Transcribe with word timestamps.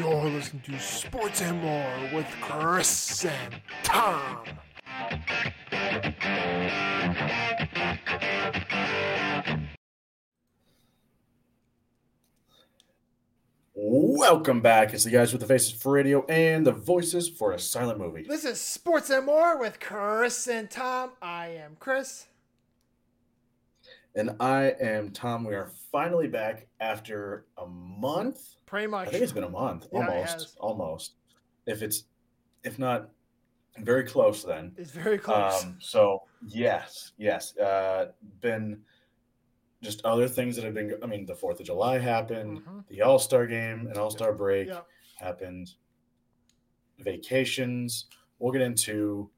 You're 0.00 0.30
listening 0.30 0.62
to 0.62 0.78
Sports 0.78 1.42
and 1.42 1.60
More 1.60 2.10
with 2.14 2.26
Chris 2.40 3.22
and 3.26 3.60
Tom. 3.82 4.46
Welcome 13.74 14.62
back. 14.62 14.94
It's 14.94 15.04
the 15.04 15.10
guys 15.10 15.32
with 15.32 15.42
the 15.42 15.46
faces 15.46 15.72
for 15.72 15.92
radio 15.92 16.24
and 16.30 16.66
the 16.66 16.72
voices 16.72 17.28
for 17.28 17.52
a 17.52 17.58
silent 17.58 17.98
movie. 17.98 18.24
This 18.26 18.46
is 18.46 18.58
Sports 18.58 19.10
and 19.10 19.26
More 19.26 19.60
with 19.60 19.80
Chris 19.80 20.48
and 20.48 20.70
Tom. 20.70 21.10
I 21.20 21.48
am 21.48 21.76
Chris. 21.78 22.26
And 24.14 24.30
I 24.40 24.74
am 24.80 25.10
Tom. 25.10 25.44
We 25.44 25.54
are 25.54 25.68
finally 25.92 26.28
back 26.28 26.66
after 26.80 27.46
a 27.58 27.66
month. 27.66 28.40
Pretty 28.66 28.86
much. 28.86 29.08
I 29.08 29.10
think 29.10 29.22
it's 29.22 29.32
been 29.32 29.44
a 29.44 29.48
month. 29.48 29.86
Yeah, 29.92 30.06
almost. 30.06 30.56
Almost. 30.60 31.14
If 31.66 31.82
it's 31.82 32.04
if 32.64 32.78
not 32.78 33.10
very 33.78 34.04
close 34.04 34.42
then. 34.44 34.72
It's 34.76 34.90
very 34.90 35.18
close. 35.18 35.62
Um, 35.64 35.76
so 35.80 36.22
yes, 36.46 37.12
yes. 37.18 37.56
Uh 37.56 38.06
been 38.40 38.80
just 39.82 40.04
other 40.04 40.28
things 40.28 40.56
that 40.56 40.64
have 40.64 40.74
been 40.74 40.94
I 41.02 41.06
mean 41.06 41.24
the 41.26 41.34
fourth 41.34 41.58
of 41.60 41.66
July 41.66 41.98
happened, 41.98 42.58
Mhm. 42.64 42.86
the 42.88 43.02
All-Star 43.02 43.46
game 43.46 43.86
and 43.86 43.96
All-Star 43.96 44.32
break. 44.32 44.68
yeah. 44.68 44.80
happened, 45.18 45.70
vacations. 46.98 48.06
We'll 48.38 48.52
get 48.52 48.62
into 48.62 49.30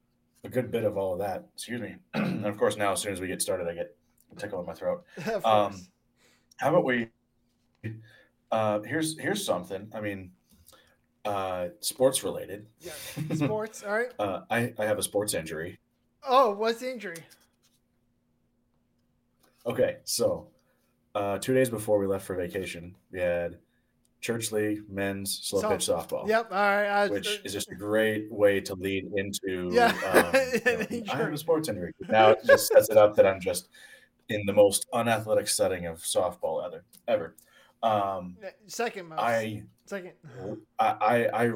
a 0.43 0.49
good 0.49 0.71
bit 0.71 0.83
of 0.83 0.97
all 0.97 1.13
of 1.13 1.19
that. 1.19 1.45
Excuse 1.55 1.81
me. 1.81 1.95
and 2.13 2.45
of 2.51 2.57
course, 2.57 2.77
now 2.77 2.93
as 2.93 3.01
soon 3.01 3.13
as 3.13 3.21
we 3.21 3.27
get 3.27 3.41
started, 3.41 3.67
I 3.67 3.73
get 3.73 3.95
a 4.31 4.35
tickle 4.35 4.59
in 4.59 4.65
my 4.65 4.73
throat. 4.73 5.03
Of 5.27 5.45
Um, 5.45 5.87
How 6.57 6.69
about 6.69 6.85
we? 6.85 7.09
Uh, 8.51 8.79
here's 8.81 9.17
here's 9.19 9.43
something. 9.45 9.89
I 9.93 9.99
mean, 10.01 10.31
uh, 11.25 11.67
sports 11.79 12.23
related. 12.23 12.67
yeah. 12.81 12.91
Sports. 13.35 13.83
All 13.83 13.93
right. 13.93 14.11
Uh, 14.19 14.41
I 14.49 14.73
I 14.77 14.85
have 14.85 14.97
a 14.99 15.03
sports 15.03 15.33
injury. 15.33 15.79
Oh, 16.27 16.51
what's 16.53 16.79
the 16.79 16.91
injury? 16.91 17.17
Okay, 19.65 19.97
so 20.03 20.47
uh, 21.15 21.37
two 21.37 21.53
days 21.53 21.69
before 21.69 21.97
we 21.97 22.05
left 22.05 22.25
for 22.25 22.35
vacation, 22.35 22.95
we 23.11 23.19
had 23.19 23.57
church 24.21 24.51
league 24.51 24.81
men's 24.89 25.39
slow 25.43 25.61
So- 25.61 25.69
pitch 25.69 25.87
softball. 25.87 26.27
Yep. 26.27 26.51
All 26.51 26.57
right. 26.57 26.87
I, 26.87 27.07
which 27.07 27.41
is 27.43 27.53
just 27.53 27.69
a 27.71 27.75
great 27.75 28.31
way 28.31 28.59
to 28.61 28.75
lead 28.75 29.05
into 29.15 29.69
Yeah. 29.73 29.87
um, 30.13 30.85
you 30.91 31.01
know, 31.01 31.13
I 31.13 31.17
have 31.17 31.33
a 31.33 31.37
sports 31.37 31.67
injury. 31.69 31.93
Now 32.09 32.31
it 32.31 32.39
just 32.45 32.67
sets 32.67 32.89
it 32.89 32.97
up 32.97 33.15
that 33.15 33.25
I'm 33.27 33.39
just 33.41 33.67
in 34.33 34.45
the 34.45 34.53
most 34.53 34.87
unathletic 34.93 35.47
setting 35.47 35.85
of 35.85 35.99
softball 35.99 36.65
ever. 36.65 36.83
Ever. 37.07 37.35
Um, 37.81 38.37
second 38.67 39.09
most. 39.09 39.19
I, 39.19 39.63
second. 39.85 40.13
I, 40.79 40.85
I, 41.33 41.45
I, 41.45 41.51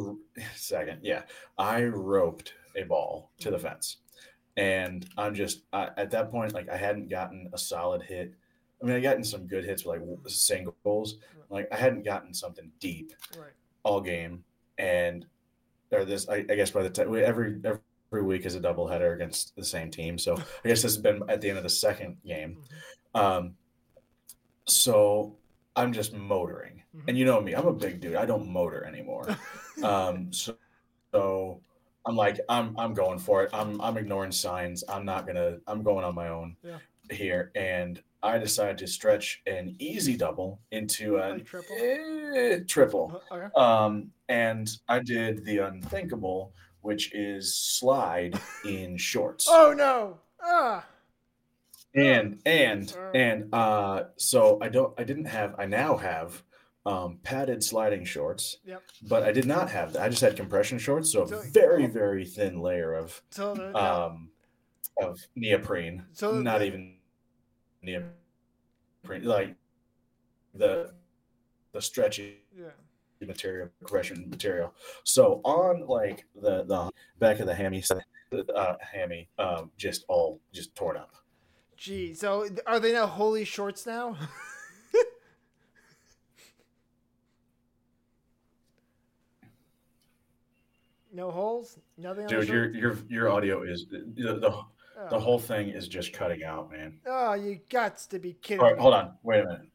second, 0.55 0.99
yeah, 1.03 1.21
I 1.57 1.85
roped 1.85 2.53
a 2.75 2.83
ball 2.83 3.31
to 3.39 3.49
the 3.49 3.57
fence, 3.57 3.97
and 4.57 5.07
I'm 5.17 5.33
just 5.33 5.61
I, 5.71 5.89
at 5.97 6.11
that 6.11 6.29
point 6.29 6.53
like 6.53 6.69
I 6.69 6.75
hadn't 6.77 7.09
gotten 7.09 7.49
a 7.53 7.57
solid 7.57 8.01
hit. 8.03 8.33
I 8.81 8.85
mean, 8.85 8.95
I 8.95 8.99
gotten 8.99 9.23
some 9.23 9.47
good 9.47 9.63
hits 9.63 9.85
with 9.85 10.01
like 10.01 10.07
singles. 10.27 11.17
Like 11.49 11.69
I 11.71 11.77
hadn't 11.77 12.03
gotten 12.03 12.33
something 12.33 12.69
deep 12.81 13.13
Right. 13.37 13.53
all 13.83 14.01
game, 14.01 14.43
and 14.77 15.25
or 15.91 16.03
this 16.03 16.27
I, 16.27 16.45
I 16.49 16.55
guess 16.55 16.71
by 16.71 16.83
the 16.83 16.89
time 16.89 17.07
every 17.07 17.23
every 17.23 17.79
every 18.11 18.23
week 18.23 18.45
is 18.45 18.55
a 18.55 18.59
doubleheader 18.59 19.13
against 19.13 19.55
the 19.55 19.63
same 19.63 19.91
team. 19.91 20.17
So 20.17 20.35
I 20.65 20.67
guess 20.67 20.81
this 20.81 20.95
has 20.95 20.97
been 20.97 21.21
at 21.29 21.41
the 21.41 21.49
end 21.49 21.57
of 21.57 21.63
the 21.63 21.69
second 21.69 22.17
game. 22.25 22.57
Um, 23.13 23.55
so 24.67 25.37
I'm 25.75 25.93
just 25.93 26.13
motoring, 26.13 26.83
Mhm. 26.95 27.03
and 27.07 27.17
you 27.17 27.25
know 27.25 27.39
me, 27.41 27.53
I'm 27.53 27.67
a 27.67 27.73
big 27.73 27.99
dude. 27.99 28.15
I 28.15 28.25
don't 28.25 28.47
motor 28.47 28.83
anymore. 28.85 29.27
um, 29.83 30.31
so, 30.33 30.57
so 31.13 31.61
I'm 32.05 32.15
like 32.15 32.39
I'm 32.49 32.77
I'm 32.77 32.93
going 32.93 33.19
for 33.19 33.43
it. 33.43 33.49
I'm 33.53 33.79
I'm 33.81 33.97
ignoring 33.97 34.31
signs. 34.31 34.83
I'm 34.89 35.05
not 35.05 35.25
gonna. 35.27 35.57
I'm 35.67 35.83
going 35.83 36.03
on 36.03 36.15
my 36.15 36.29
own 36.29 36.57
Yeah. 36.63 36.79
here, 37.11 37.51
and 37.55 38.01
I 38.23 38.37
decided 38.39 38.77
to 38.79 38.87
stretch 38.87 39.41
an 39.45 39.75
easy 39.79 40.17
double 40.17 40.59
into 40.71 41.17
a 41.17 41.29
Like 41.33 41.45
triple? 41.45 41.75
eh, 41.79 42.59
triple. 42.67 43.21
Uh, 43.31 43.35
Okay. 43.35 43.53
Um, 43.55 44.11
and 44.27 44.67
I 44.89 44.99
did 44.99 45.45
the 45.45 45.59
unthinkable, 45.59 46.53
which 46.87 47.13
is 47.13 47.53
slide 47.53 48.39
in 48.65 48.97
shorts. 48.97 49.45
Oh 49.51 49.73
no. 49.73 50.19
Ah. 50.41 50.85
And 51.93 52.39
and 52.45 52.95
and 53.13 53.53
uh, 53.53 54.03
so 54.17 54.57
I 54.61 54.69
don't. 54.69 54.93
I 54.99 55.03
didn't 55.03 55.25
have. 55.25 55.55
I 55.57 55.65
now 55.65 55.97
have 55.97 56.43
um, 56.85 57.19
padded 57.23 57.63
sliding 57.63 58.05
shorts, 58.05 58.57
Yep. 58.65 58.83
but 59.09 59.23
I 59.23 59.31
did 59.31 59.45
not 59.45 59.69
have 59.71 59.93
that. 59.93 60.03
I 60.03 60.09
just 60.09 60.21
had 60.21 60.35
compression 60.37 60.77
shorts, 60.77 61.11
so 61.11 61.23
a 61.23 61.41
very 61.51 61.87
very 61.87 62.25
thin 62.25 62.59
layer 62.61 62.93
of 62.93 63.21
So 63.31 63.55
the, 63.55 63.71
yeah. 63.73 64.05
um, 64.05 64.29
of 65.01 65.19
neoprene. 65.35 66.05
So 66.13 66.39
not 66.39 66.61
even 66.61 66.97
neoprene, 67.81 69.23
like 69.23 69.55
the 70.53 70.93
the 71.73 71.81
stretchy 71.81 72.37
yeah. 72.55 72.67
Material, 73.25 73.69
compression 73.79 74.29
material. 74.29 74.73
So 75.03 75.41
on 75.43 75.87
like 75.87 76.25
the 76.35 76.63
the 76.63 76.91
back 77.19 77.39
of 77.39 77.47
the 77.47 77.55
hammy, 77.55 77.83
uh, 78.55 78.75
hammy, 78.81 79.29
um, 79.39 79.71
just 79.77 80.05
all 80.07 80.39
just 80.53 80.75
torn 80.75 80.97
up. 80.97 81.11
Gee. 81.77 82.13
So 82.13 82.47
are 82.65 82.79
they 82.79 82.93
now 82.93 83.07
holy 83.07 83.45
shorts 83.45 83.85
now? 83.85 84.17
no 91.13 91.31
holes. 91.31 91.77
Nothing. 91.97 92.27
Dude, 92.27 92.47
your 92.47 92.69
your 92.75 92.97
your 93.09 93.29
audio 93.29 93.63
is 93.63 93.85
the 93.89 94.03
the, 94.15 94.39
the 94.39 94.63
Oh. 94.99 95.19
whole 95.19 95.37
thing 95.39 95.69
is 95.69 95.87
just 95.87 96.11
cutting 96.11 96.43
out, 96.43 96.71
man. 96.71 96.99
Oh, 97.05 97.33
you 97.33 97.59
got 97.69 97.99
to 98.09 98.17
be 98.17 98.33
kidding 98.33 98.61
All 98.61 98.65
right, 98.65 98.75
me. 98.75 98.81
hold 98.81 98.95
on, 98.95 99.13
wait 99.21 99.41
a 99.41 99.45
minute. 99.45 99.67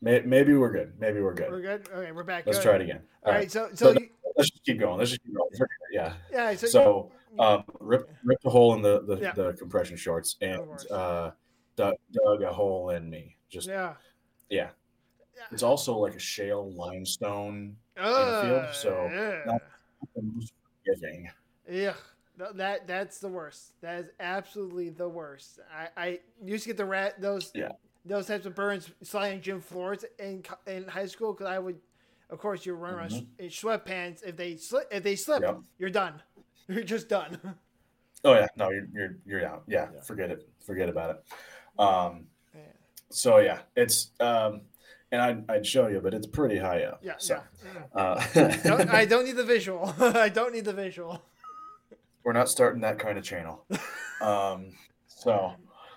May- 0.00 0.20
Maybe 0.22 0.54
we're 0.54 0.70
good. 0.72 0.92
Maybe 1.00 1.20
we're 1.20 1.34
good. 1.34 1.50
We're 1.50 1.60
good. 1.62 1.88
Okay, 1.94 2.12
we're 2.12 2.24
back. 2.24 2.46
Let's 2.46 2.58
Good. 2.58 2.64
try 2.64 2.74
it 2.76 2.82
again. 2.82 3.00
All 3.24 3.32
right. 3.32 3.50
So 3.50 3.68
so, 3.74 3.92
So 3.94 4.00
you, 4.00 4.08
Let's 4.36 4.50
just 4.50 4.64
keep 4.64 4.78
going. 4.78 4.98
Let's 4.98 5.10
just 5.10 5.22
keep 5.24 5.34
going. 5.34 5.48
Yeah. 5.90 6.12
yeah. 6.30 6.54
So, 6.56 6.66
So 6.66 7.12
you- 7.34 7.40
um, 7.42 7.64
rip 7.80 8.10
rip 8.24 8.40
the 8.42 8.50
hole 8.50 8.74
in 8.74 8.82
the 8.82 9.02
the, 9.02 9.16
Yeah. 9.16 9.32
the 9.32 9.52
compression 9.54 9.96
shorts 9.96 10.36
and 10.40 10.60
uh, 10.90 11.30
dug, 11.76 11.94
dug 12.12 12.42
a 12.42 12.52
hole 12.52 12.90
in 12.90 13.08
me. 13.08 13.36
Just 13.48 13.68
yeah. 13.68 13.94
yeah. 14.50 14.68
Yeah. 15.36 15.42
It's 15.52 15.62
also 15.62 15.96
like 15.96 16.14
a 16.14 16.18
shale 16.18 16.70
limestone 16.72 17.76
Uh, 17.96 18.72
so 18.72 19.08
yeah. 19.12 19.58
forgiving. 20.14 21.30
Yeah, 21.68 21.94
th- 22.38 22.50
that 22.54 22.86
that's 22.86 23.18
the 23.18 23.28
worst. 23.28 23.72
That 23.80 24.00
is 24.04 24.10
absolutely 24.20 24.90
the 24.90 25.08
worst. 25.08 25.60
I, 25.74 25.88
I 25.96 26.20
used 26.44 26.64
to 26.64 26.68
get 26.70 26.76
the 26.76 26.84
rat 26.86 27.20
those 27.20 27.50
Yeah. 27.54 27.72
Those 28.06 28.26
types 28.26 28.46
of 28.46 28.54
burns 28.54 28.90
sliding 29.02 29.40
gym 29.42 29.60
floors 29.60 30.04
in 30.18 30.42
in 30.66 30.86
high 30.88 31.06
school 31.06 31.32
because 31.32 31.46
I 31.48 31.58
would, 31.58 31.78
of 32.30 32.38
course, 32.38 32.64
you 32.64 32.74
run 32.74 32.94
around 32.94 33.10
Mhm. 33.10 33.26
in 33.38 33.48
sweatpants. 33.48 34.22
If 34.24 34.36
they 34.36 34.56
slip, 34.56 34.88
if 34.90 35.02
they 35.02 35.16
slip, 35.16 35.42
Yep. 35.42 35.58
you're 35.78 35.90
done. 35.90 36.22
You're 36.68 36.82
just 36.82 37.08
done. 37.08 37.38
Oh 38.24 38.34
yeah, 38.34 38.48
no, 38.56 38.70
you're 38.70 38.88
you're 38.92 39.16
you're 39.24 39.46
out. 39.46 39.62
Yeah, 39.68 39.88
Yeah. 39.94 40.00
forget 40.02 40.30
it. 40.30 40.48
Forget 40.64 40.88
about 40.88 41.10
it. 41.16 41.80
Um, 41.80 42.26
Yeah. 42.54 42.60
so 43.10 43.38
yeah, 43.38 43.60
it's 43.76 44.10
um, 44.18 44.62
and 45.12 45.22
I'd, 45.22 45.48
I'd 45.50 45.66
show 45.66 45.86
you, 45.86 46.00
but 46.00 46.12
it's 46.14 46.26
pretty 46.26 46.58
high 46.58 46.82
up. 46.82 46.98
Yeah, 47.04 47.14
So, 47.18 47.40
yeah. 47.64 47.84
uh, 47.94 48.26
Don't, 48.64 48.90
I 48.90 49.04
don't 49.04 49.24
need 49.24 49.36
the 49.36 49.44
visual. 49.44 49.94
I 50.00 50.28
don't 50.28 50.52
need 50.52 50.64
the 50.64 50.72
visual. 50.72 51.22
we're 52.24 52.32
not 52.32 52.48
starting 52.48 52.80
that 52.80 52.98
kind 52.98 53.16
of 53.16 53.22
channel. 53.22 53.64
Um, 54.20 54.72
so, 55.06 55.54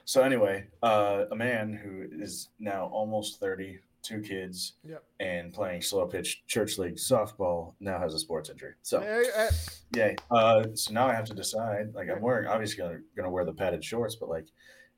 so 0.09 0.23
anyway, 0.23 0.65
uh, 0.81 1.25
a 1.31 1.35
man 1.35 1.71
who 1.71 2.07
is 2.23 2.49
now 2.59 2.87
almost 2.87 3.39
thirty, 3.39 3.79
two 4.01 4.21
kids, 4.21 4.73
Yep. 4.83 5.03
and 5.19 5.53
playing 5.53 5.81
slow 5.83 6.07
pitch 6.07 6.43
church 6.47 6.79
league 6.79 6.95
softball 6.95 7.75
now 7.79 7.99
has 7.99 8.15
a 8.15 8.19
sports 8.19 8.49
injury. 8.49 8.73
So, 8.81 8.97
Uh, 9.01 9.51
uh. 10.31 10.63
So 10.73 10.93
now 10.93 11.05
I 11.07 11.13
have 11.13 11.25
to 11.25 11.35
decide. 11.35 11.93
Like, 11.93 12.09
I'm 12.09 12.21
wearing 12.21 12.47
obviously 12.47 12.77
gonna, 12.77 13.01
gonna 13.15 13.29
wear 13.29 13.45
the 13.45 13.53
padded 13.53 13.83
shorts, 13.83 14.15
but 14.15 14.29
like, 14.29 14.47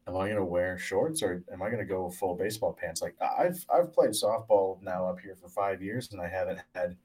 am 0.07 0.15
I 0.15 0.29
gonna 0.29 0.45
wear 0.45 0.77
shorts 0.77 1.21
or 1.21 1.43
am 1.51 1.61
I 1.61 1.69
gonna 1.69 1.83
go 1.83 2.09
full 2.09 2.35
baseball 2.37 2.71
pants? 2.71 3.01
Like, 3.01 3.15
I've 3.21 3.65
I've 3.69 3.91
played 3.91 4.11
softball 4.11 4.81
now 4.81 5.07
up 5.09 5.19
here 5.19 5.35
for 5.35 5.49
five 5.49 5.81
years, 5.81 6.09
and 6.13 6.21
I 6.21 6.29
haven't 6.29 6.59
had 6.73 6.95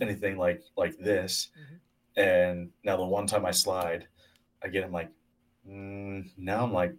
anything 0.00 0.36
like 0.38 0.62
like 0.76 0.96
this. 0.98 1.50
Mhm. 1.58 1.80
And 2.16 2.70
now 2.84 2.96
the 2.96 3.04
one 3.04 3.26
time 3.26 3.44
I 3.44 3.50
slide, 3.50 4.06
I 4.62 4.68
get 4.68 4.84
him 4.84 4.92
like, 4.92 5.10
mm, 5.66 6.28
now 6.36 6.64
I'm 6.64 6.72
like, 6.72 6.94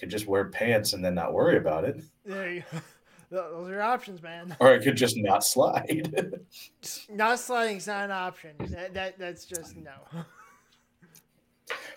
could 0.00 0.10
just 0.10 0.26
wear 0.26 0.46
pants 0.46 0.94
and 0.94 1.04
then 1.04 1.14
not 1.14 1.32
worry 1.32 1.58
about 1.58 1.84
it, 1.84 2.02
there 2.24 2.50
you, 2.50 2.62
those 3.30 3.68
are 3.68 3.70
your 3.70 3.82
options, 3.82 4.22
man. 4.22 4.56
or 4.58 4.72
I 4.72 4.78
could 4.78 4.96
just 4.96 5.16
not 5.16 5.44
slide. 5.44 6.34
Not 7.10 7.38
sliding 7.38 7.76
is 7.76 7.86
not 7.86 8.06
an 8.06 8.10
option. 8.10 8.56
That, 8.58 8.94
that 8.94 9.18
that's 9.18 9.44
just 9.44 9.76
no. 9.76 9.92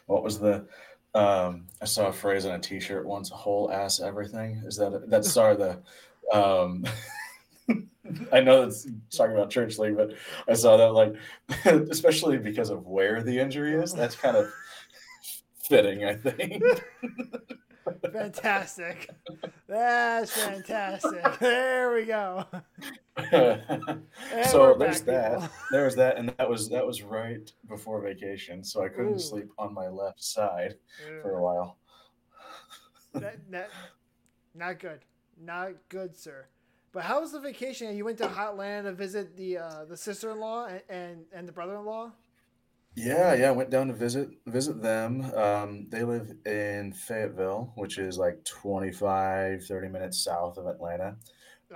what 0.05 0.23
was 0.23 0.39
the? 0.39 0.65
Um, 1.15 1.67
I 1.81 1.85
saw 1.85 2.07
a 2.07 2.13
phrase 2.13 2.45
on 2.45 2.55
a 2.55 2.59
T-shirt 2.59 3.05
once: 3.05 3.29
"Whole 3.29 3.71
ass 3.71 3.99
everything." 3.99 4.61
Is 4.65 4.75
that 4.77 5.09
that's 5.09 5.31
sorry 5.31 5.55
the? 5.55 5.79
Um, 6.31 6.83
I 8.31 8.41
know 8.41 8.63
that's 8.63 8.87
talking 9.15 9.35
about 9.35 9.49
church 9.49 9.77
league, 9.77 9.95
but 9.95 10.13
I 10.47 10.53
saw 10.53 10.77
that 10.77 10.93
like, 10.93 11.15
especially 11.89 12.37
because 12.37 12.69
of 12.69 12.85
where 12.85 13.23
the 13.23 13.39
injury 13.39 13.75
is, 13.75 13.93
that's 13.93 14.15
kind 14.15 14.35
of 14.35 14.51
fitting, 15.69 16.03
I 16.03 16.15
think. 16.15 16.63
Fantastic. 18.11 19.09
That's 19.67 20.31
fantastic. 20.31 21.23
There 21.39 21.93
we 21.93 22.05
go. 22.05 22.45
So 24.49 24.73
there's 24.73 25.01
back, 25.01 25.05
that. 25.05 25.33
people. 25.33 25.49
There 25.71 25.85
was 25.85 25.95
that, 25.95 26.17
and 26.17 26.29
that 26.37 26.49
was 26.49 26.69
that 26.69 26.85
was 26.85 27.03
right 27.03 27.51
before 27.67 28.01
vacation, 28.01 28.63
so 28.63 28.83
I 28.83 28.89
couldn't 28.89 29.15
Ooh. 29.15 29.19
sleep 29.19 29.49
on 29.57 29.73
my 29.73 29.87
left 29.87 30.23
side 30.23 30.75
for 31.21 31.37
a 31.37 31.43
while. 31.43 31.77
that, 33.13 33.37
that, 33.51 33.69
not 34.55 34.79
good. 34.79 34.99
Not 35.39 35.73
good, 35.89 36.17
sir. 36.17 36.47
But 36.91 37.03
how 37.03 37.21
was 37.21 37.31
the 37.31 37.39
vacation? 37.39 37.95
You 37.95 38.05
went 38.05 38.17
to 38.19 38.27
Hotland 38.27 38.83
to 38.83 38.93
visit 38.93 39.35
the 39.35 39.57
uh, 39.57 39.85
the 39.85 39.97
sister 39.97 40.31
in 40.31 40.39
law 40.39 40.65
and, 40.65 40.81
and 40.89 41.25
and 41.33 41.47
the 41.47 41.51
brother 41.51 41.75
in 41.75 41.85
law. 41.85 42.11
Yeah, 42.95 43.33
yeah, 43.33 43.47
I 43.47 43.51
went 43.51 43.71
down 43.71 43.87
to 43.87 43.93
visit 43.93 44.29
visit 44.45 44.81
them. 44.81 45.21
Um, 45.35 45.87
they 45.89 46.03
live 46.03 46.31
in 46.45 46.93
Fayetteville, 46.93 47.71
which 47.75 47.97
is 47.97 48.17
like 48.19 48.43
25, 48.45 49.65
30 49.65 49.87
minutes 49.87 50.19
south 50.23 50.57
of 50.57 50.67
Atlanta. 50.67 51.15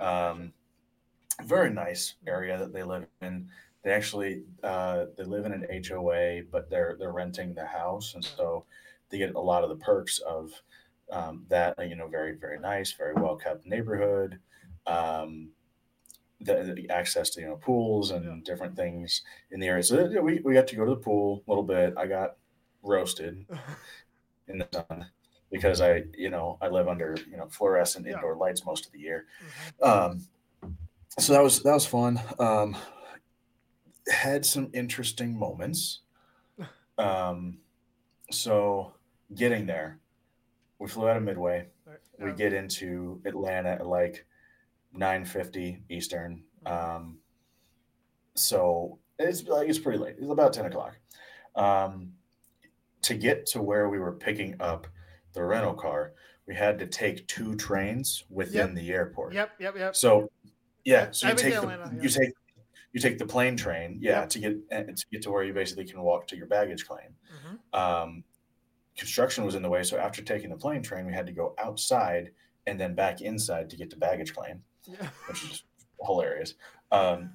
Um, 0.00 0.52
very 1.44 1.70
nice 1.70 2.14
area 2.26 2.58
that 2.58 2.72
they 2.72 2.82
live 2.84 3.06
in. 3.22 3.48
They 3.84 3.92
actually 3.92 4.44
uh, 4.62 5.06
they 5.16 5.24
live 5.24 5.46
in 5.46 5.52
an 5.52 5.66
HOA, 5.70 6.42
but 6.52 6.70
they're 6.70 6.96
they're 6.98 7.12
renting 7.12 7.54
the 7.54 7.66
house, 7.66 8.14
and 8.14 8.24
so 8.24 8.64
they 9.10 9.18
get 9.18 9.34
a 9.34 9.40
lot 9.40 9.64
of 9.64 9.70
the 9.70 9.76
perks 9.76 10.20
of 10.20 10.52
um, 11.10 11.44
that. 11.48 11.76
You 11.88 11.96
know, 11.96 12.08
very 12.08 12.34
very 12.36 12.60
nice, 12.60 12.92
very 12.92 13.14
well 13.14 13.36
kept 13.36 13.66
neighborhood. 13.66 14.38
Um, 14.86 15.50
the, 16.40 16.72
the 16.76 16.88
access 16.90 17.30
to 17.30 17.40
you 17.40 17.46
know 17.48 17.56
pools 17.56 18.10
and 18.10 18.24
Yeah. 18.24 18.36
different 18.44 18.76
things 18.76 19.22
in 19.50 19.60
the 19.60 19.66
area. 19.66 19.82
So 19.82 20.06
we 20.22 20.40
we 20.44 20.54
got 20.54 20.66
to 20.68 20.76
go 20.76 20.84
to 20.84 20.90
the 20.90 20.96
pool 21.00 21.42
a 21.46 21.50
little 21.50 21.64
bit. 21.64 21.94
I 21.96 22.06
got 22.06 22.36
roasted 22.82 23.44
in 24.48 24.58
the 24.58 24.68
sun 24.72 25.06
because 25.50 25.80
I 25.80 26.04
you 26.16 26.30
know 26.30 26.58
I 26.62 26.68
live 26.68 26.88
under 26.88 27.16
you 27.30 27.36
know 27.36 27.48
fluorescent 27.48 28.06
Yeah. 28.06 28.14
indoor 28.14 28.36
lights 28.36 28.64
most 28.64 28.86
of 28.86 28.92
the 28.92 29.00
year. 29.00 29.26
Mhm. 29.82 29.88
Um, 29.88 30.28
so 31.18 31.32
that 31.32 31.42
was 31.42 31.62
that 31.64 31.74
was 31.74 31.86
fun. 31.86 32.20
Um, 32.38 32.76
had 34.08 34.44
some 34.46 34.70
interesting 34.72 35.38
moments. 35.38 36.00
Um, 36.98 37.58
so 38.32 38.92
getting 39.36 39.66
there, 39.66 40.00
we 40.80 40.88
flew 40.88 41.08
out 41.08 41.16
of 41.16 41.22
Midway. 41.22 41.68
We 42.18 42.30
Yeah. 42.30 42.34
get 42.34 42.52
into 42.52 43.20
Atlanta 43.24 43.70
at 43.70 43.86
like 43.86 44.26
nine 44.92 45.24
fifty 45.24 45.82
Eastern. 45.88 46.44
Mhm. 46.64 46.70
Um, 46.70 47.18
so 48.34 48.98
it's 49.18 49.44
like 49.44 49.68
it's 49.68 49.78
pretty 49.78 49.98
late. 49.98 50.16
It's 50.18 50.30
about 50.30 50.52
ten 50.52 50.66
o'clock. 50.66 50.98
Um, 51.54 52.12
to 53.02 53.14
get 53.14 53.46
to 53.46 53.62
where 53.62 53.88
we 53.88 53.98
were 53.98 54.12
picking 54.12 54.56
up 54.60 54.86
the 55.32 55.42
rental 55.44 55.74
car, 55.74 56.12
we 56.46 56.54
had 56.54 56.78
to 56.78 56.86
take 56.86 57.26
two 57.28 57.54
trains 57.56 58.24
within 58.30 58.68
Yep. 58.68 58.74
the 58.76 58.90
airport. 58.92 59.34
Yep, 59.34 59.50
yep, 59.60 59.76
yep. 59.76 59.96
So 59.96 60.30
yeah, 60.84 61.10
so 61.10 61.28
you 61.28 61.34
take 61.34 61.54
the 61.54 61.60
Atlanta, 61.60 61.90
you 61.94 62.02
yeah. 62.02 62.08
take 62.08 62.30
you 62.92 63.00
take 63.00 63.18
the 63.18 63.26
plane 63.26 63.56
train, 63.56 63.98
yeah, 64.00 64.20
Yep. 64.20 64.28
to 64.30 64.38
get 64.38 64.70
to 64.70 65.04
get 65.12 65.22
to 65.22 65.30
where 65.30 65.44
you 65.44 65.52
basically 65.52 65.84
can 65.84 66.00
walk 66.00 66.26
to 66.28 66.36
your 66.36 66.46
baggage 66.46 66.86
claim. 66.86 67.14
Mhm. 67.44 67.78
Um, 67.78 68.24
construction 68.96 69.44
was 69.44 69.54
in 69.54 69.62
the 69.62 69.68
way, 69.68 69.82
so 69.82 69.98
after 69.98 70.22
taking 70.22 70.50
the 70.50 70.56
plane 70.56 70.82
train, 70.82 71.06
we 71.06 71.12
had 71.12 71.26
to 71.26 71.32
go 71.32 71.54
outside 71.58 72.32
and 72.66 72.78
then 72.80 72.94
back 72.94 73.20
inside 73.20 73.70
to 73.70 73.76
get 73.76 73.90
to 73.90 73.96
baggage 73.96 74.34
claim, 74.34 74.62
Yeah. 74.88 75.08
which 75.28 75.42
is 75.44 75.62
hilarious. 76.04 76.54
Um, 76.90 77.30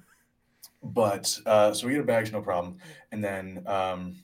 but 0.82 1.38
uh, 1.46 1.72
so 1.72 1.86
we 1.86 1.92
get 1.94 2.02
a 2.02 2.04
baggage, 2.04 2.32
no 2.32 2.42
problem, 2.42 2.76
and 3.12 3.22
then 3.24 3.62
um, 3.66 4.16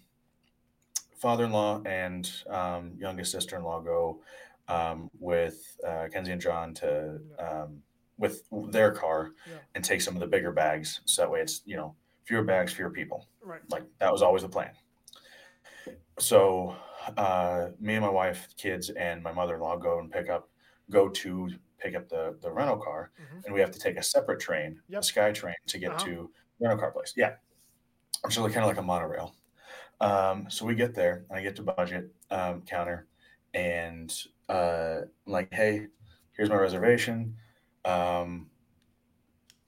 father-in-law 1.17 1.83
and 1.87 2.31
um, 2.49 2.93
youngest 2.99 3.33
sister-in-law 3.33 3.81
go 3.81 4.21
um, 4.69 5.11
with 5.19 5.77
uh, 5.87 6.07
Kenzie 6.13 6.33
and 6.33 6.41
John 6.41 6.75
to 6.75 7.19
um, 7.39 7.83
with 8.19 8.43
their 8.71 8.91
car 8.93 9.31
Yeah. 9.49 9.55
and 9.75 9.83
take 9.85 10.01
some 10.03 10.15
of 10.15 10.21
the 10.21 10.27
bigger 10.27 10.53
bags, 10.53 11.01
so 11.07 11.23
that 11.23 11.31
way 11.31 11.41
it's 11.41 11.63
you 11.65 11.77
know 11.77 11.95
fewer 12.25 12.43
bags, 12.45 12.73
fewer 12.73 12.91
people. 12.91 13.27
Right. 13.43 13.61
Like 13.71 13.85
that 13.99 14.13
was 14.13 14.21
always 14.23 14.43
the 14.43 14.49
plan. 14.49 14.73
So 16.19 16.77
uh, 17.17 17.69
me 17.81 17.95
and 17.95 18.05
my 18.05 18.11
wife, 18.11 18.49
kids, 18.59 18.91
and 18.91 19.23
my 19.23 19.33
mother-in-law 19.33 19.79
go 19.79 19.99
and 19.99 20.11
pick 20.13 20.29
up, 20.29 20.49
go 20.91 21.09
to 21.09 21.49
pick 21.81 21.95
up 21.95 22.09
the 22.09 22.39
the 22.41 22.53
rental 22.53 22.79
car, 22.79 23.13
Mhm. 23.19 23.45
and 23.45 23.55
we 23.55 23.61
have 23.61 23.71
to 23.73 23.79
take 23.79 23.97
a 23.97 24.03
separate 24.03 24.41
train, 24.41 24.83
Yep. 24.89 25.01
a 25.03 25.05
sky 25.05 25.33
train, 25.33 25.57
to 25.69 25.79
get 25.79 25.93
Uh-huh. 25.93 26.05
to 26.07 26.33
rental 26.61 26.79
car 26.79 26.93
place. 26.93 27.15
Yeah, 27.17 27.37
it's 28.25 28.37
really 28.37 28.53
kind 28.53 28.65
of 28.65 28.69
like 28.69 28.79
a 28.79 28.83
monorail. 28.83 29.35
Um, 30.01 30.51
so 30.51 30.67
we 30.67 30.75
get 30.77 30.95
there, 30.95 31.27
and 31.31 31.39
I 31.39 31.43
get 31.43 31.57
to 31.57 31.63
budget 31.63 32.15
um, 32.31 32.63
counter, 32.65 33.09
and 33.55 34.13
uh, 34.49 35.03
I'm 35.27 35.33
like, 35.33 35.53
hey, 35.53 35.89
here's 36.33 36.51
my 36.51 36.57
reservation. 36.57 37.39
Um, 37.85 38.51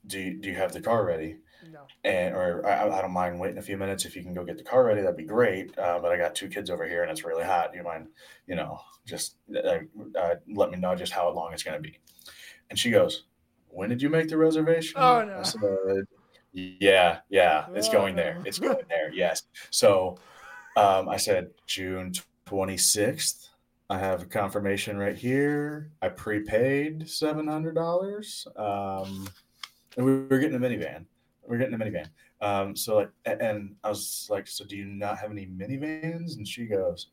do 0.06 0.18
you, 0.18 0.40
do 0.40 0.48
you 0.50 0.56
have 0.56 0.72
the 0.72 0.80
car 0.80 1.04
ready? 1.04 1.38
No. 1.62 1.86
and 2.04 2.34
or 2.34 2.66
I, 2.66 2.88
I 2.98 3.02
don't 3.02 3.12
mind 3.12 3.40
waiting 3.40 3.58
a 3.58 3.62
few 3.62 3.76
minutes 3.76 4.04
if 4.04 4.16
you 4.16 4.22
can 4.22 4.34
go 4.34 4.44
get 4.44 4.58
the 4.58 4.64
car 4.64 4.84
ready 4.84 5.02
that'd 5.02 5.16
be 5.16 5.24
great 5.24 5.78
uh, 5.78 6.00
but 6.00 6.12
i 6.12 6.18
got 6.18 6.34
two 6.34 6.48
kids 6.48 6.70
over 6.70 6.88
here 6.88 7.02
and 7.02 7.10
it's 7.12 7.24
really 7.24 7.44
hot 7.44 7.72
do 7.72 7.78
you 7.78 7.84
mind 7.84 8.08
you 8.46 8.56
know 8.56 8.80
just 9.06 9.38
uh, 9.56 9.80
uh, 10.18 10.36
let 10.48 10.70
me 10.72 10.78
know 10.78 10.96
just 10.96 11.12
how 11.12 11.30
long 11.30 11.52
it's 11.52 11.62
going 11.64 11.82
to 11.82 11.88
be 11.90 12.00
and 12.72 12.78
she 12.78 12.90
goes 12.90 13.24
when 13.68 13.90
did 13.90 14.00
you 14.00 14.08
make 14.08 14.28
the 14.28 14.36
reservation 14.36 14.94
Oh, 14.98 15.22
no. 15.22 15.40
I 15.40 15.42
said, 15.42 16.04
yeah 16.54 17.18
yeah 17.28 17.66
it's 17.74 17.90
going 17.90 18.16
there 18.16 18.36
Oh. 18.40 18.42
it's 18.46 18.58
going 18.58 18.84
there 18.88 19.12
yes 19.12 19.42
so 19.70 20.16
um, 20.76 21.06
i 21.10 21.18
said 21.18 21.50
june 21.66 22.12
26th 22.46 23.48
I 23.90 23.98
have 23.98 24.22
a 24.22 24.24
confirmation 24.24 24.96
right 24.96 25.14
here. 25.14 25.90
I 26.00 26.08
prepaid 26.08 27.02
$700. 27.02 28.58
Um, 28.58 29.28
and 29.98 30.06
we 30.06 30.12
were 30.12 30.38
getting 30.38 30.56
a 30.56 30.58
minivan 30.58 31.04
we're 31.46 31.58
getting 31.58 31.74
a 31.74 31.78
minivan. 31.78 32.06
Um, 32.40 32.74
so 32.74 32.96
like, 32.96 33.10
and 33.26 33.74
I 33.84 33.90
was 33.90 34.28
like, 34.30 34.46
so 34.48 34.64
do 34.64 34.76
you 34.76 34.86
not 34.86 35.18
have 35.18 35.30
any 35.30 35.44
minivans? 35.46 36.36
And 36.36 36.48
she 36.48 36.64
goes, 36.66 37.08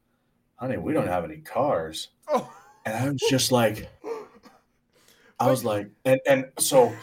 honey, 0.55 0.77
we 0.77 0.93
don't 0.93 1.07
have 1.07 1.25
any 1.25 1.37
cars. 1.37 2.09
Oh. 2.29 2.49
And 2.85 2.95
I 2.95 3.09
was 3.09 3.21
just 3.29 3.51
like, 3.51 3.89
I 5.39 5.47
was 5.49 5.63
like, 5.63 5.89
and 6.05 6.19
and 6.27 6.45
so 6.57 6.93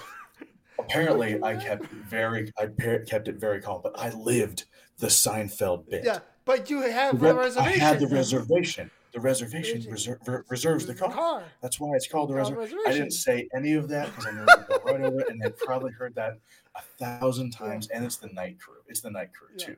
apparently 0.78 1.42
I 1.42 1.56
kept 1.56 1.86
very, 1.86 2.52
I 2.58 2.66
kept 3.06 3.28
it 3.28 3.36
very 3.36 3.60
calm, 3.60 3.80
but 3.82 3.98
I 3.98 4.10
lived 4.10 4.64
the 4.98 5.06
Seinfeld 5.08 5.88
bit. 5.88 6.04
Yeah, 6.04 6.18
but 6.44 6.68
you 6.70 6.82
have 6.82 7.18
The 7.18 7.28
the 7.28 7.34
reservation. 7.34 7.80
I 7.82 7.84
had 7.84 8.00
the 8.00 8.08
reservation. 8.08 8.90
The 9.12 9.20
reservation 9.20 9.80
reser- 9.90 10.22
ver- 10.26 10.44
reserves 10.50 10.84
the 10.84 10.94
car. 10.94 11.42
That's 11.62 11.80
why 11.80 11.94
it's 11.96 12.06
called 12.06 12.28
the 12.28 12.34
Called 12.34 12.54
reservation. 12.54 12.78
I 12.86 12.92
didn't 12.92 13.12
say 13.12 13.48
any 13.56 13.72
of 13.72 13.88
that 13.88 14.06
because 14.08 14.26
I 14.26 14.32
would 14.38 14.46
go 14.68 14.76
right 14.84 15.00
over 15.00 15.20
it, 15.20 15.28
and 15.30 15.40
they've 15.40 15.56
probably 15.56 15.92
heard 15.92 16.14
that 16.16 16.34
a 16.74 16.82
thousand 16.98 17.50
times. 17.52 17.88
And 17.88 18.04
it's 18.04 18.16
the 18.16 18.28
night 18.28 18.58
crew. 18.60 18.74
It's 18.88 19.00
the 19.00 19.10
night 19.10 19.30
crew 19.32 19.48
Yeah. 19.56 19.66
too. 19.66 19.76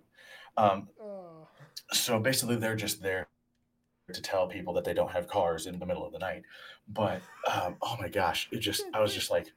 Um, 0.56 0.88
Oh. 1.00 1.46
so 1.92 2.18
basically, 2.18 2.56
they're 2.56 2.74
just 2.74 3.00
there 3.00 3.28
to 4.12 4.22
tell 4.22 4.46
people 4.48 4.72
that 4.74 4.84
they 4.84 4.94
don't 4.94 5.10
have 5.10 5.28
cars 5.28 5.66
in 5.66 5.78
the 5.78 5.86
middle 5.86 6.04
of 6.06 6.12
the 6.12 6.18
night. 6.18 6.42
But 6.88 7.20
um, 7.52 7.76
oh 7.82 7.96
my 8.00 8.08
gosh, 8.08 8.48
it 8.52 8.58
just 8.58 8.84
I 8.94 9.00
was 9.00 9.14
just 9.14 9.30
like, 9.30 9.52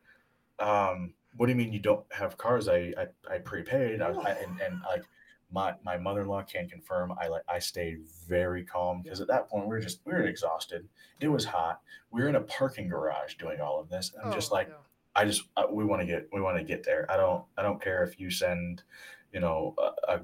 um, 0.60 1.14
what 1.38 1.46
do 1.46 1.52
you 1.52 1.58
mean 1.58 1.72
you 1.74 1.80
don't 1.80 2.06
have 2.12 2.38
cars? 2.38 2.68
I 2.68 2.94
I, 2.98 3.36
I 3.36 3.38
prepaid. 3.40 4.02
I, 4.02 4.10
I, 4.10 4.30
and, 4.32 4.60
and 4.62 4.82
like 4.90 5.04
my 5.52 5.74
my 5.84 5.98
mother 5.98 6.22
in 6.22 6.28
law 6.28 6.42
can 6.44 6.68
confirm. 6.68 7.14
I 7.22 7.28
like 7.28 7.44
I 7.48 7.60
stayed 7.60 8.00
very 8.28 8.64
calm 8.64 9.02
because 9.02 9.22
at 9.22 9.28
that 9.28 9.50
point 9.50 9.66
we 9.66 9.70
were 9.70 9.80
just 9.82 10.02
we 10.06 10.14
were 10.14 10.24
exhausted. 10.24 10.88
It 11.20 11.30
was 11.30 11.46
hot. 11.46 11.82
We 12.12 12.22
were 12.22 12.30
in 12.30 12.36
a 12.36 12.42
parking 12.42 12.90
garage 12.90 13.36
doing 13.36 13.62
all 13.62 13.80
of 13.80 13.90
this. 13.90 14.12
I'm 14.24 14.34
just 14.34 14.52
Oh, 14.52 14.56
like 14.56 14.68
yeah. 14.70 14.76
I 15.16 15.26
just 15.26 15.44
uh, 15.58 15.64
we 15.72 15.86
want 15.86 16.02
to 16.02 16.06
get 16.06 16.28
we 16.34 16.42
want 16.42 16.58
to 16.58 16.64
get 16.64 16.84
there. 16.84 17.10
I 17.10 17.18
don't 17.18 17.44
I 17.58 17.62
don't 17.62 17.82
care 17.82 18.04
if 18.04 18.20
you 18.20 18.30
send, 18.30 18.84
you 19.34 19.40
know, 19.40 19.76
a, 19.78 20.14
a 20.16 20.22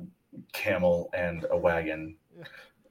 camel 0.54 1.10
and 1.14 1.46
a 1.52 1.58
wagon. 1.58 2.16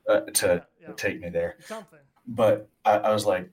Uh, 0.08 0.20
to 0.20 0.46
Yeah, 0.80 0.88
yeah. 0.88 0.94
take 0.96 1.20
me 1.20 1.28
there. 1.30 1.56
something. 1.64 1.98
But 2.26 2.68
I, 2.84 2.98
I 2.98 3.12
was 3.14 3.24
like, 3.26 3.50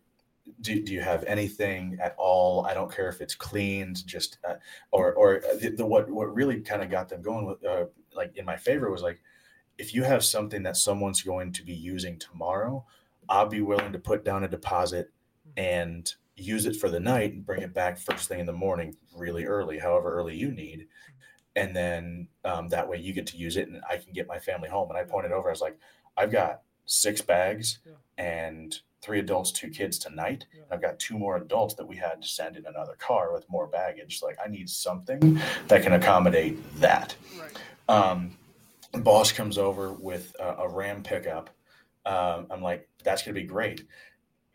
do, 0.62 0.82
do 0.82 0.94
you 0.94 1.02
have 1.02 1.24
anything 1.26 1.98
at 2.02 2.16
all? 2.18 2.66
I 2.66 2.74
don't 2.74 2.94
care 2.94 3.08
if 3.10 3.22
it's 3.22 3.36
cleaned, 3.36 4.06
just 4.06 4.40
uh, 4.48 4.56
or 4.92 5.14
or 5.14 5.42
the, 5.62 5.70
the 5.70 5.86
what 5.86 6.10
what 6.10 6.34
really 6.34 6.60
kind 6.62 6.82
of 6.82 6.90
got 6.90 7.08
them 7.10 7.22
going 7.22 7.46
with 7.46 7.64
uh, 7.66 7.86
like 8.16 8.36
in 8.36 8.46
my 8.46 8.58
favor 8.58 8.92
was 8.92 9.02
like, 9.02 9.22
if 9.78 9.94
you 9.94 10.04
have 10.04 10.24
something 10.24 10.64
that 10.64 10.76
someone's 10.78 11.22
going 11.22 11.52
to 11.54 11.64
be 11.64 11.74
using 11.74 12.20
tomorrow, 12.20 12.86
I'll 13.30 13.48
be 13.48 13.62
willing 13.62 13.94
to 13.94 14.00
put 14.00 14.26
down 14.26 14.44
a 14.44 14.48
deposit 14.48 15.12
and 15.56 16.12
use 16.36 16.66
it 16.66 16.76
for 16.76 16.90
the 16.90 17.00
night 17.00 17.34
and 17.34 17.46
bring 17.46 17.62
it 17.62 17.74
back 17.74 17.98
first 17.98 18.28
thing 18.28 18.40
in 18.40 18.46
the 18.46 18.52
morning, 18.54 18.96
really 19.16 19.46
early, 19.46 19.78
however 19.80 20.14
early 20.14 20.36
you 20.36 20.52
need. 20.52 20.88
And 21.56 21.76
then 21.76 22.28
um, 22.44 22.70
that 22.70 22.90
way 22.90 22.98
you 22.98 23.14
get 23.14 23.28
to 23.28 23.38
use 23.38 23.56
it 23.58 23.68
and 23.68 23.82
I 23.88 23.98
can 23.98 24.14
get 24.14 24.28
my 24.28 24.40
family 24.40 24.68
home. 24.68 24.90
And 24.90 24.98
I 24.98 25.04
pointed 25.04 25.32
over, 25.32 25.48
I 25.50 25.52
was 25.52 25.62
like, 25.62 25.78
I've 26.18 26.32
got 26.32 26.62
six 26.86 27.22
bags 27.22 27.80
Yeah. 27.86 27.94
and 28.18 28.78
three 29.02 29.20
adults, 29.20 29.52
two 29.52 29.70
kids 29.70 29.98
tonight. 30.00 30.46
Yeah. 30.56 30.64
I've 30.72 30.82
got 30.82 31.00
two 31.00 31.18
more 31.18 31.38
adults 31.38 31.74
that 31.76 31.86
we 31.86 31.96
had 31.98 32.22
to 32.22 32.28
send 32.28 32.56
in 32.56 32.66
another 32.66 32.96
car 32.98 33.34
with 33.34 33.50
more 33.50 33.68
baggage. 33.68 34.22
Like 34.22 34.38
I 34.44 34.48
need 34.50 34.70
something 34.70 35.40
that 35.68 35.84
can 35.84 35.94
accommodate 35.94 36.58
that. 36.80 37.16
Right. 37.40 37.58
Um, 37.90 38.38
boss 39.02 39.32
comes 39.32 39.58
over 39.58 39.94
with 39.94 40.34
a, 40.40 40.56
a 40.60 40.70
Ram 40.70 41.04
pickup. 41.04 41.50
Um, 42.06 42.48
I'm 42.52 42.62
like, 42.62 42.88
that's 43.04 43.24
gonna 43.24 43.36
be 43.36 43.44
great. 43.44 43.86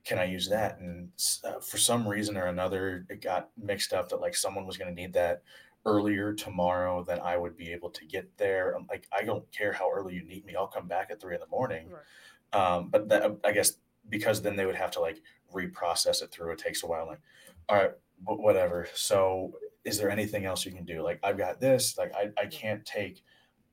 Can 0.04 0.18
I 0.18 0.24
use 0.24 0.48
that? 0.48 0.78
And 0.80 1.10
uh, 1.44 1.60
for 1.60 1.76
some 1.76 2.08
reason 2.08 2.36
or 2.36 2.46
another, 2.46 3.04
it 3.10 3.20
got 3.20 3.50
mixed 3.62 3.92
up 3.92 4.08
that 4.08 4.20
like 4.20 4.34
someone 4.34 4.66
was 4.66 4.76
gonna 4.78 4.92
need 4.92 5.12
that 5.14 5.42
earlier 5.86 6.32
tomorrow 6.32 7.04
than 7.04 7.20
I 7.20 7.36
would 7.36 7.56
be 7.56 7.72
able 7.72 7.90
to 7.90 8.04
get 8.04 8.36
there. 8.36 8.72
I'm 8.72 8.86
like, 8.88 9.06
I 9.16 9.24
don't 9.24 9.50
care 9.52 9.72
how 9.72 9.90
early 9.90 10.14
you 10.14 10.24
need 10.24 10.44
me. 10.44 10.54
I'll 10.56 10.66
come 10.66 10.86
back 10.88 11.10
at 11.10 11.20
three 11.20 11.34
in 11.34 11.40
the 11.40 11.46
morning. 11.46 11.88
Right. 11.90 12.60
Um, 12.60 12.88
but 12.88 13.08
that, 13.08 13.38
I 13.44 13.52
guess 13.52 13.74
because 14.08 14.42
then 14.42 14.56
they 14.56 14.66
would 14.66 14.74
have 14.74 14.90
to 14.92 15.00
like 15.00 15.20
reprocess 15.52 16.22
it 16.22 16.30
through. 16.30 16.52
It 16.52 16.58
takes 16.58 16.82
a 16.82 16.86
while. 16.86 17.06
Like, 17.06 17.20
all 17.68 17.76
right, 17.76 17.92
wh- 18.24 18.40
whatever. 18.40 18.88
So, 18.94 19.52
is 19.84 19.98
there 19.98 20.10
anything 20.10 20.44
else 20.44 20.64
you 20.64 20.72
can 20.72 20.84
do? 20.84 21.02
Like, 21.02 21.20
I've 21.22 21.38
got 21.38 21.60
this. 21.60 21.96
Like, 21.96 22.12
I, 22.14 22.30
I 22.40 22.46
can't 22.46 22.84
take 22.84 23.22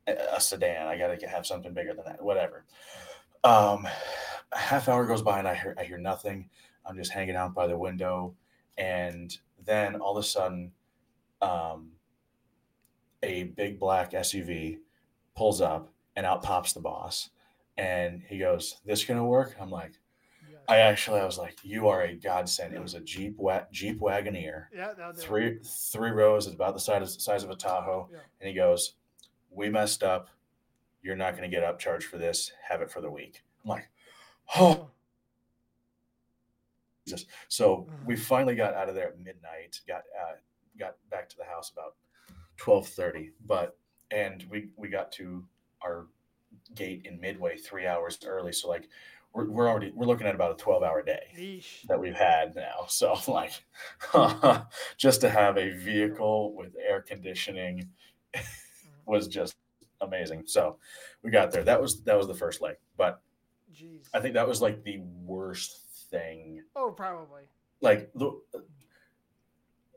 a, 0.08 0.16
a 0.36 0.42
sedan. 0.42 0.88
I 0.88 0.98
got 0.98 1.18
to 1.20 1.28
have 1.28 1.46
something 1.46 1.74
bigger 1.74 1.94
than 1.94 2.06
that. 2.06 2.24
Whatever. 2.24 2.66
Um, 3.44 3.88
a 4.52 4.58
half 4.58 4.88
hour 4.88 5.06
goes 5.06 5.22
by 5.22 5.40
and 5.40 5.48
I 5.48 5.56
hear 5.56 5.76
I 5.78 5.84
hear 5.84 5.98
nothing. 5.98 6.50
I'm 6.86 6.98
just 6.98 7.12
hanging 7.12 7.36
out 7.36 7.54
by 7.54 7.68
the 7.68 7.78
window, 7.78 8.36
and 8.78 9.36
then 9.66 9.96
all 9.96 10.18
of 10.18 10.24
a 10.24 10.28
sudden, 10.28 10.72
um, 11.42 11.92
a 13.26 13.44
big 13.44 13.80
black 13.80 14.12
SUV 14.12 14.78
pulls 15.36 15.60
up, 15.62 15.92
and 16.16 16.26
out 16.26 16.44
pops 16.44 16.72
the 16.74 16.80
boss, 16.80 17.30
and 17.78 18.22
he 18.28 18.38
goes, 18.38 18.78
"This 18.86 19.04
gonna 19.04 19.26
work?" 19.26 19.56
I'm 19.60 19.70
like, 19.72 19.92
I 20.68 20.78
actually 20.78 21.20
I 21.20 21.26
was 21.26 21.38
like, 21.38 21.58
"You 21.64 21.88
are 21.90 22.04
a 22.04 22.16
godsend." 22.16 22.74
It 22.74 22.82
was 22.82 22.94
a 22.94 23.02
Jeep 23.02 23.38
wa- 23.38 23.66
Jeep 23.72 24.00
Wagoneer, 24.00 24.68
yeah. 24.74 24.94
Three 25.14 25.60
three 25.64 26.12
rows, 26.12 26.46
it's 26.48 26.56
about 26.56 26.74
the 26.74 26.80
size 26.80 27.22
size 27.24 27.44
of 27.44 27.50
a 27.50 27.56
Tahoe, 27.56 28.10
Yeah. 28.12 28.20
and 28.40 28.48
he 28.50 28.56
goes, 28.56 28.94
"We 29.52 29.70
messed 29.70 30.04
up. 30.04 30.30
You're 31.02 31.16
not 31.16 31.38
going 31.38 31.50
to 31.50 31.56
get 31.56 31.64
upcharged 31.64 32.04
for 32.04 32.18
this. 32.18 32.52
Have 32.68 32.82
it 32.82 32.90
for 32.90 33.02
the 33.02 33.12
week." 33.12 33.44
I'm 33.64 33.70
like, 33.70 33.90
"Oh." 34.56 34.90
Jesus. 37.06 37.26
So 37.50 37.88
we 38.06 38.16
finally 38.16 38.56
got 38.56 38.74
out 38.74 38.90
of 38.90 38.96
there 38.96 39.10
at 39.10 39.20
midnight. 39.20 39.80
Got 39.88 40.04
uh, 40.20 40.36
got 40.80 40.96
back 41.12 41.30
to 41.30 41.38
the 41.38 41.44
house 41.44 41.70
about 41.72 41.96
twelve 42.58 42.88
thirty. 42.88 43.32
But 43.46 43.78
and 44.12 44.46
we 44.50 44.70
we 44.78 44.88
got 44.88 45.12
to 45.14 45.46
our 45.84 46.08
gate 46.74 47.06
in 47.06 47.20
Midway 47.20 47.58
three 47.58 47.86
hours 47.86 48.18
early. 48.26 48.52
So 48.52 48.68
like 48.68 48.88
we're 49.34 49.50
we're 49.50 49.70
already 49.70 49.92
we're 49.94 50.06
looking 50.06 50.28
at 50.28 50.36
about 50.36 50.52
a 50.52 50.56
twelve 50.56 50.84
hour 50.84 51.02
day 51.04 51.28
Yeesh. 51.38 51.86
that 51.88 52.00
we've 52.00 52.16
had 52.16 52.56
now. 52.56 52.86
So 52.88 53.16
like 53.28 53.52
just 54.98 55.22
to 55.22 55.30
have 55.30 55.58
a 55.58 55.72
vehicle 55.72 56.56
with 56.56 56.76
air 56.88 57.02
conditioning 57.02 57.90
mm-hmm. 58.36 59.12
was 59.12 59.28
just 59.28 59.56
amazing. 60.02 60.44
So 60.46 60.78
we 61.24 61.32
got 61.32 61.52
there. 61.52 61.64
That 61.64 61.82
was 61.82 62.02
that 62.04 62.18
was 62.18 62.28
the 62.28 62.34
first 62.34 62.62
leg. 62.62 62.76
But 62.98 63.22
Jeez. 63.74 64.08
I 64.14 64.20
think 64.20 64.36
that 64.36 64.48
was 64.48 64.62
like 64.62 64.84
the 64.84 65.00
worst 65.26 65.82
thing 66.10 66.62
Oh, 66.76 66.92
probably. 66.92 67.44
like 67.82 68.12
the 68.16 68.40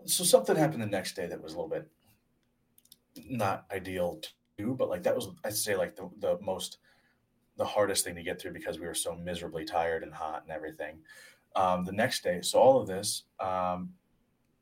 so 0.07 0.25
something 0.25 0.57
happened 0.57 0.83
the 0.83 0.87
next 0.87 1.15
day 1.15 1.27
that 1.27 1.41
was 1.43 1.53
a 1.53 1.57
little 1.57 1.69
bit 1.69 1.89
not 3.29 3.65
ideal 3.73 4.21
too 4.59 4.75
but 4.75 4.89
like 4.89 5.03
that 5.03 5.15
was 5.15 5.29
i'd 5.45 5.55
say 5.55 5.77
like 5.77 5.97
the, 5.97 6.09
the 6.19 6.39
most 6.41 6.79
the 7.59 7.65
hardest 7.65 8.05
thing 8.05 8.15
to 8.15 8.23
get 8.23 8.41
through 8.41 8.53
because 8.53 8.79
we 8.79 8.87
were 8.87 8.95
so 8.95 9.15
miserably 9.15 9.65
tired 9.65 10.05
and 10.05 10.15
hot 10.15 10.43
and 10.45 10.53
everything. 10.53 11.01
Um, 11.57 11.85
the 11.85 11.93
next 11.93 12.23
day 12.23 12.41
so 12.41 12.59
all 12.59 12.81
of 12.81 12.87
this 12.87 13.25
um, 13.41 13.91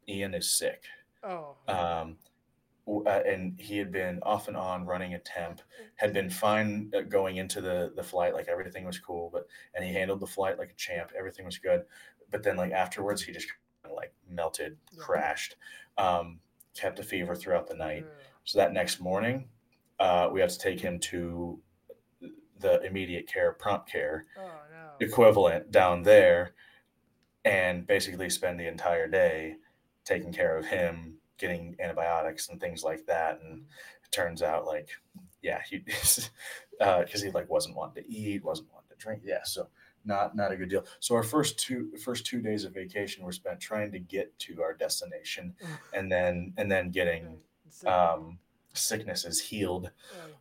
ian 0.09 0.35
is 0.35 0.51
sick. 0.51 0.85
Oh. 1.23 1.57
um, 1.69 2.17
uh, 2.89 3.21
and 3.27 3.61
he 3.61 3.79
had 3.79 3.91
been 3.91 4.21
off 4.23 4.47
and 4.47 4.57
on 4.57 4.87
running 4.87 5.15
a 5.15 5.19
temp 5.19 5.61
had 5.97 6.13
been 6.13 6.31
fine 6.31 6.89
uh, 6.97 7.01
going 7.01 7.37
into 7.37 7.61
the 7.61 7.93
the 7.97 8.03
flight 8.03 8.33
like 8.33 8.47
everything 8.47 8.85
was 8.85 9.01
cool 9.01 9.29
but 9.33 9.49
and 9.75 9.85
he 9.85 9.93
handled 9.93 10.21
the 10.21 10.27
flight 10.27 10.57
like 10.57 10.71
a 10.71 10.75
champ 10.75 11.11
everything 11.19 11.45
was 11.45 11.59
good. 11.59 11.83
But 12.31 12.43
then 12.43 12.57
like 12.57 12.73
afterwards 12.73 13.23
he 13.23 13.33
just 13.33 13.49
kind 13.83 13.93
of 13.93 13.97
like 13.97 14.15
melted 14.31 14.77
crashed 14.97 15.57
um, 15.99 16.39
kept 16.75 16.99
a 16.99 17.03
fever 17.03 17.35
throughout 17.35 17.67
the 17.67 17.75
night. 17.75 18.07
So 18.47 18.57
that 18.59 18.73
next 18.73 18.99
morning 19.01 19.49
uh, 20.01 20.29
we 20.33 20.41
have 20.41 20.51
to 20.51 20.59
take 20.59 20.81
him 20.81 20.99
to 20.99 21.61
the 22.59 22.81
immediate 22.83 23.27
care 23.27 23.53
prompt 23.53 23.91
care 23.91 24.25
Oh 24.39 24.43
no. 24.43 25.07
equivalent 25.07 25.71
down 25.71 26.03
there 26.03 26.55
and 27.45 27.87
basically 27.87 28.31
spend 28.31 28.59
the 28.59 28.67
entire 28.67 29.07
day 29.09 29.57
taking 30.05 30.33
care 30.33 30.57
of 30.57 30.65
him 30.67 31.19
getting 31.39 31.77
antibiotics 31.81 32.49
and 32.49 32.59
things 32.61 32.83
like 32.83 33.05
that. 33.07 33.41
And 33.43 33.67
it 34.05 34.11
turns 34.13 34.43
out 34.43 34.65
like 34.65 34.89
yeah 35.43 35.61
he 35.69 35.79
because 36.79 37.23
he 37.23 37.31
like 37.31 37.51
wasn't 37.51 37.77
wanting 37.77 38.03
to 38.05 38.11
eat 38.11 38.43
wasn't 38.45 38.73
wanting 38.73 38.89
to 38.91 38.97
drink. 38.97 39.23
Yeah 39.25 39.45
so 39.45 39.69
not 40.05 40.35
not 40.37 40.53
a 40.53 40.57
good 40.57 40.71
deal. 40.71 40.85
So 41.01 41.15
our 41.15 41.23
first 41.23 41.59
two 41.59 41.91
first 42.03 42.25
two 42.25 42.41
days 42.41 42.65
of 42.65 42.73
vacation 42.73 43.25
were 43.25 43.33
spent 43.33 43.61
trying 43.61 43.93
to 43.93 43.99
get 43.99 44.37
to 44.41 44.63
our 44.63 44.73
destination 44.73 45.55
and 45.93 46.11
then 46.11 46.55
and 46.57 46.71
then 46.71 46.91
getting 46.91 47.39
um 47.85 48.39
sickness 48.73 49.25
is 49.25 49.41
healed. 49.41 49.91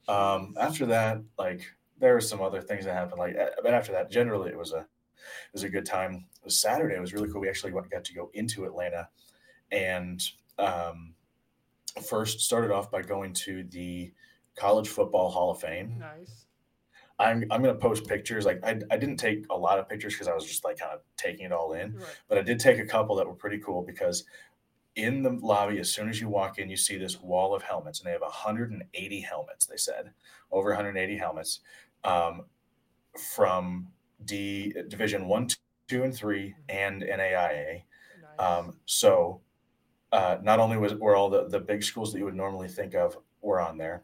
Um 0.07 0.55
after 0.59 0.85
that 0.87 1.21
like 1.37 1.61
there 1.97 2.13
were 2.13 2.21
some 2.21 2.41
other 2.41 2.61
things 2.61 2.85
that 2.85 2.93
happened 2.93 3.19
like 3.19 3.35
uh, 3.37 3.49
but 3.63 3.73
after 3.73 3.91
that 3.93 4.11
generally 4.11 4.49
it 4.51 4.57
was 4.57 4.73
a 4.73 4.79
it 4.79 5.53
was 5.53 5.63
a 5.63 5.69
good 5.69 5.85
time. 5.85 6.25
It 6.39 6.45
was 6.45 6.59
saturday 6.59 6.95
it 6.95 7.01
was 7.01 7.13
really 7.13 7.29
cool 7.31 7.41
we 7.41 7.49
actually 7.49 7.71
went, 7.73 7.89
got 7.89 8.03
to 8.05 8.13
go 8.13 8.29
into 8.33 8.65
atlanta 8.65 9.09
and 9.71 10.21
um 10.59 11.13
first 12.07 12.41
started 12.41 12.71
off 12.71 12.91
by 12.91 13.01
going 13.01 13.33
to 13.33 13.63
the 13.63 14.11
college 14.55 14.87
football 14.89 15.29
hall 15.29 15.51
of 15.51 15.59
fame. 15.59 15.97
Nice. 15.99 16.45
i'm 17.19 17.45
i'm 17.51 17.61
going 17.61 17.73
to 17.73 17.79
post 17.79 18.05
pictures 18.05 18.45
like 18.45 18.59
I, 18.63 18.79
I 18.91 18.97
didn't 18.97 19.17
take 19.17 19.45
a 19.49 19.57
lot 19.57 19.79
of 19.79 19.87
pictures 19.87 20.13
because 20.13 20.27
i 20.27 20.33
was 20.33 20.45
just 20.45 20.63
like 20.65 20.77
kind 20.77 20.91
of 20.91 20.99
taking 21.17 21.45
it 21.45 21.51
all 21.53 21.73
in 21.73 21.93
Right. 21.95 22.05
but 22.27 22.37
I 22.37 22.41
did 22.41 22.59
take 22.59 22.79
a 22.79 22.85
couple 22.85 23.15
that 23.15 23.25
were 23.27 23.33
pretty 23.33 23.59
cool 23.59 23.81
because 23.81 24.25
in 24.95 25.23
the 25.23 25.31
lobby, 25.31 25.79
as 25.79 25.91
soon 25.91 26.09
as 26.09 26.21
you 26.21 26.29
walk 26.29 26.57
in, 26.57 26.69
you 26.69 26.77
see 26.77 26.97
this 26.97 27.19
wall 27.21 27.53
of 27.53 27.61
helmets, 27.61 27.99
and 27.99 28.07
they 28.07 28.11
have 28.11 28.21
180 28.21 29.19
helmets. 29.21 29.65
They 29.65 29.77
said 29.77 30.11
over 30.51 30.69
180 30.69 31.17
helmets 31.17 31.59
um, 32.03 32.43
from 33.33 33.87
D 34.23 34.73
Division 34.87 35.27
One, 35.27 35.47
Two, 35.87 36.03
and 36.03 36.15
Three, 36.15 36.55
and 36.69 37.01
NAIA. 37.01 37.83
Um, 38.39 38.77
so 38.85 39.41
uh, 40.11 40.37
not 40.41 40.59
only 40.59 40.77
was 40.77 40.93
were 40.95 41.15
all 41.15 41.29
the 41.29 41.47
the 41.47 41.59
big 41.59 41.83
schools 41.83 42.11
that 42.13 42.19
you 42.19 42.25
would 42.25 42.35
normally 42.35 42.67
think 42.67 42.95
of 42.95 43.17
were 43.41 43.59
on 43.61 43.77
there, 43.77 44.03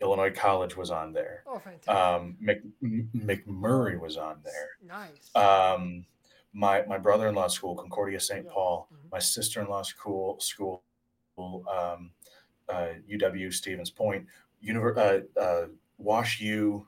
Illinois 0.00 0.32
College 0.32 0.76
was 0.76 0.90
on 0.90 1.12
there. 1.12 1.44
oh, 1.46 1.58
fantastic. 1.58 1.88
Um, 1.94 2.36
Mc, 2.40 2.62
McMurry 3.14 3.98
was 4.00 4.16
on 4.16 4.40
there 4.44 4.70
Nice. 4.86 5.30
My 6.52 6.82
my 6.86 6.98
brother-in-law 6.98 7.48
school, 7.48 7.74
Concordia 7.74 8.20
St. 8.20 8.46
Paul, 8.48 8.88
Mhm. 8.92 9.10
my 9.12 9.18
sister-in-law 9.18 9.82
school, 9.82 10.38
school, 10.40 10.82
um, 11.38 12.12
uh, 12.68 12.88
UW 13.06 13.50
Stevens 13.52 13.90
Point, 13.90 14.26
Univer- 14.62 14.96
uh, 14.96 15.40
uh, 15.40 15.66
Wash 15.98 16.40
U, 16.40 16.86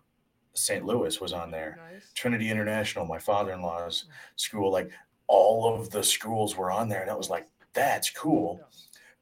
St. 0.54 0.85
Louis 0.85 1.21
was 1.21 1.33
on 1.33 1.50
there. 1.50 1.76
Nice. 1.92 2.12
Trinity 2.14 2.50
International, 2.50 3.04
my 3.06 3.18
father-in-law's 3.18 4.06
school, 4.37 4.71
like 4.71 4.90
all 5.26 5.75
of 5.75 5.90
the 5.90 6.02
schools 6.02 6.56
were 6.56 6.71
on 6.71 6.88
there, 6.88 7.02
and 7.02 7.11
I 7.11 7.14
was 7.14 7.30
like, 7.30 7.49
that's 7.73 8.11
cool. 8.11 8.61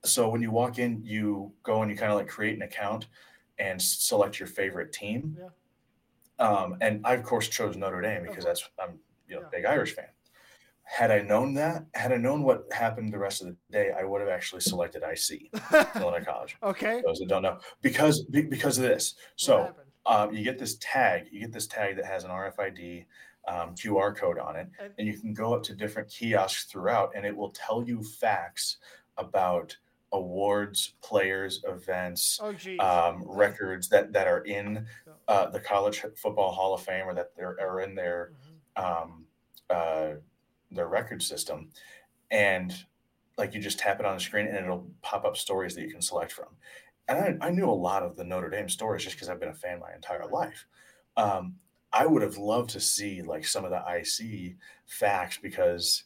So 0.05 0.29
when 0.29 0.43
you 0.43 0.51
walk 0.51 0.79
in, 0.79 1.03
you 1.05 1.55
go 1.63 1.83
and 1.83 1.91
you 1.91 1.97
kind 1.97 2.11
of 2.11 2.19
like 2.19 2.29
create 2.29 2.57
an 2.57 2.63
account 2.63 3.07
and 3.59 3.81
select 3.81 4.41
your 4.41 4.49
favorite 4.49 4.93
team. 4.93 5.37
Yeah. 5.39 5.49
Um, 6.45 6.77
and 6.81 7.07
I 7.07 7.15
of 7.15 7.23
course 7.23 7.49
chose 7.49 7.77
Notre 7.77 8.01
Dame 8.01 8.25
because 8.25 8.45
that's 8.45 8.69
I'm 8.79 8.99
you 9.29 9.37
know 9.37 9.43
Yeah. 9.43 9.49
big 9.51 9.65
Irish 9.65 9.95
fan. 9.95 10.09
Had 10.85 11.11
I 11.11 11.21
known 11.23 11.55
that, 11.55 11.87
had 11.95 12.13
I 12.13 12.17
known 12.17 12.43
what 12.43 12.65
happened 12.73 13.13
the 13.13 13.19
rest 13.19 13.41
of 13.41 13.49
the 13.49 13.57
day, 13.71 13.93
I 13.99 14.05
would 14.05 14.21
have 14.21 14.29
actually 14.31 14.61
selected 14.61 15.03
IC, 15.03 15.51
Illinois 15.97 16.25
College. 16.27 16.57
okay. 16.63 17.01
Those 17.05 17.19
that 17.21 17.29
don't 17.29 17.43
know, 17.43 17.59
because 17.81 18.23
because 18.25 18.77
of 18.79 18.85
this. 18.85 19.15
So 19.37 19.75
um, 20.07 20.35
you 20.35 20.45
get 20.45 20.59
this 20.59 20.77
tag, 20.81 21.29
you 21.33 21.41
get 21.41 21.53
this 21.53 21.67
tag 21.67 21.97
that 21.97 22.05
has 22.05 22.25
an 22.25 22.31
RFID 22.31 23.07
um, 23.49 23.75
QR 23.75 24.15
code 24.15 24.39
on 24.39 24.57
it, 24.57 24.69
And- 24.81 24.93
and 24.99 25.07
you 25.09 25.19
can 25.19 25.33
go 25.33 25.55
up 25.55 25.63
to 25.65 25.75
different 25.75 26.09
kiosks 26.11 26.65
throughout, 26.65 27.13
and 27.15 27.25
it 27.25 27.35
will 27.37 27.51
tell 27.51 27.83
you 27.83 28.03
facts 28.03 28.77
about 29.17 29.77
awards, 30.13 30.95
players, 31.03 31.63
events, 31.67 32.39
Oh, 32.43 32.55
um, 32.81 33.25
records 33.27 33.89
that 33.89 34.13
that 34.13 34.27
are 34.27 34.43
in 34.45 34.87
uh, 35.29 35.47
the 35.49 35.61
College 35.61 36.05
Football 36.17 36.53
Hall 36.53 36.75
of 36.75 36.83
Fame 36.83 37.07
or 37.07 37.15
that 37.15 37.35
they're 37.37 37.57
are 37.61 37.81
in 37.81 37.95
their 37.95 38.33
Mhm. 38.77 38.83
um, 39.03 39.27
uh, 39.71 40.11
their 40.75 40.89
record 40.89 41.23
system, 41.23 41.71
and 42.31 42.87
like 43.39 43.55
you 43.55 43.61
just 43.61 43.79
tap 43.79 44.01
it 44.01 44.07
on 44.07 44.17
the 44.17 44.21
screen 44.21 44.47
and 44.47 44.57
it'll 44.57 44.91
pop 45.03 45.25
up 45.25 45.37
stories 45.37 45.75
that 45.75 45.83
you 45.83 45.91
can 45.91 46.03
select 46.03 46.33
from. 46.33 46.57
And 47.09 47.43
I, 47.43 47.49
I 47.49 47.51
knew 47.51 47.69
a 47.69 47.73
lot 47.73 48.03
of 48.03 48.17
the 48.17 48.25
Notre 48.25 48.51
Dame 48.51 48.69
stories 48.69 49.05
just 49.05 49.17
because 49.17 49.29
I've 49.29 49.41
been 49.41 49.49
a 49.49 49.55
fan 49.55 49.81
my 49.81 49.95
entire 49.95 50.27
life. 50.27 50.67
Um, 51.17 51.59
I 51.93 52.07
would 52.07 52.23
have 52.23 52.39
loved 52.39 52.71
to 52.71 52.81
see 52.81 53.23
like 53.23 53.47
some 53.47 53.65
of 53.65 53.71
the 53.71 53.87
IC 53.87 54.57
facts 54.87 55.39
because 55.39 56.05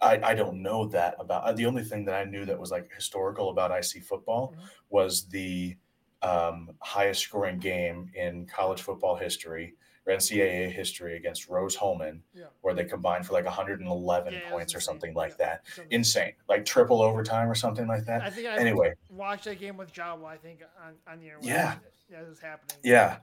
I, 0.00 0.20
I 0.22 0.34
don't 0.34 0.62
know 0.62 0.86
that 0.88 1.16
about 1.18 1.56
the 1.56 1.66
only 1.66 1.84
thing 1.84 2.04
that 2.06 2.14
I 2.14 2.24
knew 2.24 2.44
that 2.46 2.58
was 2.58 2.70
like 2.70 2.92
historical 2.92 3.50
about 3.50 3.70
IC 3.70 4.00
football 4.00 4.56
Mhm. 4.56 4.70
was 4.90 5.28
the 5.28 5.76
um, 6.22 6.76
highest 6.80 7.22
scoring 7.22 7.58
game 7.58 8.10
in 8.14 8.46
college 8.46 8.82
football 8.82 9.16
history 9.16 9.76
or 10.06 10.12
NCAA 10.14 10.70
history 10.72 11.16
against 11.16 11.48
Rose-Hulman, 11.48 12.22
Yeah. 12.34 12.46
where 12.60 12.74
they 12.74 12.84
combined 12.84 13.26
for 13.26 13.34
like 13.34 13.44
111 13.44 14.32
Yeah, 14.32 14.50
points 14.50 14.74
or 14.74 14.80
something 14.80 15.14
like 15.14 15.36
that. 15.38 15.66
something- 15.68 15.92
Insane, 15.92 16.32
like 16.48 16.64
triple 16.64 17.00
overtime 17.02 17.48
or 17.48 17.54
something 17.54 17.86
like 17.86 18.04
that. 18.06 18.22
I 18.22 18.30
think 18.30 18.48
I 18.48 18.56
Anyway, 18.56 18.94
watched 19.10 19.44
that 19.44 19.58
game 19.60 19.76
with 19.76 19.92
Jawa. 19.92 20.26
I 20.26 20.36
think 20.36 20.60
on 20.84 20.94
on 21.06 21.20
the. 21.20 21.30
Yeah. 21.40 21.76
that 22.10 22.28
was 22.28 22.40
happening. 22.40 22.76
yeah, 22.82 23.18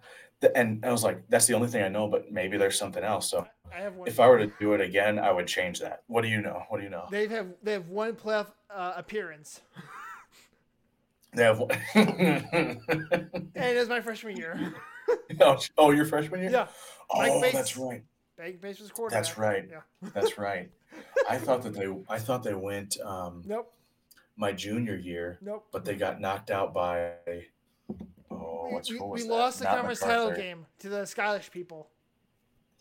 and 0.55 0.83
I 0.85 0.91
was 0.91 1.03
like, 1.03 1.21
that's 1.29 1.45
the 1.47 1.53
only 1.53 1.67
thing 1.67 1.83
I 1.83 1.89
know, 1.89 2.07
but 2.07 2.31
maybe 2.31 2.57
there's 2.57 2.77
something 2.77 3.03
else. 3.03 3.29
So 3.29 3.45
I 3.71 3.81
have 3.81 3.95
one. 3.97 4.07
if 4.07 4.19
I 4.19 4.27
were 4.27 4.39
to 4.39 4.47
do 4.59 4.73
it 4.73 4.81
again, 4.81 5.19
I 5.19 5.31
would 5.31 5.47
change 5.47 5.79
that. 5.81 6.03
What 6.07 6.21
do 6.23 6.27
you 6.29 6.41
know? 6.41 6.63
What 6.69 6.77
do 6.77 6.83
you 6.85 6.89
know? 6.89 7.07
They 7.11 7.27
have 7.27 7.47
they 7.61 7.73
have 7.73 7.87
one 7.89 8.13
playoff 8.15 8.47
uh, 8.69 8.93
appearance, 8.95 9.61
They 11.33 11.43
have. 11.43 11.59
One- 11.59 11.69
and 11.93 12.79
it 13.55 13.77
was 13.77 13.89
my 13.89 14.01
freshman 14.01 14.37
year. 14.37 14.73
oh, 15.41 15.57
oh, 15.77 15.91
your 15.91 16.05
freshman 16.05 16.41
year? 16.41 16.51
yeah, 16.51 16.67
Mike 17.13 17.31
Oh, 17.33 17.41
Bates- 17.41 17.55
that's 17.55 17.77
right. 17.77 18.03
Bank 18.37 18.61
base 18.61 18.79
was 18.79 18.89
quarterback. 18.91 19.23
That's 19.23 19.37
right. 19.37 19.67
Yeah. 19.69 20.09
That's 20.13 20.37
right. 20.37 20.69
I 21.29 21.37
thought 21.37 21.61
that 21.63 21.73
they. 21.73 21.87
I 22.07 22.17
thought 22.19 22.41
they 22.43 22.53
went 22.53 22.97
um, 23.01 23.43
Nope. 23.45 23.73
my 24.37 24.51
junior 24.53 24.95
year, 24.95 25.37
Nope. 25.41 25.67
but 25.71 25.83
they 25.83 25.95
got 25.95 26.21
knocked 26.21 26.49
out 26.49 26.73
by. 26.73 27.11
Oh, 28.31 28.67
We, 28.67 28.73
what's 28.73 28.89
we, 28.91 28.97
we 28.99 29.23
lost 29.23 29.59
the 29.59 29.65
Not 29.65 29.75
conference 29.75 29.99
title 29.99 30.31
game 30.31 30.65
to 30.79 30.89
the 30.89 31.05
Scottish 31.05 31.51
people. 31.51 31.89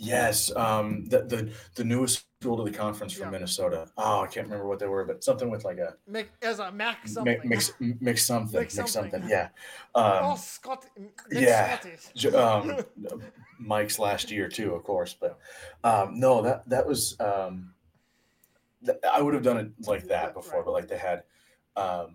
Yes, 0.08 0.54
um, 0.54 1.04
the, 1.06 1.22
the 1.24 1.50
the 1.74 1.82
newest 1.82 2.24
school 2.40 2.56
to 2.56 2.70
the 2.70 2.76
conference 2.76 3.12
from 3.12 3.24
Yeah. 3.26 3.30
Minnesota. 3.32 3.88
Oh, 3.96 4.20
I 4.20 4.28
can't 4.28 4.46
remember 4.46 4.68
what 4.68 4.78
they 4.78 4.86
were, 4.86 5.04
but 5.04 5.24
something 5.24 5.50
with 5.50 5.64
like 5.64 5.78
a 5.78 5.96
Mc, 6.06 6.28
as 6.40 6.60
a 6.60 6.70
Mac 6.70 7.08
something. 7.08 7.40
mix 7.44 7.72
mix 7.80 8.24
something, 8.24 8.60
Mix 8.60 8.76
mix 8.76 8.92
something. 8.92 9.10
something. 9.10 9.28
Yeah. 9.28 9.48
oh, 9.96 10.30
Um, 10.32 10.36
Scott. 10.36 10.86
yeah. 11.32 11.78
Scottish. 11.80 12.06
j- 12.14 12.30
um, 12.30 12.76
Mike's 13.58 13.98
last 13.98 14.30
year 14.30 14.48
too, 14.48 14.72
of 14.74 14.84
course, 14.84 15.16
but 15.20 15.36
um, 15.82 16.18
no, 16.20 16.42
that 16.42 16.68
that 16.68 16.86
was 16.86 17.16
um, 17.18 17.74
th- 18.86 18.98
I 19.12 19.20
would 19.20 19.34
have 19.34 19.42
done 19.42 19.56
it 19.56 19.72
like 19.88 20.06
that 20.06 20.32
before, 20.32 20.60
right. 20.60 20.64
but 20.64 20.72
like 20.72 20.86
they 20.86 20.98
had 20.98 21.24
um, 21.76 22.14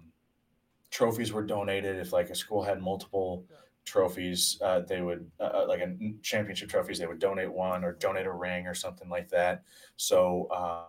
trophies 0.90 1.34
were 1.34 1.44
donated. 1.44 1.98
If 1.98 2.14
like 2.14 2.30
a 2.30 2.36
school 2.36 2.64
had 2.64 2.82
multiple 2.82 3.44
Yeah. 3.52 3.58
Trophies, 3.86 4.60
uh, 4.64 4.82
they 4.82 5.02
would 5.02 5.30
uh, 5.40 5.44
uh, 5.44 5.66
like 5.68 5.82
a 5.82 5.96
championship 6.22 6.70
trophies. 6.70 7.00
They 7.00 7.08
would 7.08 7.20
donate 7.20 7.52
one 7.52 7.84
or 7.84 7.94
donate 7.94 8.26
a 8.26 8.32
ring 8.32 8.68
or 8.68 8.74
something 8.74 9.10
like 9.10 9.30
that. 9.30 9.64
So. 9.96 10.48
Um, 10.52 10.86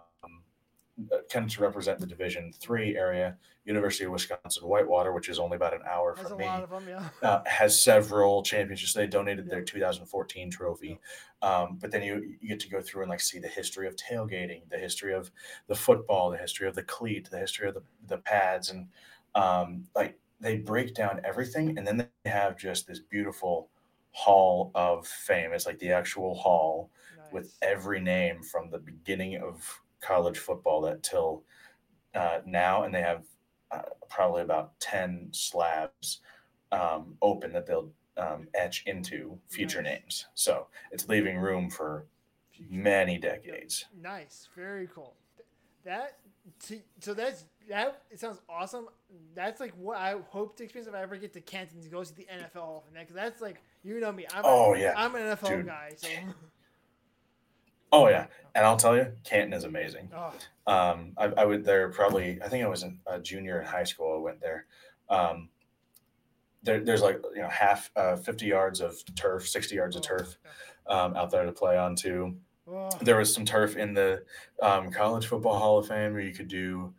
uh, 1.13 1.17
kind 1.29 1.45
of 1.45 1.53
to 1.53 1.61
represent 1.61 1.99
the 1.99 2.07
Division 2.07 2.53
Three 2.53 2.97
area, 2.97 3.37
University 3.65 4.05
of 4.05 4.13
Wisconsin 4.13 4.63
Whitewater, 4.69 5.13
which 5.13 5.29
is 5.29 5.41
only 5.41 5.57
about 5.57 5.75
an 5.75 5.81
hour 5.91 6.15
There's 6.15 6.29
from 6.29 6.39
me 6.39 6.45
them. 6.45 6.85
Yeah. 6.89 7.29
uh, 7.29 7.43
has 7.47 7.83
several 7.83 8.45
championships. 8.45 8.93
They 8.93 9.09
donated 9.09 9.51
their 9.51 9.63
2014 9.63 10.51
trophy, 10.51 11.01
um, 11.43 11.79
but 11.81 11.91
then 11.91 12.03
you 12.03 12.37
you 12.41 12.49
get 12.49 12.61
to 12.61 12.69
go 12.69 12.81
through 12.81 13.03
and 13.03 13.11
like 13.11 13.21
see 13.21 13.41
the 13.41 13.49
history 13.49 13.89
of 13.89 13.97
tailgating, 13.97 14.69
the 14.71 14.79
history 14.79 15.13
of 15.13 15.33
the 15.67 15.75
football, 15.75 16.31
the 16.31 16.39
history 16.39 16.69
of 16.69 16.77
the 16.77 16.85
cleat, 16.85 17.29
the 17.29 17.39
history 17.39 17.67
of 17.67 17.75
the 17.75 17.83
the 18.07 18.19
pads, 18.19 18.71
and 18.71 18.87
um, 19.35 19.87
like 19.97 20.17
they 20.45 20.59
break 20.59 20.95
down 20.95 21.21
everything, 21.25 21.77
and 21.79 21.87
then 21.87 21.97
they 22.25 22.31
have 22.31 22.57
just 22.57 22.87
this 22.87 23.01
beautiful 23.01 23.71
hall 24.13 24.71
of 24.75 25.07
fame. 25.07 25.53
It's 25.53 25.67
like 25.67 25.79
the 25.79 25.91
actual 25.91 26.35
hall 26.35 26.91
with 27.33 27.57
every 27.63 28.01
name 28.01 28.43
from 28.43 28.71
the 28.71 28.79
beginning 28.79 29.37
of 29.43 29.81
college 30.01 30.39
football 30.39 30.81
that 30.83 31.03
till 31.03 31.43
uh, 32.15 32.41
now, 32.47 32.85
and 32.85 32.95
they 32.95 33.03
have 33.03 33.25
uh, 33.71 33.83
probably 34.09 34.43
about 34.43 34.79
ten 34.79 35.29
slabs 35.33 36.21
um, 36.71 37.17
open 37.23 37.53
that 37.53 37.67
they'll 37.67 37.91
um, 38.17 38.47
etch 38.55 38.85
into 38.87 39.39
future 39.49 39.83
Nice. 39.83 39.93
names. 39.93 40.27
So 40.35 40.69
it's 40.93 41.09
leaving 41.09 41.39
room 41.39 41.71
for 41.71 42.07
many 42.71 43.19
decades. 43.19 43.87
Nice, 44.01 44.49
very 44.55 44.89
cool. 44.95 45.15
That 45.85 46.19
to, 46.67 46.79
so 47.01 47.15
that's 47.15 47.45
that. 47.69 48.03
It 48.11 48.21
sounds 48.21 48.41
awesome. 48.49 48.87
That's 49.35 49.61
like 49.61 49.73
what 49.77 49.97
I 49.99 50.17
hope 50.29 50.57
to 50.59 50.65
experience 50.65 50.89
if 50.89 50.95
I 50.95 51.03
ever 51.03 51.17
get 51.17 51.33
to 51.35 51.41
Canton 51.41 51.81
to 51.83 51.89
go 51.89 52.03
see 52.05 52.15
the 52.17 52.27
NFL. 52.27 52.83
Because 52.93 53.15
that's 53.15 53.41
like 53.41 53.63
you 53.83 54.01
know 54.01 54.13
me. 54.13 54.27
I'm 54.35 54.43
Oh, 54.45 54.75
a, 54.75 54.79
yeah. 54.79 54.95
I'm 54.97 55.15
an 55.15 55.23
NFL 55.23 55.49
Dude. 55.49 55.67
guy. 55.67 55.93
So 55.97 56.09
Oh 57.93 58.09
yeah, 58.09 58.27
and 58.57 58.67
I'll 58.67 58.77
tell 58.77 58.97
you, 58.97 59.13
Canton 59.23 59.53
is 59.53 59.63
amazing. 59.65 60.11
oh, 60.17 60.33
Um, 60.67 61.13
I, 61.17 61.27
I 61.27 61.45
went 61.45 61.65
there 61.65 61.91
probably. 61.91 62.41
I 62.43 62.49
think 62.49 62.65
I 62.65 62.69
was 62.69 62.83
in 62.83 62.99
a 63.07 63.21
junior 63.21 63.61
in 63.61 63.67
high 63.67 63.85
school. 63.85 64.17
I 64.17 64.21
went 64.21 64.41
there. 64.41 64.67
Um, 65.09 65.49
there 66.65 66.81
there's 66.81 67.03
like 67.03 67.21
you 67.37 67.43
know 67.43 67.49
half 67.49 67.91
uh, 67.95 68.17
50 68.17 68.47
yards 68.47 68.81
of 68.81 68.97
turf, 69.15 69.47
60 69.49 69.77
yards 69.77 69.95
of 69.95 70.01
oh, 70.05 70.09
turf 70.09 70.37
um, 70.89 71.15
out 71.15 71.31
there 71.31 71.45
to 71.47 71.53
play 71.53 71.79
on 71.79 71.95
too. 71.95 72.37
There 73.03 73.17
was 73.17 73.33
some 73.33 73.45
turf 73.45 73.77
in 73.77 73.95
the 73.95 74.25
um, 74.63 74.91
College 74.91 75.27
Football 75.27 75.59
Hall 75.59 75.79
of 75.79 75.89
Fame 75.89 76.13
where 76.13 76.23
you 76.23 76.33
could 76.33 76.49
do, 76.49 76.95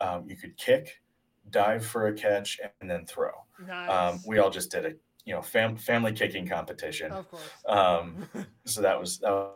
um, 0.00 0.24
you 0.28 0.36
could 0.36 0.56
kick, 0.56 1.00
dive 1.50 1.84
for 1.84 2.06
a 2.08 2.14
catch, 2.14 2.60
and 2.80 2.90
then 2.90 3.04
throw. 3.06 3.30
nice. 3.66 3.90
Um, 3.90 4.20
we 4.26 4.38
all 4.38 4.50
just 4.50 4.70
did 4.70 4.86
a 4.86 4.92
you 5.24 5.34
know 5.34 5.42
fam- 5.42 5.76
family 5.76 6.12
kicking 6.12 6.46
competition. 6.46 7.12
of 7.12 7.28
course. 7.30 7.42
Um, 7.66 8.28
so 8.64 8.80
that 8.80 8.98
was 8.98 9.18
that 9.18 9.50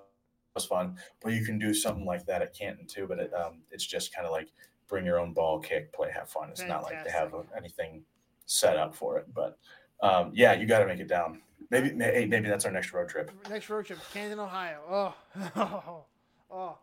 was 0.55 0.65
fun. 0.65 0.97
But 1.23 1.33
you 1.33 1.45
can 1.45 1.59
do 1.59 1.73
something 1.73 2.05
like 2.05 2.27
that 2.27 2.43
at 2.43 2.55
Canton 2.55 2.87
too. 2.87 3.07
But 3.07 3.19
it, 3.21 3.33
um, 3.35 3.63
it's 3.71 3.87
just 3.87 4.15
kind 4.15 4.27
of 4.27 4.33
like 4.33 4.49
bring 4.89 5.07
your 5.07 5.19
own 5.19 5.33
ball, 5.33 5.59
kick, 5.61 5.93
play, 5.93 6.11
have 6.15 6.29
fun. 6.29 6.51
It's 6.51 6.63
not 6.63 6.83
like 6.83 7.05
they 7.05 7.11
have 7.11 7.31
Fantastic. 7.31 7.57
anything 7.57 8.03
set 8.47 8.77
up 8.77 8.95
for 8.95 9.19
it. 9.19 9.27
But 9.33 9.59
um, 10.03 10.33
yeah, 10.35 10.53
you 10.53 10.67
got 10.67 10.81
to 10.81 10.87
make 10.87 11.01
it 11.01 11.09
down. 11.09 11.41
Maybe 11.71 11.93
may- 11.93 12.13
hey, 12.13 12.27
maybe 12.27 12.49
that's 12.49 12.65
our 12.65 12.73
next 12.73 12.93
road 12.93 13.09
trip. 13.09 13.31
Next 13.49 13.69
road 13.71 13.87
trip, 13.87 13.99
Canton, 14.13 14.39
Ohio. 14.39 14.79
Oh, 14.89 15.15
oh, 15.57 16.05
oh, 16.51 16.79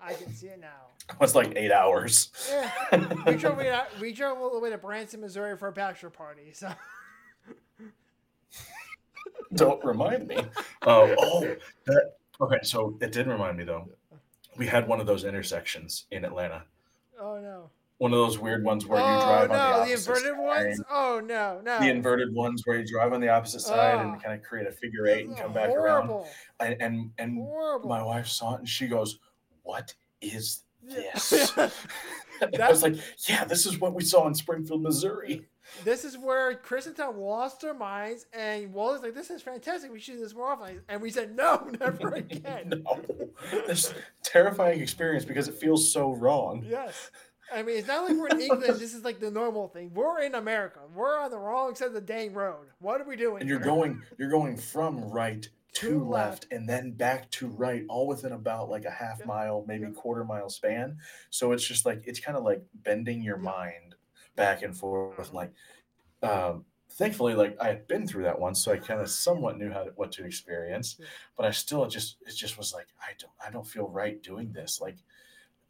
I 0.00 0.14
can 0.14 0.32
see 0.32 0.46
it 0.48 0.60
now. 0.60 0.68
It 1.10 1.20
was 1.20 1.34
like 1.34 1.52
eight 1.54 1.70
hours. 1.70 2.32
Yeah, 2.50 2.70
we 3.26 3.36
drove 3.36 3.58
we 4.00 4.12
drove 4.12 4.38
all 4.38 4.54
the 4.54 4.58
way 4.58 4.70
to 4.70 4.78
Branson, 4.78 5.20
Missouri 5.20 5.54
for 5.58 5.68
a 5.68 5.72
bachelor 5.72 6.08
party. 6.08 6.52
So 6.54 6.72
Don't 9.54 9.84
remind 9.84 10.26
me. 10.26 10.38
Oh, 10.86 11.14
oh, 11.18 11.56
that, 11.86 12.14
okay. 12.40 12.56
So 12.62 12.96
it 13.00 13.12
did 13.12 13.26
remind 13.26 13.56
me 13.58 13.64
though. 13.64 13.88
We 14.56 14.66
had 14.66 14.88
one 14.88 14.98
of 14.98 15.06
those 15.06 15.24
intersections 15.24 16.06
in 16.10 16.24
Atlanta. 16.24 16.64
oh 17.20 17.38
no. 17.38 17.70
One 18.04 18.12
of 18.12 18.18
those 18.18 18.38
weird 18.38 18.62
ones 18.64 18.84
where 18.84 19.00
you 19.00 19.06
oh 19.06 19.20
drive 19.22 19.48
no, 19.48 19.56
on 19.56 19.80
the 19.80 19.86
the 19.86 19.92
inverted 19.98 20.32
side. 20.34 20.38
ones. 20.38 20.82
Oh 20.90 21.22
no, 21.24 21.62
no. 21.64 21.78
The 21.80 21.88
inverted 21.88 22.34
ones 22.34 22.60
where 22.66 22.78
you 22.78 22.86
drive 22.86 23.14
on 23.14 23.20
the 23.22 23.30
opposite 23.30 23.60
side 23.62 23.94
Oh. 23.94 24.00
and 24.00 24.22
kind 24.22 24.38
of 24.38 24.42
create 24.46 24.66
a 24.66 24.72
figure 24.72 25.06
eight 25.06 25.26
and 25.26 25.34
come 25.34 25.54
back 25.54 25.70
around. 25.70 26.08
horrible. 26.08 26.28
And 26.60 26.76
and, 26.82 27.10
and 27.16 27.38
Horrible. 27.38 27.88
my 27.88 28.02
wife 28.02 28.26
saw 28.26 28.56
it 28.56 28.58
and 28.58 28.68
she 28.68 28.88
goes, 28.88 29.20
"What 29.62 29.94
is 30.20 30.64
this?" 30.82 31.56
I 31.58 31.70
was 32.68 32.82
like, 32.82 32.96
"Yeah, 33.26 33.44
this 33.46 33.64
is 33.64 33.80
what 33.80 33.94
we 33.94 34.04
saw 34.04 34.26
in 34.26 34.34
Springfield, 34.34 34.82
Missouri." 34.82 35.46
this 35.82 36.04
is 36.04 36.18
where 36.18 36.52
Chris 36.56 36.84
and 36.84 36.94
Tom 36.94 37.16
lost 37.16 37.62
their 37.62 37.72
minds, 37.72 38.26
and 38.34 38.70
Walter's 38.74 39.02
like, 39.02 39.14
"This 39.14 39.30
is 39.30 39.40
fantastic. 39.40 39.90
We 39.90 39.98
should 39.98 40.16
do 40.16 40.20
this 40.20 40.34
more 40.34 40.48
often." 40.52 40.82
And 40.90 41.00
we 41.00 41.08
said, 41.10 41.34
"No, 41.34 41.66
never 41.80 42.08
again." 42.16 42.84
no, 42.84 43.00
this 43.66 43.94
terrifying 44.22 44.82
experience 44.82 45.24
because 45.24 45.48
it 45.48 45.54
feels 45.54 45.90
so 45.90 46.12
wrong. 46.12 46.66
Yes. 46.68 47.10
I 47.52 47.62
mean, 47.62 47.76
it's 47.78 47.88
not 47.88 48.04
like 48.08 48.16
we're 48.16 48.28
in 48.28 48.40
England. 48.40 48.78
This 48.80 48.94
is 48.94 49.04
like 49.04 49.20
the 49.20 49.30
normal 49.30 49.68
thing. 49.68 49.92
We're 49.94 50.20
in 50.22 50.34
America. 50.34 50.80
We're 50.94 51.18
on 51.18 51.30
the 51.30 51.38
wrong 51.38 51.74
side 51.74 51.88
of 51.88 51.94
the 51.94 52.00
dang 52.00 52.32
road. 52.32 52.66
What 52.80 53.00
are 53.00 53.04
we 53.04 53.16
doing? 53.16 53.40
and 53.40 53.48
you're 53.48 53.58
here? 53.58 53.66
going 53.66 54.02
you're 54.18 54.30
going 54.30 54.56
from 54.56 55.00
right 55.10 55.42
To 55.74 55.88
to 55.88 55.98
left. 56.04 56.44
left 56.44 56.52
and 56.52 56.68
then 56.68 56.92
back 56.92 57.30
to 57.32 57.48
right 57.48 57.84
all 57.88 58.06
within 58.06 58.32
about 58.32 58.70
like 58.70 58.84
a 58.84 58.90
half 58.90 59.18
Yeah. 59.20 59.26
mile 59.26 59.64
maybe 59.66 59.84
Yeah. 59.84 59.90
quarter 59.90 60.24
mile 60.24 60.48
span 60.48 60.98
so 61.30 61.52
it's 61.52 61.66
just 61.66 61.84
like 61.84 62.02
it's 62.06 62.20
kind 62.20 62.36
of 62.38 62.44
like 62.44 62.62
bending 62.82 63.22
your 63.22 63.36
mind 63.38 63.94
back 64.36 64.62
and 64.62 64.76
forth 64.76 65.32
like 65.32 65.52
um 66.22 66.64
thankfully 66.90 67.34
like 67.34 67.56
i 67.60 67.66
had 67.66 67.86
been 67.88 68.06
through 68.06 68.22
that 68.22 68.38
once 68.38 68.62
so 68.64 68.70
i 68.72 68.76
kind 68.76 69.00
of 69.00 69.10
somewhat 69.10 69.58
knew 69.58 69.70
how 69.72 69.82
to, 69.82 69.90
what 69.96 70.12
to 70.12 70.24
experience 70.24 70.96
but 71.36 71.44
i 71.44 71.50
still 71.50 71.84
just 71.88 72.16
it 72.26 72.34
just 72.36 72.56
was 72.56 72.72
like 72.72 72.86
i 73.02 73.10
don't 73.18 73.32
i 73.44 73.50
don't 73.50 73.66
feel 73.66 73.88
right 73.88 74.22
doing 74.22 74.52
this 74.52 74.80
like 74.80 74.96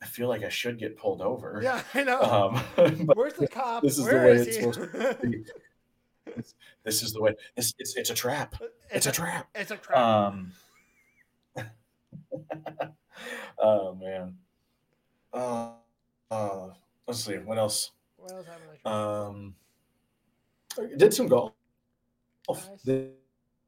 i 0.05 0.07
feel 0.07 0.29
like 0.29 0.45
i 0.45 0.49
should 0.51 0.79
get 0.79 0.97
pulled 0.99 1.23
over 1.23 1.61
Yeah, 1.63 1.81
I 1.95 2.05
know. 2.05 2.21
um 2.21 2.57
Where's 3.17 3.33
the 3.35 3.49
cop? 3.49 3.83
this 3.83 3.97
is 3.99 4.05
the 4.07 4.15
way 4.17 4.33
is 4.33 4.47
it's 4.47 4.57
supposed 4.59 4.81
to 4.93 5.19
be. 5.23 5.45
this 6.85 7.03
is 7.03 7.13
the 7.15 7.23
way 7.23 7.35
it's 7.57 7.73
it's, 7.79 7.97
it's 7.97 8.11
a 8.11 8.15
trap 8.15 8.55
it's 8.91 9.07
a 9.07 9.13
trap 9.13 9.49
It's 9.55 9.71
a 9.71 9.77
trap. 9.77 9.99
um. 9.99 10.53
oh 13.59 13.95
man. 13.95 14.37
Uh, 15.33 15.71
uh, 16.31 16.69
let's 17.07 17.25
see 17.25 17.35
what 17.39 17.59
else. 17.59 17.91
what 18.17 18.33
else 18.33 18.47
Um, 18.85 19.55
did 20.97 21.13
some 21.15 21.29
golf 21.29 21.53
Nice. 22.49 22.79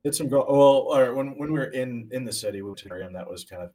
Did 0.05 0.15
some 0.15 0.29
golf. 0.29 0.47
well, 0.49 0.87
or 0.95 1.15
when 1.15 1.37
when 1.39 1.53
we 1.53 1.59
were 1.59 1.71
in 1.83 2.09
in 2.13 2.25
the 2.25 2.33
city, 2.33 2.61
which 2.63 2.85
aquarium 2.85 3.13
that 3.15 3.29
was 3.29 3.45
kind 3.45 3.63
of, 3.63 3.71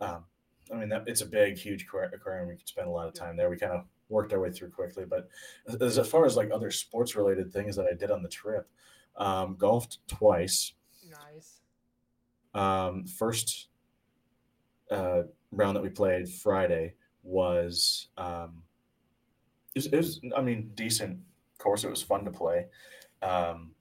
um, 0.00 0.24
I 0.72 0.76
mean 0.76 0.88
that 0.88 1.04
it's 1.06 1.20
a 1.20 1.26
big, 1.26 1.56
huge 1.56 1.86
aquarium. 2.12 2.48
We 2.48 2.56
could 2.56 2.68
spend 2.68 2.88
a 2.88 2.90
lot 2.90 3.08
of 3.08 3.14
time 3.14 3.36
there. 3.36 3.50
We 3.50 3.56
kind 3.56 3.72
of 3.72 3.84
worked 4.08 4.32
our 4.32 4.40
way 4.40 4.50
through 4.50 4.70
quickly. 4.70 5.04
But 5.04 5.28
as, 5.68 5.98
as 5.98 6.08
far 6.08 6.26
as 6.26 6.36
like 6.36 6.50
other 6.52 6.70
sports 6.70 7.16
related 7.16 7.52
things 7.52 7.76
that 7.76 7.86
I 7.90 7.94
did 7.94 8.10
on 8.10 8.22
the 8.22 8.28
trip, 8.28 8.68
um, 9.16 9.56
golfed 9.56 9.98
twice. 10.08 10.72
Nice. 11.08 11.60
Um, 12.54 13.04
first 13.04 13.68
uh, 14.90 15.22
round 15.52 15.76
that 15.76 15.82
we 15.82 15.88
played 15.88 16.28
Friday 16.28 16.94
was 17.22 18.08
um, 18.16 18.62
it 19.74 19.78
was, 19.78 19.86
it 19.86 19.96
was 19.96 20.20
I 20.36 20.40
mean 20.40 20.70
decent 20.74 21.18
course. 21.58 21.84
It 21.84 21.90
was 21.90 22.02
fun 22.02 22.24
to 22.24 22.30
play, 22.30 22.66
um, 23.22 23.72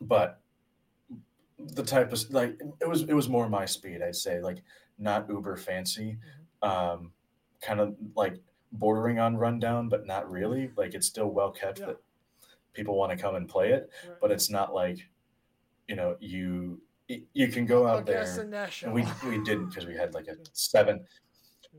but 0.00 0.40
the 1.58 1.82
type 1.82 2.12
of 2.12 2.30
like 2.30 2.58
it 2.80 2.88
was 2.88 3.02
it 3.02 3.12
was 3.14 3.28
more 3.28 3.48
my 3.48 3.64
speed. 3.66 4.02
I'd 4.02 4.16
say 4.16 4.40
like 4.40 4.62
not 4.98 5.28
uber 5.28 5.56
fancy, 5.56 6.18
mm-hmm. 6.62 6.68
um, 6.68 7.12
kind 7.60 7.80
of 7.80 7.94
like 8.14 8.40
bordering 8.72 9.18
on 9.18 9.36
rundown, 9.36 9.88
but 9.88 10.06
not 10.06 10.30
really. 10.30 10.70
Like 10.76 10.94
it's 10.94 11.06
still 11.06 11.28
well 11.28 11.50
kept 11.50 11.80
yeah. 11.80 11.86
that 11.86 11.96
people 12.72 12.96
want 12.96 13.12
to 13.12 13.18
come 13.18 13.34
and 13.34 13.48
play 13.48 13.70
it, 13.70 13.90
right. 14.06 14.16
but 14.20 14.30
it's 14.30 14.50
not 14.50 14.74
like 14.74 14.98
you 15.88 15.96
know 15.96 16.16
you 16.20 16.80
you 17.08 17.48
can 17.48 17.66
go 17.66 17.86
out 17.86 18.08
Augusta 18.08 18.42
there. 18.42 18.46
National. 18.46 18.96
And 18.96 19.06
we 19.22 19.30
we 19.30 19.44
didn't 19.44 19.68
because 19.68 19.86
we 19.86 19.94
had 19.94 20.14
like 20.14 20.28
a 20.28 20.36
seven. 20.52 21.04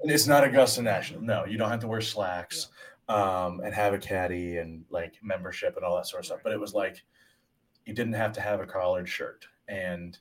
And 0.02 0.12
it's 0.12 0.28
not 0.28 0.44
Augusta 0.44 0.82
National. 0.82 1.22
No, 1.22 1.46
you 1.46 1.58
don't 1.58 1.72
have 1.72 1.80
to 1.80 1.88
wear 1.88 2.02
slacks 2.02 2.68
yeah. 3.10 3.46
um, 3.46 3.62
and 3.62 3.74
have 3.74 3.94
a 3.94 3.98
caddy 3.98 4.58
and 4.58 4.86
like 4.92 5.16
membership 5.24 5.76
and 5.76 5.84
all 5.84 5.96
that 5.96 6.06
sort 6.06 6.22
of 6.22 6.28
stuff. 6.28 6.40
But 6.44 6.54
it 6.54 6.60
was 6.60 6.74
like 6.74 7.04
you 7.86 7.94
didn't 7.94 8.14
have 8.14 8.32
to 8.34 8.42
have 8.42 8.60
a 8.60 8.66
collared 8.66 9.10
shirt 9.10 9.48
and 9.68 10.18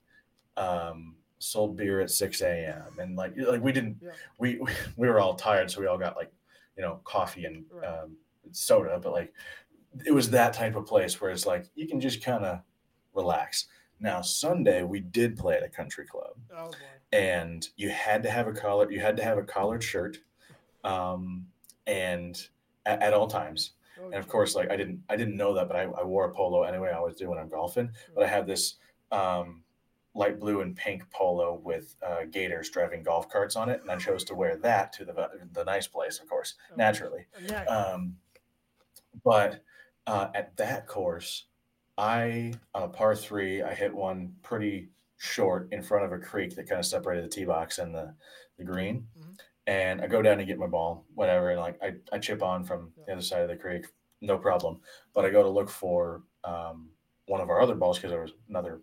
um, 0.57 1.17
sold 1.39 1.77
beer 1.77 2.01
at 2.01 2.11
6 2.11 2.41
a.m. 2.43 2.99
and 2.99 3.17
like 3.17 3.33
like 3.37 3.63
we 3.63 3.73
didn't 3.73 3.99
yeah. 4.03 4.11
we, 4.39 4.59
we 4.59 4.73
we 4.97 5.09
were 5.09 5.21
all 5.21 5.35
tired, 5.35 5.71
so 5.71 5.81
we 5.81 5.87
all 5.87 5.99
got 5.99 6.17
like 6.17 6.33
you 6.77 6.83
know 6.83 7.01
coffee 7.05 7.45
and 7.45 7.65
right. 7.71 7.87
um, 7.87 8.17
soda, 8.53 8.99
but 9.03 9.13
like 9.13 9.33
it 10.05 10.13
was 10.13 10.31
that 10.31 10.53
type 10.53 10.77
of 10.77 10.87
place 10.87 11.21
where 11.21 11.31
it's 11.31 11.47
like 11.47 11.67
you 11.75 11.87
can 11.87 12.01
just 12.01 12.23
kind 12.23 12.45
of 12.45 12.61
relax. 13.15 13.67
Now 14.01 14.21
Sunday 14.21 14.83
we 14.83 15.01
did 15.01 15.37
play 15.37 15.57
at 15.57 15.63
a 15.63 15.69
country 15.69 16.07
club, 16.07 16.35
oh, 16.55 16.71
and 17.13 17.67
you 17.77 17.91
had 17.91 18.23
to 18.25 18.31
have 18.31 18.47
a 18.47 18.53
collar. 18.53 18.91
You 18.91 19.01
had 19.01 19.17
to 19.17 19.25
have 19.25 19.39
a 19.39 19.43
collared 19.43 19.83
shirt, 19.83 20.19
um, 20.85 21.47
and 21.87 22.49
at, 22.85 23.03
at 23.03 23.15
all 23.15 23.27
times. 23.27 23.73
Oh, 23.99 24.07
and 24.07 24.17
of 24.17 24.29
course, 24.29 24.55
like 24.55 24.71
I 24.71 24.77
didn't, 24.77 25.01
I 25.09 25.17
didn't 25.17 25.39
know 25.39 25.55
that, 25.55 25.69
but 25.69 25.77
I, 25.77 25.85
I 25.85 26.05
wore 26.05 26.27
a 26.27 26.35
polo 26.35 26.65
anyway. 26.65 26.91
I 26.91 26.97
always 26.97 27.17
do 27.17 27.31
when 27.31 27.39
I'm 27.39 27.49
golfing. 27.49 27.91
But 28.15 28.25
I 28.25 28.27
had 28.27 28.47
this 28.47 28.75
um, 29.11 29.63
light 30.17 30.41
blue 30.41 30.63
and 30.63 30.75
pink 30.75 31.09
polo 31.11 31.61
with 31.63 31.95
uh, 32.05 32.25
gators 32.31 32.71
driving 32.71 33.03
golf 33.03 33.29
carts 33.29 33.55
on 33.55 33.69
it, 33.69 33.83
and 33.83 33.91
I 33.91 33.97
chose 33.97 34.25
to 34.25 34.35
wear 34.35 34.57
that 34.57 34.93
to 34.95 35.05
the 35.05 35.29
the 35.53 35.65
nice 35.65 35.87
place, 35.87 36.19
of 36.19 36.29
course, 36.29 36.55
oh, 36.73 36.77
naturally. 36.77 37.27
Um, 37.67 38.17
but 39.23 39.63
uh, 40.07 40.29
at 40.35 40.57
that 40.57 40.87
course, 40.87 41.45
I 41.99 42.55
on 42.75 42.83
a 42.85 42.89
par 42.89 43.15
three, 43.15 43.63
I 43.63 43.75
hit 43.75 43.95
one 43.95 44.33
pretty 44.43 44.89
short 45.19 45.69
in 45.73 45.83
front 45.83 46.05
of 46.05 46.13
a 46.13 46.19
creek 46.19 46.57
that 46.57 46.69
kind 46.69 46.79
of 46.79 46.87
separated 46.87 47.25
the 47.25 47.29
tee 47.29 47.45
box 47.45 47.79
and 47.79 47.95
the 47.95 48.15
the 48.59 48.65
green. 48.65 49.07
Mm-hmm. 49.19 49.33
And 49.69 50.01
I 50.01 50.07
go 50.07 50.23
down 50.23 50.39
to 50.39 50.45
get 50.45 50.59
my 50.59 50.69
ball, 50.69 51.05
whatever, 51.15 51.51
and 51.51 51.61
like 51.61 51.79
I, 51.83 51.95
I 52.13 52.19
chip 52.19 52.43
on 52.43 52.65
from 52.65 52.93
yeah. 52.97 53.05
the 53.07 53.13
other 53.15 53.23
side 53.23 53.43
of 53.43 53.49
the 53.49 53.57
creek, 53.57 53.87
no 54.21 54.39
problem. 54.39 54.81
But 55.13 55.25
I 55.25 55.31
go 55.31 55.43
to 55.43 55.49
look 55.49 55.69
for 55.69 56.23
um, 56.45 56.91
one 57.27 57.41
of 57.41 57.51
our 57.51 57.61
other 57.61 57.75
balls 57.75 57.99
because 57.99 58.13
there 58.13 58.23
was 58.23 58.33
another 58.49 58.81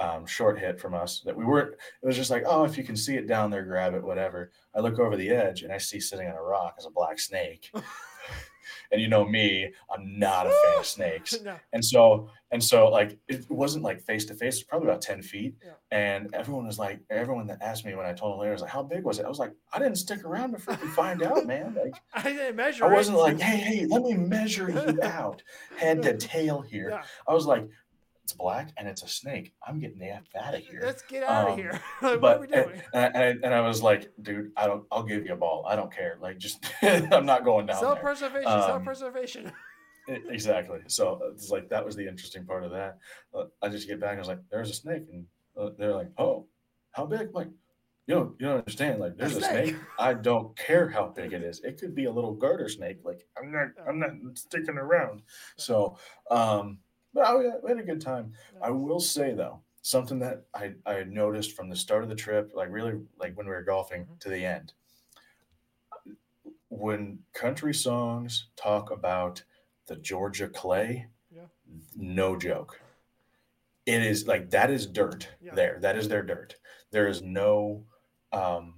um, 0.00 0.26
short 0.26 0.58
hit 0.58 0.80
from 0.80 0.94
us 0.94 1.20
that 1.24 1.36
we 1.36 1.44
weren't. 1.44 1.72
It 2.02 2.06
was 2.06 2.16
just 2.16 2.30
like, 2.30 2.44
oh, 2.46 2.64
if 2.64 2.76
you 2.76 2.84
can 2.84 2.96
see 2.96 3.16
it 3.16 3.26
down 3.26 3.50
there, 3.50 3.64
grab 3.64 3.94
it, 3.94 4.02
whatever. 4.02 4.50
I 4.74 4.80
look 4.80 4.98
over 4.98 5.16
the 5.16 5.30
edge 5.30 5.62
and 5.62 5.72
I 5.72 5.78
see 5.78 6.00
sitting 6.00 6.26
on 6.26 6.34
a 6.36 6.42
rock 6.42 6.74
is 6.78 6.86
a 6.86 6.90
black 6.90 7.18
snake. 7.18 7.70
and 8.92 9.00
you 9.00 9.08
know 9.08 9.24
me, 9.24 9.70
I'm 9.92 10.18
not 10.18 10.46
a 10.46 10.50
fan 10.50 10.78
of 10.78 10.86
snakes. 10.98 11.40
no. 11.42 11.56
And 11.72 11.84
so, 11.84 12.28
and 12.50 12.62
so, 12.62 12.88
like, 12.88 13.18
it 13.28 13.48
wasn't 13.50 13.84
like 13.84 14.00
face 14.00 14.24
to 14.26 14.34
face. 14.34 14.62
Probably 14.62 14.88
about 14.88 15.00
ten 15.02 15.22
feet. 15.22 15.56
Yeah. 15.64 15.72
And 15.90 16.32
everyone 16.34 16.66
was 16.66 16.78
like, 16.78 17.00
everyone 17.10 17.46
that 17.48 17.58
asked 17.60 17.84
me 17.84 17.94
when 17.94 18.06
I 18.06 18.12
told 18.12 18.32
them 18.32 18.40
later 18.40 18.52
was 18.52 18.62
like, 18.62 18.70
"How 18.70 18.82
big 18.82 19.02
was 19.04 19.18
it?" 19.18 19.24
I 19.24 19.28
was 19.28 19.38
like, 19.40 19.52
"I 19.72 19.78
didn't 19.80 19.96
stick 19.96 20.24
around 20.24 20.52
to 20.52 20.58
freaking 20.58 20.90
find 20.90 21.22
out, 21.22 21.46
man." 21.48 21.74
Like, 21.74 21.94
I 22.12 22.22
didn't 22.22 22.54
measure. 22.56 22.84
I 22.84 22.92
wasn't 22.92 23.18
it. 23.18 23.20
like, 23.20 23.40
"Hey, 23.40 23.56
hey, 23.56 23.86
let 23.86 24.02
me 24.02 24.14
measure 24.14 24.70
you 24.70 25.02
out, 25.02 25.42
head 25.76 26.02
to 26.02 26.16
tail 26.16 26.60
here." 26.60 26.90
Yeah. 26.90 27.02
I 27.26 27.32
was 27.34 27.46
like, 27.46 27.68
it's 28.24 28.32
black 28.32 28.70
and 28.78 28.88
it's 28.88 29.02
a 29.02 29.08
snake. 29.08 29.52
I'm 29.66 29.78
getting 29.78 29.98
the 29.98 30.08
F 30.08 30.24
out 30.34 30.54
of 30.54 30.60
here. 30.66 30.80
Let's 30.82 31.02
get 31.02 31.22
out 31.22 31.46
um, 31.46 31.52
of 31.52 31.58
here. 31.58 31.72
like, 32.02 32.20
but, 32.20 32.20
what 32.20 32.36
are 32.36 32.40
we 32.40 32.46
doing? 32.46 32.82
And, 32.94 33.14
and, 33.14 33.44
and, 33.44 33.54
I 33.54 33.60
was 33.60 33.82
like, 33.82 34.10
dude, 34.22 34.50
I 34.56 34.66
don't, 34.66 34.84
I'll 34.90 35.02
give 35.02 35.26
you 35.26 35.34
a 35.34 35.36
ball. 35.36 35.66
I 35.68 35.76
don't 35.76 35.92
care. 35.92 36.18
Like, 36.20 36.38
just, 36.38 36.64
I'm 36.82 37.26
not 37.26 37.44
going 37.44 37.66
down. 37.66 37.78
Self 37.78 38.00
preservation, 38.00 38.50
um, 38.50 38.62
self 38.62 38.84
preservation. 38.84 39.52
exactly. 40.08 40.80
So 40.86 41.20
it's 41.32 41.50
like, 41.50 41.68
that 41.68 41.84
was 41.84 41.96
the 41.96 42.08
interesting 42.08 42.46
part 42.46 42.64
of 42.64 42.70
that. 42.72 42.98
Uh, 43.34 43.44
I 43.62 43.68
just 43.68 43.86
get 43.86 44.00
back 44.00 44.12
and 44.12 44.18
I 44.18 44.22
was 44.22 44.28
like, 44.28 44.40
there's 44.50 44.70
a 44.70 44.74
snake. 44.74 45.04
And 45.12 45.26
uh, 45.58 45.70
they're 45.78 45.94
like, 45.94 46.10
oh, 46.16 46.46
how 46.92 47.04
big? 47.04 47.20
I'm 47.20 47.32
like, 47.32 47.48
you 48.06 48.14
don't, 48.14 48.34
you 48.38 48.46
don't 48.46 48.58
understand. 48.58 49.00
Like, 49.00 49.16
there's 49.16 49.34
a, 49.34 49.38
a 49.38 49.42
snake. 49.42 49.68
snake. 49.68 49.76
I 49.98 50.14
don't 50.14 50.56
care 50.56 50.88
how 50.88 51.08
big 51.08 51.32
it 51.32 51.42
is. 51.42 51.60
It 51.60 51.78
could 51.78 51.94
be 51.94 52.04
a 52.04 52.12
little 52.12 52.34
garter 52.34 52.68
snake. 52.68 52.98
Like, 53.02 53.26
I'm 53.38 53.50
not, 53.50 53.68
I'm 53.86 53.98
not 53.98 54.10
sticking 54.34 54.76
around. 54.76 55.22
So, 55.56 55.96
um, 56.30 56.78
but 57.14 57.24
I, 57.24 57.34
we 57.36 57.68
had 57.68 57.78
a 57.78 57.82
good 57.82 58.00
time. 58.00 58.32
I 58.62 58.70
will 58.70 59.00
say 59.00 59.32
though, 59.34 59.60
something 59.82 60.18
that 60.18 60.44
I, 60.54 60.72
I 60.86 61.04
noticed 61.04 61.52
from 61.52 61.68
the 61.68 61.76
start 61.76 62.02
of 62.02 62.08
the 62.08 62.14
trip, 62.14 62.52
like 62.54 62.68
really 62.70 63.00
like 63.18 63.36
when 63.36 63.46
we 63.46 63.52
were 63.52 63.62
golfing 63.62 64.02
mm-hmm. 64.02 64.18
to 64.20 64.28
the 64.28 64.44
end, 64.44 64.72
when 66.68 67.20
country 67.32 67.74
songs 67.74 68.48
talk 68.56 68.90
about 68.90 69.42
the 69.86 69.96
Georgia 69.96 70.48
clay, 70.48 71.06
yeah. 71.30 71.46
no 71.96 72.36
joke. 72.36 72.80
It 73.86 74.02
is 74.02 74.26
like 74.26 74.50
that 74.50 74.70
is 74.70 74.86
dirt 74.86 75.28
yeah. 75.40 75.54
there. 75.54 75.78
That 75.80 75.96
is 75.96 76.08
their 76.08 76.22
dirt. 76.22 76.56
There 76.90 77.06
is 77.06 77.22
no 77.22 77.84
um 78.32 78.74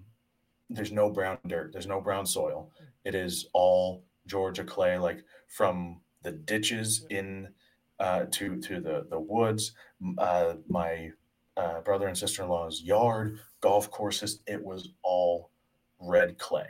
there's 0.69 0.93
no 0.93 1.11
brown 1.11 1.39
dirt. 1.47 1.73
There's 1.73 1.87
no 1.87 2.01
brown 2.01 2.27
soil. 2.27 2.73
Mm. 2.83 2.87
It 3.05 3.15
is 3.15 3.47
all 3.53 4.05
Georgia 4.27 4.65
clay, 4.65 4.99
like 4.99 5.25
from 5.47 6.01
the 6.23 6.33
ditches 6.33 7.07
yeah. 7.09 7.19
in 7.19 7.49
uh, 7.99 8.25
to 8.33 8.61
to 8.61 8.81
the 8.81 9.07
the 9.11 9.19
woods. 9.19 9.73
Uh, 10.19 10.55
my 10.69 11.11
uh, 11.57 11.81
brother 11.81 12.07
and 12.07 12.17
sister 12.17 12.43
in 12.43 12.49
law's 12.49 12.83
yard, 12.83 13.39
golf 13.61 13.91
courses. 13.91 14.41
It 14.47 14.63
was 14.63 14.91
all 15.03 15.51
red 15.99 16.39
clay, 16.39 16.69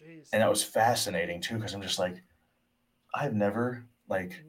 Jeez. 0.00 0.28
and 0.32 0.42
that 0.42 0.50
was 0.50 0.62
fascinating 0.62 1.40
too 1.40 1.56
because 1.56 1.74
I'm 1.74 1.82
just 1.82 1.98
like, 1.98 2.22
I've 3.14 3.34
never 3.34 3.86
like. 4.08 4.42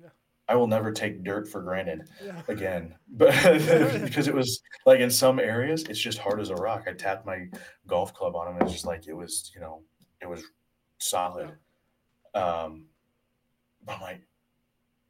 I 0.50 0.56
will 0.56 0.67
never 0.67 0.93
take 0.93 1.26
dirt 1.26 1.50
for 1.50 1.62
granted 1.62 2.08
yeah. 2.24 2.41
again, 2.48 2.96
but 3.10 3.34
because 4.02 4.30
it 4.30 4.34
was 4.34 4.62
like 4.86 5.02
in 5.02 5.12
some 5.12 5.39
areas, 5.41 5.84
it's 5.89 6.00
just 6.00 6.20
hard 6.20 6.39
as 6.39 6.52
a 6.52 6.56
rock. 6.56 6.86
I 6.88 6.93
tapped 6.93 7.26
my 7.26 7.48
golf 7.86 8.13
club 8.13 8.34
on 8.34 8.46
them, 8.46 8.56
and 8.56 8.63
it's 8.63 8.72
just 8.72 8.86
like 8.86 9.08
it 9.08 9.13
was, 9.13 9.52
you 9.54 9.60
know, 9.60 9.82
it 10.22 10.30
was 10.30 10.46
solid. 11.00 11.52
Yeah. 12.34 12.41
Um, 12.41 12.86
I'm 13.88 14.02
like, 14.02 14.22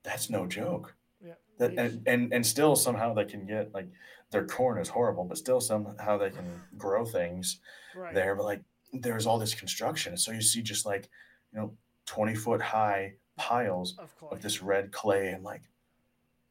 that's 0.07 0.29
no 0.29 0.47
joke. 0.47 0.95
Yeah. 1.23 1.33
That, 1.59 1.73
and, 1.77 2.07
and 2.07 2.33
and 2.33 2.45
still 2.45 2.75
somehow 2.75 3.13
they 3.13 3.25
can 3.25 3.45
get 3.45 3.73
like 3.73 3.89
their 4.31 4.45
corn 4.45 4.79
is 4.79 4.89
horrible, 4.89 5.25
but 5.25 5.37
still 5.37 5.59
somehow 5.59 6.17
they 6.17 6.29
can 6.29 6.45
grow 6.77 7.05
things 7.05 7.59
right. 7.95 8.13
there. 8.13 8.35
But 8.35 8.45
like 8.45 8.61
there's 8.93 9.27
all 9.27 9.37
this 9.37 9.53
construction, 9.53 10.17
so 10.17 10.31
you 10.31 10.41
see 10.41 10.61
just 10.61 10.85
like 10.85 11.09
you 11.53 11.59
know 11.59 11.73
twenty 12.05 12.35
foot 12.35 12.61
high 12.61 13.15
piles 13.35 13.97
of, 13.99 14.31
of 14.31 14.41
this 14.41 14.63
red 14.63 14.91
clay, 14.91 15.29
and 15.29 15.43
like 15.43 15.63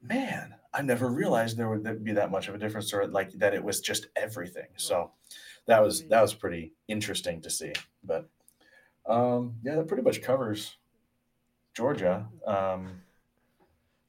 man, 0.03 0.55
I 0.73 0.83
never 0.83 1.09
realized 1.09 1.57
there 1.57 1.71
would 1.71 2.05
be 2.05 2.12
that 2.12 2.31
much 2.31 2.49
of 2.49 2.55
a 2.55 2.59
difference, 2.59 2.92
or 2.92 3.07
like 3.07 3.33
that 3.33 3.55
it 3.55 3.64
was 3.64 3.81
just 3.81 4.09
everything. 4.16 4.69
Right. 4.71 4.81
So 4.81 5.12
that 5.66 5.83
was 5.83 6.07
that 6.09 6.21
was 6.21 6.35
pretty 6.35 6.73
interesting 6.88 7.40
to 7.42 7.51
see. 7.51 7.73
But 8.05 8.29
um, 9.07 9.55
yeah, 9.62 9.77
that 9.77 9.88
pretty 9.88 10.03
much 10.03 10.23
covers 10.23 10.77
Georgia. 11.75 12.27
Um, 12.47 13.03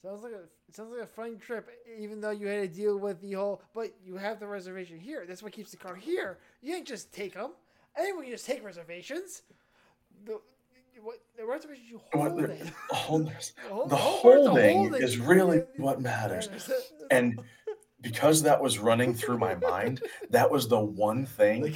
Sounds 0.03 0.23
like 0.23 0.33
a 0.33 0.73
sounds 0.73 0.91
like 0.91 1.03
a 1.03 1.07
fun 1.07 1.38
trip, 1.38 1.69
even 1.99 2.21
though 2.21 2.29
you 2.29 2.47
had 2.47 2.62
to 2.62 2.67
deal 2.67 2.97
with 2.97 3.19
the 3.21 3.33
whole. 3.33 3.62
But 3.73 3.93
you 4.05 4.15
have 4.17 4.39
the 4.39 4.47
reservation 4.47 4.99
here. 4.99 5.25
That's 5.27 5.41
what 5.41 5.53
keeps 5.53 5.71
the 5.71 5.77
car 5.77 5.95
here. 5.95 6.38
You 6.62 6.73
can't 6.73 6.88
just 6.88 7.12
take 7.12 7.33
them. 7.33 7.51
Anyone 7.97 8.23
can 8.23 8.31
just 8.31 8.45
take 8.45 8.63
reservations. 8.63 9.41
The 10.25 10.39
what 11.01 11.17
the 11.36 11.45
reservations 11.45 11.89
you 11.89 11.99
hold 12.13 12.39
it. 12.41 12.71
Hold, 12.91 13.27
the, 13.27 13.89
the 13.89 13.95
holding 13.95 14.93
is 14.95 15.17
really 15.17 15.63
what 15.77 15.99
matters, 15.99 16.49
and 17.10 17.39
because 18.01 18.43
that 18.43 18.62
was 18.62 18.77
running 18.77 19.15
through 19.15 19.39
my 19.39 19.55
mind, 19.55 20.03
that 20.29 20.49
was 20.49 20.67
the 20.67 20.79
one 20.79 21.25
thing 21.25 21.75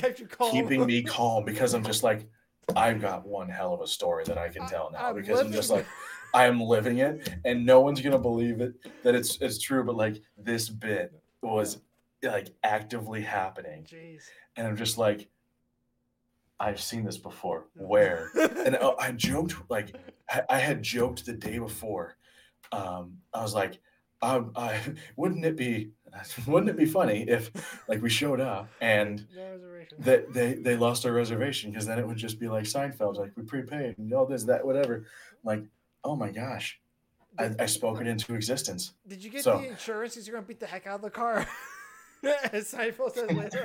keeping 0.52 0.86
me 0.86 1.02
calm 1.04 1.44
because 1.44 1.74
I'm 1.74 1.84
just 1.84 2.04
like, 2.04 2.30
I've 2.76 3.02
got 3.02 3.26
one 3.26 3.50
hell 3.50 3.74
of 3.74 3.82
a 3.82 3.88
story 3.88 4.24
that 4.26 4.38
I 4.38 4.50
can 4.50 4.68
tell 4.68 4.92
now 4.92 5.10
I'm 5.10 5.16
because 5.16 5.40
I'm 5.40 5.52
just 5.52 5.72
like. 5.72 5.88
I 6.34 6.46
am 6.46 6.62
living 6.62 7.00
it, 7.00 7.30
and 7.46 7.66
no 7.66 7.82
one's 7.82 8.02
gonna 8.02 8.20
believe 8.20 8.62
it 8.62 8.74
that 9.04 9.16
it's 9.16 9.38
it's 9.42 9.60
true. 9.60 9.84
But 9.84 9.96
like 9.96 10.22
this 10.38 10.70
bit 10.70 11.14
was 11.42 11.82
like 12.24 12.50
actively 12.64 13.22
happening, 13.22 13.84
Jeez. 13.84 14.22
and 14.56 14.68
I'm 14.68 14.78
just 14.78 14.98
like, 14.98 15.30
I've 16.60 16.82
seen 16.82 17.04
this 17.04 17.18
before. 17.18 17.66
Where? 17.76 18.30
and 18.66 18.76
uh, 18.76 18.96
I 19.00 19.12
joked 19.12 19.56
like 19.70 19.96
I, 20.30 20.44
I 20.50 20.58
had 20.60 20.84
joked 20.84 21.26
the 21.26 21.34
day 21.34 21.60
before. 21.60 22.18
Um, 22.72 23.18
I 23.34 23.42
was 23.42 23.54
like, 23.54 23.80
um, 24.22 24.52
I 24.56 24.80
wouldn't 25.16 25.46
it 25.46 25.56
be 25.56 25.92
wouldn't 26.48 26.70
it 26.70 26.78
be 26.78 26.86
funny 26.86 27.26
if 27.28 27.52
like 27.88 28.02
we 28.02 28.10
showed 28.10 28.40
up 28.40 28.70
and 28.82 29.26
that 30.00 30.32
they 30.34 30.54
they 30.54 30.76
lost 30.76 31.06
our 31.06 31.12
reservation 31.12 31.72
because 31.72 31.86
then 31.86 32.00
it 32.00 32.08
would 32.08 32.18
just 32.18 32.40
be 32.40 32.48
like 32.48 32.66
Seinfeld, 32.66 33.18
like 33.18 33.32
we 33.36 33.44
prepaid 33.44 33.98
and 33.98 34.14
all 34.14 34.26
this 34.26 34.44
that 34.46 34.66
whatever. 34.66 35.06
Like, 35.44 35.64
oh 36.04 36.16
my 36.16 36.32
gosh, 36.32 36.80
I, 37.38 37.52
I 37.60 37.66
spoke 37.66 38.02
it 38.02 38.08
into 38.08 38.34
existence. 38.36 38.94
Did 39.08 39.24
you 39.24 39.30
get 39.30 39.44
So- 39.44 39.60
the 39.60 39.70
insurance? 39.70 40.14
Because 40.16 40.28
you're 40.28 40.36
gonna 40.36 40.48
beat 40.48 40.60
the 40.60 40.66
heck 40.68 40.88
out 40.88 40.96
of 40.96 41.02
the 41.02 41.10
car. 41.10 41.48
As 42.52 42.72
Seinfeld 42.72 43.14
says 43.16 43.32
later, 43.32 43.64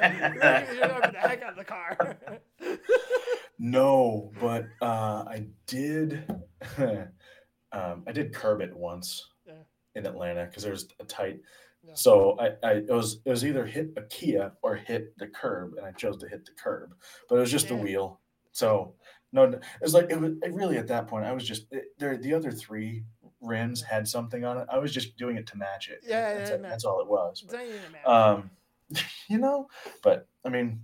you're 0.73 0.81
gonna 0.89 1.01
beat 1.03 1.13
the 1.13 1.19
heck 1.29 1.43
out 1.43 1.51
of 1.51 1.57
the 1.57 1.65
car. 1.65 2.17
No, 3.59 4.33
but 4.39 4.67
uh, 4.83 5.25
I 5.27 5.47
did. 5.67 6.25
um, 7.73 8.03
I 8.07 8.13
did 8.13 8.35
curb 8.35 8.61
it 8.61 8.77
once 8.77 9.27
Yeah. 9.47 9.55
in 9.95 10.05
Atlanta 10.07 10.45
because 10.45 10.63
there's 10.63 10.89
a 11.01 11.05
tight. 11.05 11.41
Yeah. 11.83 11.93
So 11.95 12.37
I, 12.39 12.51
I 12.67 12.73
it 12.73 12.91
was 12.91 13.21
it 13.25 13.31
was 13.31 13.47
either 13.47 13.65
hit 13.65 13.93
a 13.97 14.03
Kia 14.03 14.53
or 14.63 14.75
hit 14.77 15.17
the 15.19 15.29
curb, 15.29 15.73
and 15.79 15.87
I 15.87 15.93
chose 15.93 16.19
to 16.19 16.29
hit 16.29 16.45
the 16.45 16.53
curb. 16.63 16.95
But 17.31 17.37
it 17.37 17.41
was 17.41 17.51
just 17.51 17.69
the 17.69 17.77
wheel. 17.77 18.21
So 18.53 18.95
no, 19.33 19.43
it 19.45 19.61
was 19.83 19.95
like 19.95 20.11
it 20.11 20.21
was 20.21 20.33
it 20.43 20.53
really 20.55 20.79
at 20.79 20.89
that 20.89 21.07
point. 21.09 21.25
I 21.27 21.33
was 21.33 21.45
just 21.45 21.67
it, 21.73 21.87
there. 21.99 22.17
The 22.17 22.35
other 22.35 22.51
three 22.53 23.05
rims 23.41 23.83
had 23.83 24.07
something 24.09 24.45
on 24.45 24.59
it. 24.59 24.67
I 24.71 24.79
was 24.79 24.93
just 24.93 25.17
doing 25.17 25.37
it 25.37 25.47
to 25.49 25.57
match 25.59 25.89
it. 25.89 26.01
Yeah, 26.07 26.35
that's, 26.35 26.51
yeah, 26.51 26.57
it- 26.57 26.63
that's 26.63 26.85
all 26.85 27.01
it 27.01 27.09
was. 27.09 27.43
It's 27.45 27.53
not 27.53 27.63
even 27.65 27.81
matter. 27.93 28.09
um 28.09 28.51
you 29.29 29.39
know 29.39 29.67
but 30.03 30.29
i 30.45 30.49
mean 30.49 30.81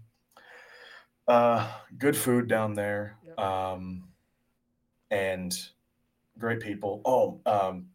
uh 1.29 1.71
good 1.99 2.17
food 2.17 2.49
down 2.49 2.75
there 2.75 3.17
Yep. 3.25 3.39
um 3.39 4.09
and 5.11 5.57
great 6.39 6.61
people 6.61 7.01
oh 7.05 7.41
um 7.47 7.87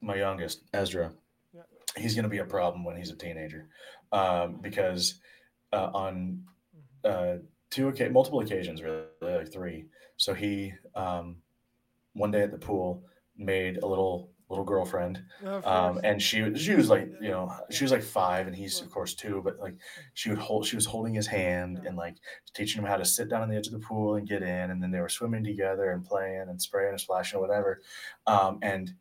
my 0.00 0.16
youngest 0.16 0.62
ezra 0.72 1.12
Yep. 1.52 1.66
he's 1.96 2.14
going 2.14 2.24
to 2.24 2.28
be 2.28 2.38
a 2.38 2.44
problem 2.44 2.84
when 2.84 2.96
he's 2.96 3.10
a 3.10 3.16
teenager 3.16 3.68
um 4.12 4.58
because 4.60 5.20
uh, 5.72 5.90
on 5.94 6.42
uh 7.04 7.36
two 7.74 7.90
occa- 7.90 8.12
multiple 8.12 8.40
occasions 8.40 8.82
really 8.82 9.04
like 9.20 9.52
three. 9.52 9.86
So 10.16 10.32
he 10.32 10.72
um 10.94 11.36
one 12.12 12.30
day 12.30 12.42
at 12.42 12.52
the 12.52 12.58
pool 12.58 13.02
made 13.36 13.78
a 13.78 13.86
little 13.86 14.30
little 14.50 14.64
girlfriend 14.64 15.24
No, 15.42 15.60
um, 15.64 16.00
and 16.04 16.22
she 16.22 16.42
was 16.42 16.60
she 16.60 16.74
was 16.74 16.88
like 16.88 17.08
you 17.20 17.28
know 17.28 17.50
she 17.70 17.82
was 17.82 17.90
like 17.90 18.02
five 18.02 18.46
and 18.46 18.54
he's 18.54 18.80
of 18.80 18.90
course 18.90 19.14
two 19.14 19.40
but 19.42 19.58
like 19.58 19.74
she 20.12 20.28
would 20.28 20.38
hold 20.38 20.66
she 20.66 20.76
was 20.76 20.84
holding 20.84 21.14
his 21.14 21.26
hand 21.26 21.80
and 21.86 21.96
like 21.96 22.16
teaching 22.54 22.82
him 22.82 22.88
how 22.88 22.98
to 22.98 23.04
sit 23.06 23.28
down 23.30 23.42
on 23.42 23.48
the 23.48 23.56
edge 23.56 23.66
of 23.66 23.72
the 23.72 23.78
pool 23.78 24.16
and 24.16 24.28
get 24.28 24.42
in 24.42 24.70
and 24.70 24.80
then 24.82 24.90
they 24.92 25.00
were 25.00 25.08
swimming 25.08 25.42
together 25.42 25.90
and 25.92 26.04
playing 26.04 26.46
and 26.48 26.60
spraying 26.60 26.90
and 26.90 27.00
splashing 27.00 27.38
or 27.38 27.42
whatever. 27.42 27.80
Um, 28.26 28.58
and 28.62 28.92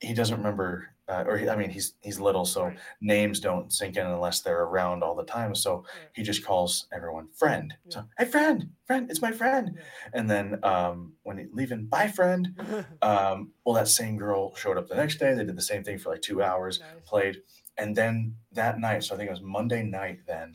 he 0.00 0.12
doesn't 0.14 0.36
remember 0.36 0.90
uh, 1.08 1.24
or 1.26 1.36
he, 1.38 1.48
I 1.48 1.56
mean 1.56 1.70
he's 1.70 1.94
he's 2.02 2.18
little 2.20 2.44
so 2.44 2.64
Right. 2.64 2.78
names 3.00 3.40
don't 3.40 3.72
sink 3.72 3.96
in 3.96 4.06
unless 4.06 4.40
they're 4.40 4.62
around 4.64 5.02
all 5.02 5.14
the 5.14 5.24
time 5.24 5.54
so 5.54 5.76
Right. 5.76 5.84
he 6.14 6.22
just 6.22 6.44
calls 6.44 6.86
everyone 6.92 7.28
friend 7.32 7.74
Yeah. 7.84 7.90
so 7.94 8.04
hey 8.18 8.24
friend 8.24 8.70
friend 8.86 9.10
it's 9.10 9.22
my 9.22 9.32
friend 9.32 9.72
Yeah. 9.76 9.82
and 10.14 10.28
then 10.30 10.58
um, 10.64 11.12
when 11.22 11.38
he 11.38 11.46
leaving 11.52 11.86
bye 11.86 12.08
friend 12.08 12.54
um, 13.02 13.52
well, 13.64 13.74
that 13.74 13.88
same 13.88 14.16
girl 14.16 14.54
showed 14.56 14.78
up 14.78 14.88
the 14.88 14.94
next 14.96 15.18
day. 15.18 15.34
They 15.34 15.44
did 15.44 15.56
the 15.56 15.62
same 15.62 15.84
thing 15.84 15.98
for 15.98 16.10
like 16.10 16.22
two 16.22 16.42
hours, 16.42 16.80
Nice. 16.80 16.88
played, 17.06 17.36
and 17.76 17.94
then 17.94 18.34
that 18.52 18.78
night, 18.80 19.04
so 19.04 19.14
I 19.14 19.18
think 19.18 19.28
it 19.28 19.32
was 19.32 19.42
Monday 19.42 19.82
night. 19.82 20.20
Then 20.26 20.52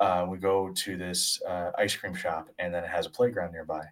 uh, 0.00 0.26
we 0.28 0.36
go 0.38 0.70
to 0.70 0.96
this 0.96 1.40
uh, 1.48 1.70
ice 1.78 1.94
cream 1.96 2.14
shop, 2.14 2.48
and 2.58 2.74
then 2.74 2.82
it 2.84 2.90
has 2.90 3.06
a 3.06 3.10
playground 3.10 3.52
nearby. 3.52 3.84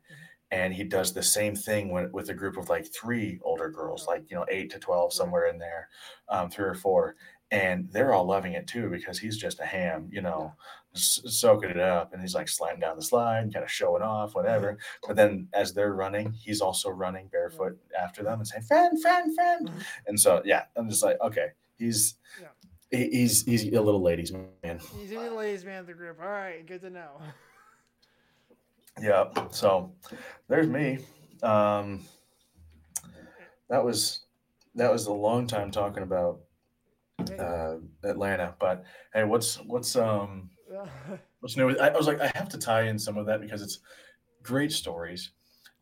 And 0.50 0.72
he 0.72 0.84
does 0.84 1.12
the 1.12 1.22
same 1.22 1.56
thing 1.56 1.90
with, 1.92 2.12
with 2.12 2.28
a 2.30 2.34
group 2.34 2.56
of 2.56 2.68
like 2.68 2.86
three 2.92 3.40
older 3.42 3.68
girls, 3.70 4.06
like 4.06 4.30
you 4.30 4.36
know 4.36 4.46
eight 4.48 4.70
to 4.70 4.78
twelve, 4.78 5.12
somewhere 5.12 5.46
in 5.46 5.58
there, 5.58 5.88
um, 6.28 6.48
three 6.50 6.66
or 6.66 6.74
four, 6.74 7.16
and 7.50 7.88
they're 7.90 8.12
all 8.12 8.24
loving 8.24 8.52
it 8.52 8.66
too 8.68 8.88
because 8.88 9.18
he's 9.18 9.36
just 9.36 9.58
a 9.58 9.64
ham, 9.64 10.08
you 10.12 10.20
know, 10.20 10.52
soaking 10.94 11.70
it 11.70 11.80
up, 11.80 12.12
and 12.12 12.22
he's 12.22 12.34
like 12.36 12.48
sliding 12.48 12.78
down 12.78 12.94
the 12.96 13.02
slide, 13.02 13.52
kind 13.52 13.64
of 13.64 13.70
showing 13.70 14.02
off, 14.02 14.34
whatever. 14.36 14.78
But 15.06 15.16
then 15.16 15.48
as 15.54 15.72
they're 15.74 15.94
running, 15.94 16.32
he's 16.32 16.60
also 16.60 16.88
running 16.90 17.26
barefoot 17.28 17.76
after 17.98 18.22
them 18.22 18.38
and 18.38 18.46
saying, 18.46 18.62
friend, 18.64 19.00
friend, 19.02 19.34
friend. 19.34 19.68
Mhm. 19.70 19.82
And 20.06 20.20
so, 20.20 20.40
yeah, 20.44 20.64
I'm 20.76 20.88
just 20.88 21.02
like, 21.02 21.16
okay, 21.20 21.48
he's, 21.78 22.16
Yeah. 22.40 22.48
he- 22.90 23.10
he's, 23.10 23.44
he's 23.44 23.64
a 23.64 23.80
little 23.80 24.02
ladies 24.02 24.30
man. 24.30 24.78
He's 25.00 25.10
in 25.10 25.18
the 25.24 25.34
ladies 25.34 25.64
man 25.64 25.80
of 25.80 25.86
the 25.86 25.94
group. 25.94 26.20
All 26.20 26.28
right, 26.28 26.64
good 26.64 26.82
to 26.82 26.90
know. 26.90 27.20
Yeah. 29.00 29.24
So 29.50 29.92
there's 30.48 30.68
me. 30.68 30.98
Um, 31.42 32.00
that 33.68 33.84
was, 33.84 34.20
that 34.74 34.90
was 34.92 35.06
a 35.06 35.12
long 35.12 35.46
time 35.46 35.70
talking 35.70 36.02
about 36.02 36.40
uh, 37.38 37.76
Atlanta, 38.02 38.54
but 38.58 38.84
hey, 39.12 39.24
what's, 39.24 39.56
what's, 39.56 39.96
um, 39.96 40.50
what's 41.40 41.56
new? 41.56 41.76
I, 41.78 41.88
I 41.88 41.96
was 41.96 42.06
like, 42.06 42.20
I 42.20 42.30
have 42.34 42.48
to 42.50 42.58
tie 42.58 42.82
in 42.82 42.98
some 42.98 43.16
of 43.16 43.26
that 43.26 43.40
because 43.40 43.62
it's 43.62 43.80
great 44.42 44.72
stories, 44.72 45.30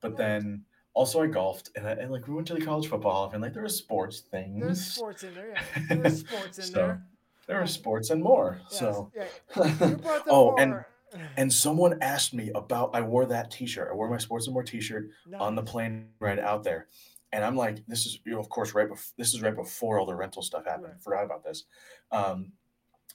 but 0.01 0.17
then 0.17 0.65
also 0.95 1.23
I 1.23 1.27
golfed 1.27 1.71
and, 1.77 1.87
I, 1.87 1.93
and 1.93 2.11
like 2.11 2.27
we 2.29 2.35
went 2.35 2.47
to 2.49 2.55
the 2.55 2.65
college 2.65 2.89
football 2.89 3.31
and 3.33 3.43
like 3.43 3.55
there 3.55 3.63
were 3.63 3.69
sports 3.69 4.21
things. 4.21 4.63
there's 4.63 4.85
sports 4.87 5.23
in 5.23 5.35
there. 5.35 5.55
Yeah, 5.55 5.63
there's 5.97 6.21
sports 6.21 6.59
in 6.59 6.65
So, 6.65 6.73
there. 6.73 7.03
There 7.47 7.61
were 7.61 7.67
sports 7.67 8.11
and 8.11 8.23
more. 8.23 8.61
Yes, 8.71 8.79
So, 8.79 9.11
yeah. 9.17 9.25
You 9.89 9.97
brought 9.97 10.25
the 10.25 10.31
oh, 10.31 10.55
and 10.57 10.85
and 11.37 11.53
someone 11.53 12.03
asked 12.03 12.35
me 12.35 12.51
about. 12.55 12.91
I 12.95 13.01
wore 13.01 13.27
that 13.27 13.51
T-shirt. 13.51 13.89
I 13.91 13.95
wore 13.95 14.09
my 14.09 14.19
sports 14.19 14.47
and 14.47 14.55
more 14.55 14.63
T-shirt 14.63 15.11
on 15.39 15.55
the 15.55 15.63
plane 15.63 16.09
ride 16.21 16.39
out 16.39 16.65
there, 16.65 16.89
and 17.33 17.45
I'm 17.45 17.57
like, 17.57 17.85
this 17.87 18.07
is 18.07 18.21
you 18.25 18.33
know, 18.33 18.41
of 18.41 18.49
course, 18.49 18.75
right. 18.75 18.89
before 18.89 19.13
this 19.17 19.35
is 19.35 19.43
right 19.43 19.55
before 19.55 19.99
all 19.99 20.07
the 20.07 20.15
rental 20.15 20.43
stuff 20.43 20.65
happened. 20.65 20.93
Right. 20.93 21.03
Forgot 21.03 21.25
about 21.25 21.45
this. 21.45 21.65
Um, 22.11 22.53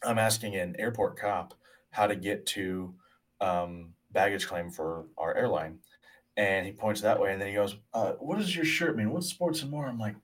I'm 0.03 0.19
asking 0.19 0.55
an 0.55 0.75
airport 0.79 1.19
cop 1.19 1.53
how 1.91 2.07
to 2.07 2.15
get 2.15 2.45
to 2.47 2.93
um, 3.41 3.93
baggage 4.11 4.47
claim 4.47 4.69
for 4.69 5.05
our 5.17 5.35
airline, 5.35 5.79
and 6.35 6.65
he 6.65 6.71
points 6.71 7.01
that 7.01 7.19
way, 7.19 7.31
and 7.31 7.41
then 7.41 7.47
he 7.47 7.55
goes, 7.55 7.77
uh, 7.93 8.13
"What 8.13 8.37
does 8.37 8.55
your 8.55 8.65
shirt 8.65 8.97
mean? 8.97 9.11
What's 9.11 9.27
sports 9.27 9.61
and 9.61 9.71
more?" 9.71 9.85
I'm 9.85 9.99
like, 9.99 10.15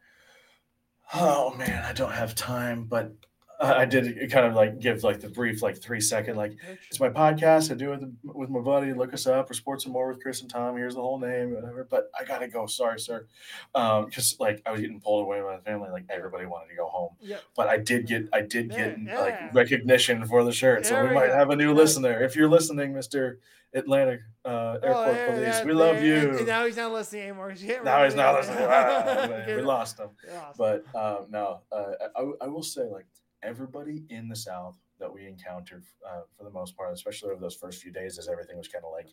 "Oh 1.13 1.53
man, 1.55 1.83
I 1.83 1.93
don't 1.93 2.11
have 2.11 2.35
time," 2.35 2.85
but 2.85 3.13
I 3.63 3.81
I 3.81 3.85
did 3.85 4.31
kind 4.31 4.45
of 4.45 4.55
like 4.55 4.79
give 4.79 5.03
like 5.03 5.19
the 5.19 5.29
brief 5.29 5.61
like 5.61 5.77
three 5.77 6.01
second 6.01 6.35
like 6.35 6.55
it's 6.89 6.99
my 6.99 7.09
podcast. 7.09 7.71
I 7.71 7.75
do 7.75 7.93
it 7.93 8.01
with, 8.01 8.35
with 8.35 8.49
my 8.49 8.59
buddy. 8.59 8.93
Look 8.93 9.13
us 9.13 9.27
up 9.27 9.47
for 9.47 9.53
Sports 9.53 9.85
and 9.85 9.93
More 9.93 10.09
with 10.09 10.21
Chris 10.21 10.41
and 10.41 10.49
Tom. 10.49 10.75
Here's 10.77 10.95
the 10.95 11.01
whole 11.01 11.19
name, 11.19 11.53
whatever. 11.53 11.87
But 11.89 12.09
I 12.19 12.23
gotta 12.23 12.47
go. 12.47 12.65
Sorry, 12.65 12.99
sir. 12.99 13.27
Um, 13.75 14.05
because 14.05 14.35
like 14.39 14.61
I 14.65 14.71
was 14.71 14.81
getting 14.81 14.99
pulled 14.99 15.25
away 15.25 15.41
by 15.41 15.55
the 15.55 15.63
family. 15.63 15.89
Like 15.89 16.05
everybody 16.09 16.45
wanted 16.45 16.69
to 16.69 16.75
go 16.75 16.87
home. 16.87 17.15
Yep. 17.21 17.41
But 17.55 17.67
I 17.67 17.77
did 17.77 18.07
get 18.07 18.27
I 18.33 18.41
did 18.41 18.69
get 18.69 18.97
yeah. 19.01 19.19
like 19.19 19.53
recognition 19.53 20.25
for 20.25 20.43
the 20.43 20.51
shirt. 20.51 20.85
So 20.85 21.01
we 21.01 21.09
we 21.09 21.15
might 21.15 21.27
go. 21.27 21.35
have 21.35 21.49
a 21.49 21.55
new 21.55 21.73
listener. 21.73 22.21
If 22.23 22.35
you're 22.35 22.49
listening, 22.49 22.93
Mister 22.93 23.39
Atlanta 23.73 24.19
uh, 24.45 24.77
Airport 24.83 25.07
Oh, 25.07 25.11
yeah, 25.11 25.31
Police, 25.31 25.65
we 25.65 25.73
love 25.73 26.01
you. 26.01 26.15
And, 26.15 26.37
and 26.39 26.47
now 26.47 26.65
he's 26.65 26.77
not 26.77 26.91
listening 26.91 27.23
anymore 27.23 27.55
now 27.83 28.03
he's 28.03 28.15
not 28.15 28.35
listening. 28.35 28.57
Ah, 28.69 29.43
we 29.47 29.61
lost 29.61 29.99
him. 29.99 30.09
Yeah. 30.27 30.51
But 30.57 30.85
um, 30.95 31.25
no, 31.29 31.61
uh, 31.71 31.93
I, 32.15 32.31
I 32.41 32.47
will 32.47 32.63
say 32.63 32.83
like 32.83 33.05
everybody 33.43 34.03
in 34.09 34.27
the 34.27 34.35
South 34.35 34.77
that 34.99 35.11
we 35.13 35.27
encountered 35.27 35.83
uh, 36.07 36.21
for 36.37 36.43
the 36.43 36.49
most 36.49 36.75
part, 36.77 36.93
especially 36.93 37.31
over 37.31 37.41
those 37.41 37.55
first 37.55 37.81
few 37.81 37.91
days, 37.91 38.17
as 38.17 38.27
everything 38.29 38.57
was 38.57 38.67
kind 38.67 38.85
of 38.85 38.91
like 38.91 39.09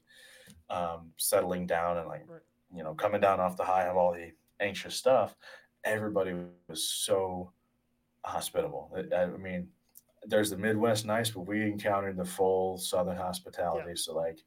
um, 0.71 1.11
settling 1.17 1.67
down 1.67 1.99
and 1.99 2.09
like 2.09 2.25
Right. 2.29 2.41
you 2.75 2.83
know 2.85 2.95
coming 2.95 3.21
down 3.21 3.41
off 3.41 3.57
the 3.57 3.65
high 3.65 3.87
of 3.87 3.97
all 3.97 4.13
the 4.13 4.33
anxious 4.61 4.95
stuff. 4.95 5.35
Everybody 5.85 6.35
was 6.69 6.85
so 6.85 7.53
hospitable. 8.25 8.93
I, 9.13 9.23
I 9.23 9.27
mean, 9.29 9.69
there's 10.25 10.51
the 10.51 10.57
Midwest 10.59 11.07
nice, 11.07 11.31
but 11.31 11.41
we 11.47 11.63
encountered 11.63 12.17
the 12.17 12.25
full 12.25 12.77
Southern 12.77 13.17
hospitality. 13.17 13.97
So 13.97 14.15
like 14.15 14.39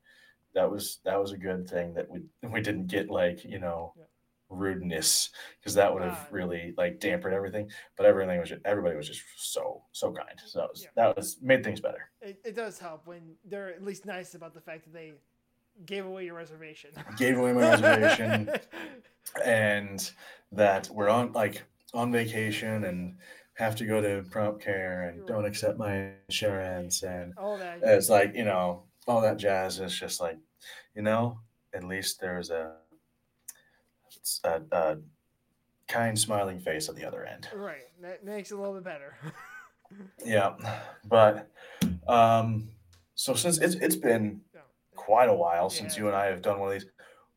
that 0.53 0.69
was 0.69 0.99
that 1.03 1.19
was 1.19 1.31
a 1.31 1.37
good 1.37 1.67
thing 1.67 1.93
that 1.95 2.09
we 2.09 2.21
we 2.49 2.61
didn't 2.61 2.87
get 2.87 3.09
like 3.09 3.43
you 3.43 3.59
know 3.59 3.93
Yeah. 3.97 4.03
Rudeness 4.49 5.29
because 5.59 5.73
that 5.73 5.91
would 5.93 6.03
have 6.03 6.27
really 6.31 6.73
like 6.77 6.99
dampened 6.99 7.33
everything. 7.33 7.69
But 7.97 8.05
everything 8.05 8.39
was 8.39 8.49
just, 8.49 8.61
everybody 8.65 8.95
was 8.95 9.07
just 9.07 9.21
so 9.37 9.83
so 9.91 10.11
kind. 10.11 10.39
So 10.45 10.59
that 10.59 10.69
was 10.69 10.83
Yeah. 10.83 10.89
that 10.95 11.15
was 11.15 11.37
made 11.41 11.63
things 11.63 11.79
better. 11.81 12.09
It, 12.21 12.39
it 12.45 12.55
does 12.55 12.79
help 12.79 13.07
when 13.07 13.35
they're 13.45 13.69
at 13.69 13.83
least 13.83 14.05
nice 14.05 14.35
about 14.35 14.53
the 14.53 14.61
fact 14.61 14.83
that 14.85 14.93
they 14.93 15.13
gave 15.85 16.05
away 16.05 16.25
your 16.25 16.35
reservation. 16.35 16.91
Gave 17.17 17.37
away 17.37 17.53
my 17.53 17.61
reservation 17.71 18.49
and 19.45 20.11
that 20.51 20.89
we're 20.91 21.09
on 21.09 21.31
like 21.33 21.63
on 21.93 22.11
vacation 22.11 22.83
and 22.85 23.15
have 23.55 23.75
to 23.75 23.85
go 23.85 24.01
to 24.01 24.23
prompt 24.31 24.61
care 24.63 25.09
and 25.09 25.25
don't 25.27 25.45
accept 25.45 25.77
my 25.77 26.09
insurance 26.27 27.03
and 27.03 27.33
All 27.37 27.57
that. 27.57 27.79
it's 27.83 28.09
like 28.09 28.35
you 28.35 28.45
know 28.45 28.83
all 29.07 29.21
that 29.21 29.37
jazz 29.37 29.79
is 29.79 29.97
just 29.97 30.19
like 30.21 30.37
you 30.95 31.01
know 31.01 31.39
at 31.73 31.83
least 31.83 32.19
there's 32.19 32.49
a, 32.51 32.73
a, 34.43 34.61
a 34.71 34.97
kind 35.87 36.17
smiling 36.17 36.59
face 36.59 36.89
on 36.89 36.95
the 36.95 37.05
other 37.05 37.25
end 37.25 37.47
Right. 37.55 37.83
That 38.01 38.23
makes 38.23 38.51
it 38.51 38.55
a 38.55 38.57
little 38.57 38.73
bit 38.75 38.83
better. 38.83 39.15
Yeah, 40.25 40.55
but 41.05 41.51
um, 42.07 42.69
so 43.13 43.35
since 43.35 43.59
it's 43.59 43.75
it's 43.75 43.95
been 43.95 44.41
quite 44.95 45.29
a 45.29 45.33
while 45.33 45.69
since 45.69 45.95
Yeah. 45.95 46.01
you 46.03 46.07
and 46.07 46.15
I 46.15 46.25
have 46.27 46.41
done 46.41 46.59
one 46.59 46.69
of 46.69 46.73
these. 46.73 46.89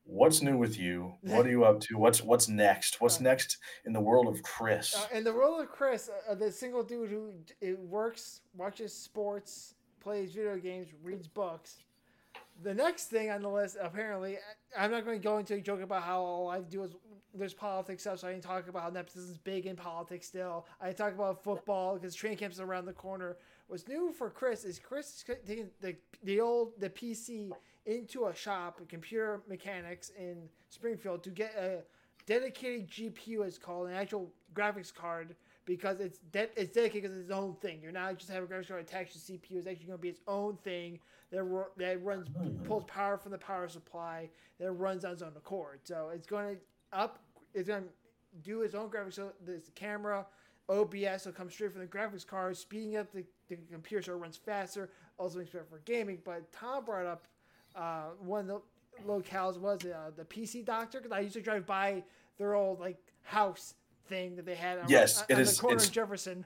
What's 0.05 0.40
new 0.40 0.57
with 0.57 0.79
you? 0.79 1.12
What 1.22 1.44
are 1.44 1.51
you 1.51 1.64
up 1.64 1.81
to? 1.81 1.99
What's 1.99 2.22
what's 2.22 2.49
next? 2.49 3.01
What's 3.03 3.18
Uh, 3.20 3.25
next 3.25 3.59
in 3.85 3.92
the 3.92 4.01
world 4.01 4.27
of 4.29 4.42
Chris? 4.42 4.94
Uh, 4.96 5.07
and 5.12 5.27
the 5.27 5.33
role 5.35 5.61
of 5.61 5.68
Chris, 5.68 6.09
uh, 6.31 6.35
the 6.35 6.51
single 6.51 6.83
dude 6.83 7.11
who 7.11 7.35
it 7.61 7.79
works, 7.79 8.40
watches 8.55 8.94
sports, 8.94 9.75
plays 10.01 10.33
video 10.33 10.57
games, 10.57 10.88
reads 11.03 11.29
books. 11.29 11.83
The 12.62 12.75
next 12.75 13.07
thing 13.07 13.31
on 13.31 13.42
the 13.42 13.49
list, 13.49 13.77
apparently, 13.81 14.38
I'm 14.77 14.90
not 14.90 15.05
going 15.05 15.19
to 15.19 15.23
go 15.23 15.38
into 15.38 15.55
a 15.55 15.61
joke 15.61 15.83
about 15.83 16.03
how 16.03 16.21
all 16.21 16.49
I 16.49 16.61
do 16.61 16.85
is 16.85 16.92
there's 17.35 17.53
politics 17.53 18.03
stuff, 18.03 18.21
so 18.21 18.29
I 18.29 18.33
didn't 18.33 18.45
talk 18.45 18.69
about 18.69 18.83
how 18.83 18.90
nepotism's 18.90 19.38
big 19.38 19.66
in 19.66 19.77
politics 19.77 20.27
still. 20.27 20.66
I 20.81 20.92
talk 20.92 21.14
about 21.14 21.45
football 21.45 21.95
because 21.95 22.14
training 22.14 22.38
camp's 22.38 22.59
around 22.59 22.87
the 22.87 22.92
corner. 22.92 23.37
What's 23.69 23.87
new 23.88 24.12
for 24.12 24.31
Chris 24.31 24.64
is 24.64 24.79
Chris 24.79 25.07
is 25.16 25.25
taking 25.47 25.69
the, 25.81 25.97
the 26.23 26.40
old 26.40 26.73
the 26.79 26.88
PC 26.88 27.51
into 27.85 28.27
a 28.27 28.35
shop, 28.35 28.81
computer 28.88 29.42
mechanics 29.49 30.11
in 30.19 30.49
Springfield, 30.71 31.23
to 31.25 31.31
get 31.31 31.55
a 31.57 31.83
dedicated 32.27 32.90
GPU, 32.90 33.47
it's 33.47 33.59
called, 33.59 33.88
an 33.88 33.95
actual 33.95 34.31
graphics 34.55 34.95
card 34.95 35.37
because 35.64 36.01
it's 36.01 36.19
de- 36.33 36.51
it's 36.57 36.73
dedicated 36.73 37.03
because 37.03 37.16
it's 37.16 37.27
its 37.27 37.37
own 37.37 37.55
thing. 37.57 37.81
You're 37.83 37.92
not 37.92 38.16
just 38.19 38.31
having 38.31 38.51
a 38.51 38.53
graphics 38.53 38.69
card 38.69 38.81
attached 38.81 39.12
to 39.12 39.19
CPU. 39.19 39.59
It's 39.59 39.66
actually 39.66 39.87
going 39.87 39.99
to 39.99 40.03
be 40.03 40.09
its 40.09 40.21
own 40.27 40.57
thing 40.64 41.01
that 41.31 41.65
that 41.77 42.03
runs 42.05 42.29
pulls 42.65 42.85
power 42.87 43.17
from 43.19 43.33
the 43.33 43.39
power 43.39 43.69
supply 43.69 44.29
that 44.59 44.71
runs 44.73 45.05
on 45.05 45.12
its 45.12 45.23
own 45.23 45.33
accord. 45.37 45.81
So 45.85 46.11
it's 46.15 46.27
going 46.27 46.57
to 46.57 46.61
up. 46.99 47.19
It's 47.55 47.69
going 47.69 47.85
to 47.85 47.89
do 48.43 48.62
its 48.62 48.75
own 48.75 48.89
graphics. 48.91 49.15
So 49.15 49.33
there's 49.45 49.65
the 49.65 49.71
camera, 49.73 50.27
OBS 50.69 51.25
will 51.27 51.33
come 51.33 51.51
straight 51.51 51.73
from 51.73 51.81
the 51.81 51.87
graphics 51.87 52.27
card, 52.27 52.57
speeding 52.57 52.97
up 52.97 53.11
the, 53.12 53.25
the 53.49 53.57
computer 53.71 54.03
so 54.03 54.12
it 54.12 54.17
runs 54.17 54.37
faster. 54.37 54.91
Also 55.19 55.39
makes 55.39 55.51
better 55.51 55.65
for 55.69 55.79
gaming. 55.85 56.19
But 56.25 56.51
Tom 56.53 56.85
brought 56.85 57.07
up 57.07 57.27
uh, 57.75 58.11
one 58.21 58.41
of 58.41 58.47
the 58.47 58.61
locales 59.07 59.59
was 59.59 59.85
uh, 59.85 60.11
the 60.17 60.25
PC 60.25 60.65
Doctor 60.65 61.01
because 61.01 61.12
I 61.17 61.21
used 61.21 61.35
to 61.35 61.41
drive 61.41 61.67
by 61.67 62.03
their 62.39 62.55
old 62.55 62.79
like 62.81 62.99
house 63.23 63.75
thing 64.09 64.37
that 64.37 64.45
they 64.47 64.55
had. 64.55 64.79
On, 64.79 64.85
Yes, 64.89 65.19
on, 65.21 65.25
it 65.31 65.35
on 65.35 65.41
is- 65.41 65.57
the 65.57 65.61
corner 65.61 65.77
it's- 65.77 65.89
of 65.89 65.93
Jefferson. 65.95 66.45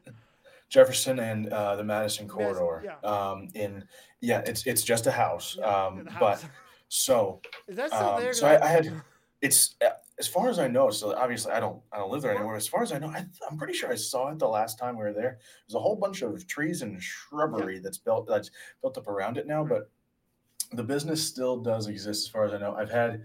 Jefferson 0.71 1.19
and 1.19 1.49
uh, 1.49 1.77
the 1.77 1.85
Madison 1.85 2.27
Madison, 2.27 2.55
corridor. 2.55 2.83
yeah. 2.85 3.09
Um, 3.09 3.49
in 3.55 3.85
yeah, 4.21 4.41
it's 4.47 4.67
it's 4.67 4.83
just 4.83 5.07
a 5.07 5.11
house. 5.11 5.57
Yeah, 5.59 5.67
um, 5.67 6.05
the 6.05 6.13
but 6.19 6.43
so 6.89 7.41
is 7.69 7.77
that 7.77 7.89
still 7.91 8.11
um, 8.11 8.21
there? 8.21 8.33
so 8.33 8.47
I, 8.47 8.65
I 8.65 8.69
had 8.69 9.03
it's 9.43 9.75
uh, 9.85 9.91
as 10.19 10.29
far 10.29 10.49
as 10.49 10.61
I 10.61 10.69
know. 10.69 10.91
So 10.91 11.15
obviously 11.17 11.53
I 11.53 11.59
don't 11.59 11.83
I 11.93 11.99
don't 11.99 12.11
live 12.11 12.23
there 12.23 12.31
anymore. 12.31 12.55
As 12.55 12.69
far 12.69 12.83
as 12.83 12.93
I 12.93 12.99
know, 12.99 13.09
I, 13.09 13.27
I'm 13.51 13.59
pretty 13.59 13.73
sure 13.75 13.91
I 13.91 13.97
saw 13.97 14.29
it 14.31 14.39
the 14.39 14.49
last 14.49 14.79
time 14.79 14.97
we 14.97 15.03
were 15.03 15.13
there. 15.13 15.39
There's 15.67 15.75
a 15.75 15.81
whole 15.81 15.97
bunch 15.97 16.23
of 16.23 16.47
trees 16.47 16.83
and 16.83 17.03
shrubbery 17.03 17.81
that's 17.81 17.99
built 17.99 18.29
that's 18.29 18.53
built 18.81 18.97
up 18.97 19.09
around 19.09 19.39
it 19.39 19.49
now, 19.49 19.65
but 19.65 19.91
the 20.73 20.85
business 20.85 21.27
still 21.27 21.57
does 21.57 21.89
exist 21.89 22.27
as 22.27 22.29
far 22.29 22.45
as 22.45 22.53
I 22.53 22.59
know. 22.59 22.77
I've 22.77 22.93
had 22.93 23.25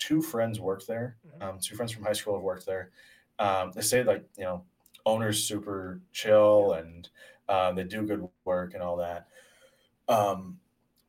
two 0.00 0.20
friends 0.20 0.58
work 0.58 0.84
there. 0.86 1.18
Mhm. 1.38 1.42
Um, 1.42 1.58
two 1.60 1.76
friends 1.76 1.92
from 1.92 2.02
high 2.02 2.12
school 2.14 2.34
have 2.34 2.42
worked 2.42 2.66
there. 2.66 2.90
Um, 3.38 3.70
they 3.72 3.82
say 3.82 4.02
like 4.02 4.24
you 4.36 4.44
know 4.44 4.64
owners 5.06 5.42
super 5.44 6.00
chill 6.12 6.72
and 6.72 7.08
uh, 7.48 7.72
they 7.72 7.84
do 7.84 8.02
good 8.02 8.26
work 8.44 8.74
and 8.74 8.82
all 8.82 8.96
that. 8.96 9.26
Um, 10.08 10.58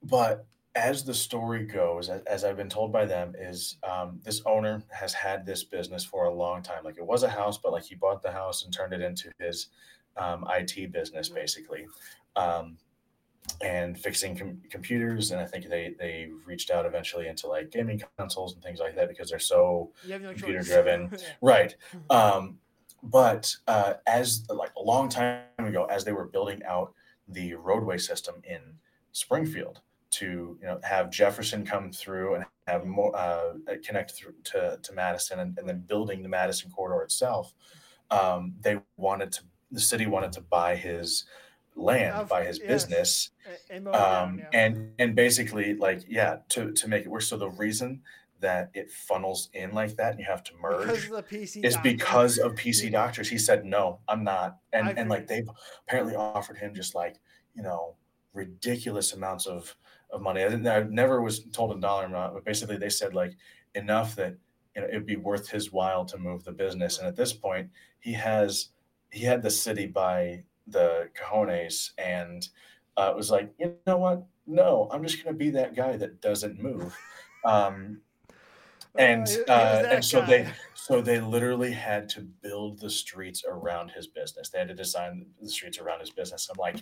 but 0.03 0.45
as 0.75 1.03
the 1.05 1.13
story 1.13 1.65
goes, 1.65 2.09
as, 2.09 2.21
as 2.23 2.43
I've 2.43 2.57
been 2.57 2.69
told 2.69 2.91
by 2.91 3.05
them, 3.05 3.33
is 3.39 3.77
um, 3.89 4.19
this 4.23 4.41
owner 4.45 4.83
has 4.91 5.13
had 5.13 5.45
this 5.45 5.63
business 5.63 6.03
for 6.03 6.25
a 6.25 6.33
long 6.33 6.61
time. 6.61 6.83
Like 6.83 6.97
it 6.97 7.05
was 7.05 7.23
a 7.23 7.29
house, 7.29 7.57
but 7.57 7.71
like 7.71 7.83
he 7.85 7.95
bought 7.95 8.21
the 8.21 8.31
house 8.31 8.63
and 8.65 8.73
turned 8.73 8.93
it 8.93 9.01
into 9.01 9.31
his 9.39 9.67
um, 10.17 10.45
IT 10.49 10.91
business, 10.91 11.29
Mhm. 11.29 11.35
basically, 11.35 11.85
um, 12.35 12.77
and 13.61 13.97
fixing 13.97 14.35
com- 14.37 14.61
computers. 14.69 15.31
And 15.31 15.39
I 15.39 15.45
think 15.45 15.69
they 15.69 15.95
they 15.97 16.29
reached 16.45 16.71
out 16.71 16.85
eventually 16.85 17.27
into 17.27 17.47
like 17.47 17.71
gaming 17.71 18.01
consoles 18.17 18.53
and 18.53 18.61
things 18.63 18.79
like 18.79 18.95
that 18.95 19.07
because 19.07 19.29
they're 19.29 19.39
so 19.39 19.91
no 20.07 20.19
computer 20.19 20.61
driven. 20.61 21.09
Yeah. 21.19 21.27
Right. 21.41 21.75
Um, 22.09 22.59
but 23.03 23.55
uh, 23.67 23.93
as 24.07 24.45
like 24.49 24.71
a 24.77 24.81
long 24.81 25.09
time 25.09 25.41
ago, 25.57 25.85
as 25.85 26.03
they 26.03 26.11
were 26.11 26.25
building 26.25 26.61
out 26.65 26.93
the 27.27 27.53
roadway 27.55 27.97
system 27.97 28.35
in 28.43 28.61
Springfield 29.11 29.81
to 30.11 30.57
you 30.61 30.67
know 30.67 30.79
have 30.83 31.09
Jefferson 31.09 31.65
come 31.65 31.91
through 31.91 32.35
and 32.35 32.45
have 32.67 32.85
more 32.85 33.15
uh, 33.15 33.53
connect 33.83 34.11
through 34.11 34.33
to, 34.43 34.79
to 34.81 34.93
Madison 34.93 35.39
and, 35.39 35.57
and 35.57 35.67
then 35.67 35.79
building 35.79 36.23
the 36.23 36.29
Madison 36.29 36.71
corridor 36.71 37.03
itself, 37.03 37.53
um, 38.11 38.53
they 38.61 38.79
wanted 38.97 39.31
to 39.33 39.43
the 39.71 39.79
city 39.79 40.05
wanted 40.05 40.31
to 40.31 40.41
buy 40.41 40.75
his 40.75 41.25
land, 41.75 42.15
Of- 42.15 42.29
buy 42.29 42.43
his 42.45 42.59
yes. 42.59 42.67
business, 42.67 43.29
A- 43.69 43.73
and 43.75 43.85
down, 43.85 44.29
um, 44.29 44.39
yeah. 44.39 44.49
and 44.53 44.91
and 44.99 45.15
basically 45.15 45.75
like 45.75 46.03
yeah 46.07 46.37
to 46.49 46.71
to 46.71 46.87
make 46.87 47.05
it 47.05 47.09
work. 47.09 47.21
So 47.21 47.37
the 47.37 47.49
reason 47.49 48.01
that 48.41 48.69
it 48.73 48.91
funnels 48.91 49.49
in 49.53 49.71
like 49.73 49.95
that 49.95 50.11
and 50.11 50.19
you 50.19 50.25
have 50.25 50.43
to 50.43 50.51
merge 50.61 50.87
because 50.87 51.05
of 51.05 51.11
the 51.11 51.23
PC 51.23 51.65
is 51.65 51.73
doctor. 51.75 51.89
because 51.89 52.37
of 52.37 52.51
PC 52.53 52.91
doctors. 52.91 53.29
He 53.29 53.37
said, 53.37 53.65
no, 53.65 53.99
I'm 54.07 54.23
not. 54.23 54.57
And 54.73 54.97
and 54.97 55.09
like 55.09 55.27
they've 55.27 55.49
apparently 55.87 56.15
offered 56.15 56.57
him 56.57 56.73
just 56.75 56.95
like, 56.95 57.19
you 57.55 57.63
know, 57.63 57.95
ridiculous 58.33 59.13
amounts 59.13 59.45
of, 59.45 59.75
of 60.11 60.21
money. 60.21 60.43
I, 60.43 60.49
didn't- 60.49 60.67
I 60.67 60.81
never 60.81 61.21
was 61.21 61.45
told 61.45 61.75
a 61.75 61.79
dollar 61.79 62.05
amount, 62.05 62.33
but 62.33 62.45
basically 62.45 62.77
they 62.77 62.89
said 62.89 63.13
like 63.13 63.33
enough 63.73 64.15
that 64.15 64.35
you 64.75 64.81
know 64.81 64.87
it'd 64.89 65.05
be 65.05 65.15
worth 65.15 65.49
his 65.49 65.71
while 65.71 66.03
to 66.05 66.17
move 66.17 66.43
the 66.43 66.51
business. 66.51 66.99
And 66.99 67.07
at 67.07 67.15
this 67.15 67.33
point, 67.33 67.69
he 67.99 68.13
has 68.13 68.69
he 69.11 69.23
had 69.23 69.41
the 69.41 69.49
city 69.51 69.85
by 69.87 70.43
the 70.67 71.09
cojones 71.15 71.91
and 71.97 72.47
uh, 72.97 73.13
was 73.15 73.31
like, 73.31 73.53
you 73.59 73.75
know 73.87 73.97
what? 73.97 74.25
No, 74.45 74.89
I'm 74.91 75.03
just 75.03 75.23
gonna 75.23 75.37
be 75.37 75.49
that 75.51 75.75
guy 75.75 75.95
that 75.97 76.21
doesn't 76.21 76.61
move. 76.61 76.95
Um, 77.45 78.01
and 78.97 79.21
was 79.21 79.37
uh, 79.49 79.87
and 79.89 80.05
so 80.05 80.21
they 80.25 80.47
so 80.73 81.01
they 81.01 81.19
literally 81.19 81.71
had 81.71 82.09
to 82.09 82.21
build 82.21 82.79
the 82.79 82.89
streets 82.89 83.43
around 83.47 83.89
his 83.91 84.07
business. 84.07 84.49
They 84.49 84.59
had 84.59 84.67
to 84.69 84.75
design 84.75 85.25
the 85.41 85.49
streets 85.49 85.79
around 85.79 85.99
his 86.01 86.11
business. 86.11 86.49
I'm 86.49 86.57
like, 86.59 86.77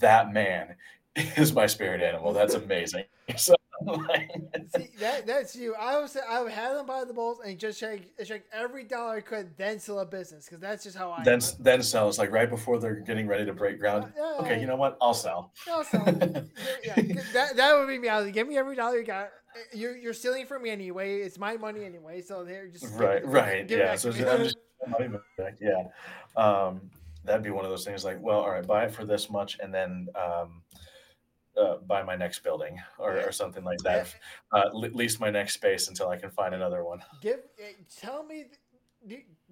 that 0.00 0.32
man 0.32 0.76
is 1.16 1.52
my 1.52 1.66
spirit 1.66 2.02
animal. 2.02 2.32
That's 2.32 2.54
amazing. 2.54 3.04
So 3.36 3.54
See, 4.76 4.88
that, 4.98 5.26
that's 5.26 5.56
you. 5.56 5.74
I 5.74 5.98
would 5.98 6.10
say 6.10 6.20
I 6.28 6.42
would 6.42 6.52
have 6.52 6.76
them 6.76 6.86
buy 6.86 7.04
the 7.04 7.12
bulls 7.12 7.38
and 7.44 7.58
just 7.58 7.80
check, 7.80 8.00
every 8.52 8.84
dollar 8.84 9.16
I 9.16 9.20
could, 9.20 9.56
then 9.56 9.78
sell 9.78 10.00
a 10.00 10.06
business 10.06 10.46
because 10.46 10.60
that's 10.60 10.84
just 10.84 10.96
how 10.96 11.10
I. 11.10 11.22
then 11.24 11.40
am. 11.42 11.48
then 11.60 11.82
sell. 11.82 12.08
It's 12.08 12.18
like 12.18 12.30
right 12.30 12.48
before 12.48 12.78
they're 12.78 12.94
getting 12.94 13.26
ready 13.26 13.44
to 13.44 13.52
break 13.52 13.78
ground. 13.78 14.12
Yeah, 14.16 14.36
Okay, 14.40 14.60
you 14.60 14.66
know 14.66 14.76
what? 14.76 14.96
I'll 15.00 15.14
sell. 15.14 15.52
No, 15.66 15.82
so, 15.82 15.98
yeah, 16.84 16.94
that, 17.32 17.56
that 17.56 17.78
would 17.78 17.88
be 17.88 17.98
me. 17.98 18.08
Was 18.08 18.24
like, 18.24 18.34
give 18.34 18.48
me 18.48 18.56
every 18.56 18.76
dollar 18.76 18.98
you 18.98 19.04
got. 19.04 19.30
You're, 19.72 19.96
you're 19.96 20.14
stealing 20.14 20.46
from 20.46 20.62
me 20.62 20.70
anyway. 20.70 21.20
It's 21.20 21.38
my 21.38 21.56
money 21.56 21.84
anyway. 21.84 22.22
So 22.22 22.44
they're 22.44 22.68
just 22.68 22.86
right, 22.94 23.26
right, 23.26 23.68
give 23.68 23.78
yeah. 23.78 23.94
So 23.96 24.12
just. 24.12 24.56
Yeah, 25.60 25.84
um, 26.36 26.90
that'd 27.24 27.42
be 27.42 27.50
one 27.50 27.64
of 27.64 27.70
those 27.70 27.84
things. 27.84 28.04
Like, 28.04 28.20
well, 28.20 28.40
all 28.40 28.50
right, 28.50 28.66
buy 28.66 28.84
it 28.84 28.94
for 28.94 29.04
this 29.04 29.30
much, 29.30 29.58
and 29.62 29.72
then 29.72 30.08
um, 30.16 30.62
uh, 31.60 31.76
buy 31.86 32.02
my 32.02 32.16
next 32.16 32.40
building 32.42 32.78
or, 32.98 33.20
or 33.20 33.32
something 33.32 33.64
like 33.64 33.78
that. 33.84 34.14
Uh, 34.52 34.70
le- 34.72 34.94
lease 34.94 35.20
my 35.20 35.30
next 35.30 35.54
space 35.54 35.88
until 35.88 36.08
I 36.08 36.16
can 36.16 36.30
find 36.30 36.54
another 36.54 36.84
one. 36.84 37.02
Give 37.20 37.40
eh, 37.58 37.72
tell 37.94 38.24
me, 38.24 38.46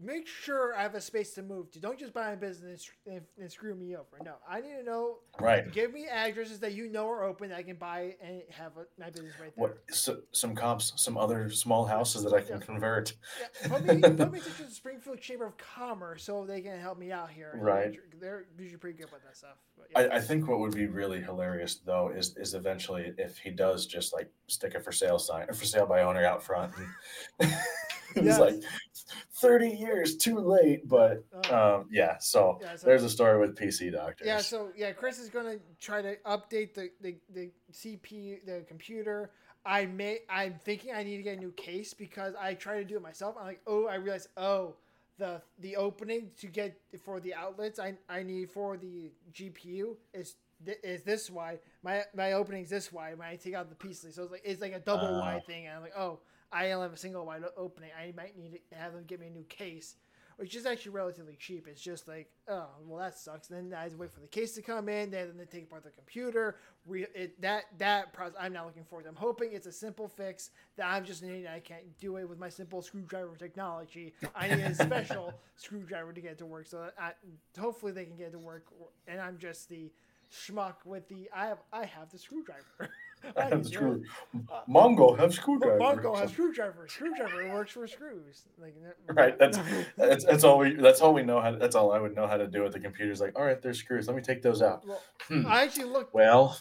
make 0.03 0.27
sure 0.27 0.75
I 0.75 0.83
have 0.83 0.95
a 0.95 1.01
space 1.01 1.35
to 1.35 1.43
move 1.43 1.71
to. 1.73 1.81
Don't 1.81 1.99
just 1.99 2.13
buy 2.15 2.33
a 2.33 2.37
business 2.37 2.89
and, 3.07 3.21
and 3.39 3.51
screw 3.51 3.75
me 3.75 3.95
over. 3.95 4.07
No, 4.25 4.35
I 4.49 4.61
need 4.61 4.75
to 4.79 4.83
know. 4.83 5.19
Right. 5.39 5.71
Give 5.73 5.93
me 5.93 6.07
addresses 6.07 6.59
that 6.61 6.73
you 6.73 6.89
know 6.89 7.09
are 7.09 7.25
open. 7.25 7.51
That 7.51 7.59
I 7.59 7.63
can 7.63 7.77
buy 7.77 8.17
and 8.23 8.43
have 8.51 8.73
a, 8.77 8.87
my 8.99 9.11
business 9.11 9.35
right 9.41 9.53
there. 9.57 9.69
What 9.69 9.79
so, 9.91 10.19
some 10.33 10.55
comps, 10.55 10.93
some 10.97 11.17
other 11.17 11.51
small 11.51 11.85
houses 11.87 12.25
that 12.25 12.33
I 12.33 12.41
can 12.41 12.59
Yeah. 12.61 12.67
convert. 12.67 13.13
Yeah, 13.41 13.69
put 13.69 13.85
me, 13.85 14.01
put 14.17 14.33
me 14.33 14.41
touch 14.41 14.59
the 14.59 14.71
Springfield 14.71 15.21
Chamber 15.21 15.47
of 15.47 15.57
Commerce 15.59 16.25
so 16.25 16.45
they 16.45 16.61
can 16.61 16.79
help 16.81 16.99
me 16.99 17.13
out 17.13 17.31
here. 17.31 17.59
Right. 17.61 17.99
They're 18.21 18.45
usually 18.59 18.79
pretty 18.79 18.99
good 18.99 19.13
with 19.13 19.23
that 19.25 19.37
stuff. 19.37 19.57
Yeah. 19.93 20.01
I, 20.01 20.17
I 20.17 20.21
think 20.21 20.47
what 20.49 20.61
would 20.61 20.75
be 20.75 20.87
really 20.87 21.21
hilarious 21.21 21.77
though 21.85 22.11
is 22.11 22.37
is 22.37 22.55
eventually 22.55 23.13
if 23.19 23.39
he 23.39 23.51
does 23.51 23.87
just 23.87 24.13
like 24.13 24.31
stick 24.47 24.75
a 24.75 24.81
for 24.81 24.93
sale 24.93 25.19
sign 25.19 25.47
or 25.49 25.55
for 25.55 25.65
sale 25.65 25.87
by 25.87 26.03
owner 26.03 26.25
out 26.25 26.43
front. 26.43 26.73
And 27.41 27.51
it's 28.17 28.27
Yes. 28.27 28.39
like 28.41 28.55
thirty 29.41 29.69
years 29.71 30.17
too 30.17 30.39
late, 30.39 30.89
but 30.89 31.25
Uh, 31.51 31.77
um, 31.81 31.89
yeah. 31.91 32.19
So 32.19 32.59
yeah, 32.63 32.77
so- 32.77 32.87
there's 32.87 33.03
a 33.05 33.11
story 33.11 33.39
with 33.39 33.57
PC 33.57 33.91
doctors. 33.93 34.27
Yeah, 34.27 34.39
so 34.39 34.71
yeah, 34.77 34.93
Chris 34.93 35.19
is 35.19 35.29
gonna 35.29 35.59
try 35.81 36.03
to 36.03 36.17
update 36.27 36.75
the, 36.75 36.91
the, 37.01 37.17
the 37.33 37.51
CPU, 37.73 38.45
the 38.45 38.65
computer. 38.69 39.31
I 39.65 39.85
may, 39.87 40.21
I'm 40.31 40.55
thinking 40.65 40.95
I 40.95 41.03
need 41.03 41.19
to 41.19 41.23
get 41.23 41.37
a 41.37 41.41
new 41.41 41.53
case 41.53 41.93
because 41.93 42.35
I 42.41 42.55
try 42.55 42.79
to 42.79 42.85
do 42.85 42.97
it 42.97 43.03
myself. 43.03 43.37
I'm 43.39 43.45
like, 43.47 43.61
oh, 43.67 43.87
I 43.87 43.97
realize, 43.97 44.27
oh, 44.37 44.77
the 45.19 45.43
the 45.59 45.77
opening 45.77 46.31
to 46.39 46.47
get 46.47 46.81
for 47.05 47.21
the 47.21 47.35
outlets 47.35 47.79
I, 47.79 47.95
I 48.09 48.23
need 48.23 48.51
for 48.51 48.79
the 48.79 49.13
GPU 49.35 49.97
is 50.15 50.37
is 50.83 51.03
this 51.03 51.29
wide. 51.31 51.59
My 51.83 52.05
my 52.15 52.33
opening 52.33 52.63
is 52.65 52.71
this 52.71 52.91
wide 52.91 53.19
when 53.19 53.29
I 53.29 53.37
take 53.37 53.53
out 53.55 53.69
the 53.69 53.75
pieces. 53.75 54.15
So 54.15 54.23
it's 54.23 54.33
like 54.33 54.43
it's 54.45 54.63
like 54.63 54.73
a 54.73 54.79
double 54.81 55.09
Oh. 55.09 55.21
wide 55.21 55.45
thing. 55.47 55.67
And 55.67 55.77
I'm 55.77 55.83
like, 55.83 55.97
oh, 55.97 56.21
I 56.53 56.73
only 56.73 56.85
have 56.87 56.93
a 56.95 56.97
single 56.97 57.25
wide 57.27 57.43
opening. 57.57 57.91
I 57.99 58.13
might 58.17 58.37
need 58.37 58.61
to 58.71 58.77
have 58.77 58.93
them 58.95 59.05
get 59.07 59.21
me 59.21 59.29
a 59.29 59.31
new 59.31 59.45
case. 59.45 59.97
which 60.37 60.55
is 60.57 60.65
actually 60.65 60.93
relatively 60.93 61.37
cheap. 61.39 61.69
It's 61.69 61.83
just 61.83 62.09
like, 62.09 62.31
oh, 62.49 62.69
well, 62.87 62.99
that 62.99 63.19
sucks. 63.19 63.51
And 63.51 63.71
then 63.73 63.79
I 63.79 63.83
have 63.83 63.93
to 63.93 63.99
wait 63.99 64.11
for 64.11 64.21
the 64.21 64.27
case 64.27 64.53
to 64.55 64.63
come 64.63 64.89
in. 64.89 65.11
Then 65.11 65.37
they 65.37 65.45
take 65.45 65.65
apart 65.65 65.85
the 65.85 65.91
computer. 65.91 66.57
Re- 66.87 67.07
it, 67.15 67.41
that 67.43 67.65
that 67.77 68.15
process, 68.15 68.37
I'm 68.41 68.55
not 68.55 68.65
looking 68.65 68.85
forward. 68.85 69.03
to. 69.03 69.11
I'm 69.11 69.17
hoping 69.17 69.51
it's 69.53 69.67
a 69.67 69.73
simple 69.73 70.09
fix 70.09 70.49
that 70.77 70.87
I'm 70.87 71.05
just 71.05 71.23
needing. 71.23 71.47
I 71.47 71.61
can't 71.61 71.85
do 72.01 72.17
it 72.17 72.27
with 72.27 72.39
my 72.39 72.49
simple 72.49 72.81
screwdriver 72.81 73.37
technology. 73.37 74.15
I 74.35 74.49
need 74.49 74.63
a 74.65 74.75
special 74.75 75.35
screwdriver 75.57 76.15
to 76.15 76.21
get 76.23 76.33
it 76.33 76.39
to 76.39 76.47
work. 76.47 76.67
So 76.67 76.89
I, 76.99 77.13
hopefully 77.59 77.93
they 77.93 78.07
can 78.07 78.17
get 78.17 78.29
it 78.29 78.33
to 78.33 78.39
work. 78.39 78.65
And 79.07 79.21
I'm 79.21 79.37
just 79.37 79.69
the 79.69 79.93
schmuck 80.33 80.77
with 80.87 81.07
the 81.09 81.29
I 81.35 81.47
have 81.49 81.59
I 81.73 81.85
have 81.85 82.11
the 82.11 82.19
screwdriver. 82.19 82.91
I 83.37 83.49
have 83.49 83.67
screw. 83.67 84.03
Mongo 84.69 85.19
have 85.19 85.35
screwdriver. 85.35 85.79
Mongo 85.79 86.19
has 86.19 86.33
screwdriver. 86.33 86.87
Screwdriver 86.89 87.53
works 87.53 87.73
for 87.73 87.87
screws. 87.87 88.43
Like 88.61 88.75
right. 89.09 89.39
That's 89.39 89.59
that's 89.97 90.25
that's 90.25 90.45
all 90.45 90.59
we 90.59 90.75
that's 90.75 91.01
all 91.01 91.13
we 91.15 91.23
know 91.23 91.41
how. 91.41 91.53
That's 91.53 91.77
all 91.77 91.93
I 91.93 92.01
would 92.01 92.15
know 92.15 92.27
how 92.27 92.37
to 92.37 92.47
do 92.47 92.63
with 92.63 92.73
the 92.73 92.81
computers. 92.81 93.21
Like, 93.21 93.39
all 93.39 93.45
right, 93.45 93.61
there's 93.61 93.79
screws. 93.79 94.07
Let 94.07 94.17
me 94.17 94.23
take 94.23 94.43
those 94.43 94.63
out. 94.63 94.87
Well, 94.87 95.03
hmm. 95.29 95.47
I 95.47 95.63
actually 95.63 95.85
looked. 95.85 96.15
Well, 96.15 96.59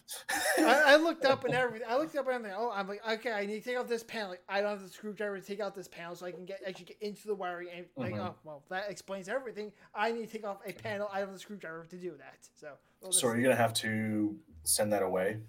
I, 0.57 0.93
I, 0.93 0.95
looked 0.97 1.26
up 1.26 1.45
and 1.45 1.53
everything. 1.55 1.88
I 1.89 1.97
looked 1.97 2.16
up 2.16 2.28
and 2.28 2.36
everything. 2.36 2.57
Oh, 2.57 2.72
I'm 2.74 2.88
like, 2.88 3.01
okay, 3.10 3.32
I 3.32 3.45
need 3.45 3.64
to 3.64 3.70
take 3.70 3.78
out 3.78 3.88
this 3.88 4.03
panel. 4.03 4.30
Like, 4.30 4.43
I 4.49 4.62
don't 4.62 4.72
have 4.72 4.84
the 4.84 4.89
screwdriver 4.89 5.39
to 5.39 5.45
take 5.45 5.60
out 5.60 5.76
this 5.76 5.88
panel, 5.88 6.16
so 6.16 6.26
I 6.26 6.32
can 6.32 6.45
get 6.45 6.62
actually 6.68 6.86
get 6.86 6.97
into 7.01 7.28
the 7.28 7.36
wiring. 7.36 7.70
And 7.76 7.86
like, 7.95 8.14
mm-hmm. 8.14 8.22
oh, 8.22 8.36
well, 8.43 8.64
that 8.70 8.89
explains 8.89 9.30
everything. 9.30 9.72
I 9.93 10.12
need 10.12 10.28
to 10.28 10.32
take 10.32 10.45
off 10.45 10.57
a 10.66 10.74
panel. 10.74 11.10
I 11.12 11.20
have 11.20 11.32
the 11.32 11.39
screwdriver 11.39 11.86
to 11.89 11.95
do 11.95 12.12
that. 12.18 12.38
So. 12.55 12.70
Well, 13.01 13.12
so 13.12 13.30
are 13.30 13.38
you 13.38 13.43
gonna 13.43 13.55
have 13.55 13.74
to 13.76 14.36
send 14.64 14.91
that 14.93 15.03
away? 15.03 15.39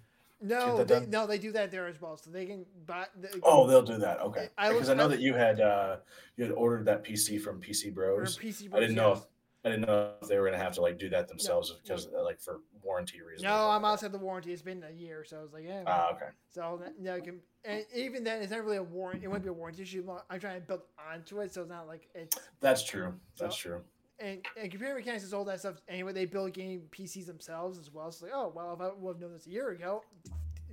No, 0.41 0.83
they, 0.83 1.05
no, 1.05 1.27
they 1.27 1.37
do 1.37 1.51
that 1.51 1.69
there 1.69 1.87
as 1.87 2.01
well, 2.01 2.17
so 2.17 2.31
they 2.31 2.45
can 2.47 2.65
buy. 2.87 3.05
They, 3.15 3.29
oh, 3.43 3.67
they'll 3.67 3.83
do 3.83 3.97
that. 3.99 4.21
Okay, 4.21 4.49
because 4.57 4.89
I, 4.89 4.93
I 4.93 4.95
know 4.95 5.07
that 5.07 5.19
you 5.19 5.35
had 5.35 5.61
uh, 5.61 5.97
you 6.35 6.45
had 6.45 6.53
ordered 6.53 6.85
that 6.85 7.03
PC 7.03 7.39
from 7.39 7.61
PC 7.61 7.93
Bros. 7.93 8.37
PC 8.37 8.69
Bros 8.69 8.77
I 8.77 8.79
didn't 8.79 8.95
know 8.95 9.11
if 9.11 9.19
I 9.63 9.69
didn't 9.69 9.85
know 9.85 10.13
if 10.19 10.27
they 10.27 10.39
were 10.39 10.45
gonna 10.45 10.57
have 10.57 10.73
to 10.73 10.81
like 10.81 10.97
do 10.97 11.09
that 11.09 11.27
themselves 11.27 11.69
no, 11.69 11.75
because 11.83 12.07
no. 12.11 12.19
Uh, 12.19 12.23
like 12.23 12.41
for 12.41 12.61
warranty 12.81 13.21
reasons. 13.21 13.43
No, 13.43 13.69
I'm 13.69 13.85
outside 13.85 14.11
the 14.11 14.17
warranty. 14.17 14.51
It's 14.51 14.63
been 14.63 14.83
a 14.83 14.91
year, 14.91 15.23
so 15.23 15.37
I 15.37 15.41
was 15.43 15.53
like, 15.53 15.63
yeah. 15.63 15.83
Ah, 15.85 16.07
uh, 16.07 16.13
okay. 16.15 16.29
So 16.49 16.81
no, 16.99 17.21
can, 17.21 17.39
and 17.63 17.85
even 17.95 18.23
then, 18.23 18.41
it's 18.41 18.51
not 18.51 18.63
really 18.63 18.77
a 18.77 18.83
warranty. 18.83 19.25
It 19.25 19.27
wouldn't 19.27 19.43
be 19.43 19.49
a 19.49 19.53
warranty 19.53 19.83
issue. 19.83 20.03
I'm 20.29 20.39
trying 20.39 20.59
to 20.59 20.65
build 20.65 20.81
onto 21.11 21.41
it, 21.41 21.53
so 21.53 21.61
it's 21.61 21.69
not 21.69 21.85
like 21.85 22.07
it's. 22.15 22.35
That's 22.61 22.83
true. 22.83 23.13
That's 23.37 23.55
so, 23.55 23.69
true 23.69 23.81
and, 24.21 24.45
and 24.59 24.71
computer 24.71 24.95
mechanics 24.95 25.23
is 25.23 25.33
all 25.33 25.45
that 25.45 25.59
stuff 25.59 25.75
anyway. 25.87 26.13
They 26.13 26.25
build 26.25 26.53
game 26.53 26.83
PCs 26.91 27.25
themselves 27.25 27.77
as 27.77 27.91
well. 27.91 28.11
So 28.11 28.25
like, 28.25 28.35
oh 28.35 28.51
well, 28.55 28.73
if 28.73 28.81
I 28.81 28.89
would 28.97 29.15
have 29.15 29.21
known 29.21 29.33
this 29.33 29.47
a 29.47 29.49
year 29.49 29.69
ago, 29.71 30.03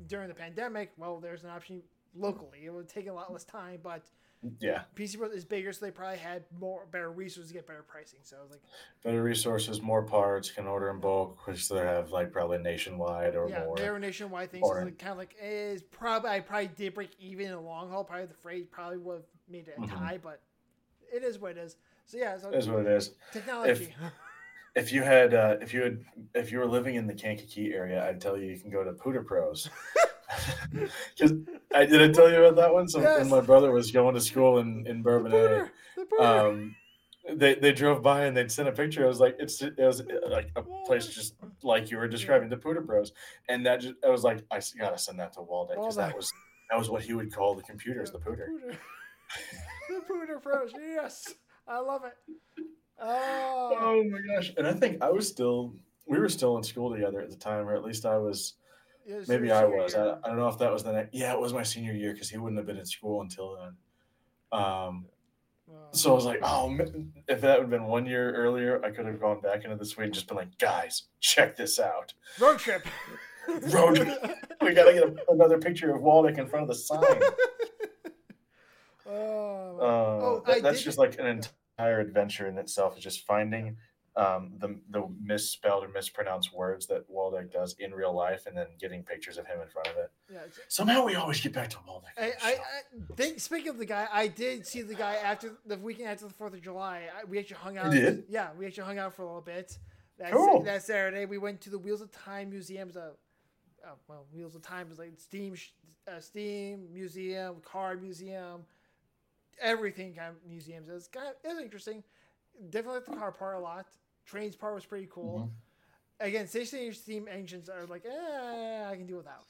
during 0.06 0.28
the 0.28 0.34
pandemic, 0.34 0.92
well, 0.96 1.20
there's 1.20 1.44
an 1.44 1.50
option 1.50 1.82
locally. 2.14 2.60
It 2.64 2.70
would 2.70 2.88
take 2.88 3.08
a 3.08 3.12
lot 3.12 3.32
less 3.32 3.44
time, 3.44 3.80
but 3.82 4.02
yeah, 4.60 4.82
PC 4.94 5.16
World 5.16 5.32
is 5.34 5.44
bigger, 5.44 5.72
so 5.72 5.84
they 5.84 5.90
probably 5.90 6.18
had 6.18 6.44
more 6.60 6.86
better 6.92 7.10
resources 7.10 7.48
to 7.48 7.54
get 7.54 7.66
better 7.66 7.84
pricing. 7.86 8.20
So 8.22 8.36
I 8.38 8.42
was 8.42 8.50
like, 8.50 8.60
better 9.02 9.22
resources, 9.22 9.82
more 9.82 10.02
parts, 10.02 10.50
can 10.50 10.66
order 10.66 10.90
in 10.90 11.00
bulk, 11.00 11.44
which 11.46 11.68
they 11.68 11.78
have 11.78 12.12
like 12.12 12.32
probably 12.32 12.58
nationwide 12.58 13.34
or 13.34 13.48
yeah, 13.48 13.64
more. 13.64 13.76
they're 13.76 13.98
nationwide 13.98 14.52
things. 14.52 14.66
So 14.66 14.74
like, 14.74 14.98
kind 14.98 15.12
of 15.12 15.18
like 15.18 15.34
is 15.42 15.82
probably 15.82 16.30
I 16.30 16.40
probably 16.40 16.68
did 16.68 16.94
break 16.94 17.10
even 17.18 17.46
in 17.46 17.52
the 17.52 17.60
long 17.60 17.90
haul. 17.90 18.04
Probably 18.04 18.26
the 18.26 18.34
freight 18.34 18.70
probably 18.70 18.98
would 18.98 19.16
have 19.16 19.24
made 19.48 19.66
it 19.68 19.74
a 19.76 19.80
mm-hmm. 19.80 19.96
tie, 19.96 20.18
but 20.22 20.40
it 21.12 21.24
is 21.24 21.38
what 21.40 21.52
it 21.52 21.58
is. 21.58 21.76
So 22.08 22.16
yeah, 22.16 22.36
so 22.38 22.50
is 22.50 22.68
what 22.68 22.80
it 22.80 22.86
is. 22.86 23.12
Technology. 23.32 23.70
If, 23.70 23.90
if 24.74 24.92
you 24.92 25.02
had, 25.02 25.34
uh, 25.34 25.56
if 25.60 25.72
you 25.72 25.82
had, 25.82 26.04
if 26.34 26.50
you 26.50 26.58
were 26.58 26.66
living 26.66 26.96
in 26.96 27.06
the 27.06 27.14
Kankakee 27.14 27.72
area, 27.74 28.08
I'd 28.08 28.20
tell 28.20 28.36
you 28.36 28.46
you 28.46 28.58
can 28.58 28.70
go 28.70 28.82
to 28.82 28.92
Pooter 28.92 29.24
Pros. 29.24 29.68
Because 31.16 31.32
I 31.74 31.86
did 31.86 32.02
I 32.02 32.12
tell 32.12 32.30
you 32.30 32.44
about 32.44 32.56
that 32.56 32.72
one. 32.72 32.88
So 32.88 33.00
yes. 33.00 33.20
when 33.20 33.30
my 33.30 33.40
brother 33.40 33.70
was 33.72 33.90
going 33.90 34.14
to 34.14 34.20
school 34.20 34.58
in 34.58 34.86
in 34.86 35.02
Bourbonnais, 35.02 35.68
um, 36.20 36.76
they 37.32 37.54
they 37.54 37.72
drove 37.72 38.02
by 38.02 38.24
and 38.24 38.36
they'd 38.36 38.52
sent 38.52 38.68
a 38.68 38.72
picture. 38.72 39.04
I 39.04 39.08
was 39.08 39.20
like, 39.20 39.36
it's 39.38 39.62
it 39.62 39.78
was 39.78 40.02
like 40.28 40.50
a 40.56 40.62
place 40.86 41.06
just 41.06 41.34
like 41.62 41.90
you 41.90 41.98
were 41.98 42.08
describing 42.08 42.48
the 42.48 42.56
Pooter 42.56 42.84
Pros, 42.84 43.12
and 43.48 43.64
that 43.66 43.80
just 43.80 43.94
I 44.04 44.10
was 44.10 44.24
like, 44.24 44.44
I 44.50 44.60
gotta 44.78 44.98
send 44.98 45.18
that 45.18 45.32
to 45.34 45.40
Waldeck 45.40 45.76
because 45.76 45.96
that 45.96 46.14
was 46.14 46.30
that 46.70 46.78
was 46.78 46.90
what 46.90 47.02
he 47.02 47.14
would 47.14 47.32
call 47.32 47.54
the 47.54 47.62
computers, 47.62 48.10
the 48.10 48.18
Pooter. 48.18 48.46
the 49.88 50.02
Pooter 50.08 50.42
Pros, 50.42 50.72
yes. 50.78 51.34
I 51.68 51.80
love 51.80 52.02
it. 52.04 52.14
Oh. 53.00 53.76
oh 53.80 54.04
my 54.04 54.18
gosh! 54.34 54.52
And 54.56 54.66
I 54.66 54.72
think 54.72 55.02
I 55.02 55.10
was 55.10 55.28
still, 55.28 55.74
we 56.06 56.18
were 56.18 56.28
still 56.28 56.56
in 56.56 56.64
school 56.64 56.92
together 56.92 57.20
at 57.20 57.30
the 57.30 57.36
time, 57.36 57.68
or 57.68 57.74
at 57.74 57.84
least 57.84 58.06
I 58.06 58.18
was. 58.18 58.54
Yeah, 59.06 59.20
maybe 59.28 59.50
I 59.50 59.64
was. 59.64 59.94
I, 59.94 60.16
I, 60.22 60.28
don't 60.28 60.36
know 60.36 60.48
if 60.48 60.58
that 60.58 60.72
was 60.72 60.82
the 60.82 60.92
next. 60.92 61.14
Yeah, 61.14 61.32
it 61.32 61.40
was 61.40 61.52
my 61.52 61.62
senior 61.62 61.92
year 61.92 62.12
because 62.12 62.28
he 62.28 62.36
wouldn't 62.36 62.58
have 62.58 62.66
been 62.66 62.76
in 62.76 62.84
school 62.84 63.22
until 63.22 63.56
then. 63.56 64.60
Um, 64.60 65.06
so 65.92 66.12
I 66.12 66.14
was 66.14 66.24
like, 66.24 66.40
oh, 66.42 66.76
if 67.28 67.40
that 67.40 67.58
would 67.58 67.62
have 67.62 67.70
been 67.70 67.86
one 67.86 68.06
year 68.06 68.34
earlier, 68.34 68.84
I 68.84 68.90
could 68.90 69.06
have 69.06 69.20
gone 69.20 69.40
back 69.40 69.64
into 69.64 69.76
the 69.76 69.84
suite 69.84 70.06
and 70.06 70.14
just 70.14 70.28
been 70.28 70.36
like, 70.36 70.58
guys, 70.58 71.04
check 71.20 71.56
this 71.56 71.78
out. 71.78 72.12
Road 72.38 72.58
trip. 72.58 72.86
Road 73.48 73.96
trip. 73.96 74.22
we 74.60 74.74
got 74.74 74.84
to 74.84 74.92
get 74.92 75.02
a, 75.04 75.16
another 75.30 75.58
picture 75.58 75.94
of 75.94 76.02
Waldeck 76.02 76.38
in 76.38 76.46
front 76.46 76.62
of 76.62 76.68
the 76.68 76.74
sign. 76.74 77.00
Oh, 79.08 79.78
uh, 79.80 79.84
oh 79.84 80.42
that, 80.46 80.62
that's 80.62 80.82
just 80.82 80.98
like 80.98 81.18
an 81.18 81.26
entire 81.26 82.00
adventure 82.00 82.46
in 82.46 82.58
itself 82.58 82.96
is 82.96 83.02
just 83.02 83.26
finding 83.26 83.76
um, 84.18 84.50
the 84.58 84.76
the 84.90 85.08
misspelled 85.22 85.84
or 85.84 85.88
mispronounced 85.88 86.52
words 86.52 86.86
that 86.88 87.08
Waldeck 87.08 87.52
does 87.52 87.76
in 87.78 87.92
real 87.92 88.12
life, 88.12 88.46
and 88.46 88.56
then 88.56 88.66
getting 88.80 89.04
pictures 89.04 89.38
of 89.38 89.46
him 89.46 89.60
in 89.60 89.68
front 89.68 89.88
of 89.88 89.96
it. 89.96 90.10
Yeah. 90.32 90.40
Somehow 90.66 91.04
we 91.04 91.14
always 91.14 91.40
get 91.40 91.52
back 91.52 91.70
to 91.70 91.76
Waldeck. 91.86 92.18
I, 92.18 92.32
I, 92.42 92.50
I 92.50 93.14
think. 93.14 93.38
Speaking 93.38 93.68
of 93.68 93.78
the 93.78 93.86
guy, 93.86 94.08
I 94.12 94.26
did 94.26 94.66
see 94.66 94.82
the 94.82 94.94
guy 94.94 95.14
after 95.16 95.52
the 95.66 95.76
weekend 95.76 96.08
after 96.08 96.26
the 96.26 96.34
Fourth 96.34 96.52
of 96.52 96.62
July. 96.62 97.02
I, 97.16 97.24
we 97.24 97.38
actually 97.38 97.58
hung 97.58 97.78
out. 97.78 97.92
You 97.94 98.00
did? 98.00 98.24
Yeah, 98.28 98.48
we 98.58 98.66
actually 98.66 98.84
hung 98.84 98.98
out 98.98 99.14
for 99.14 99.22
a 99.22 99.26
little 99.26 99.40
bit. 99.40 99.78
That, 100.18 100.32
cool. 100.32 100.64
that 100.64 100.82
Saturday, 100.82 101.26
we 101.26 101.38
went 101.38 101.60
to 101.60 101.70
the 101.70 101.78
Wheels 101.78 102.00
of 102.00 102.10
Time 102.10 102.50
Museum. 102.50 102.90
Uh, 102.96 103.00
oh, 103.86 103.92
well, 104.08 104.26
Wheels 104.34 104.56
of 104.56 104.62
Time 104.62 104.88
is 104.90 104.98
like 104.98 105.12
Steam, 105.16 105.54
uh, 106.08 106.18
Steam 106.18 106.88
Museum, 106.92 107.56
Car 107.64 107.94
Museum 107.94 108.64
everything 109.60 110.14
kind 110.14 110.30
of 110.30 110.48
museums. 110.48 110.88
Was 110.88 111.08
kind 111.08 111.28
of 111.28 111.34
it 111.44 111.54
was 111.54 111.62
interesting. 111.62 112.02
Definitely 112.70 113.00
like 113.00 113.06
the 113.06 113.16
car 113.16 113.32
part 113.32 113.56
a 113.56 113.60
lot. 113.60 113.86
Trains 114.26 114.56
part 114.56 114.74
was 114.74 114.84
pretty 114.84 115.08
cool. 115.10 115.38
Mm-hmm. 115.40 116.26
Again, 116.26 116.48
stationary 116.48 116.92
steam 116.94 117.28
engines 117.30 117.68
are 117.68 117.86
like, 117.86 118.04
eh, 118.04 118.84
I 118.90 118.96
can 118.96 119.06
do 119.06 119.18
without. 119.18 119.44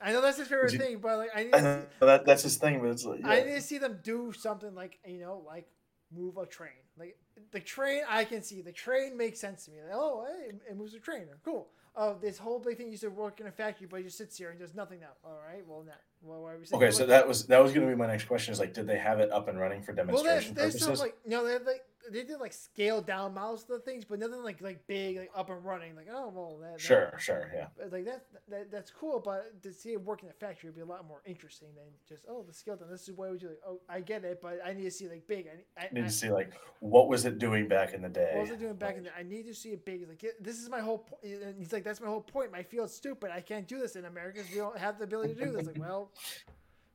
I 0.00 0.12
know 0.12 0.22
that's 0.22 0.38
his 0.38 0.48
favorite 0.48 0.72
you, 0.72 0.78
thing, 0.78 0.98
but 0.98 1.18
like, 1.18 1.30
I, 1.34 1.44
need 1.44 1.54
I 1.54 1.60
see, 1.60 1.86
that 2.00 2.24
that's 2.24 2.42
his 2.42 2.56
thing. 2.56 2.80
But 2.80 2.88
it's 2.92 3.04
like, 3.04 3.20
yeah. 3.20 3.28
I 3.28 3.42
need 3.42 3.54
to 3.56 3.60
see 3.60 3.76
them 3.76 4.00
do 4.02 4.32
something 4.32 4.74
like 4.74 4.98
you 5.06 5.20
know, 5.20 5.42
like 5.46 5.66
move 6.10 6.38
a 6.38 6.46
train. 6.46 6.70
Like 6.98 7.18
the 7.52 7.60
train, 7.60 8.02
I 8.08 8.24
can 8.24 8.42
see 8.42 8.62
the 8.62 8.72
train 8.72 9.16
makes 9.16 9.38
sense 9.38 9.66
to 9.66 9.72
me. 9.72 9.78
Like, 9.82 9.94
oh, 9.94 10.26
hey, 10.26 10.56
it 10.70 10.76
moves 10.76 10.94
a 10.94 10.98
train. 10.98 11.26
Cool. 11.44 11.68
Oh, 11.96 12.16
this 12.20 12.38
whole 12.38 12.58
big 12.58 12.76
thing 12.76 12.90
used 12.90 13.02
to 13.02 13.08
work 13.08 13.38
in 13.40 13.46
a 13.46 13.52
factory, 13.52 13.86
but 13.88 13.98
he 13.98 14.02
just 14.04 14.18
sits 14.18 14.36
here 14.36 14.50
and 14.50 14.58
does 14.58 14.74
nothing 14.74 15.00
now. 15.00 15.14
All 15.24 15.38
right, 15.46 15.62
well, 15.66 15.84
now 15.86 15.92
well, 16.22 16.42
why 16.42 16.52
are 16.52 16.58
we 16.58 16.64
okay, 16.76 16.90
so 16.90 17.06
that 17.06 17.28
was 17.28 17.46
that 17.46 17.62
was 17.62 17.72
going 17.72 17.86
to 17.86 17.92
be 17.92 17.96
my 17.96 18.06
next 18.06 18.24
question. 18.24 18.52
Is 18.52 18.58
like, 18.58 18.74
did 18.74 18.86
they 18.86 18.98
have 18.98 19.20
it 19.20 19.30
up 19.30 19.46
and 19.46 19.60
running 19.60 19.82
for 19.82 19.92
demonstration 19.92 20.54
well, 20.54 20.64
there's, 20.64 20.74
there's 20.74 20.84
purposes? 20.84 20.98
Some, 20.98 21.06
like, 21.06 21.16
no, 21.24 21.44
they 21.44 21.64
like 21.64 21.84
they 22.10 22.22
did 22.22 22.40
like 22.40 22.52
scale 22.52 23.00
down 23.00 23.34
models 23.34 23.62
of 23.62 23.68
the 23.68 23.78
things, 23.78 24.04
but 24.04 24.18
nothing 24.18 24.42
like 24.42 24.60
like 24.60 24.86
big, 24.86 25.18
like 25.18 25.30
up 25.34 25.50
and 25.50 25.64
running. 25.64 25.96
Like, 25.96 26.08
oh 26.12 26.32
well, 26.34 26.58
that, 26.60 26.80
sure, 26.80 27.10
that, 27.12 27.20
sure, 27.20 27.50
yeah. 27.54 27.66
Like 27.90 28.04
that, 28.04 28.24
that 28.48 28.70
that's 28.70 28.90
cool, 28.90 29.20
but 29.24 29.62
to 29.62 29.72
see 29.72 29.92
it 29.92 30.02
work 30.02 30.22
in 30.22 30.28
a 30.28 30.32
factory 30.32 30.70
would 30.70 30.76
be 30.76 30.82
a 30.82 30.86
lot 30.86 31.06
more 31.06 31.22
interesting 31.26 31.68
than 31.74 31.84
just 32.08 32.24
oh 32.28 32.42
the 32.46 32.52
scale 32.52 32.76
down. 32.76 32.90
This 32.90 33.08
is 33.08 33.14
why 33.14 33.30
would 33.30 33.42
you 33.42 33.48
like? 33.48 33.60
Oh, 33.66 33.80
I 33.88 34.00
get 34.00 34.24
it, 34.24 34.40
but 34.42 34.60
I 34.64 34.72
need 34.72 34.84
to 34.84 34.90
see 34.90 35.08
like 35.08 35.26
big. 35.26 35.46
I, 35.48 35.84
I 35.84 35.88
need 35.92 36.02
I, 36.02 36.06
to 36.06 36.12
see 36.12 36.30
like 36.30 36.52
what 36.80 37.08
was 37.08 37.24
it 37.24 37.38
doing 37.38 37.68
back 37.68 37.94
in 37.94 38.02
the 38.02 38.08
day? 38.08 38.32
What 38.34 38.42
was 38.42 38.50
it 38.50 38.60
doing 38.60 38.74
back 38.74 38.90
like, 38.90 38.96
in 38.98 39.04
the? 39.04 39.16
I 39.18 39.22
need 39.22 39.46
to 39.46 39.54
see 39.54 39.70
it 39.70 39.84
big. 39.84 40.06
Like 40.08 40.24
this 40.40 40.60
is 40.60 40.68
my 40.68 40.80
whole 40.80 40.98
point. 40.98 41.24
And 41.24 41.58
he's 41.58 41.72
like, 41.72 41.84
that's 41.84 42.00
my 42.00 42.08
whole 42.08 42.20
point. 42.20 42.52
My 42.52 42.62
field's 42.62 42.94
stupid. 42.94 43.30
I 43.30 43.40
can't 43.40 43.66
do 43.66 43.78
this 43.78 43.96
in 43.96 44.04
America 44.04 44.38
because 44.38 44.50
we 44.50 44.58
don't 44.58 44.78
have 44.78 44.98
the 44.98 45.04
ability 45.04 45.34
to 45.34 45.44
do 45.44 45.52
this. 45.52 45.66
Like, 45.66 45.78
well. 45.78 46.10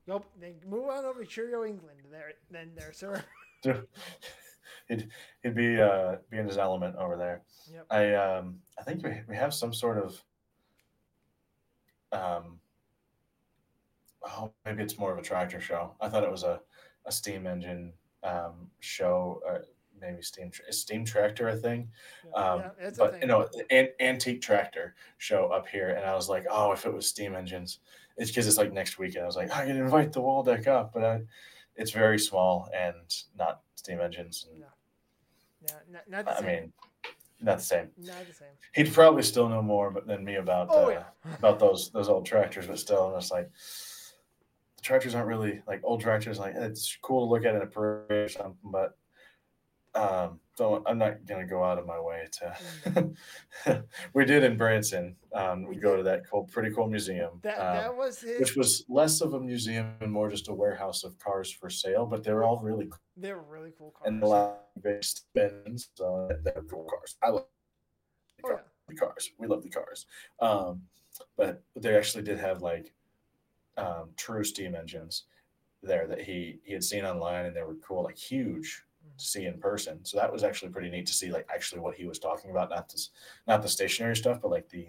Nope. 0.06 0.26
Then 0.40 0.54
move 0.66 0.88
on 0.88 1.04
over 1.04 1.22
to 1.22 1.26
Cheerio, 1.26 1.64
England. 1.64 2.00
There, 2.10 2.32
then 2.50 2.72
there, 2.74 2.92
sir. 2.92 3.22
he'd 4.90 5.08
he'd 5.42 5.54
be 5.54 5.80
uh, 5.80 6.16
be 6.30 6.38
in 6.38 6.46
his 6.46 6.58
element 6.58 6.96
over 6.96 7.16
there. 7.16 7.42
Yep. 7.72 7.86
I 7.90 8.14
um 8.14 8.56
I 8.78 8.82
think 8.82 9.02
we 9.02 9.20
we 9.28 9.36
have 9.36 9.54
some 9.54 9.72
sort 9.72 9.98
of 9.98 10.22
um 12.12 12.58
oh 14.26 14.52
maybe 14.66 14.82
it's 14.82 14.98
more 14.98 15.12
of 15.12 15.18
a 15.18 15.22
tractor 15.22 15.60
show. 15.60 15.94
I 16.00 16.08
thought 16.08 16.24
it 16.24 16.30
was 16.30 16.42
a 16.42 16.60
a 17.06 17.12
steam 17.12 17.46
engine 17.46 17.92
um 18.22 18.68
show. 18.80 19.40
Uh, 19.48 19.58
maybe 20.00 20.22
steam 20.22 20.50
steam 20.70 21.04
tractor 21.04 21.50
a 21.50 21.54
thing 21.54 21.86
um, 22.34 22.62
yeah, 22.80 22.90
but 22.96 23.12
thing. 23.12 23.20
you 23.20 23.28
know 23.28 23.46
an, 23.70 23.86
antique 24.00 24.40
tractor 24.40 24.94
show 25.18 25.48
up 25.48 25.68
here 25.68 25.90
and 25.90 26.06
i 26.06 26.14
was 26.14 26.26
like 26.26 26.46
oh 26.50 26.72
if 26.72 26.86
it 26.86 26.94
was 26.94 27.06
steam 27.06 27.34
engines 27.34 27.80
it's 28.16 28.30
because 28.30 28.46
it's 28.46 28.56
like 28.56 28.72
next 28.72 28.98
weekend 28.98 29.24
i 29.24 29.26
was 29.26 29.36
like 29.36 29.54
i 29.54 29.66
can 29.66 29.76
invite 29.76 30.10
the 30.10 30.18
Waldeck 30.18 30.66
up 30.66 30.94
but 30.94 31.04
I, 31.04 31.20
it's 31.76 31.90
very 31.90 32.18
small 32.18 32.70
and 32.74 32.96
not 33.36 33.60
steam 33.74 34.00
engines 34.00 34.46
and, 34.50 34.60
yeah, 34.60 34.66
not, 35.90 36.08
not 36.08 36.24
the 36.24 36.32
i 36.32 36.40
same. 36.40 36.46
mean 36.46 36.72
not 37.40 37.58
the 37.58 37.64
same 37.64 37.88
not 37.98 38.26
the 38.26 38.34
same 38.34 38.48
he'd 38.74 38.92
probably 38.92 39.22
still 39.22 39.48
know 39.48 39.62
more 39.62 39.94
than 40.06 40.24
me 40.24 40.36
about 40.36 40.68
oh, 40.70 40.86
uh, 40.86 40.90
yeah. 40.90 41.34
about 41.38 41.58
those 41.58 41.90
those 41.90 42.08
old 42.08 42.26
tractors 42.26 42.66
but 42.66 42.78
still 42.78 43.08
and 43.08 43.16
it's 43.16 43.30
like 43.30 43.50
the 44.76 44.82
tractors 44.82 45.14
aren't 45.14 45.28
really 45.28 45.62
like 45.66 45.80
old 45.84 46.00
tractors 46.00 46.38
like 46.38 46.54
it's 46.54 46.96
cool 47.02 47.26
to 47.26 47.30
look 47.30 47.44
at 47.44 47.54
in 47.54 47.62
a 47.62 47.66
parade 47.66 48.10
or 48.10 48.28
something 48.28 48.56
but 48.64 48.96
um, 49.94 50.38
so 50.60 50.82
I'm 50.86 50.98
not 50.98 51.24
gonna 51.24 51.46
go 51.46 51.64
out 51.64 51.78
of 51.78 51.86
my 51.86 51.98
way 51.98 52.28
to. 52.38 53.82
we 54.12 54.26
did 54.26 54.44
in 54.44 54.58
Branson. 54.58 55.16
Um, 55.34 55.66
we 55.66 55.76
go 55.76 55.96
to 55.96 56.02
that 56.02 56.28
cool, 56.30 56.44
pretty 56.52 56.70
cool 56.74 56.86
museum, 56.86 57.40
That 57.42 57.58
um, 57.58 57.76
that 57.76 57.96
was 57.96 58.20
his. 58.20 58.38
which 58.40 58.56
was 58.56 58.84
less 58.86 59.22
of 59.22 59.32
a 59.32 59.40
museum 59.40 59.94
and 60.02 60.12
more 60.12 60.28
just 60.28 60.48
a 60.48 60.52
warehouse 60.52 61.02
of 61.02 61.18
cars 61.18 61.50
for 61.50 61.70
sale. 61.70 62.04
But 62.04 62.24
they 62.24 62.32
were 62.34 62.44
all 62.44 62.58
really 62.58 62.84
cool 62.88 62.98
they 63.16 63.32
were 63.32 63.42
really 63.48 63.72
cool 63.78 63.92
cars. 63.92 64.08
and 64.08 64.22
the 64.22 64.26
last 64.26 64.58
big 64.82 65.02
spins. 65.02 65.88
So 65.94 66.28
they're 66.44 66.62
cool 66.70 66.84
cars. 66.84 67.16
I 67.22 67.30
love 67.30 67.46
the, 68.36 68.42
Oh, 68.44 68.48
car- 68.50 68.64
the 68.88 68.94
cars. 68.96 69.30
We 69.38 69.46
love 69.46 69.62
the 69.62 69.70
cars. 69.70 70.04
Um, 70.40 70.82
but 71.38 71.62
they 71.74 71.96
actually 71.96 72.24
did 72.24 72.38
have 72.38 72.60
like 72.60 72.92
um, 73.78 74.10
true 74.18 74.44
steam 74.44 74.74
engines 74.74 75.24
there 75.82 76.06
that 76.06 76.20
he 76.20 76.58
he 76.64 76.74
had 76.74 76.84
seen 76.84 77.06
online, 77.06 77.46
and 77.46 77.56
they 77.56 77.62
were 77.62 77.76
cool, 77.76 78.02
like 78.04 78.18
huge 78.18 78.84
see 79.20 79.46
in 79.46 79.58
person. 79.58 80.04
So 80.04 80.18
that 80.18 80.32
was 80.32 80.44
actually 80.44 80.70
pretty 80.70 80.90
neat 80.90 81.06
to 81.06 81.12
see, 81.12 81.30
like 81.30 81.46
actually 81.52 81.80
what 81.80 81.94
he 81.94 82.06
was 82.06 82.18
talking 82.18 82.50
about, 82.50 82.70
not 82.70 82.88
this, 82.88 83.10
not 83.46 83.62
the 83.62 83.68
stationary 83.68 84.16
stuff, 84.16 84.40
but 84.42 84.50
like 84.50 84.68
the 84.68 84.88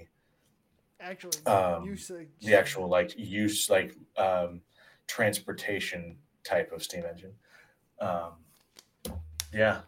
actually 0.99 1.45
um, 1.45 1.86
usage. 1.86 2.29
the 2.41 2.55
actual 2.55 2.88
like 2.88 3.17
use 3.17 3.69
like 3.69 3.95
um, 4.17 4.61
transportation 5.07 6.17
type 6.43 6.71
of 6.71 6.84
steam 6.84 7.03
engine. 7.09 7.34
Um, 7.99 8.34
yeah, 9.53 9.82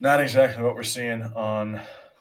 not 0.00 0.20
exactly 0.20 0.62
what 0.62 0.74
we're 0.74 0.82
seeing 0.82 1.22
on 1.22 1.80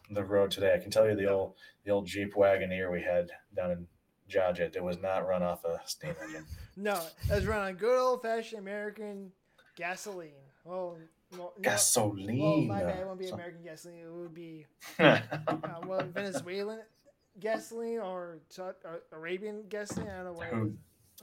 the 0.10 0.24
road 0.24 0.52
today. 0.52 0.74
I 0.76 0.80
can 0.80 0.92
tell 0.92 1.08
you 1.08 1.16
the 1.16 1.30
old 1.30 1.56
the 1.84 1.92
old 1.92 2.06
Jeep 2.06 2.36
Wagoneer 2.36 2.92
we 2.92 3.02
had 3.02 3.30
down 3.56 3.72
in 3.72 3.88
Georgia. 4.28 4.70
It 4.74 4.84
was 4.84 5.00
not 5.02 5.28
run 5.28 5.44
off 5.44 5.66
a 5.66 5.80
steam 5.86 6.16
engine. 6.24 6.46
No, 6.78 7.02
it 7.30 7.36
was 7.36 7.46
run 7.46 7.68
on 7.68 7.76
good 7.76 8.00
old 8.00 8.22
fashioned 8.22 8.62
American 8.62 9.34
gasoline. 9.76 10.32
Well, 10.64 10.98
well, 11.32 11.54
no, 11.58 11.62
Gasoline. 11.62 12.40
well 12.40 12.62
my 12.62 12.84
bad. 12.84 13.00
It 13.00 13.06
won't 13.08 13.20
be 13.20 13.28
So- 13.28 13.34
American 13.36 13.64
gasoline. 13.64 14.00
It 14.00 14.12
would 14.12 14.34
be 14.34 14.66
uh, 15.00 15.20
well 15.86 16.04
Venezuelan 16.14 16.80
gasoline 17.40 18.00
or, 18.00 18.40
or 18.60 18.76
Arabian 19.14 19.64
gasoline. 19.70 20.10
I 20.10 20.24
don't 20.24 20.38
know 20.38 20.44
Who- 20.44 20.74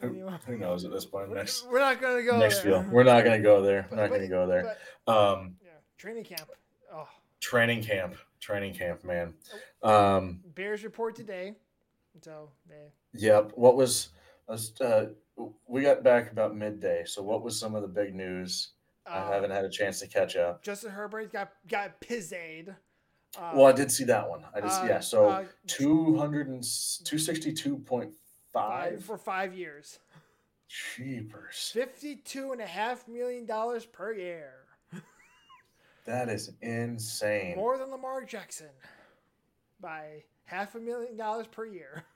who, 0.00 0.28
who 0.46 0.56
knows 0.58 0.84
at 0.84 0.92
this 0.92 1.04
point? 1.04 1.28
We're, 1.28 1.36
Next 1.36 1.66
we're 1.68 1.80
not 1.80 2.00
gonna 2.00 2.22
go 2.22 2.38
next 2.38 2.62
there. 2.62 2.64
field. 2.82 2.88
We're 2.92 3.02
not 3.02 3.24
going 3.24 3.36
to 3.36 3.42
go 3.42 3.62
there. 3.62 3.86
We're 3.90 3.96
not 3.96 4.10
but- 4.10 4.18
to 4.18 4.28
go 4.28 4.46
there. 4.46 4.76
but, 5.04 5.12
Um, 5.12 5.56
yeah, 5.62 5.70
training 5.96 6.22
camp. 6.24 6.48
Oh, 6.92 7.08
training 7.40 7.82
camp. 7.82 8.14
Training 8.40 8.74
camp, 8.74 9.02
man. 9.04 9.34
Um, 9.82 10.40
Bears 10.54 10.84
report 10.84 11.16
today. 11.16 11.54
So 12.22 12.50
they, 12.68 12.92
Yep. 13.14 13.52
What 13.56 13.76
was 13.76 14.10
uh 14.80 15.06
we 15.66 15.82
got 15.82 16.02
back 16.04 16.30
about 16.30 16.56
midday. 16.56 17.02
So 17.04 17.20
what 17.22 17.42
was 17.42 17.58
some 17.58 17.74
of 17.74 17.82
the 17.82 17.88
big 17.88 18.14
news? 18.14 18.70
I 19.08 19.18
uh, 19.18 19.32
haven't 19.32 19.50
had 19.50 19.64
a 19.64 19.70
chance 19.70 20.00
to 20.00 20.06
catch 20.06 20.36
up. 20.36 20.62
Justin 20.62 20.90
Herbert 20.90 21.32
got 21.32 21.52
got 21.68 22.00
pizzade. 22.00 22.74
Uh, 23.38 23.52
Well, 23.54 23.66
I 23.66 23.72
did 23.72 23.90
see 23.90 24.04
that 24.04 24.28
one. 24.28 24.44
I 24.54 24.60
just 24.60 24.82
uh, 24.82 24.86
yeah. 24.86 25.00
So 25.00 25.28
uh, 25.28 25.44
200 25.66 26.48
and 26.48 26.62
262.5 26.62 28.12
five 28.52 29.04
for 29.04 29.18
five 29.18 29.54
years. 29.54 29.98
cheapers. 30.68 31.70
Fifty-two 31.72 32.52
and 32.52 32.60
a 32.60 32.66
half 32.66 33.06
million 33.08 33.46
dollars 33.46 33.86
per 33.86 34.12
year. 34.12 34.52
That 36.06 36.30
is 36.30 36.52
insane. 36.62 37.54
More 37.56 37.76
than 37.76 37.90
Lamar 37.90 38.24
Jackson 38.24 38.70
by 39.78 40.24
half 40.44 40.74
a 40.74 40.80
million 40.80 41.16
dollars 41.16 41.46
per 41.46 41.66
year. 41.66 42.04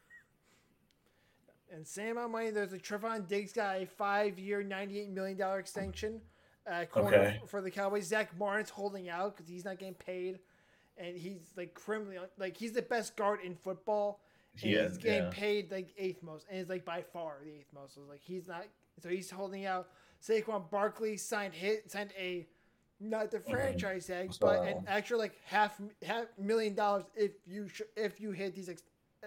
And 1.74 1.88
same 1.88 2.10
amount 2.18 2.26
of 2.26 2.30
money. 2.32 2.50
There's 2.50 2.74
a 2.74 2.78
Trevon 2.78 3.26
Diggs 3.26 3.54
got 3.54 3.80
a 3.80 3.86
five-year, 3.86 4.62
ninety-eight 4.62 5.08
million 5.08 5.38
dollar 5.38 5.58
extension. 5.58 6.20
Uh, 6.70 6.84
corner 6.84 7.16
Okay. 7.16 7.40
for 7.48 7.60
the 7.60 7.70
Cowboys. 7.70 8.06
Zack 8.06 8.38
Martin's 8.38 8.70
holding 8.70 9.08
out 9.08 9.34
because 9.36 9.48
he's 9.48 9.64
not 9.64 9.78
getting 9.78 9.94
paid, 9.94 10.38
and 10.96 11.16
he's 11.16 11.40
like 11.56 11.74
criminally 11.74 12.18
like 12.38 12.56
he's 12.56 12.72
the 12.72 12.82
best 12.82 13.16
guard 13.16 13.40
in 13.44 13.54
football. 13.56 14.20
And 14.54 14.60
He 14.70 14.78
he's 14.78 14.96
getting 14.98 15.24
yeah. 15.24 15.30
paid 15.30 15.72
like 15.72 15.88
eighth 15.98 16.22
most, 16.22 16.46
and 16.50 16.60
it's 16.60 16.70
like 16.70 16.84
by 16.84 17.02
far 17.02 17.38
the 17.42 17.50
eighth 17.50 17.72
most. 17.74 17.94
So 17.94 18.02
like 18.08 18.20
he's 18.22 18.46
not. 18.46 18.64
So 19.02 19.08
he's 19.08 19.30
holding 19.30 19.64
out. 19.66 19.88
Saquon 20.22 20.70
Barkley 20.70 21.16
signed 21.16 21.52
hit 21.54 21.90
signed 21.90 22.12
a 22.16 22.46
not 23.00 23.32
the 23.32 23.40
franchise 23.40 24.06
tag, 24.06 24.30
Mm-hmm. 24.30 24.38
but 24.46 24.64
an 24.68 24.84
actual 24.86 25.18
like 25.18 25.34
half 25.46 25.80
half 26.02 26.26
million 26.38 26.74
dollars 26.76 27.04
if 27.16 27.32
you 27.44 27.66
sh- 27.68 27.82
if 27.96 28.20
you 28.20 28.30
hit 28.30 28.54
these 28.54 28.68
ex- 28.68 28.84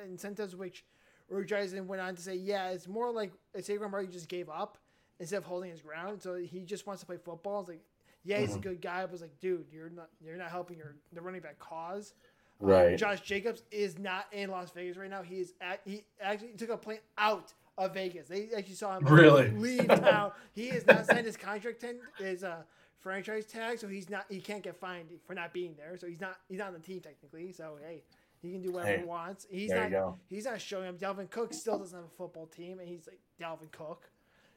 incentives, 0.07 0.55
which 0.55 0.85
Rogers 1.29 1.73
went 1.73 2.01
on 2.01 2.15
to 2.15 2.21
say, 2.21 2.35
yeah, 2.35 2.69
it's 2.69 2.87
more 2.87 3.11
like 3.11 3.33
Saquon 3.57 3.91
Barkley 3.91 4.07
just 4.07 4.29
gave 4.29 4.47
up 4.47 4.77
instead 5.19 5.37
of 5.37 5.43
holding 5.45 5.71
his 5.71 5.81
ground, 5.81 6.21
so 6.21 6.35
he 6.35 6.61
just 6.61 6.85
wants 6.87 7.01
to 7.01 7.05
play 7.05 7.17
football. 7.17 7.61
It's 7.61 7.69
like, 7.69 7.81
yeah, 8.23 8.39
he's 8.39 8.55
a 8.55 8.59
Mhm. 8.59 8.63
good 8.63 8.81
guy, 8.81 9.05
but 9.05 9.13
it's 9.13 9.21
like, 9.21 9.39
dude, 9.39 9.67
you're 9.71 9.89
not 9.89 10.09
you're 10.19 10.37
not 10.37 10.49
helping 10.49 10.77
your 10.77 10.95
the 11.13 11.21
running 11.21 11.41
back 11.41 11.59
cause. 11.59 12.13
Um, 12.61 12.67
Right. 12.69 12.97
Josh 12.97 13.21
Jacobs 13.21 13.63
is 13.69 13.99
not 13.99 14.27
in 14.31 14.49
Las 14.49 14.71
Vegas 14.71 14.95
right 14.97 15.09
now. 15.09 15.21
He 15.21 15.39
is 15.41 15.53
at, 15.59 15.81
he 15.85 16.05
actually 16.21 16.53
took 16.53 16.69
a 16.69 16.77
plane 16.77 16.99
out 17.17 17.53
of 17.77 17.93
Vegas. 17.93 18.29
They 18.29 18.49
actually 18.55 18.75
saw 18.75 18.97
him 18.97 19.03
Really? 19.09 19.49
leave 19.51 19.93
town. 19.99 20.31
he 20.53 20.69
is 20.69 20.85
not 20.85 21.05
signed 21.05 21.25
his 21.25 21.35
contract 21.37 21.81
ten, 21.81 21.97
his 22.17 22.43
uh, 22.45 22.63
franchise 22.99 23.45
tag, 23.45 23.77
so 23.79 23.87
he's 23.87 24.09
not 24.09 24.25
he 24.29 24.39
can't 24.39 24.63
get 24.63 24.75
fined 24.77 25.09
for 25.27 25.33
not 25.35 25.51
being 25.53 25.75
there. 25.75 25.97
So 25.97 26.07
he's 26.07 26.21
not 26.21 26.39
he's 26.47 26.59
not 26.59 26.67
on 26.69 26.73
the 26.73 26.79
team 26.79 27.01
technically. 27.01 27.51
So 27.51 27.77
hey, 27.85 28.03
he 28.41 28.51
can 28.53 28.61
do 28.61 28.71
whatever 28.71 28.93
Hey, 28.93 28.99
he 28.99 29.05
wants. 29.05 29.45
He's 29.49 29.69
there 29.71 29.81
not 29.81 29.85
you 29.89 29.91
go. 29.97 30.17
he's 30.29 30.45
not 30.45 30.61
showing 30.61 30.87
up. 30.87 30.97
Dalvin 30.97 31.29
Cook 31.29 31.53
still 31.53 31.77
doesn't 31.77 31.95
have 31.97 32.05
a 32.05 32.15
football 32.15 32.47
team, 32.47 32.79
and 32.79 32.87
he's 32.87 33.05
like 33.07 33.19
Dalvin 33.39 33.71
Cook. 33.71 34.09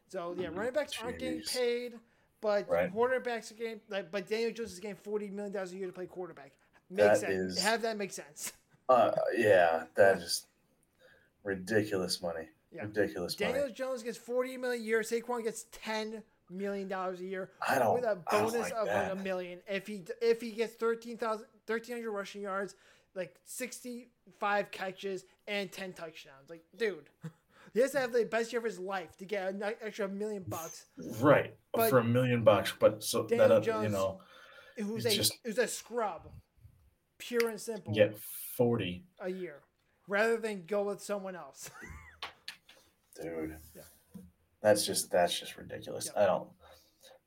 So 0.08 0.34
yeah, 0.38 0.48
running 0.52 0.72
backs 0.72 0.92
aren't 1.02 1.18
getting 1.18 1.42
paid, 1.42 1.94
but 2.40 2.68
Right. 2.68 2.92
quarterbacks 2.92 3.50
are 3.52 3.54
getting 3.54 3.80
like. 3.88 4.10
But 4.10 4.26
Daniel 4.26 4.50
Jones 4.52 4.72
is 4.72 4.80
getting 4.80 4.96
forty 4.96 5.28
million 5.28 5.52
dollars 5.52 5.72
a 5.72 5.76
year 5.76 5.86
to 5.86 5.92
play 5.92 6.06
quarterback. 6.06 6.52
That 6.90 7.08
Makes 7.08 7.20
sense. 7.20 7.32
is- 7.56 7.62
Have 7.62 7.82
that 7.82 7.96
make 7.98 8.12
sense. 8.12 8.52
Uh, 8.88 9.12
yeah, 9.36 9.84
that 9.96 10.16
is 10.18 10.46
ridiculous 11.44 12.22
money. 12.22 12.48
Yeah. 12.72 12.82
Ridiculous 12.82 13.34
Daniel 13.34 13.62
money. 13.62 13.72
Jones 13.72 14.02
gets 14.02 14.18
forty 14.18 14.56
million 14.56 14.82
a 14.82 14.84
year. 14.84 15.00
Saquon 15.00 15.42
gets 15.42 15.66
ten 15.72 16.22
million 16.50 16.88
dollars 16.88 17.20
a 17.20 17.24
year 17.24 17.50
I 17.66 17.78
don't. 17.78 17.94
with 17.94 18.04
a 18.04 18.16
bonus 18.30 18.54
like 18.54 18.72
of 18.74 18.86
that. 18.86 19.10
like 19.10 19.20
a 19.20 19.22
million. 19.22 19.60
If 19.68 19.86
he 19.86 20.02
if 20.22 20.40
he 20.40 20.52
gets 20.52 20.74
13,000 20.74 21.46
1300 21.66 22.10
rushing 22.10 22.42
yards, 22.42 22.74
like 23.14 23.34
sixty 23.44 24.08
five 24.38 24.70
catches 24.70 25.24
and 25.46 25.70
ten 25.70 25.92
touchdowns. 25.92 26.48
Like, 26.48 26.62
dude, 26.76 27.08
he 27.74 27.80
has 27.80 27.92
to 27.92 28.00
have 28.00 28.12
the 28.12 28.24
best 28.24 28.52
year 28.52 28.58
of 28.58 28.64
his 28.64 28.78
life 28.78 29.16
to 29.18 29.24
get 29.24 29.48
an 29.48 29.62
extra 29.82 30.08
million 30.08 30.44
bucks. 30.46 30.86
Right. 31.20 31.54
But- 31.72 31.90
for 31.90 31.98
a 31.98 32.04
million 32.04 32.44
bucks, 32.44 32.72
but 32.78 33.02
so 33.04 33.26
Daniel 33.26 33.48
that 33.48 33.62
Jones- 33.62 33.84
you 33.84 33.90
know, 33.90 34.20
Who's 34.76 35.06
a 35.06 35.10
just- 35.10 35.38
who's 35.44 35.58
a 35.58 35.66
scrub, 35.66 36.30
pure 37.18 37.48
and 37.48 37.60
simple, 37.60 37.92
get 37.92 38.16
40, 38.18 39.04
a 39.20 39.28
year, 39.28 39.62
rather 40.06 40.36
than 40.36 40.66
go 40.66 40.84
with 40.84 41.02
someone 41.02 41.34
else. 41.34 41.70
dude. 43.20 43.56
Yeah. 43.74 43.82
That's 44.60 44.86
just 44.86 45.10
that's 45.10 45.38
just 45.38 45.56
ridiculous. 45.56 46.10
Yeah. 46.14 46.22
I 46.22 46.26
don't 46.26 46.48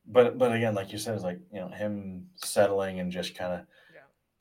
but 0.06 0.38
but 0.38 0.52
again, 0.54 0.76
like 0.76 0.92
you 0.92 0.98
said, 0.98 1.16
it's 1.16 1.24
like, 1.24 1.39
you 1.54 1.60
know, 1.60 1.68
him 1.70 2.30
settling 2.36 3.00
and 3.00 3.12
just 3.12 3.36
kind 3.36 3.54
of. 3.54 3.68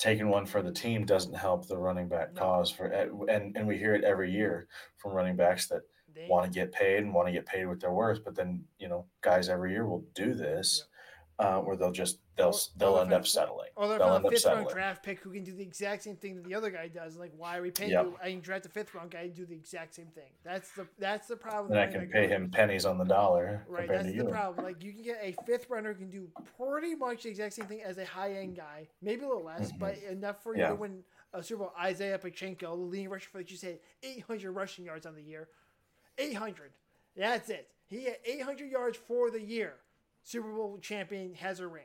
Taking 0.01 0.29
one 0.29 0.47
for 0.47 0.63
the 0.63 0.73
team 0.73 1.05
doesn't 1.07 1.35
help 1.35 1.69
the 1.69 1.79
running 1.79 2.09
back 2.09 2.35
No. 2.35 2.41
cause 2.41 2.71
for 2.73 2.87
and 2.87 3.57
and 3.57 3.67
we 3.69 3.79
hear 3.79 3.95
it 3.95 4.05
every 4.05 4.33
year 4.33 4.69
from 4.97 5.13
running 5.13 5.37
backs 5.37 5.69
that 5.69 5.83
They, 6.15 6.27
want 6.29 6.45
to 6.47 6.59
get 6.61 6.73
paid 6.73 6.99
and 7.05 7.15
want 7.15 7.29
to 7.29 7.33
get 7.33 7.47
paid 7.47 7.67
with 7.67 7.81
their 7.81 7.93
worth, 7.93 8.25
but 8.25 8.35
then, 8.35 8.65
you 8.79 8.89
know, 8.89 9.07
guys 9.23 9.49
every 9.49 9.73
year 9.73 9.87
will 9.87 10.05
do 10.15 10.35
this. 10.35 10.87
Uh, 11.39 11.59
where 11.61 11.77
they'll 11.77 11.91
just 11.93 12.19
they'll 12.41 12.59
they'll 12.77 13.01
end 13.01 13.13
up 13.13 13.27
settling. 13.27 13.69
Or 13.77 13.89
they're 13.89 13.99
They'll 13.99 14.09
from 14.09 14.17
end 14.17 14.27
a 14.27 14.31
fifth 14.31 14.47
round 14.47 14.69
draft 14.69 15.03
pick 15.03 15.21
who 15.21 15.31
can 15.33 15.45
do 15.45 15.53
the 15.53 15.63
exact 15.63 16.03
same 16.03 16.17
thing 16.17 16.37
that 16.37 16.45
the 16.45 16.55
other 16.55 16.71
guy 16.71 16.89
does. 16.89 17.17
Like, 17.17 17.33
why 17.37 17.59
are 17.59 17.63
we 17.63 17.71
paying 17.71 17.91
Yep. 17.91 18.05
you? 18.05 18.17
I 18.23 18.31
can 18.31 18.41
draft 18.41 18.67
a 18.67 18.69
fifth 18.69 18.95
round 18.95 19.11
guy 19.11 19.29
to 19.29 19.35
do 19.35 19.47
the 19.47 19.55
exact 19.55 19.95
same 19.95 20.07
thing. 20.07 20.31
That's 20.45 20.71
the 20.73 20.87
that's 20.99 21.29
the 21.29 21.37
problem. 21.37 21.73
And 21.73 21.81
I 21.81 21.87
can 21.87 22.09
pay 22.09 22.27
him 22.27 22.51
pennies 22.51 22.85
on 22.85 22.99
the 22.99 23.05
dollar 23.05 23.65
Right, 23.69 23.89
that's 23.89 24.07
the 24.07 24.15
you. 24.15 24.25
problem. 24.25 24.65
Like 24.65 24.83
you 24.83 24.93
can 24.93 25.03
get 25.03 25.19
a 25.23 25.35
fifth 25.45 25.69
runner 25.71 25.93
who 25.93 25.99
can 26.01 26.11
do 26.11 26.29
pretty 26.59 26.95
much 26.95 27.25
the 27.25 27.29
exact 27.29 27.55
same 27.55 27.67
thing 27.67 27.83
as 27.83 27.99
a 27.99 28.05
high 28.05 28.33
end 28.35 28.57
guy, 28.57 28.89
maybe 29.03 29.25
a 29.25 29.29
little 29.29 29.45
less, 29.45 29.71
mm-hmm. 29.71 29.79
but 29.79 29.99
enough 30.11 30.43
for 30.43 30.57
you 30.57 30.67
to 30.67 30.75
win 30.75 31.03
a 31.33 31.43
Super 31.43 31.65
Bowl. 31.65 31.73
Isaiah 31.81 32.19
Pachenko, 32.19 32.61
the 32.61 32.75
leading 32.75 33.09
rusher 33.09 33.29
for 33.31 33.39
like 33.39 33.51
you 33.51 33.57
said, 33.57 33.79
800 34.03 34.51
rushing 34.53 34.85
yards 34.85 35.07
on 35.07 35.15
the 35.15 35.23
year, 35.23 35.49
800. 36.19 36.73
That's 37.17 37.51
it. 37.51 37.69
He 37.87 38.05
had 38.05 38.19
800 38.25 38.71
yards 38.71 38.97
for 38.97 39.31
the 39.31 39.41
year. 39.41 39.75
Super 40.23 40.53
Bowl 40.53 40.79
champion 40.81 41.35
has 41.35 41.61
a 41.61 41.67
ring. 41.67 41.85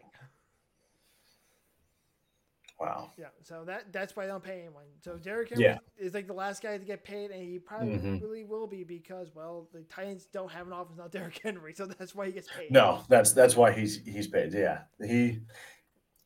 Wow. 2.80 3.12
Yeah, 3.18 3.28
so 3.42 3.64
that 3.66 3.94
that's 3.94 4.16
why 4.18 4.26
they 4.26 4.32
don't 4.32 4.44
pay 4.44 4.60
anyone. 4.60 4.84
So 5.02 5.18
Derrick 5.18 5.50
Henry 5.50 5.64
Yeah. 5.64 5.78
is 5.98 6.14
like 6.14 6.28
the 6.28 6.34
last 6.34 6.62
guy 6.62 6.78
to 6.78 6.84
get 6.84 7.06
paid, 7.06 7.32
and 7.32 7.42
he 7.42 7.58
probably 7.58 7.98
Mhm. 7.98 8.22
really 8.22 8.44
will 8.44 8.68
be 8.68 8.84
because 8.84 9.34
well, 9.34 9.70
the 9.72 9.84
Titans 9.84 10.26
don't 10.26 10.52
have 10.52 10.68
an 10.68 10.74
offense 10.74 10.92
without 10.98 11.12
Derrick 11.12 11.40
Henry, 11.42 11.74
so 11.74 11.86
that's 11.86 12.14
why 12.14 12.26
he 12.26 12.34
gets 12.34 12.50
paid. 12.52 12.72
No, 12.72 13.04
that's 13.08 13.32
that's 13.32 13.56
why 13.56 13.72
he's 13.72 14.04
he's 14.06 14.28
paid. 14.28 14.54
Yeah, 14.54 14.84
he 15.02 15.40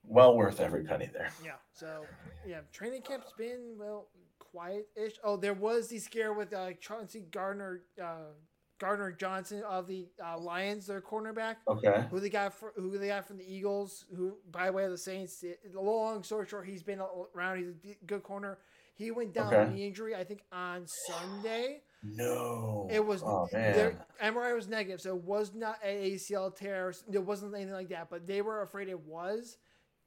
well 0.03 0.35
worth 0.35 0.59
every 0.59 0.83
penny 0.83 1.05
there. 1.13 1.31
Yeah. 1.43 1.57
So 1.71 2.05
yeah, 2.47 2.61
training 2.71 3.03
camp's 3.03 3.31
been 3.37 3.75
well 3.77 4.09
quiet-ish. 4.39 5.19
Oh, 5.23 5.37
there 5.37 5.53
was 5.53 5.89
the 5.89 5.99
scare 5.99 6.33
with 6.33 6.51
uh, 6.53 6.73
Chauncey 6.79 7.21
Gardner 7.29 7.83
uh, 8.01 8.31
Gardner 8.79 9.11
Johnson 9.11 9.61
of 9.63 9.87
the 9.87 10.07
uh, 10.25 10.37
Lions, 10.37 10.87
their 10.87 11.01
cornerback, 11.01 11.57
Okay. 11.67 12.05
who 12.09 12.19
they 12.19 12.29
got 12.29 12.53
for, 12.53 12.73
who 12.75 12.97
they 12.97 13.07
got 13.07 13.27
from 13.27 13.37
the 13.37 13.45
Eagles, 13.53 14.05
who 14.15 14.37
by 14.51 14.67
the 14.67 14.73
way 14.73 14.85
of 14.85 14.91
the 14.91 14.97
Saints. 14.97 15.39
The 15.41 15.79
long 15.81 16.23
story 16.23 16.47
short, 16.47 16.65
he's 16.65 16.83
been 16.83 16.99
around. 17.35 17.57
He's 17.83 17.97
a 18.01 18.05
good 18.05 18.23
corner. 18.23 18.57
He 18.95 19.11
went 19.11 19.33
down 19.33 19.47
Okay. 19.53 19.59
with 19.65 19.73
knee 19.75 19.87
injury, 19.87 20.15
I 20.15 20.23
think, 20.23 20.41
on 20.51 20.85
Sunday. 21.07 21.81
No. 22.03 22.87
It 22.89 23.05
was 23.05 23.21
Oh 23.23 23.47
their. 23.51 24.05
MRI 24.21 24.55
was 24.55 24.67
negative, 24.67 25.01
so 25.01 25.15
it 25.15 25.23
was 25.23 25.53
not 25.53 25.77
an 25.83 25.95
ACL 25.97 26.53
tear. 26.55 26.93
It 27.11 27.23
wasn't 27.23 27.53
anything 27.55 27.73
like 27.73 27.89
that, 27.89 28.09
but 28.09 28.25
they 28.27 28.41
were 28.41 28.61
afraid 28.61 28.87
it 28.89 28.99
was. 28.99 29.57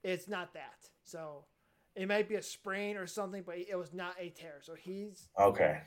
It's 0.02 0.28
not 0.28 0.54
that. 0.54 0.88
So 1.04 1.44
it 1.94 2.08
might 2.08 2.28
be 2.28 2.34
a 2.36 2.42
sprain 2.42 2.96
or 2.96 3.06
something, 3.06 3.42
but 3.44 3.56
it 3.58 3.76
was 3.76 3.92
not 3.92 4.14
a 4.18 4.30
tear. 4.30 4.60
So 4.62 4.74
he's 4.74 5.28
Okay. 5.38 5.80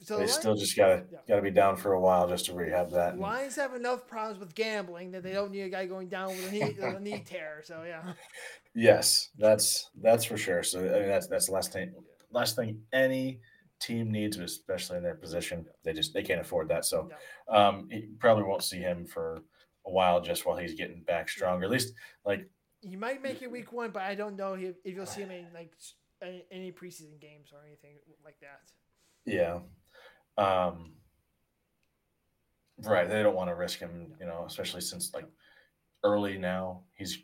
So 0.00 0.18
They 0.18 0.24
the 0.26 0.32
still 0.32 0.54
just 0.54 0.76
gotta 0.76 1.04
Yeah. 1.10 1.18
gotta 1.28 1.42
be 1.42 1.50
down 1.50 1.76
for 1.76 1.92
a 1.92 2.00
while 2.00 2.28
just 2.28 2.46
to 2.46 2.54
rehab 2.54 2.90
that. 2.92 3.18
Lions 3.18 3.56
have 3.56 3.74
enough 3.74 4.06
problems 4.06 4.38
with 4.40 4.54
gambling 4.54 5.12
that 5.12 5.22
they 5.22 5.32
don't 5.32 5.50
need 5.52 5.62
a 5.62 5.68
guy 5.68 5.86
going 5.86 6.08
down 6.08 6.28
with 6.30 6.48
a 6.48 6.50
knee, 6.50 6.76
a 6.80 7.00
knee 7.00 7.22
tear. 7.24 7.62
So 7.64 7.84
yeah, 7.84 8.12
Yes, 8.74 9.28
that's 9.38 9.90
that's 10.00 10.24
for 10.24 10.36
sure. 10.36 10.62
So 10.62 10.80
I 10.80 11.00
mean, 11.00 11.08
that's 11.08 11.28
that's 11.28 11.46
the 11.46 11.52
last 11.52 11.72
thing. 11.72 11.92
Last 12.30 12.56
thing 12.56 12.80
any 12.92 13.40
team 13.80 14.10
needs, 14.10 14.38
especially 14.38 14.96
in 14.96 15.02
their 15.02 15.14
position, 15.14 15.66
they 15.84 15.92
just 15.92 16.14
they 16.14 16.22
can't 16.22 16.40
afford 16.40 16.68
that. 16.68 16.84
So 16.84 17.08
um, 17.48 17.88
you 17.90 18.14
probably 18.18 18.44
won't 18.44 18.62
see 18.62 18.78
him 18.78 19.06
for 19.06 19.42
a 19.86 19.90
while, 19.90 20.20
just 20.20 20.46
while 20.46 20.56
he's 20.56 20.74
getting 20.74 21.02
back 21.02 21.28
stronger. 21.28 21.64
At 21.66 21.70
least 21.70 21.92
like 22.24 22.48
he 22.80 22.96
might 22.96 23.22
make 23.22 23.42
it 23.42 23.50
week 23.50 23.72
one, 23.72 23.90
but 23.90 24.02
I 24.02 24.14
don't 24.14 24.36
know 24.36 24.54
if, 24.54 24.76
if 24.84 24.94
you'll 24.94 25.06
see 25.06 25.20
him 25.22 25.30
in 25.30 25.46
like 25.54 25.72
any 26.50 26.72
preseason 26.72 27.20
games 27.20 27.50
or 27.52 27.58
anything 27.66 27.96
like 28.24 28.38
that. 28.40 28.60
yeah, 29.26 29.58
um, 30.38 30.92
right. 32.84 33.08
They 33.08 33.22
don't 33.22 33.36
want 33.36 33.50
to 33.50 33.54
risk 33.54 33.78
him, 33.78 34.14
you 34.20 34.26
know, 34.26 34.44
especially 34.46 34.80
since 34.80 35.12
like 35.14 35.26
early 36.04 36.38
now 36.38 36.82
he's 36.94 37.18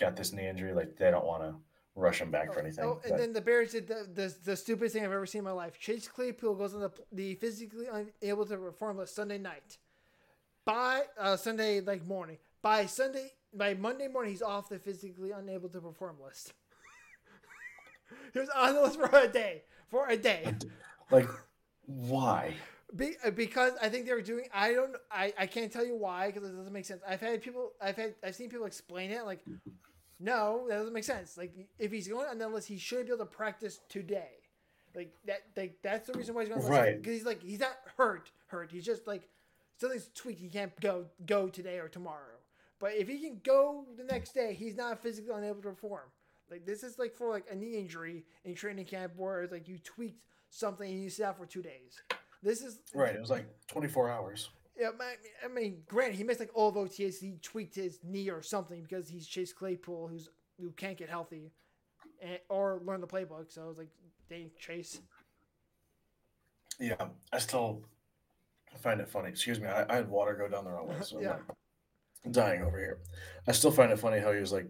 got 0.00 0.16
this 0.16 0.32
knee 0.32 0.48
injury. 0.48 0.72
Like 0.72 0.96
they 0.96 1.10
don't 1.10 1.26
want 1.26 1.42
to 1.42 1.54
rush 1.94 2.20
him 2.20 2.30
back 2.30 2.52
for 2.52 2.60
anything. 2.60 2.84
Oh, 2.84 3.00
and 3.04 3.10
But- 3.10 3.18
then 3.18 3.32
the 3.32 3.40
Bears 3.40 3.72
did 3.72 3.88
the, 3.88 4.08
the 4.12 4.34
the 4.44 4.56
stupidest 4.56 4.94
thing 4.94 5.04
I've 5.04 5.12
ever 5.12 5.26
seen 5.26 5.40
in 5.40 5.44
my 5.44 5.52
life. 5.52 5.78
Chase 5.78 6.08
Claypool 6.08 6.54
goes 6.54 6.74
on 6.74 6.80
the 6.80 6.90
the 7.12 7.34
physically 7.36 7.86
unable 7.86 8.46
to 8.46 8.56
perform 8.56 8.98
list 8.98 9.14
Sunday 9.14 9.38
night. 9.38 9.78
By 10.64 11.02
uh, 11.18 11.36
Sunday 11.36 11.80
like 11.80 12.06
morning. 12.06 12.38
By 12.62 12.86
Sunday 12.86 13.32
by 13.52 13.74
Monday 13.74 14.08
morning 14.08 14.32
he's 14.32 14.42
off 14.42 14.68
the 14.68 14.78
physically 14.78 15.32
unable 15.32 15.68
to 15.68 15.80
perform 15.80 16.16
list. 16.24 16.52
he 18.32 18.38
was 18.38 18.48
on 18.50 18.74
the 18.74 18.82
list 18.82 18.98
for 18.98 19.10
a 19.16 19.28
day. 19.28 19.62
For 19.88 20.08
a 20.08 20.16
day. 20.16 20.54
like 21.10 21.28
why? 21.96 22.54
Be, 22.94 23.14
uh, 23.24 23.30
because 23.30 23.72
I 23.80 23.88
think 23.88 24.06
they 24.06 24.12
were 24.12 24.20
doing. 24.22 24.46
I 24.52 24.72
don't. 24.72 24.94
I, 25.10 25.32
I 25.38 25.46
can't 25.46 25.72
tell 25.72 25.84
you 25.84 25.96
why 25.96 26.26
because 26.26 26.48
it 26.48 26.56
doesn't 26.56 26.72
make 26.72 26.84
sense. 26.84 27.02
I've 27.08 27.20
had 27.20 27.42
people. 27.42 27.72
I've 27.80 27.96
had. 27.96 28.14
I've 28.22 28.34
seen 28.34 28.50
people 28.50 28.66
explain 28.66 29.10
it 29.10 29.24
like, 29.24 29.40
no, 30.20 30.66
that 30.68 30.76
doesn't 30.76 30.92
make 30.92 31.04
sense. 31.04 31.36
Like 31.38 31.54
if 31.78 31.90
he's 31.90 32.08
going 32.08 32.28
on 32.28 32.38
that 32.38 32.52
list, 32.52 32.68
he 32.68 32.78
should 32.78 33.06
be 33.06 33.12
able 33.12 33.24
to 33.24 33.30
practice 33.30 33.80
today. 33.88 34.30
Like 34.94 35.14
that. 35.26 35.42
Like 35.56 35.78
that's 35.82 36.06
the 36.06 36.12
reason 36.12 36.34
why 36.34 36.42
he's 36.44 36.50
going. 36.50 36.66
Right. 36.66 37.00
Because 37.00 37.18
he's 37.18 37.26
like 37.26 37.42
he's 37.42 37.60
not 37.60 37.76
hurt. 37.96 38.30
Hurt. 38.48 38.70
He's 38.70 38.84
just 38.84 39.06
like 39.06 39.28
something's 39.78 40.10
tweaked. 40.14 40.40
He 40.40 40.48
can't 40.48 40.78
go 40.80 41.06
go 41.24 41.48
today 41.48 41.78
or 41.78 41.88
tomorrow. 41.88 42.36
But 42.78 42.92
if 42.96 43.08
he 43.08 43.18
can 43.18 43.40
go 43.44 43.86
the 43.96 44.04
next 44.04 44.34
day, 44.34 44.54
he's 44.54 44.76
not 44.76 45.00
physically 45.00 45.32
unable 45.32 45.62
to 45.62 45.68
perform. 45.68 46.10
Like 46.50 46.66
this 46.66 46.82
is 46.82 46.98
like 46.98 47.14
for 47.14 47.30
like 47.30 47.46
a 47.50 47.54
knee 47.54 47.78
injury 47.78 48.24
in 48.44 48.54
training 48.54 48.84
camp 48.84 49.14
where 49.16 49.42
it's 49.42 49.52
like 49.52 49.66
you 49.68 49.78
tweaked 49.78 50.26
something 50.52 50.88
and 50.88 51.02
you 51.02 51.08
sit 51.10 51.24
out 51.24 51.36
for 51.38 51.46
two 51.46 51.62
days. 51.62 52.00
This 52.42 52.60
is 52.62 52.80
Right. 52.94 53.14
It 53.14 53.20
was 53.20 53.30
like 53.30 53.46
24 53.68 54.10
hours. 54.10 54.50
yeah, 54.78 54.90
I 55.00 55.14
I 55.44 55.48
mean, 55.48 55.82
granted, 55.88 56.16
he 56.16 56.24
missed 56.24 56.40
like 56.40 56.50
all 56.54 56.68
of 56.68 56.74
OTAs. 56.76 57.18
He 57.20 57.38
tweaked 57.42 57.74
his 57.74 58.00
knee 58.04 58.28
or 58.30 58.42
something 58.42 58.82
because 58.82 59.08
he's 59.08 59.26
Chase 59.26 59.52
Claypool, 59.52 60.08
who's 60.08 60.28
who 60.60 60.70
can't 60.72 60.96
get 60.98 61.08
healthy, 61.08 61.52
and, 62.20 62.38
or 62.48 62.80
learn 62.84 63.00
the 63.00 63.06
playbook. 63.06 63.50
So 63.50 63.62
I 63.62 63.66
was 63.66 63.78
like, 63.78 63.88
dang, 64.28 64.50
Chase. 64.58 65.00
Yeah, 66.78 66.94
I 67.32 67.38
still 67.38 67.82
find 68.80 69.00
it 69.00 69.08
funny. 69.08 69.28
Excuse 69.28 69.60
me, 69.60 69.68
I, 69.68 69.86
I 69.88 69.96
had 69.96 70.08
water 70.08 70.34
go 70.34 70.48
down 70.48 70.64
the 70.64 70.70
wrong 70.70 70.88
way, 70.88 70.96
so 71.02 71.16
I'm 71.18 71.22
Yeah. 71.22 71.30
like 71.30 72.32
dying 72.32 72.62
over 72.62 72.78
here. 72.78 72.98
I 73.46 73.52
still 73.52 73.70
find 73.70 73.90
it 73.92 73.98
funny 73.98 74.18
how 74.20 74.32
he 74.32 74.40
was 74.40 74.52
like 74.52 74.66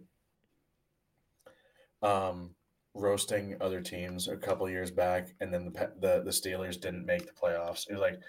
um 2.02 2.54
roasting 2.94 3.56
other 3.60 3.80
teams 3.80 4.28
a 4.28 4.36
couple 4.36 4.68
years 4.68 4.90
back, 4.90 5.34
and 5.40 5.52
then 5.52 5.64
the 5.72 5.90
the 6.00 6.22
the 6.24 6.30
Steelers 6.30 6.80
didn't 6.80 7.06
make 7.06 7.26
the 7.26 7.32
playoffs. 7.32 7.88
It 7.88 7.92
was 7.92 8.00
like 8.00 8.20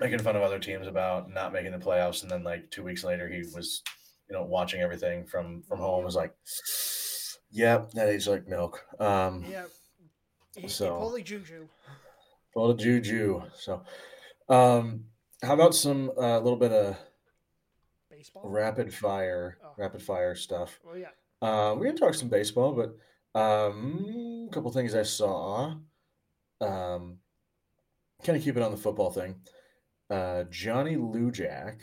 making 0.00 0.18
fun 0.18 0.36
of 0.36 0.42
other 0.42 0.58
teams 0.58 0.86
about 0.86 1.30
not 1.30 1.52
making 1.52 1.72
the 1.72 1.78
playoffs, 1.78 2.22
and 2.22 2.30
then 2.30 2.42
like 2.44 2.70
two 2.70 2.82
weeks 2.82 3.04
later, 3.04 3.28
he 3.28 3.38
was 3.54 3.82
you 4.28 4.34
know 4.36 4.44
watching 4.44 4.80
everything 4.80 5.24
from 5.26 5.62
from 5.62 5.78
home. 5.78 6.04
Was 6.04 6.16
like, 6.16 6.34
yep, 7.50 7.90
that 7.92 8.08
aged 8.08 8.26
like 8.28 8.46
milk. 8.46 8.84
Um, 9.00 9.44
Yeah, 9.48 9.64
he, 10.56 10.68
So- 10.68 10.94
he 10.94 11.00
pulled 11.00 11.24
juju. 11.24 11.68
Full 12.54 12.70
of 12.70 12.78
juju. 12.78 13.42
So, 13.58 13.82
um, 14.48 15.04
how 15.42 15.52
about 15.52 15.74
some 15.74 16.10
a 16.16 16.40
little 16.40 16.56
bit 16.58 16.72
of 16.72 16.96
Baseball. 18.10 18.48
rapid 18.48 18.94
fire, 18.94 19.58
Oh. 19.62 19.74
rapid 19.76 20.00
fire 20.00 20.34
stuff. 20.34 20.80
Well, 20.82 20.96
yeah. 20.96 21.10
Uh, 21.42 21.74
we're 21.74 21.84
gonna 21.84 21.98
talk 21.98 22.14
some 22.14 22.30
baseball, 22.30 22.72
but 22.72 22.96
um, 23.36 24.46
a 24.48 24.52
couple 24.54 24.70
things 24.72 24.94
I 24.94 25.02
saw. 25.02 25.74
Um, 26.60 27.18
kind 28.24 28.36
of 28.38 28.42
keep 28.42 28.56
it 28.56 28.62
on 28.62 28.70
the 28.70 28.76
football 28.76 29.10
thing. 29.10 29.36
Uh, 30.08 30.44
Johnny 30.50 30.96
Lujack, 30.96 31.80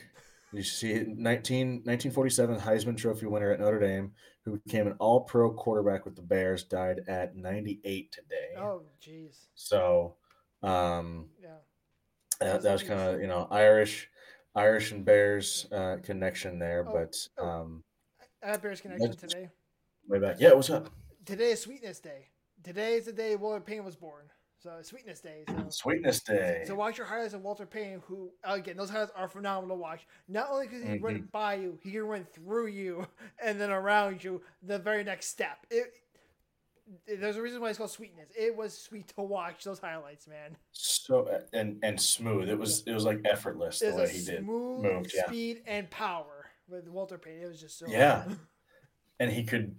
you 0.51 0.63
see 0.63 0.91
it, 0.93 1.07
19, 1.09 1.83
1947 1.83 2.59
Heisman 2.59 2.97
Trophy 2.97 3.25
winner 3.27 3.51
at 3.51 3.59
Notre 3.59 3.79
Dame, 3.79 4.13
who 4.45 4.57
became 4.65 4.87
an 4.87 4.95
All 4.99 5.21
Pro 5.21 5.51
quarterback 5.51 6.05
with 6.05 6.15
the 6.15 6.21
Bears, 6.21 6.63
died 6.63 7.01
at 7.07 7.35
98 7.35 8.11
today. 8.11 8.55
Oh, 8.57 8.81
jeez. 9.01 9.47
So, 9.55 10.15
um, 10.63 11.27
Yeah. 11.41 11.49
that, 12.39 12.61
that 12.63 12.73
was 12.73 12.83
kind 12.83 12.99
of 12.99 13.21
you 13.21 13.27
know 13.27 13.47
Irish, 13.51 14.09
Irish 14.55 14.91
and 14.91 15.03
Bears 15.05 15.67
uh, 15.71 15.97
connection 16.01 16.57
there, 16.59 16.85
Oh, 16.87 16.93
but 16.93 17.15
oh. 17.37 17.47
um, 17.47 17.83
I 18.43 18.47
had 18.51 18.61
Bears 18.61 18.81
connection 18.81 19.15
today. 19.15 19.49
way 20.07 20.19
back. 20.19 20.37
Yeah, 20.39 20.53
what's 20.53 20.69
up? 20.69 20.89
Today 21.25 21.51
is 21.51 21.61
Sweetness 21.61 21.99
Day. 21.99 22.27
Today 22.63 22.95
is 22.95 23.05
the 23.05 23.13
day 23.13 23.35
Walter 23.35 23.61
Payton 23.61 23.85
was 23.85 23.95
born. 23.95 24.25
So 24.59 24.71
Sweetness 24.81 25.19
Day. 25.21 25.43
So. 25.47 25.65
Sweetness 25.69 26.21
Day. 26.23 26.63
So 26.65 26.75
watch 26.75 26.97
your 26.97 27.07
highlights 27.07 27.33
of 27.33 27.41
Walter 27.41 27.65
Payton, 27.65 28.01
who 28.05 28.31
again 28.43 28.77
those 28.77 28.89
highlights 28.89 29.11
are 29.15 29.27
phenomenal 29.27 29.75
to 29.75 29.81
watch. 29.81 30.07
Not 30.27 30.47
only 30.51 30.67
because 30.67 30.83
he 30.83 30.89
Mhm. 30.89 31.03
run 31.03 31.29
by 31.31 31.55
you, 31.55 31.77
he 31.83 31.91
can 31.91 32.03
run 32.03 32.25
through 32.33 32.67
you 32.67 33.07
and 33.43 33.59
then 33.59 33.71
around 33.71 34.23
you 34.23 34.41
the 34.61 34.79
very 34.79 35.03
next 35.03 35.27
step. 35.27 35.65
It, 35.69 35.93
it- 37.07 37.21
there's 37.21 37.37
a 37.37 37.41
reason 37.41 37.61
why 37.61 37.69
it's 37.69 37.77
called 37.77 37.91
sweetness. 37.91 38.29
It 38.37 38.53
was 38.55 38.77
sweet 38.77 39.07
to 39.15 39.21
watch 39.21 39.63
those 39.63 39.79
highlights, 39.79 40.27
man. 40.27 40.57
So 40.71 41.29
and 41.53 41.79
and 41.83 41.99
smooth. 41.99 42.49
It 42.49 42.57
was 42.57 42.83
it 42.85 42.93
was 42.93 43.05
like 43.05 43.19
effortless 43.25 43.79
the 43.79 43.87
There's 43.91 43.95
way 44.11 44.17
he 44.17 44.25
did, 44.25 44.43
smooth 44.43 44.81
moved, 44.83 45.13
yeah. 45.15 45.25
speed 45.27 45.63
and 45.65 45.89
power 45.89 46.47
with 46.67 46.87
Walter 46.89 47.17
Payton. 47.17 47.43
It 47.43 47.47
was 47.47 47.59
just 47.61 47.77
so 47.79 47.85
Yeah. 47.87 48.25
and 49.19 49.31
he 49.31 49.43
could 49.43 49.75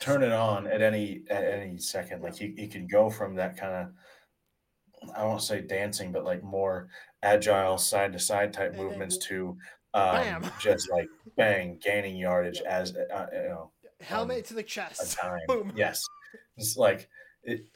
turn 0.00 0.22
it 0.22 0.32
on 0.32 0.66
at 0.66 0.82
any 0.82 1.22
at 1.30 1.44
any 1.44 1.78
second. 1.78 2.22
Like 2.22 2.36
he, 2.36 2.54
he 2.56 2.66
could 2.66 2.90
go 2.90 3.10
from 3.10 3.34
that 3.36 3.56
kind 3.56 3.74
of 3.74 5.12
I 5.16 5.24
won't 5.24 5.42
say 5.42 5.60
dancing, 5.62 6.12
but 6.12 6.24
like 6.24 6.42
more 6.42 6.88
agile 7.22 7.78
side 7.78 8.12
to 8.14 8.18
side 8.18 8.52
type 8.52 8.74
movements 8.76 9.16
to 9.28 9.56
um, 9.94 10.44
just 10.60 10.90
like 10.90 11.08
bang 11.36 11.78
gaining 11.82 12.16
yardage 12.16 12.60
Yeah. 12.62 12.78
as 12.78 12.96
uh, 12.96 13.26
you 13.32 13.48
know 13.48 13.70
Helmet 14.00 14.38
Um, 14.38 14.42
to 14.44 14.54
the 14.54 14.62
chest. 14.62 15.18
time. 15.18 15.40
Boom. 15.46 15.72
Yes, 15.76 16.02
it's 16.56 16.76
like 16.76 17.08
it, 17.42 17.66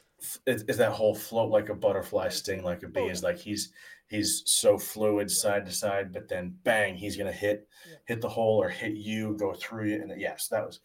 it. 0.47 0.63
Is 0.67 0.77
that 0.77 0.91
whole 0.91 1.13
float 1.15 1.51
like 1.51 1.69
a 1.69 1.75
butterfly, 1.75 2.29
sting 2.29 2.63
like 2.63 2.81
a 2.83 2.87
bee? 2.87 3.01
Oh, 3.01 3.09
Is 3.09 3.21
like 3.23 3.37
he's 3.37 3.71
he's 4.07 4.41
so 4.45 4.77
fluid 4.77 5.29
side 5.29 5.65
to 5.65 5.71
side, 5.71 6.13
but 6.13 6.27
then 6.27 6.55
bang, 6.63 6.95
he's 6.95 7.17
gonna 7.17 7.31
hit 7.31 7.67
Yeah. 7.87 7.97
hit 8.07 8.21
the 8.21 8.29
hole 8.29 8.61
or 8.61 8.69
hit 8.69 8.93
you, 8.93 9.35
go 9.37 9.53
through 9.53 9.89
you, 9.89 10.01
and 10.01 10.19
yes, 10.19 10.47
that 10.49 10.65
was. 10.65 10.79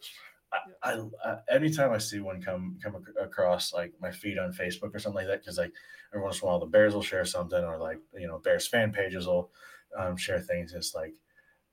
I, 0.53 0.59
I, 0.83 1.01
I 1.25 1.37
anytime 1.51 1.93
I 1.93 1.99
see 1.99 2.21
one 2.21 2.43
come 2.43 2.79
come 2.83 2.97
across 3.21 3.73
like 3.73 3.93
my 4.01 4.11
feed 4.11 4.39
on 4.39 4.53
Facebook 4.53 4.95
or 4.95 4.99
something 4.99 5.17
like 5.17 5.27
that, 5.27 5.41
because 5.41 5.59
like 5.59 5.73
every 6.13 6.25
once 6.25 6.41
in 6.41 6.47
a 6.47 6.51
while 6.51 6.59
the 6.59 6.67
Bears 6.67 6.95
will 6.95 7.03
share 7.03 7.25
something, 7.25 7.63
or 7.63 7.79
like 7.79 7.99
you 8.15 8.27
know 8.27 8.39
Bears 8.39 8.67
fan 8.67 8.93
pages 8.93 9.27
will 9.27 9.51
um, 9.97 10.17
share 10.17 10.41
things. 10.41 10.73
It's 10.73 10.95
like, 10.95 11.15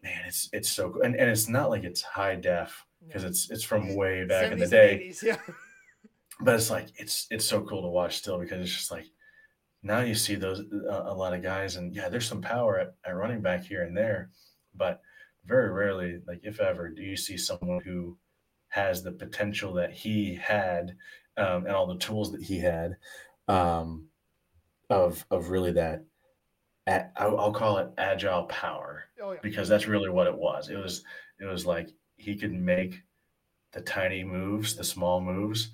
man, 0.04 0.22
it's 0.28 0.50
it's 0.54 0.70
so 0.70 0.92
cool, 0.92 1.02
and 1.02 1.16
and 1.16 1.30
it's 1.30 1.48
not 1.48 1.70
like 1.70 1.84
it's 1.84 2.02
high 2.02 2.36
def 2.36 2.86
because 3.06 3.24
it's 3.24 3.50
it's 3.50 3.64
from 3.64 3.96
way 3.96 4.26
back 4.26 4.52
in 4.52 4.60
the 4.60 4.68
day 4.68 5.10
80s, 5.10 5.24
yeah. 5.24 5.38
but 6.42 6.56
it's 6.56 6.70
like 6.70 6.88
it's 6.98 7.28
it's 7.32 7.46
so 7.46 7.62
cool 7.62 7.82
to 7.82 7.88
watch 7.88 8.18
still 8.18 8.40
because 8.40 8.62
it's 8.62 8.74
just 8.74 8.92
like 8.92 9.06
now 9.84 10.00
you 10.00 10.16
see 10.16 10.36
those 10.36 10.62
uh, 10.90 11.04
a 11.06 11.14
lot 11.14 11.34
of 11.34 11.42
guys 11.42 11.76
and 11.76 11.96
yeah 11.96 12.10
there's 12.10 12.28
some 12.28 12.42
power 12.42 12.80
at, 12.80 12.96
at 13.06 13.16
running 13.16 13.42
back 13.42 13.64
here 13.64 13.84
and 13.84 13.96
there 13.96 14.30
but 14.76 15.02
very 15.46 15.72
rarely 15.72 16.20
like 16.28 16.40
if 16.44 16.60
ever 16.60 16.90
do 16.90 17.02
you 17.02 17.16
see 17.16 17.38
someone 17.38 17.80
who 17.84 18.18
has 18.78 19.02
the 19.02 19.12
potential 19.12 19.74
that 19.74 19.92
he 19.92 20.36
had 20.36 20.96
um, 21.36 21.66
and 21.66 21.76
all 21.76 21.88
the 21.88 21.98
tools 21.98 22.32
that 22.32 22.44
he 22.44 22.60
had 22.60 22.96
um, 23.48 24.06
of 24.90 25.26
of 25.32 25.50
really 25.50 25.72
that 25.72 26.04
at, 26.86 27.12
I'll, 27.18 27.52
call 27.52 27.80
it 27.80 27.90
agile 27.98 28.44
power 28.44 29.06
Oh 29.22 29.32
yeah. 29.32 29.40
because 29.42 29.68
that's 29.68 29.88
really 29.88 30.10
what 30.10 30.28
it 30.28 30.38
was. 30.38 30.70
It 30.70 30.78
was 30.78 31.04
it 31.40 31.46
was 31.46 31.66
like 31.66 31.90
he 32.18 32.36
could 32.36 32.54
make 32.54 33.02
the 33.74 33.82
tiny 33.82 34.24
moves, 34.24 34.76
the 34.76 34.84
small 34.84 35.22
moves, 35.22 35.72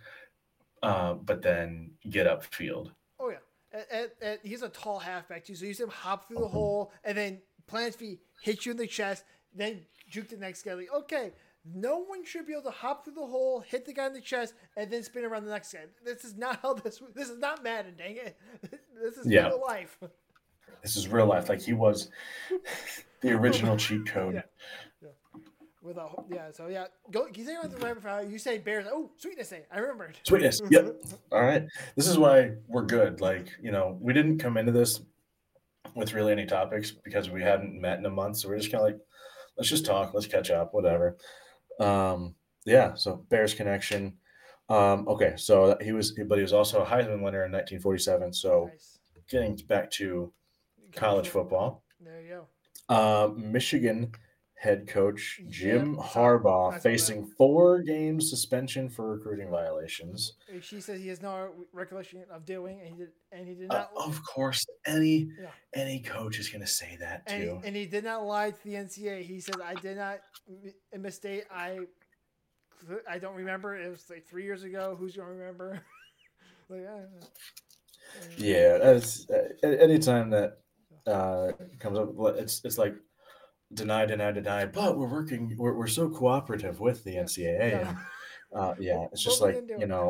uh, 0.82 1.14
but 1.14 1.41
then 1.41 1.91
get 2.10 2.26
upfield. 2.26 2.91
Oh 3.20 3.30
yeah. 3.30 3.38
And, 3.74 3.86
and, 3.91 4.12
and 4.22 4.39
he's 4.43 4.62
a 4.62 4.70
tall 4.70 4.99
halfback 4.99 5.43
too, 5.45 5.56
so 5.56 5.66
you 5.66 5.74
see 5.74 5.84
him 5.84 5.89
hop 5.89 6.28
through 6.28 6.39
the 6.39 6.47
hole 6.47 6.93
and 7.04 7.18
then 7.18 7.41
plant 7.68 7.95
feet, 7.95 8.22
hit 8.41 8.66
you 8.66 8.72
in 8.72 8.78
the 8.78 8.88
chest, 8.88 9.26
then 9.54 9.82
juke 10.10 10.30
the 10.30 10.38
next 10.38 10.64
guy. 10.64 10.74
Like, 10.74 10.93
okay, 10.93 11.34
no 11.66 11.99
one 11.99 12.26
should 12.26 12.45
be 12.45 12.53
able 12.53 12.64
to 12.64 12.72
hop 12.72 13.05
through 13.05 13.14
the 13.14 13.26
hole, 13.26 13.61
hit 13.61 13.86
the 13.86 13.93
guy 13.93 14.07
in 14.07 14.14
the 14.14 14.22
chest, 14.22 14.53
and 14.76 14.91
then 14.91 15.03
spin 15.03 15.24
around 15.24 15.45
the 15.45 15.51
next 15.51 15.74
guy. 15.74 15.86
This 16.03 16.26
is 16.26 16.36
not 16.36 16.59
how 16.61 16.74
this. 16.74 17.01
This 17.16 17.30
is 17.30 17.39
not 17.39 17.64
Madden, 17.64 17.95
dang 17.97 18.18
it. 18.18 18.38
This 19.01 19.18
is 19.18 19.28
Yeah. 19.28 19.47
real 19.47 19.61
life. 19.66 19.97
This 20.82 20.95
is 20.95 21.07
real 21.07 21.26
life. 21.26 21.49
Like 21.49 21.61
he 21.61 21.74
was 21.74 22.09
the 23.22 23.32
original 23.32 23.78
cheat 23.78 24.05
code. 24.05 24.36
Yeah. 24.36 25.09
With 25.82 25.97
a 25.97 26.07
yeah, 26.30 26.49
so 26.51 26.68
yeah, 26.68 26.86
go. 27.11 27.26
Can 27.26 27.36
you 27.36 27.45
say 27.45 27.68
the 27.68 27.78
rapid 27.86 28.03
fire? 28.03 28.24
You 28.24 28.38
say 28.38 28.57
Bears. 28.57 28.86
Oh, 28.89 29.11
sweetness 29.18 29.49
day. 29.49 29.64
I 29.70 29.80
remembered. 29.80 30.18
Sweetness. 30.24 30.61
Yep. 30.70 30.95
All 31.34 31.41
right. 31.41 31.66
This 31.97 32.07
is 32.07 32.18
why 32.18 32.53
we're 32.70 32.86
good. 32.86 33.20
Like, 33.20 33.49
you 33.61 33.72
know, 33.72 33.97
we 33.99 34.14
didn't 34.14 34.38
come 34.38 34.55
into 34.55 34.72
this 34.72 35.01
with 35.93 36.14
really 36.14 36.32
any 36.32 36.45
topics 36.45 36.91
because 36.91 37.30
we 37.30 37.41
hadn't 37.41 37.80
met 37.82 37.99
in 37.99 38.05
a 38.05 38.09
month. 38.09 38.38
So 38.38 38.47
we're 38.47 38.57
just 38.59 38.72
kind 38.72 38.82
of 38.82 38.91
like, 38.93 38.99
let's 39.57 39.70
just 39.70 39.86
talk, 39.86 40.14
let's 40.14 40.26
catch 40.28 40.51
up, 40.51 40.74
whatever. 40.74 41.18
Um, 41.80 42.36
yeah. 42.65 42.93
So 42.95 43.26
Bears 43.30 43.53
connection. 43.53 44.17
Um, 44.69 45.07
okay. 45.07 45.34
So 45.38 45.78
he 45.82 45.91
was, 45.91 46.11
but 46.28 46.38
he 46.38 46.41
was 46.41 46.53
also 46.53 46.82
a 46.82 46.86
Heisman 46.86 47.21
winner 47.21 47.45
in 47.45 47.51
1947. 47.51 48.34
So 48.34 48.69
Nice. 48.71 48.99
getting 49.30 49.55
back 49.67 49.91
to 49.91 50.32
college 50.95 51.30
football, 51.30 51.84
There 51.99 52.21
you 52.21 52.30
go. 52.30 52.47
uh, 52.89 53.30
Michigan 53.36 54.11
head 54.64 54.88
coach 54.88 55.41
Jim 55.49 55.95
Yep, 55.95 56.05
Harbaugh 56.05 56.82
facing 56.82 57.26
four 57.38 57.82
game 57.82 58.22
suspension 58.22 58.89
for 58.89 59.11
recruiting 59.16 59.49
violations. 59.49 60.38
She 60.61 60.80
says 60.80 61.01
he 61.01 61.09
has 61.09 61.22
no 61.22 61.49
recollection 61.74 62.24
of 62.32 62.45
doing, 62.45 62.80
and 62.80 62.88
he 62.89 62.95
did, 62.95 63.09
and 63.34 63.45
he 63.47 63.55
did 63.55 63.70
Uh, 63.70 63.80
not. 63.80 63.91
of 63.97 64.24
course, 64.24 64.66
any 64.86 65.30
Yeah. 65.38 65.51
any 65.74 65.99
coach 65.99 66.39
is 66.39 66.47
going 66.47 66.61
to 66.61 66.68
say 66.82 66.95
that 67.01 67.24
and, 67.28 67.43
too. 67.43 67.59
he, 67.61 67.68
and 67.68 67.76
he 67.76 67.86
did 67.86 68.05
not 68.05 68.24
lie 68.26 68.51
to 68.51 68.64
the 68.64 68.76
NCAA. 68.76 69.24
He 69.24 69.41
says, 69.41 69.57
"I 69.61 69.76
did 69.76 69.97
not 69.97 70.20
m- 70.47 71.01
mistake. 71.01 71.45
I, 71.51 71.80
I 73.07 73.20
don't 73.20 73.36
remember. 73.36 73.76
It 73.76 73.89
was 73.89 74.09
like 74.09 74.26
three 74.26 74.45
years 74.45 74.64
ago. 74.64 74.95
Who's 74.97 75.18
gonna 75.18 75.30
remember?" 75.30 75.82
like, 76.70 76.86
uh, 76.88 77.26
yeah, 78.38 78.78
that's 78.78 79.30
uh, 79.30 79.49
anytime 79.61 80.30
that 80.30 80.59
uh, 81.05 81.51
comes 81.80 81.97
up, 81.99 82.14
it's 82.38 82.64
it's 82.64 82.78
like 82.78 82.95
deny, 83.74 84.05
deny, 84.05 84.32
deny. 84.32 84.65
But 84.65 84.97
we're 84.97 85.07
working. 85.11 85.55
We're, 85.57 85.74
we're 85.74 85.88
so 85.88 86.09
cooperative 86.09 86.80
with 86.80 87.03
the 87.03 87.15
NCAA. 87.15 87.71
yeah. 87.71 87.89
And, 87.89 87.97
uh, 88.55 88.74
yeah, 88.80 89.05
it's 89.11 89.24
just 89.24 89.41
What 89.41 89.55
like 89.55 89.69
you 89.80 89.88
know, 89.88 90.09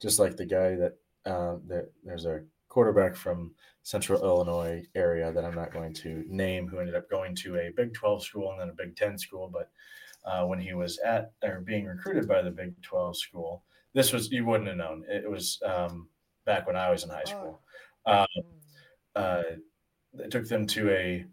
just 0.00 0.18
like 0.18 0.36
the 0.36 0.46
guy 0.46 0.76
that 0.76 0.96
uh, 1.26 1.56
that 1.66 1.90
there's 2.04 2.26
a 2.26 2.42
quarterback 2.68 3.16
from 3.16 3.52
Central 3.82 4.22
Illinois 4.22 4.84
area 4.94 5.32
that 5.32 5.44
I'm 5.44 5.54
not 5.54 5.72
going 5.72 5.92
to 5.94 6.24
name 6.28 6.68
who 6.68 6.78
ended 6.78 6.94
up 6.94 7.10
going 7.10 7.34
to 7.36 7.56
a 7.56 7.70
Big 7.76 7.92
12 7.94 8.22
school 8.24 8.52
and 8.52 8.60
then 8.60 8.68
a 8.68 8.72
Big 8.72 8.94
10 8.94 9.18
school, 9.18 9.50
but 9.52 9.70
uh, 10.24 10.46
when 10.46 10.60
he 10.60 10.72
was 10.74 10.98
at 10.98 11.32
or 11.42 11.60
being 11.60 11.86
recruited 11.86 12.28
by 12.28 12.42
the 12.42 12.50
Big 12.50 12.80
12 12.82 13.16
school, 13.16 13.64
this 13.94 14.12
was 14.12 14.30
you 14.30 14.44
wouldn't 14.44 14.68
have 14.68 14.76
known. 14.76 15.02
It 15.08 15.28
was 15.28 15.60
um, 15.64 16.08
back 16.44 16.66
when 16.66 16.76
I 16.76 16.90
was 16.90 17.04
in 17.04 17.10
high 17.10 17.24
school. 17.24 17.60
Uh, 18.06 18.26
Mm. 18.36 18.44
uh, 19.16 19.42
it 20.14 20.30
took 20.30 20.46
them 20.48 20.66
to 20.68 20.90
a 20.90 21.24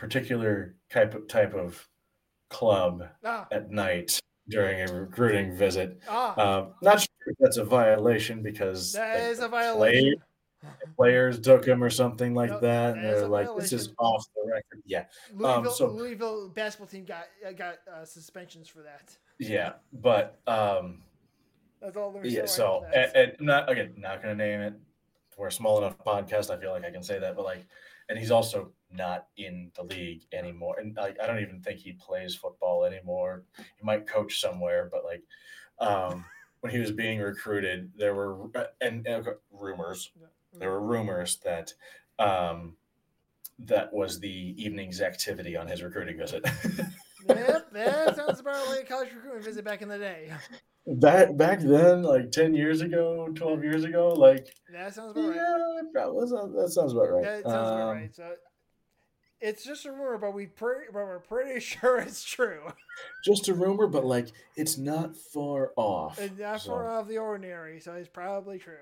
particular 0.00 0.74
type 0.90 1.14
of, 1.14 1.28
type 1.28 1.54
of 1.54 1.86
club 2.48 3.06
Ah, 3.24 3.46
at 3.52 3.70
night 3.70 4.18
during 4.48 4.88
a 4.88 4.92
recruiting 4.92 5.54
visit. 5.54 6.00
ah, 6.08 6.58
Um, 6.60 6.74
not 6.82 7.00
sure 7.00 7.08
if 7.26 7.36
that's 7.38 7.58
a 7.58 7.64
violation 7.64 8.42
because 8.42 8.94
that 8.94 9.20
is 9.20 9.40
a 9.40 9.48
play- 9.48 10.16
players 10.96 11.38
took 11.40 11.64
him 11.66 11.84
or 11.84 11.90
something 11.90 12.34
like 12.34 12.50
Nope, 12.50 12.62
that, 12.62 12.94
and 12.96 13.04
that 13.04 13.14
they're 13.16 13.28
like, 13.28 13.48
"This 13.56 13.72
is 13.72 13.92
off 13.98 14.26
the 14.34 14.50
record." 14.50 14.82
Yeah, 14.86 15.04
Louisville, 15.34 15.70
so- 15.70 15.88
Louisville 15.88 16.48
basketball 16.48 16.88
team 16.88 17.04
got 17.04 17.26
uh, 17.46 17.52
got 17.52 17.78
uh, 17.92 18.04
suspensions 18.04 18.68
for 18.68 18.82
that. 18.82 19.14
yeah, 19.38 19.74
but 19.92 20.40
um, 20.46 21.02
That's 21.80 21.96
all 21.96 22.10
there 22.12 22.24
is. 22.24 22.32
yeah. 22.34 22.46
So, 22.46 22.84
and, 22.94 23.10
and 23.14 23.32
not 23.40 23.70
again, 23.70 23.94
not 23.98 24.22
gonna 24.22 24.34
name 24.34 24.60
it. 24.60 24.74
We're 25.36 25.48
a 25.48 25.52
small 25.52 25.78
enough 25.78 25.96
podcast. 25.98 26.50
I 26.50 26.58
feel 26.60 26.72
like 26.72 26.84
I 26.84 26.90
can 26.90 27.02
say 27.02 27.18
that, 27.18 27.36
but 27.36 27.44
like, 27.44 27.64
and 28.10 28.18
he's 28.18 28.30
also 28.30 28.72
not 28.92 29.26
in 29.36 29.70
the 29.76 29.82
league 29.84 30.22
anymore, 30.32 30.78
and 30.78 30.96
like, 30.96 31.18
I 31.22 31.26
don't 31.26 31.40
even 31.40 31.60
think 31.60 31.80
he 31.80 31.92
plays 31.92 32.34
football 32.34 32.84
anymore. 32.84 33.44
He 33.56 33.84
might 33.84 34.06
coach 34.06 34.40
somewhere, 34.40 34.88
but 34.90 35.04
like, 35.04 35.22
um, 35.78 36.24
when 36.60 36.72
he 36.72 36.78
was 36.78 36.90
being 36.90 37.20
recruited, 37.20 37.90
there 37.96 38.14
were 38.14 38.50
uh, 38.54 38.64
and, 38.80 39.06
and 39.06 39.26
rumors 39.50 40.10
there 40.58 40.70
were 40.70 40.80
rumors 40.80 41.36
that 41.44 41.72
um, 42.18 42.76
that 43.58 43.92
was 43.92 44.20
the 44.20 44.54
evening's 44.62 45.00
activity 45.00 45.56
on 45.56 45.66
his 45.66 45.82
recruiting 45.82 46.18
visit. 46.18 46.44
yep, 47.28 47.70
that 47.72 48.16
sounds 48.16 48.40
about 48.40 48.68
like 48.68 48.80
a 48.80 48.84
college 48.84 49.08
recruitment 49.14 49.44
visit 49.44 49.64
back 49.64 49.82
in 49.82 49.88
the 49.88 49.98
day. 49.98 50.30
back 50.86 51.36
back 51.36 51.60
then, 51.60 52.02
like 52.02 52.30
ten 52.30 52.54
years 52.54 52.80
ago, 52.80 53.28
twelve 53.34 53.62
years 53.62 53.84
ago, 53.84 54.08
like 54.08 54.54
That 54.72 54.94
sounds 54.94 55.16
about 55.16 55.28
right. 55.28 55.36
yeah, 55.36 55.80
that, 55.92 56.28
sounds, 56.28 56.54
that 56.56 56.70
sounds 56.70 56.92
about 56.92 57.10
right. 57.10 57.24
That 57.24 57.42
sounds 57.44 57.70
about 57.70 57.90
Um, 57.90 57.96
right. 57.96 58.14
So 58.14 58.34
it's 59.40 59.64
just 59.64 59.86
a 59.86 59.92
rumor, 59.92 60.18
but 60.18 60.34
we 60.34 60.46
pre- 60.46 60.86
but 60.92 61.04
we're 61.04 61.18
pretty 61.20 61.60
sure 61.72 61.98
it's 61.98 62.24
true. 62.24 62.62
Just 63.24 63.48
a 63.48 63.54
rumor, 63.54 63.86
but 63.86 64.04
like 64.04 64.28
it's 64.56 64.76
not 64.78 65.16
far 65.16 65.72
off. 65.76 66.18
It's 66.18 66.38
not 66.38 66.60
so, 66.60 66.70
far 66.70 66.88
off 66.88 67.08
the 67.08 67.18
ordinary, 67.18 67.80
so 67.80 67.94
it's 67.94 68.08
probably 68.08 68.58
true. 68.58 68.76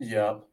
Yep. 0.00 0.44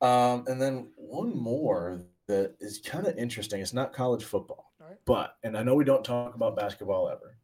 Um, 0.00 0.44
and 0.46 0.60
then 0.60 0.88
one 0.96 1.36
more 1.36 2.00
that 2.26 2.54
is 2.60 2.78
kind 2.78 3.06
of 3.06 3.16
interesting. 3.18 3.60
It's 3.60 3.74
not 3.74 3.92
college 3.92 4.24
football, 4.24 4.72
right. 4.80 4.96
but 5.04 5.36
and 5.42 5.56
I 5.58 5.62
know 5.62 5.74
we 5.74 5.84
don't 5.84 6.04
talk 6.04 6.34
about 6.34 6.56
basketball 6.56 7.08
ever, 7.08 7.36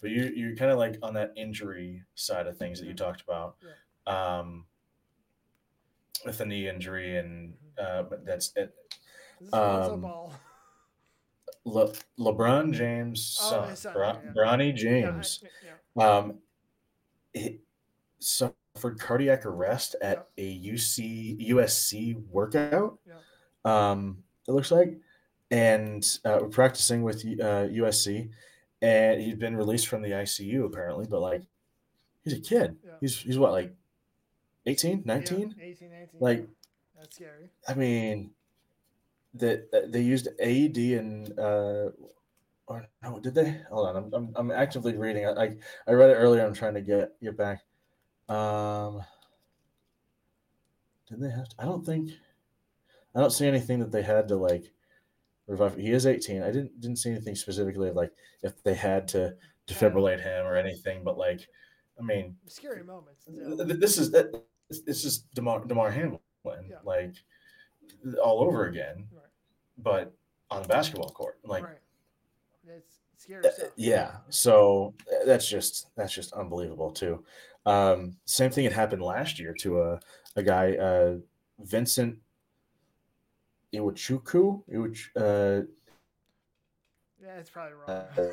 but 0.00 0.10
you 0.10 0.24
you're 0.34 0.56
kind 0.56 0.70
of 0.70 0.78
like 0.78 0.96
on 1.02 1.12
that 1.14 1.32
injury 1.36 2.02
side 2.14 2.46
of 2.46 2.56
things 2.56 2.78
that 2.80 2.86
you 2.86 2.94
Mhm. 2.94 2.98
talked 2.98 3.22
about, 3.22 3.56
um, 4.06 4.64
with 6.24 6.38
the 6.38 6.46
knee 6.46 6.68
injury 6.68 7.18
and 7.18 7.54
uh, 7.78 8.02
but 8.04 8.24
that's 8.24 8.52
it. 8.56 8.74
This 9.40 9.52
Um, 9.52 10.00
ball. 10.00 10.32
Le, 11.72 11.92
LeBron 12.18 12.72
James' 12.72 13.38
Oh, 13.42 13.50
son, 13.50 13.70
his 13.70 13.78
son, 13.80 13.92
Bron- 13.94 14.18
yeah. 14.24 14.32
Bronny 14.32 14.66
Yeah, 14.68 14.72
I- 14.72 15.10
James, 15.12 15.44
yeah. 15.96 16.02
um, 16.16 16.38
he 17.32 17.58
suffered 18.18 18.98
cardiac 18.98 19.44
arrest 19.46 19.96
at 20.02 20.28
a 20.38 20.58
UC 20.72 21.38
USC 21.50 22.14
workout. 22.30 22.98
Um, 23.64 24.22
it 24.46 24.52
looks 24.52 24.70
like, 24.70 24.98
and 25.50 26.18
uh, 26.24 26.40
practicing 26.50 27.02
with 27.02 27.24
uh, 27.24 27.66
USC, 27.68 28.30
and 28.82 29.20
he's 29.20 29.34
been 29.36 29.56
released 29.56 29.88
from 29.88 30.02
the 30.02 30.10
ICU 30.10 30.64
apparently. 30.64 31.06
But 31.08 31.20
like, 31.20 31.42
he's 32.24 32.32
a 32.34 32.40
kid. 32.40 32.76
He's 33.00 33.16
he's 33.18 33.38
what 33.38 33.52
like 33.52 33.74
18, 34.66 34.98
Yeah, 34.98 35.02
19? 35.14 35.54
18, 35.60 35.90
19. 35.90 36.08
Like- 36.20 36.46
that's 36.98 37.14
scary. 37.14 37.50
I 37.68 37.74
mean, 37.74 38.30
that 39.40 39.90
they 39.92 40.00
used 40.02 40.28
AED 40.40 40.76
and 40.98 41.38
uh, 41.38 41.90
or 42.66 42.86
no, 43.02 43.18
did 43.20 43.34
they? 43.34 43.60
Hold 43.70 43.88
on, 43.88 43.96
I'm 43.96 44.14
I'm, 44.14 44.32
I'm 44.36 44.50
actively 44.50 44.96
reading. 44.96 45.26
I, 45.26 45.30
I 45.32 45.56
I 45.86 45.92
read 45.92 46.10
it 46.10 46.14
earlier. 46.14 46.44
I'm 46.44 46.54
trying 46.54 46.74
to 46.74 46.80
get 46.82 47.12
get 47.22 47.36
back. 47.36 47.60
Um, 48.28 49.00
did 51.08 51.20
they 51.20 51.30
have? 51.30 51.48
To, 51.48 51.56
I 51.58 51.64
don't 51.64 51.84
think. 51.84 52.10
I 53.14 53.20
don't 53.20 53.30
see 53.32 53.46
anything 53.46 53.78
that 53.80 53.90
they 53.90 54.02
had 54.02 54.28
to 54.28 54.36
like 54.36 54.64
revive. 55.46 55.76
He 55.76 55.90
is 55.92 56.06
18. 56.06 56.42
I 56.42 56.46
didn't 56.46 56.78
didn't 56.80 56.98
see 56.98 57.10
anything 57.10 57.34
specifically 57.34 57.88
of 57.88 57.96
like 57.96 58.12
if 58.42 58.62
they 58.62 58.74
had 58.74 59.08
to 59.08 59.34
defibrillate 59.66 60.22
him 60.22 60.46
or 60.46 60.56
anything. 60.56 61.02
But 61.02 61.16
like, 61.16 61.48
I 61.98 62.02
mean, 62.02 62.36
Scary 62.46 62.84
moments. 62.84 63.24
th- 63.24 63.38
so. 63.58 63.64
th- 63.64 63.80
this 63.80 63.98
is 63.98 64.10
this 64.10 64.80
this 64.86 65.04
is 65.06 65.18
Damar 65.34 65.64
Damar 65.64 65.90
Hamlin, 65.90 66.18
Yeah. 66.68 66.76
like 66.84 67.14
all 68.22 68.42
over 68.42 68.66
again, 68.66 69.06
Right. 69.10 69.22
But 69.78 70.12
on 70.50 70.62
the 70.62 70.68
basketball 70.68 71.10
court. 71.10 71.38
Like, 71.44 71.64
right. 71.64 71.78
That's 72.66 72.98
scary 73.16 73.42
stuff. 73.52 73.70
yeah. 73.76 74.16
So 74.28 74.94
uh, 75.10 75.24
that's 75.24 75.48
just 75.48 75.88
that's 75.96 76.12
just 76.12 76.32
unbelievable 76.32 76.90
too. 76.90 77.24
Um, 77.66 78.16
same 78.24 78.50
thing 78.50 78.64
had 78.64 78.72
happened 78.72 79.02
last 79.02 79.38
year 79.38 79.54
to 79.60 79.82
a 79.82 80.00
a 80.36 80.42
guy, 80.42 80.76
uh, 80.76 81.16
Vincent 81.60 82.18
Iwuchukwu. 83.74 84.62
Iwach, 84.72 85.08
uh, 85.16 85.66
Yeah, 87.22 87.38
it's 87.38 87.50
probably 87.50 87.74
wrong. 87.74 87.90
uh, 87.90 88.32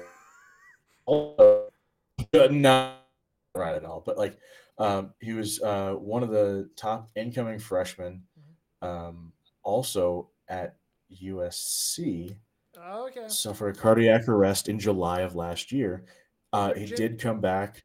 also, 1.05 1.69
not 2.51 3.07
right 3.55 3.75
at 3.75 3.85
all, 3.85 4.03
but 4.05 4.17
like 4.17 4.37
um, 4.77 5.13
he 5.19 5.33
was 5.33 5.61
uh, 5.61 5.93
one 5.93 6.23
of 6.23 6.29
the 6.29 6.69
top 6.75 7.09
incoming 7.15 7.59
freshmen, 7.59 8.23
um, 8.81 9.31
also 9.63 10.29
at 10.47 10.75
USC 11.12 12.36
Oh, 12.78 13.08
okay. 13.08 13.28
suffered 13.30 13.76
a 13.78 13.80
cardiac 13.80 14.28
arrest 14.28 14.68
in 14.68 14.78
July 14.80 15.22
of 15.22 15.34
last 15.36 15.72
year. 15.72 16.03
Uh, 16.51 16.74
he 16.74 16.86
did 16.86 17.20
come 17.22 17.39
back, 17.39 17.84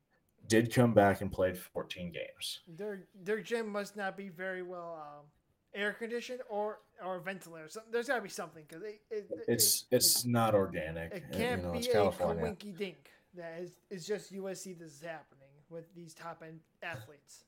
did 0.49 0.73
come 0.75 0.93
back 0.95 1.21
and 1.21 1.31
played 1.31 1.57
14 1.57 2.11
games. 2.12 2.61
Their 2.66 3.05
their 3.23 3.41
gym 3.41 3.68
must 3.68 3.97
not 3.97 4.16
be 4.16 4.29
very 4.31 4.62
well 4.62 5.01
um, 5.01 5.27
air 5.75 5.93
conditioned 5.93 6.41
or 6.49 6.81
or 7.05 7.21
ventilated. 7.21 7.71
So 7.71 7.83
there's 7.93 8.09
got 8.09 8.16
to 8.16 8.23
be 8.23 8.29
something 8.29 8.64
because 8.68 8.83
it, 8.83 9.01
it, 9.11 9.27
it- 9.31 9.45
It's 9.47 9.87
it, 9.91 9.97
it's 9.97 10.25
not 10.25 10.55
organic. 10.55 11.12
It 11.12 11.25
uh, 11.33 11.37
can't 11.37 11.61
you 11.61 11.66
know, 11.68 11.73
be 11.73 11.79
it's 11.79 11.89
a 11.89 11.93
California. 11.93 12.57
dink. 12.77 13.11
That 13.37 13.61
is, 13.61 13.71
it's 13.91 14.07
just 14.07 14.33
USC 14.33 14.77
this 14.77 14.93
is 14.95 15.03
happening 15.03 15.49
with 15.68 15.85
these 15.95 16.14
top 16.14 16.43
end 16.45 16.59
athletes. 16.83 17.45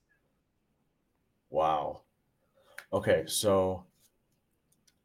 Wow. 1.51 2.03
Okay, 2.93 3.25
so 3.27 3.85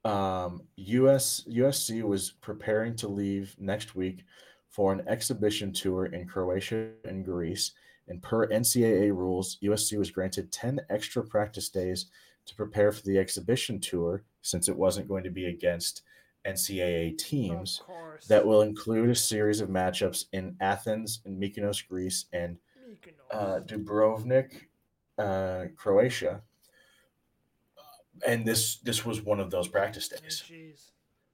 um, 0.08 0.62
US 0.76 1.44
USC 1.50 2.02
was 2.02 2.32
preparing 2.42 2.96
to 2.98 3.08
leave 3.08 3.56
next 3.60 3.96
week 3.96 4.24
for 4.70 4.94
an 4.94 5.04
exhibition 5.08 5.74
tour 5.74 6.06
in 6.06 6.28
Croatia 6.28 6.90
and 7.04 7.26
Greece. 7.26 7.72
And 8.08 8.22
per 8.22 8.48
NCAA 8.48 9.10
rules, 9.10 9.58
USC 9.62 9.98
was 9.98 10.12
granted 10.12 10.52
10 10.52 10.80
extra 10.90 11.24
practice 11.24 11.70
days 11.70 12.06
to 12.46 12.56
prepare 12.56 12.92
for 12.92 13.02
the 13.02 13.18
exhibition 13.18 13.80
tour 13.80 14.24
since 14.42 14.70
it 14.70 14.78
wasn't 14.78 15.10
going 15.10 15.26
to 15.26 15.30
be 15.30 15.48
against 15.48 16.04
NCAA 16.46 17.18
teams. 17.18 17.82
That 18.30 18.46
will 18.46 18.62
include 18.62 19.10
a 19.10 19.16
series 19.16 19.60
of 19.60 19.70
matchups 19.70 20.26
in 20.32 20.56
Athens 20.62 21.22
and 21.26 21.42
Mykonos, 21.42 21.86
Greece, 21.86 22.26
and 22.32 22.58
uh, 23.32 23.60
Dubrovnik, 23.66 24.68
uh, 25.18 25.66
Croatia, 25.76 26.42
and 28.26 28.46
this 28.46 28.78
this 28.78 29.06
was 29.06 29.22
one 29.22 29.40
of 29.40 29.52
those 29.52 29.68
practice 29.68 30.08
days. 30.08 30.44
Jeez. 30.48 30.92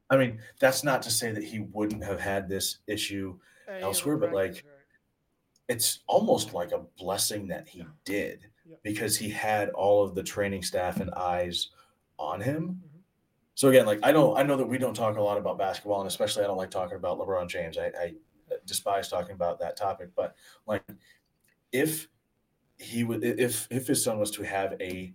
I 0.09 0.17
mean, 0.17 0.39
that's 0.59 0.83
not 0.83 1.01
to 1.03 1.11
say 1.11 1.31
that 1.31 1.43
he 1.43 1.59
wouldn't 1.59 2.03
have 2.03 2.19
had 2.19 2.47
this 2.49 2.79
issue. 2.87 3.39
Hey, 3.67 3.81
Elsewhere, 3.81 4.17
but, 4.17 4.33
like, 4.33 4.53
right. 4.53 4.63
It's 5.69 5.99
almost 6.07 6.53
like 6.53 6.71
a 6.73 6.83
blessing 6.97 7.47
that 7.47 7.67
he 7.69 7.85
did 8.03 8.45
Yeah. 8.69 8.75
because 8.83 9.15
he 9.17 9.29
had 9.29 9.69
all 9.69 10.03
of 10.03 10.13
the 10.13 10.21
training 10.21 10.61
staff 10.61 10.99
and 10.99 11.09
eyes 11.11 11.69
on 12.19 12.41
him. 12.41 12.81
Mhm. 12.83 12.99
So 13.55 13.69
again, 13.69 13.85
like 13.85 13.99
I 14.03 14.11
don't, 14.11 14.37
I 14.37 14.43
know 14.43 14.57
that 14.57 14.67
we 14.67 14.77
don't 14.77 14.93
talk 14.93 15.15
a 15.15 15.21
lot 15.21 15.37
about 15.37 15.57
basketball, 15.57 16.01
and 16.01 16.07
especially 16.07 16.43
I 16.43 16.47
don't 16.47 16.57
like 16.57 16.69
talking 16.69 16.97
about 16.97 17.17
LeBron 17.17 17.47
James. 17.47 17.77
I, 17.77 17.85
I 17.97 18.13
despise 18.65 19.07
talking 19.07 19.31
about 19.35 19.57
that 19.59 19.77
topic. 19.77 20.09
But 20.15 20.35
like, 20.67 20.83
if 21.71 22.09
he 22.77 23.03
would, 23.05 23.23
if 23.23 23.67
if 23.71 23.87
his 23.87 24.03
son 24.03 24.19
was 24.19 24.31
to 24.31 24.43
have 24.43 24.73
a 24.81 25.13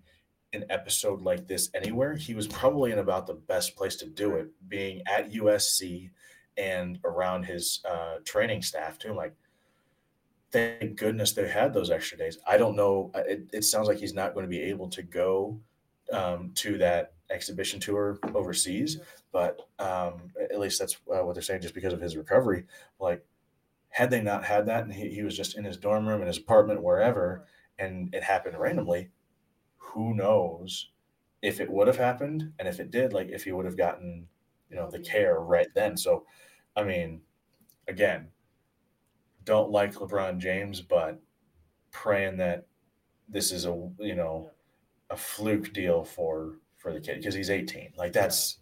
an 0.52 0.64
episode 0.70 1.22
like 1.22 1.46
this 1.46 1.70
anywhere, 1.74 2.14
he 2.14 2.34
was 2.34 2.46
probably 2.46 2.92
in 2.92 2.98
about 2.98 3.26
the 3.26 3.34
best 3.34 3.76
place 3.76 3.96
to 3.96 4.06
do 4.06 4.36
it, 4.36 4.48
being 4.68 5.02
at 5.06 5.32
USC 5.32 6.10
and 6.56 6.98
around 7.04 7.44
his 7.44 7.80
uh, 7.88 8.16
training 8.24 8.62
staff 8.62 8.98
too. 8.98 9.12
Like, 9.12 9.34
thank 10.50 10.96
goodness 10.96 11.32
they 11.32 11.48
had 11.48 11.72
those 11.72 11.90
extra 11.90 12.18
days. 12.18 12.38
I 12.46 12.56
don't 12.56 12.76
know. 12.76 13.10
It, 13.14 13.48
it 13.52 13.64
sounds 13.64 13.88
like 13.88 13.98
he's 13.98 14.14
not 14.14 14.34
going 14.34 14.44
to 14.44 14.50
be 14.50 14.62
able 14.62 14.88
to 14.90 15.02
go 15.02 15.60
um, 16.12 16.52
to 16.56 16.78
that 16.78 17.12
exhibition 17.30 17.78
tour 17.78 18.18
overseas, 18.34 18.98
but 19.32 19.60
um, 19.78 20.14
at 20.40 20.58
least 20.58 20.78
that's 20.78 20.96
uh, 21.12 21.24
what 21.24 21.34
they're 21.34 21.42
saying, 21.42 21.60
just 21.60 21.74
because 21.74 21.92
of 21.92 22.00
his 22.00 22.16
recovery. 22.16 22.64
Like, 22.98 23.24
had 23.90 24.10
they 24.10 24.22
not 24.22 24.44
had 24.44 24.66
that, 24.66 24.84
and 24.84 24.92
he, 24.92 25.08
he 25.08 25.22
was 25.22 25.36
just 25.36 25.56
in 25.56 25.64
his 25.64 25.76
dorm 25.76 26.08
room, 26.08 26.20
in 26.20 26.26
his 26.26 26.38
apartment, 26.38 26.82
wherever, 26.82 27.46
and 27.78 28.14
it 28.14 28.22
happened 28.22 28.58
randomly, 28.58 29.10
who 29.88 30.14
knows 30.14 30.90
if 31.42 31.60
it 31.60 31.70
would 31.70 31.86
have 31.86 31.96
happened, 31.96 32.52
and 32.58 32.66
if 32.68 32.80
it 32.80 32.90
did, 32.90 33.12
like 33.12 33.28
if 33.28 33.44
he 33.44 33.52
would 33.52 33.64
have 33.64 33.76
gotten, 33.76 34.26
you 34.70 34.76
know, 34.76 34.90
the 34.90 34.98
care 34.98 35.38
right 35.40 35.68
then. 35.74 35.96
So, 35.96 36.24
I 36.76 36.82
mean, 36.82 37.20
again, 37.86 38.28
don't 39.44 39.70
like 39.70 39.94
LeBron 39.94 40.38
James, 40.38 40.80
but 40.80 41.20
praying 41.90 42.36
that 42.38 42.66
this 43.28 43.52
is 43.52 43.64
a 43.66 43.90
you 43.98 44.14
know 44.14 44.50
a 45.10 45.16
fluke 45.16 45.72
deal 45.72 46.04
for 46.04 46.56
for 46.76 46.92
the 46.92 47.00
kid 47.00 47.16
because 47.18 47.34
he's 47.34 47.50
18. 47.50 47.92
Like 47.96 48.12
that's 48.12 48.58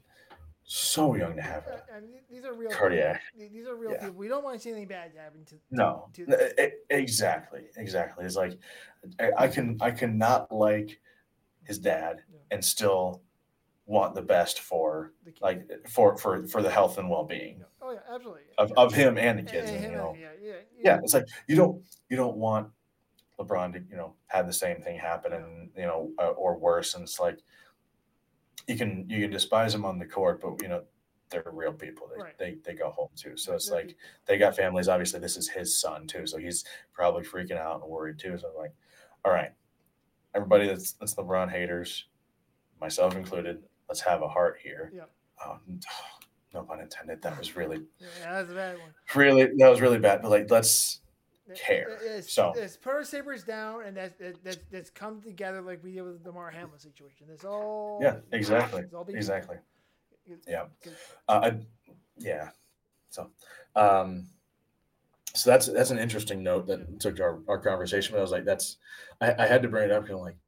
so 0.65 1.15
young 1.15 1.37
to 1.37 1.43
have 1.43 1.65
th- 1.65 2.23
these 2.31 2.45
are 2.45 2.55
real 2.55 2.71
cardiac. 2.71 3.21
people. 3.37 3.49
These 3.53 3.67
are 3.67 3.77
real 3.77 3.93
Yeah. 3.93 4.01
people. 4.01 4.17
We 4.17 4.29
don't 4.29 4.45
want 4.45 4.57
to 4.57 4.63
see 4.63 4.71
anything 4.71 4.89
bad 4.89 5.13
happen 5.17 5.45
to. 5.47 5.57
No, 5.71 6.09
to, 6.15 6.65
e- 6.65 6.73
exactly, 6.91 7.63
exactly. 7.77 8.25
It's 8.25 8.37
like 8.37 8.59
I, 9.21 9.31
I 9.45 9.49
can 9.49 9.77
I 9.81 9.91
cannot 9.91 10.51
like 10.53 11.01
his 11.67 11.79
dad 11.79 12.23
Yeah. 12.33 12.39
and 12.51 12.65
still 12.65 13.23
want 13.87 14.15
the 14.15 14.23
best 14.23 14.61
for 14.61 15.13
the 15.25 15.33
like 15.41 15.69
for 15.89 16.17
for 16.17 16.47
for 16.47 16.63
the 16.63 16.71
health 16.71 16.99
and 16.99 17.09
well 17.09 17.25
being 17.25 17.65
Oh 17.81 17.93
yeah, 17.93 18.01
absolutely. 18.13 18.43
of, 18.59 18.73
of 18.77 18.93
him 18.95 19.17
and 19.17 19.39
the 19.39 19.43
kids. 19.45 19.71
and 19.71 19.85
And, 19.85 19.93
you 19.93 19.99
know, 19.99 20.17
yeah, 20.19 20.31
yeah, 20.43 20.55
yeah, 20.83 20.99
it's 21.05 21.15
like 21.15 21.27
you 21.47 21.55
don't 21.55 21.85
you 22.09 22.17
don't 22.17 22.37
want 22.37 22.69
LeBron 23.39 23.73
to 23.75 23.81
you 23.89 23.97
know 23.97 24.15
have 24.27 24.47
the 24.47 24.53
same 24.53 24.81
thing 24.83 24.99
happen 24.99 25.33
and 25.33 25.71
you 25.77 25.85
know 25.85 26.13
uh, 26.19 26.31
or 26.31 26.59
worse. 26.59 26.95
And 26.95 27.03
it's 27.05 27.21
like 27.21 27.39
you 28.67 28.77
can 28.77 29.09
you 29.09 29.21
can 29.21 29.31
despise 29.31 29.73
them 29.73 29.85
on 29.85 29.99
the 29.99 30.07
court, 30.07 30.41
but 30.41 30.61
you 30.63 30.69
know 30.69 30.83
they're 31.31 31.45
real 31.53 31.73
people. 31.73 32.09
They 32.09 32.23
Right. 32.23 32.39
they, 32.39 32.57
they 32.65 32.75
go 32.75 32.91
home 32.91 33.11
too. 33.17 33.37
So 33.37 33.55
it's 33.55 33.71
like 33.71 33.97
they 34.27 34.39
got 34.39 34.57
families. 34.57 34.89
Obviously, 34.89 35.21
this 35.21 35.37
is 35.37 35.49
his 35.49 35.81
son 35.81 36.07
too, 36.07 36.27
so 36.27 36.39
he's 36.39 36.65
probably 36.93 37.23
freaking 37.23 37.59
out 37.59 37.83
and 37.83 37.91
worried 37.91 38.19
too. 38.19 38.37
So 38.39 38.49
I'm 38.49 38.57
like, 38.57 38.75
all 39.25 39.33
right, 39.33 39.53
everybody 40.37 40.67
that's 40.69 40.93
that's 40.93 41.15
LeBron 41.15 41.51
haters, 41.51 42.05
myself 42.81 43.17
included, 43.17 43.63
let's 43.89 44.01
have 44.03 44.23
a 44.23 44.29
heart 44.29 44.59
here. 44.63 44.93
Yeah. 44.95 45.03
Oh, 45.45 45.59
no 46.55 46.63
pun 46.63 46.81
intended. 46.81 47.23
That 47.23 47.39
was 47.39 47.57
really, 47.57 47.83
Yeah, 47.99 48.33
that's 48.33 48.51
a 48.51 48.55
bad 48.55 48.79
one. 48.79 48.91
really, 49.15 49.47
that 49.57 49.69
was 49.69 49.81
really 49.81 49.99
bad. 49.99 50.23
But 50.23 50.31
like, 50.31 50.51
let's 50.51 51.01
care. 51.55 51.89
it- 51.91 52.01
It's, 52.03 52.33
So- 52.33 52.53
it's 52.57 52.77
Pearl 52.77 53.05
Sabres 53.05 53.43
down, 53.45 53.85
and 53.85 53.97
that's 53.97 54.19
that, 54.19 54.45
that's 54.45 54.59
that's 54.71 54.91
come 54.91 55.21
together 55.23 55.61
like 55.63 55.83
we 55.83 55.93
did 55.93 56.03
with 56.03 56.23
the 56.23 56.33
Mar 56.33 56.51
Hamlin 56.51 56.79
situation. 56.79 57.27
It's 57.33 57.45
all 57.45 57.99
yeah, 58.03 58.17
exactly, 58.33 58.85
exactly. 59.09 59.57
Yeah. 60.47 60.65
Uh, 61.29 61.41
I, 61.53 61.57
yeah. 62.19 62.51
So, 63.11 63.31
um, 63.77 64.27
so 65.37 65.51
that's 65.51 65.67
that's 65.67 65.91
an 65.91 65.99
interesting 65.99 66.43
note 66.43 66.67
that 66.67 67.01
took 67.01 67.21
our, 67.21 67.41
our 67.49 67.59
conversation. 67.59 68.13
But 68.13 68.19
I 68.19 68.23
was 68.23 68.31
like, 68.31 68.45
that's 68.45 68.79
I, 69.21 69.35
I 69.39 69.47
had 69.47 69.63
to 69.63 69.69
bring 69.69 69.85
it 69.85 69.93
up 69.93 70.03
because 70.03 70.17
I'm 70.17 70.23
like, 70.23 70.39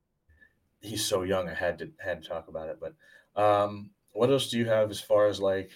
he's 0.80 1.04
so 1.04 1.22
young. 1.22 1.48
I 1.48 1.54
had 1.54 1.78
to 1.78 1.90
had 1.98 2.22
to 2.22 2.28
talk 2.28 2.48
about 2.48 2.68
it. 2.68 2.78
But 2.80 2.94
um, 3.40 3.90
what 4.12 4.30
else 4.30 4.50
do 4.50 4.58
you 4.58 4.66
have 4.66 4.90
as 4.90 5.00
far 5.00 5.28
as 5.28 5.40
like 5.40 5.70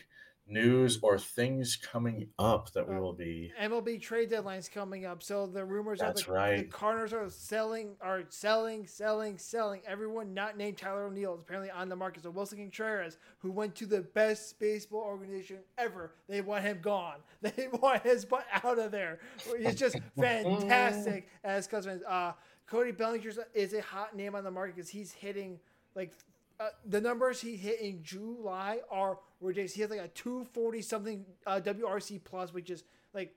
news 0.53 0.99
or 1.03 1.19
things 1.19 1.77
coming 1.77 2.29
up 2.39 2.73
that 2.73 2.89
we 2.89 2.99
will 2.99 3.13
be? 3.13 3.53
MLB 3.61 4.01
trade 4.01 4.31
deadline's 4.31 4.69
coming 4.69 5.05
up, 5.05 5.23
so 5.23 5.47
the 5.47 5.65
rumors 5.65 6.01
are 6.01 6.09
That's 6.09 6.23
the, 6.23 6.27
the 6.27 6.33
right. 6.33 6.71
Cardinals 6.71 7.13
are 7.13 7.29
selling, 7.31 7.97
are 8.01 8.23
selling, 8.29 8.87
selling, 8.87 9.39
selling. 9.39 9.81
Everyone 9.87 10.35
not 10.35 10.57
named 10.57 10.79
Tyler 10.79 11.05
O'Neill 11.05 11.35
is 11.35 11.43
apparently 11.43 11.71
on 11.71 11.89
the 11.89 11.97
market. 11.97 12.23
So 12.23 12.31
Willson 12.31 12.59
Contreras, 12.59 13.19
who 13.39 13.51
went 13.51 13.75
to 13.77 13.87
the 13.87 14.03
best 14.03 14.59
baseball 14.61 15.01
organization 15.01 15.59
ever, 15.79 16.13
they 16.29 16.41
want 16.41 16.65
him 16.65 16.79
gone. 16.81 17.17
They 17.43 17.69
want 17.73 18.03
his 18.05 18.25
butt 18.25 18.47
out 18.63 18.79
of 18.79 18.93
there. 18.93 19.19
He's 19.59 19.75
just 19.75 19.97
fantastic 20.19 21.29
as 21.43 21.67
Cousins. 21.67 22.03
Uh, 22.09 22.33
Cody 22.67 22.93
Bellinger 22.93 23.33
is 23.53 23.75
a 23.75 23.83
hot 23.83 24.17
name 24.17 24.35
on 24.35 24.45
the 24.45 24.51
market 24.51 24.77
because 24.77 24.89
he's 24.89 25.13
hitting 25.13 25.59
like 25.95 26.13
uh, 26.61 26.69
the 26.87 27.01
numbers 27.01 27.41
he 27.41 27.57
hit 27.57 27.81
in 27.81 28.03
July 28.03 28.79
are 28.91 29.19
ridiculous. 29.43 29.75
He 29.75 29.83
has 29.83 29.91
like 29.91 30.01
a 30.01 30.09
240 30.09 30.83
something 30.83 31.25
uh, 31.47 31.61
WRC 31.63 32.23
plus, 32.25 32.53
which 32.53 32.71
is 32.71 32.85
like 33.15 33.35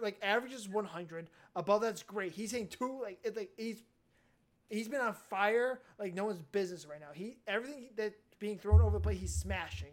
like 0.00 0.18
average 0.22 0.52
is 0.52 0.68
100. 0.68 1.30
Above 1.54 1.80
that's 1.80 2.02
great. 2.02 2.32
He's 2.32 2.50
hitting 2.50 2.68
two 2.68 3.00
like 3.02 3.18
it, 3.22 3.36
like 3.36 3.50
he's 3.56 3.82
he's 4.68 4.88
been 4.88 5.00
on 5.00 5.14
fire 5.14 5.80
like 5.98 6.14
no 6.14 6.24
one's 6.24 6.42
business 6.52 6.86
right 6.86 7.00
now. 7.00 7.10
He 7.12 7.38
everything 7.46 7.88
that's 7.96 8.16
being 8.38 8.58
thrown 8.58 8.80
over 8.80 8.98
the 8.98 9.00
plate, 9.00 9.18
he's 9.18 9.34
smashing. 9.34 9.92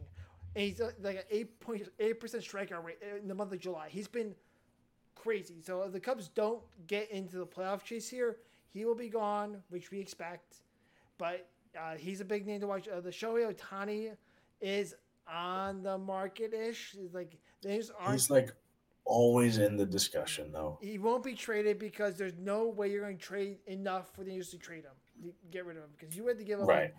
And 0.55 0.65
he's 0.65 0.81
uh, 0.81 0.91
like 1.01 1.27
an 1.31 1.47
8.8 1.65 2.19
percent 2.19 2.43
strikeout 2.43 2.83
rate 2.83 2.97
in 3.21 3.27
the 3.27 3.35
month 3.35 3.53
of 3.53 3.59
July. 3.59 3.87
He's 3.89 4.07
been 4.07 4.33
crazy. 5.15 5.61
So 5.61 5.83
if 5.83 5.91
the 5.91 5.99
Cubs 5.99 6.29
don't 6.29 6.61
get 6.87 7.11
into 7.11 7.37
the 7.37 7.45
playoff 7.45 7.83
chase 7.83 8.09
here, 8.09 8.37
he 8.71 8.85
will 8.85 8.95
be 8.95 9.09
gone, 9.09 9.61
which 9.69 9.91
we 9.91 9.99
expect. 9.99 10.61
But 11.17 11.47
uh, 11.77 11.95
he's 11.95 12.21
a 12.21 12.25
big 12.25 12.47
name 12.47 12.61
to 12.61 12.67
watch. 12.67 12.87
Uh, 12.87 13.01
the 13.01 13.09
Shohei 13.09 13.53
Ohtani 13.53 14.15
is 14.61 14.95
on 15.33 15.83
the 15.83 15.97
market 15.97 16.53
ish. 16.53 16.95
Like 17.13 17.37
these 17.61 17.91
aren't. 17.99 18.13
He's 18.13 18.29
like 18.29 18.51
always 19.05 19.57
in 19.57 19.75
the 19.75 19.85
discussion 19.85 20.51
though. 20.51 20.77
he 20.81 20.99
won't 20.99 21.23
be 21.23 21.33
traded 21.33 21.79
because 21.79 22.15
there's 22.15 22.37
no 22.39 22.67
way 22.67 22.91
you're 22.91 23.01
going 23.01 23.17
to 23.17 23.23
trade 23.23 23.57
enough 23.65 24.13
for 24.13 24.23
the 24.23 24.29
Yankees 24.31 24.49
to 24.51 24.57
trade 24.59 24.83
him, 24.83 24.91
to 25.23 25.33
get 25.49 25.65
rid 25.65 25.77
of 25.77 25.83
him. 25.83 25.89
Because 25.97 26.15
you 26.15 26.27
had 26.27 26.37
to 26.37 26.43
give 26.43 26.59
up 26.61 26.67
Right. 26.67 26.93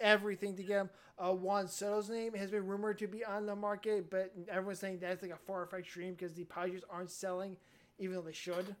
everything 0.00 0.54
to 0.56 0.62
get 0.62 0.80
him. 0.82 0.90
Uh, 1.18 1.32
Juan 1.32 1.66
Soto's 1.66 2.08
name 2.10 2.34
has 2.34 2.50
been 2.50 2.66
rumored 2.66 2.98
to 2.98 3.08
be 3.08 3.24
on 3.24 3.46
the 3.46 3.56
market, 3.56 4.10
but 4.10 4.32
everyone's 4.48 4.78
saying 4.78 4.98
that's 5.00 5.22
like 5.22 5.32
a 5.32 5.36
far 5.36 5.66
fetched 5.66 5.92
dream 5.92 6.12
because 6.12 6.34
the 6.34 6.44
Padres 6.44 6.82
aren't 6.90 7.10
selling, 7.10 7.56
even 7.98 8.14
though 8.14 8.22
they 8.22 8.32
should. 8.32 8.76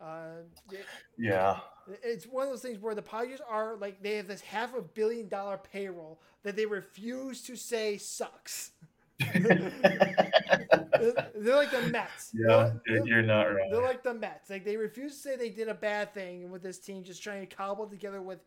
Uh, 0.00 0.42
it- 0.72 0.86
Yeah. 1.18 1.60
it's 2.02 2.26
one 2.26 2.44
of 2.44 2.50
those 2.50 2.62
things 2.62 2.78
where 2.78 2.94
the 2.94 3.02
Padres 3.02 3.40
are 3.48 3.76
like 3.76 4.02
they 4.02 4.16
have 4.16 4.26
this 4.28 4.40
half 4.40 4.74
a 4.74 4.82
billion 4.82 5.28
dollar 5.28 5.58
payroll 5.58 6.20
that 6.42 6.56
they 6.56 6.66
refuse 6.66 7.42
to 7.42 7.56
say 7.56 7.96
sucks. 7.98 8.72
They're 9.34 9.70
like 11.56 11.70
the 11.70 11.88
Mets. 11.90 12.32
yeah, 12.34 12.72
They're- 12.86 13.06
you're, 13.06 13.22
not 13.22 13.46
They're 13.70 13.82
like 13.82 14.02
the 14.02 14.14
Mets. 14.14 14.50
Like 14.50 14.64
they 14.64 14.76
refuse 14.76 15.12
to 15.14 15.18
say 15.18 15.36
they 15.36 15.50
did 15.50 15.68
a 15.68 15.74
bad 15.74 16.12
thing 16.14 16.50
with 16.50 16.62
this 16.62 16.78
team, 16.78 17.04
just 17.04 17.22
trying 17.22 17.46
to 17.46 17.54
cobble 17.54 17.86
together 17.86 18.22
with 18.22 18.40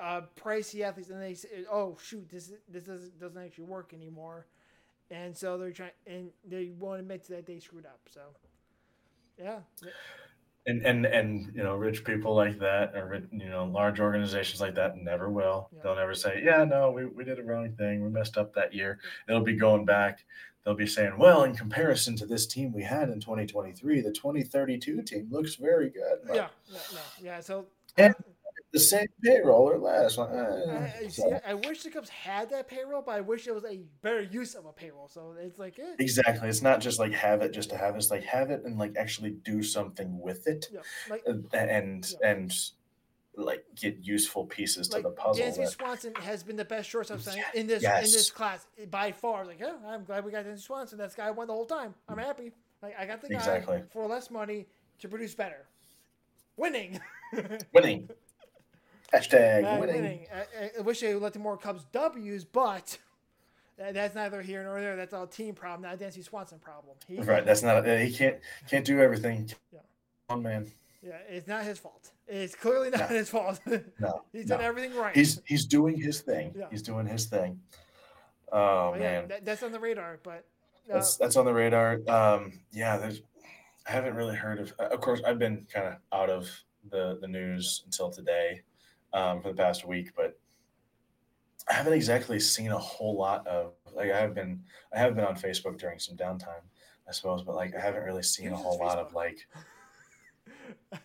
uh, 0.00 0.22
pricey 0.40 0.82
athletes, 0.82 1.10
and 1.10 1.20
they 1.20 1.34
say, 1.34 1.64
"Oh 1.70 1.96
shoot, 2.02 2.28
this 2.30 2.52
this 2.68 2.84
doesn't, 2.84 3.18
doesn't 3.18 3.42
actually 3.42 3.64
work 3.64 3.92
anymore," 3.92 4.46
and 5.10 5.36
so 5.36 5.58
they're 5.58 5.72
trying, 5.72 5.90
and 6.06 6.30
they 6.46 6.70
won't 6.78 7.00
admit 7.00 7.24
that 7.28 7.46
they 7.46 7.58
screwed 7.58 7.84
up. 7.86 7.98
So, 8.10 8.20
yeah, 9.38 9.58
And 10.68 10.84
and 10.84 11.06
and 11.06 11.50
you 11.54 11.62
know, 11.62 11.74
rich 11.74 12.04
people 12.04 12.34
like 12.36 12.58
that, 12.58 12.94
or 12.94 13.22
you 13.32 13.48
know, 13.48 13.64
large 13.64 14.00
organizations 14.00 14.60
like 14.60 14.74
that, 14.74 14.98
never 14.98 15.30
will. 15.30 15.68
Yeah. 15.72 15.80
They'll 15.82 15.96
never 15.96 16.14
say, 16.14 16.42
"Yeah, 16.44 16.64
no, 16.64 16.90
we, 16.90 17.06
we 17.06 17.24
did 17.24 17.38
a 17.38 17.42
wrong 17.42 17.72
thing. 17.72 18.04
We 18.04 18.10
messed 18.10 18.36
up 18.36 18.54
that 18.54 18.74
year." 18.74 18.98
They'll 19.26 19.40
be 19.40 19.56
going 19.56 19.86
back. 19.86 20.24
They'll 20.64 20.74
be 20.74 20.86
saying, 20.86 21.16
"Well, 21.16 21.44
in 21.44 21.56
comparison 21.56 22.16
to 22.16 22.26
this 22.26 22.46
team 22.46 22.72
we 22.74 22.82
had 22.82 23.08
in 23.08 23.18
2023, 23.18 24.02
the 24.02 24.12
2032 24.12 25.02
team 25.02 25.28
looks 25.30 25.54
very 25.54 25.88
good." 25.88 26.18
Yeah, 26.26 26.48
no, 26.70 26.78
no, 26.92 27.00
yeah. 27.22 27.40
So. 27.40 27.66
And- 27.96 28.14
the 28.72 28.80
same 28.80 29.06
payroll 29.22 29.68
or 29.68 29.78
less. 29.78 30.18
Like, 30.18 30.30
I, 30.30 30.34
eh, 30.34 30.90
I, 31.04 31.08
see, 31.08 31.22
I 31.46 31.54
wish 31.54 31.82
the 31.82 31.90
Cubs 31.90 32.10
had 32.10 32.50
that 32.50 32.68
payroll, 32.68 33.02
but 33.02 33.12
I 33.14 33.20
wish 33.20 33.46
it 33.46 33.54
was 33.54 33.64
a 33.64 33.80
better 34.02 34.22
use 34.22 34.54
of 34.54 34.66
a 34.66 34.72
payroll. 34.72 35.08
So 35.08 35.34
it's 35.40 35.58
like, 35.58 35.78
eh, 35.78 35.94
Exactly. 35.98 36.48
It's 36.48 36.62
not 36.62 36.80
just 36.80 36.98
like 36.98 37.12
have 37.12 37.40
it 37.42 37.52
just 37.52 37.70
to 37.70 37.76
have 37.76 37.94
it. 37.94 37.98
It's 37.98 38.10
like 38.10 38.24
have 38.24 38.50
it 38.50 38.62
and 38.64 38.78
like 38.78 38.94
actually 38.96 39.30
do 39.30 39.62
something 39.62 40.18
with 40.20 40.46
it, 40.46 40.68
yeah, 40.72 40.80
like 41.08 41.22
and 41.26 41.46
and, 41.54 42.14
and 42.22 42.52
like 43.36 43.64
get 43.76 43.98
useful 44.02 44.44
pieces 44.44 44.88
to 44.88 45.00
the 45.00 45.10
puzzle. 45.10 45.44
Dansby 45.44 45.56
that- 45.56 45.70
Swanson 45.70 46.14
has 46.16 46.42
been 46.42 46.56
the 46.56 46.64
best 46.64 46.90
shortstop 46.90 47.20
signing 47.20 47.44
in 47.54 47.66
this 47.66 47.82
in 47.82 48.00
this 48.02 48.30
class 48.30 48.66
by 48.90 49.12
far. 49.12 49.46
Like, 49.46 49.60
yeah, 49.60 49.76
I'm 49.86 50.04
glad 50.04 50.24
we 50.24 50.32
got 50.32 50.44
Dansby 50.44 50.60
Swanson. 50.60 50.98
That's 50.98 51.14
the 51.14 51.22
guy 51.22 51.28
I 51.28 51.30
won 51.30 51.46
the 51.46 51.54
whole 51.54 51.66
time. 51.66 51.94
I'm 52.08 52.18
happy. 52.18 52.52
Like, 52.82 52.94
I 52.98 53.06
got 53.06 53.20
the 53.22 53.28
guy 53.28 53.36
Exactly. 53.36 53.82
for 53.90 54.06
less 54.06 54.30
money 54.30 54.66
to 55.00 55.08
produce 55.08 55.34
better. 55.34 55.66
Winning. 56.56 57.00
winning. 57.72 58.08
Hashtag 59.12 59.64
Uh, 59.64 59.80
winning. 59.80 59.96
winning. 60.02 60.26
I, 60.34 60.70
I 60.78 60.80
wish 60.82 61.00
they 61.00 61.14
would 61.14 61.22
let 61.22 61.32
the 61.32 61.38
more 61.38 61.56
Cubs 61.56 61.84
W's, 61.92 62.44
but 62.44 62.98
that's 63.76 64.14
neither 64.14 64.42
here 64.42 64.62
nor 64.64 64.80
there. 64.80 64.96
That's 64.96 65.14
all 65.14 65.26
team 65.26 65.54
problem, 65.54 65.82
not 65.82 65.94
a 66.00 66.04
Dansby 66.04 66.24
Swanson 66.24 66.58
problem. 66.58 66.96
He, 67.06 67.18
Right. 67.20 67.44
That's 67.44 67.62
not. 67.62 67.86
He 67.86 68.12
can't 68.12 68.36
can't 68.68 68.84
do 68.84 69.00
everything. 69.00 69.50
Yeah. 69.72 69.80
Come 70.28 70.38
on, 70.38 70.42
man. 70.42 70.72
Yeah, 71.02 71.12
it's 71.28 71.46
not 71.46 71.64
his 71.64 71.78
fault. 71.78 72.10
It's 72.26 72.54
clearly 72.54 72.90
not 72.90 73.00
No. 73.10 73.16
his 73.16 73.30
fault. 73.30 73.60
No. 74.00 74.24
He's 74.32 74.46
done 74.46 74.60
no. 74.60 74.66
everything 74.66 74.94
right. 74.96 75.14
He's 75.14 75.40
he's 75.46 75.64
doing 75.64 75.96
his 75.98 76.20
thing. 76.20 76.52
Yeah. 76.58 76.66
He's 76.70 76.82
doing 76.82 77.06
his 77.06 77.26
thing. 77.26 77.60
Oh 78.52 78.90
But 78.92 79.00
yeah, 79.00 79.20
man, 79.20 79.28
that, 79.28 79.44
that's 79.44 79.62
on 79.62 79.72
the 79.72 79.78
radar. 79.80 80.18
But 80.22 80.44
uh, 80.90 80.94
that's 80.94 81.16
that's 81.16 81.36
on 81.36 81.44
the 81.46 81.52
radar. 81.54 82.00
Um, 82.08 82.52
yeah, 82.72 82.96
there's. 82.98 83.22
I 83.86 83.92
haven't 83.92 84.14
really 84.16 84.36
heard 84.36 84.58
of. 84.58 84.72
Of 84.78 85.00
course, 85.00 85.22
I've 85.26 85.38
been 85.38 85.66
kind 85.72 85.86
of 85.86 85.94
out 86.12 86.28
of 86.30 86.50
the 86.90 87.16
the 87.20 87.28
news 87.28 87.82
until 87.86 88.10
today, 88.10 88.60
um, 89.12 89.40
for 89.42 89.48
the 89.48 89.54
past 89.54 89.86
week, 89.86 90.12
but 90.16 90.38
I 91.68 91.74
haven't 91.74 91.92
exactly 91.94 92.40
seen 92.40 92.70
a 92.70 92.78
whole 92.78 93.16
lot 93.16 93.46
of. 93.46 93.72
Like 93.94 94.10
I 94.10 94.18
have 94.20 94.34
been, 94.34 94.62
I 94.94 94.98
have 94.98 95.14
been 95.14 95.24
on 95.24 95.34
Facebook 95.36 95.78
during 95.78 95.98
some 95.98 96.16
downtime, 96.16 96.62
I 97.08 97.12
suppose, 97.12 97.42
but 97.42 97.54
like 97.56 97.74
I 97.76 97.80
haven't 97.80 98.04
really 98.04 98.22
seen 98.22 98.52
a 98.52 98.56
whole 98.56 98.78
lot 98.78 98.98
of 98.98 99.12
like. 99.14 99.46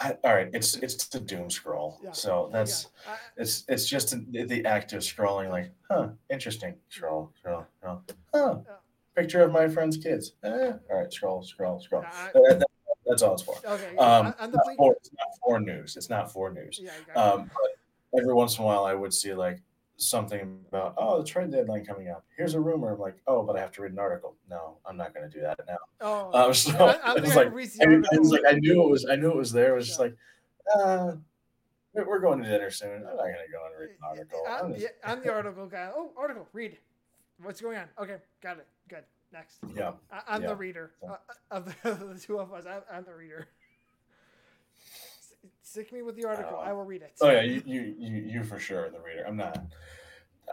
I, 0.00 0.16
all 0.22 0.32
right, 0.34 0.48
it's 0.52 0.76
it's 0.76 1.08
the 1.08 1.18
doom 1.18 1.50
scroll, 1.50 1.98
Yeah. 2.04 2.12
so 2.12 2.50
that's 2.52 2.86
yeah, 3.04 3.12
I- 3.14 3.16
it's 3.42 3.64
it's 3.68 3.88
just 3.88 4.10
the, 4.32 4.44
the 4.44 4.64
act 4.64 4.92
of 4.92 5.00
scrolling, 5.02 5.50
like, 5.50 5.72
huh, 5.90 6.10
interesting. 6.30 6.76
Scroll, 6.88 7.32
scroll, 7.40 7.66
scroll. 7.80 8.02
Huh, 8.32 8.58
Yeah. 8.64 8.74
picture 9.16 9.42
of 9.42 9.50
my 9.50 9.66
friend's 9.66 9.96
kids. 9.96 10.34
Eh, 10.44 10.72
all 10.88 10.98
right, 11.00 11.12
scroll, 11.12 11.42
scroll, 11.42 11.80
scroll. 11.80 12.04
I- 12.06 12.30
That- 12.32 12.58
that- 12.60 12.66
that's 13.08 13.22
all 13.22 13.34
it's 13.34 13.42
for. 13.42 13.56
okay. 13.66 13.96
Um, 13.96 14.34
on 14.38 14.50
the 14.52 14.74
for, 14.76 14.92
it's 14.94 15.10
not 15.12 15.28
for 15.44 15.60
news. 15.60 15.96
It's 15.96 16.10
not 16.10 16.32
for 16.32 16.52
news. 16.52 16.80
yeah. 16.82 16.92
Um, 17.20 17.50
but 18.12 18.20
every 18.20 18.34
once 18.34 18.56
in 18.58 18.64
a 18.64 18.66
while, 18.66 18.84
I 18.84 18.94
would 18.94 19.12
see 19.14 19.34
like 19.34 19.60
something 19.96 20.60
about, 20.68 20.94
oh, 20.96 21.18
the 21.18 21.24
trade 21.26 21.50
deadline 21.50 21.84
coming 21.84 22.08
up. 22.08 22.24
Here's 22.36 22.54
a 22.54 22.60
rumor. 22.60 22.92
I'm 22.94 23.00
like, 23.00 23.16
oh, 23.26 23.42
but 23.42 23.56
I 23.56 23.60
have 23.60 23.72
to 23.72 23.82
read 23.82 23.92
an 23.92 23.98
article. 23.98 24.36
No, 24.48 24.76
I'm 24.86 24.96
not 24.96 25.12
going 25.14 25.28
to 25.28 25.34
do 25.34 25.42
that 25.42 25.58
now. 25.66 25.76
oh, 26.00 26.30
Um, 26.46 26.54
so 26.54 26.70
I, 26.86 26.92
I 26.92 27.10
it 27.12 27.14
think 27.14 27.26
was 27.26 27.36
like, 27.36 27.46
I, 27.82 27.86
mean, 27.86 28.04
was 28.12 28.30
like, 28.30 28.42
I 28.48 28.52
knew 28.52 28.82
it 28.82 28.88
was, 28.90 29.06
I 29.10 29.16
knew 29.16 29.30
it 29.30 29.36
was 29.36 29.50
there. 29.52 29.72
It 29.72 29.76
was 29.76 29.86
just 29.88 29.98
Yeah. 29.98 30.04
like, 30.06 30.16
uh, 30.76 31.12
we're 31.94 32.06
we're 32.06 32.20
going 32.20 32.42
to 32.42 32.48
dinner 32.48 32.70
soon. 32.70 32.96
I'm 32.96 33.02
not 33.02 33.16
going 33.16 33.32
to 33.34 33.52
go 33.52 33.64
and 33.66 33.80
read 33.80 33.90
an 33.90 33.96
article. 34.06 34.40
I'm 34.48 34.64
I'm, 34.66 34.72
just- 34.74 34.82
yeah, 34.84 35.10
I'm 35.12 35.22
the 35.22 35.32
article 35.32 35.66
guy. 35.66 35.90
Oh, 35.94 36.10
article. 36.16 36.46
Read. 36.52 36.76
What's 37.42 37.60
going 37.60 37.78
on? 37.78 37.84
Okay, 38.00 38.16
got 38.42 38.58
it. 38.58 38.66
Good. 38.88 39.04
Next. 39.32 39.58
yeah, 39.74 39.92
I, 40.10 40.22
I'm 40.28 40.42
Yeah. 40.42 40.48
the 40.48 40.56
reader 40.56 40.92
So- 41.00 41.08
uh, 41.08 41.16
of, 41.50 41.64
the, 41.66 41.74
of 41.90 42.14
the 42.14 42.20
two 42.20 42.38
of 42.38 42.52
us. 42.52 42.64
I'm, 42.66 42.82
I'm 42.90 43.04
the 43.04 43.14
reader. 43.14 43.48
Stick 45.62 45.92
me 45.92 46.02
with 46.02 46.16
the 46.16 46.24
article. 46.24 46.56
Uh, 46.56 46.62
I 46.62 46.72
will 46.72 46.84
read 46.84 47.02
it. 47.02 47.12
oh 47.20 47.30
yeah, 47.30 47.42
you, 47.42 47.62
you 47.66 47.94
you 47.98 48.16
you 48.22 48.44
for 48.44 48.58
sure 48.58 48.86
are 48.86 48.90
the 48.90 49.00
reader. 49.00 49.24
I'm 49.26 49.36
not. 49.36 49.58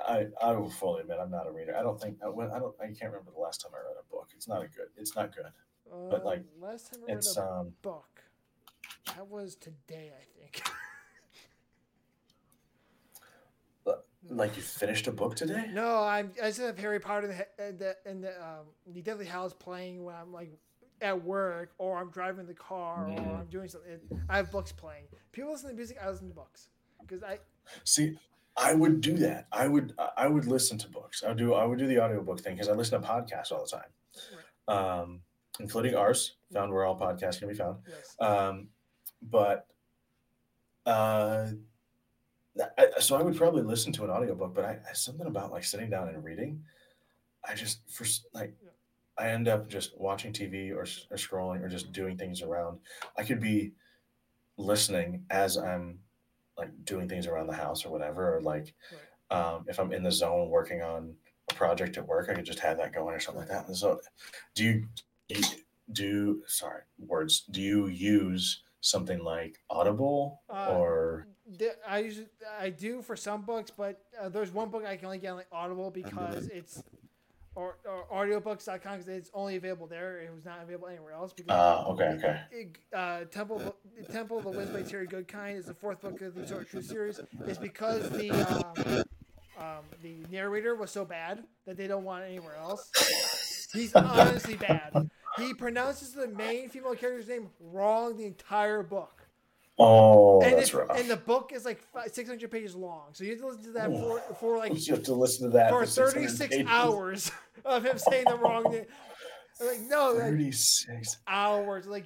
I 0.08 0.28
I 0.42 0.52
will 0.52 0.70
fully 0.70 1.02
admit 1.02 1.18
I'm 1.22 1.32
not 1.32 1.48
a 1.48 1.52
reader. 1.52 1.76
I 1.76 1.82
don't 1.84 2.00
think 2.00 2.18
I, 2.22 2.28
I 2.28 2.60
don't 2.60 2.76
I 2.82 2.88
can't 2.88 3.12
remember 3.14 3.32
the 3.34 3.40
last 3.40 3.62
time 3.62 3.72
I 3.74 3.78
read 3.78 3.96
a 3.98 4.04
book. 4.12 4.30
It's 4.36 4.48
not 4.48 4.62
a 4.62 4.68
good. 4.68 4.88
It's 4.98 5.16
not 5.16 5.34
good. 5.34 5.46
but, 5.90 6.22
Uh, 6.22 6.26
like, 6.26 6.44
last 6.60 6.92
time 6.92 7.02
I 7.04 7.08
read 7.08 7.18
It's 7.18 7.38
a 7.38 7.44
um 7.48 7.74
book, 7.82 8.22
that 9.16 9.26
was 9.28 9.56
today, 9.56 10.12
I 10.20 10.26
think. 10.40 10.62
like 14.30 14.56
you 14.58 14.62
finished 14.64 15.08
a 15.08 15.12
book 15.12 15.36
today. 15.36 15.70
No, 15.72 16.00
I'm. 16.04 16.32
I 16.42 16.48
just 16.48 16.60
have 16.60 16.78
Harry 16.80 17.00
Potter 17.00 17.48
and 17.60 17.78
the 17.80 17.96
and 18.06 18.24
the, 18.24 18.30
um 18.44 18.66
the 18.88 19.02
Deathly 19.02 19.26
Hallows 19.26 19.54
playing 19.54 20.04
when 20.04 20.16
I'm 20.16 20.32
like 20.34 20.52
at 21.02 21.24
work 21.24 21.72
or 21.78 21.98
I'm 21.98 22.10
driving 22.10 22.46
the 22.48 22.54
car 22.54 23.08
or 23.08 23.12
Mhm. 23.20 23.40
I'm 23.42 23.46
doing 23.48 23.68
something. 23.70 24.00
I 24.30 24.38
have 24.38 24.52
books 24.52 24.72
playing. 24.72 25.06
People 25.32 25.52
listen 25.52 25.70
to 25.70 25.76
music. 25.76 25.98
I 26.02 26.10
listen 26.10 26.30
to 26.30 26.34
books 26.36 26.70
because 27.02 27.22
I 27.24 27.40
See, 27.84 28.18
I 28.58 28.74
would 28.74 29.02
do 29.02 29.14
that. 29.18 29.48
I 29.52 29.68
would 29.68 29.94
I 30.18 30.28
would 30.28 30.46
listen 30.48 30.78
to 30.80 30.90
books. 30.90 31.24
I 31.24 31.30
would 31.30 31.38
do 31.38 31.54
I 31.54 31.66
would 31.66 31.78
do 31.80 31.88
the 31.88 32.00
audiobook 32.04 32.40
thing 32.40 32.56
because 32.56 32.70
I 32.70 32.74
listen 32.74 33.02
to 33.02 33.08
podcasts 33.08 33.52
all 33.52 33.66
the 33.66 33.78
time, 33.78 33.90
um, 34.68 35.22
including 35.60 35.96
ours, 35.96 36.38
found 36.54 36.72
where 36.74 36.86
all 36.86 36.98
podcasts 37.00 37.40
can 37.40 37.50
be 37.50 37.54
found. 37.54 37.80
yes. 37.88 38.16
Um, 38.20 38.70
but 39.22 39.68
uh, 40.86 41.48
I, 42.78 42.88
so 43.00 43.16
I 43.16 43.22
would 43.22 43.36
probably 43.36 43.64
listen 43.64 43.92
to 43.94 44.04
an 44.04 44.10
audiobook, 44.10 44.54
but 44.54 44.66
I, 44.66 44.80
I 44.90 44.94
something 44.94 45.28
about 45.28 45.52
like 45.52 45.64
sitting 45.64 45.90
down 45.90 46.10
and 46.10 46.24
reading. 46.24 46.64
I 47.48 47.54
just 47.54 47.80
for 47.90 48.06
like 48.34 48.54
I 49.18 49.30
end 49.30 49.48
up 49.48 49.68
just 49.68 49.98
watching 50.00 50.34
TV 50.34 50.72
or, 50.72 50.82
or 50.82 51.18
scrolling 51.18 51.64
or 51.64 51.70
just 51.70 51.92
doing 51.92 52.18
things 52.18 52.42
around. 52.42 52.80
I 53.18 53.24
could 53.24 53.40
be 53.40 53.72
listening 54.58 55.24
as 55.30 55.58
I'm 55.58 56.00
like 56.58 56.70
doing 56.86 57.08
things 57.08 57.28
around 57.28 57.48
the 57.48 57.54
house 57.54 57.86
or 57.86 57.90
whatever, 57.92 58.38
or 58.38 58.42
like 58.42 58.74
um, 59.32 59.66
if 59.68 59.80
I'm 59.80 59.94
in 59.94 60.04
the 60.04 60.12
zone 60.12 60.50
working 60.50 60.82
on 60.82 61.14
a 61.50 61.54
project 61.54 61.98
at 61.98 62.08
work, 62.08 62.30
I 62.30 62.34
could 62.34 62.46
just 62.46 62.60
have 62.60 62.78
that 62.78 62.94
going 62.94 63.16
or 63.16 63.20
something 63.20 63.42
like 63.42 63.50
that. 63.50 63.68
And 63.68 63.76
so, 63.76 64.00
do 64.54 64.64
you, 64.64 64.88
do 65.28 65.40
you 65.40 65.46
do 65.92 66.44
sorry 66.48 66.82
words? 67.00 67.46
Do 67.52 67.62
you 67.62 67.88
use 67.88 68.62
something 68.86 69.24
like 69.24 69.58
Audible 69.70 70.42
Uh, 70.50 70.68
or 70.78 71.28
The- 71.58 71.76
I 71.88 72.00
usually 72.00 72.28
I 72.60 72.70
do 72.70 73.02
for 73.02 73.16
some 73.16 73.42
books, 73.44 73.72
but 73.76 74.02
uh, 74.20 74.30
there's 74.30 74.52
one 74.52 74.70
book 74.70 74.84
I 74.86 74.96
can 74.96 75.06
only 75.08 75.18
get 75.18 75.32
on 75.32 75.38
like 75.38 75.48
Audible 75.52 75.92
because 75.92 76.48
it's 76.48 76.84
or, 77.56 77.78
or 77.86 78.04
audiobooks.com 78.14 78.98
because 78.98 79.08
it's 79.08 79.30
only 79.34 79.56
available 79.56 79.88
there. 79.88 80.20
It 80.20 80.34
was 80.34 80.44
not 80.44 80.62
available 80.62 80.88
anywhere 80.90 81.14
else. 81.14 81.32
Because 81.34 81.52
uh, 81.52 81.90
okay 81.92 82.10
okay 82.18 82.42
it- 82.52 82.78
uh, 82.94 83.24
Temple 83.26 83.58
of 83.58 83.74
the- 84.06 84.12
Temple 84.14 84.38
of 84.38 84.44
the 84.44 84.52
Winds 84.52 84.72
by 84.72 84.82
Terry 84.84 85.08
Goodkind 85.08 85.56
is 85.58 85.66
the 85.66 85.74
fourth 85.74 86.02
book 86.02 86.22
of 86.22 86.36
the 86.36 86.48
Sword 86.48 86.64
of 86.64 86.70
Truth 86.70 86.86
series. 86.86 87.20
Is 87.48 87.58
because 87.58 88.10
the 88.10 88.30
um, 88.32 89.04
um, 89.58 89.84
the 90.04 90.16
narrator 90.30 90.76
was 90.76 90.92
so 90.92 91.06
bad 91.06 91.44
that 91.66 91.78
they 91.78 91.88
don't 91.88 92.04
want 92.04 92.24
it 92.24 92.28
anywhere 92.28 92.56
else. 92.58 92.92
He's 93.74 93.94
honestly 93.96 94.56
bad. 94.56 95.10
He 95.38 95.54
pronounces 95.54 96.14
the 96.14 96.28
main 96.28 96.70
female 96.70 96.96
character's 96.96 97.28
name 97.28 97.50
wrong 97.60 98.18
the 98.18 98.26
entire 98.26 98.84
book. 98.84 99.28
oh 99.78 100.42
and, 100.42 100.54
that's 100.54 100.74
rough. 100.74 100.98
and 100.98 101.10
the 101.10 101.18
book 101.18 101.52
is 101.54 101.66
like 101.66 101.82
600 102.12 102.50
pages 102.50 102.76
long. 102.76 103.10
So 103.14 103.24
you 103.24 103.32
have 103.32 103.40
to 103.42 103.48
listen 103.48 103.64
to 103.66 103.72
that 103.72 103.90
Ooh. 103.90 103.98
for, 103.98 104.36
for 104.36 104.58
like 104.58 104.88
you 104.88 104.94
have 104.94 105.04
to 105.04 105.14
listen 105.14 105.52
to 105.52 105.58
that 105.58 105.70
for 105.70 105.86
600 105.86 106.30
36 106.30 106.70
hours 106.70 107.32
of 107.66 107.86
him 107.86 107.98
saying 107.98 108.26
the 108.28 108.38
wrong 108.38 108.64
name. 108.72 108.86
I'm 109.60 109.68
Like, 109.68 109.82
no, 109.82 110.12
like 110.14 110.24
36 110.24 111.18
hours. 111.28 111.88
Like, 111.88 112.06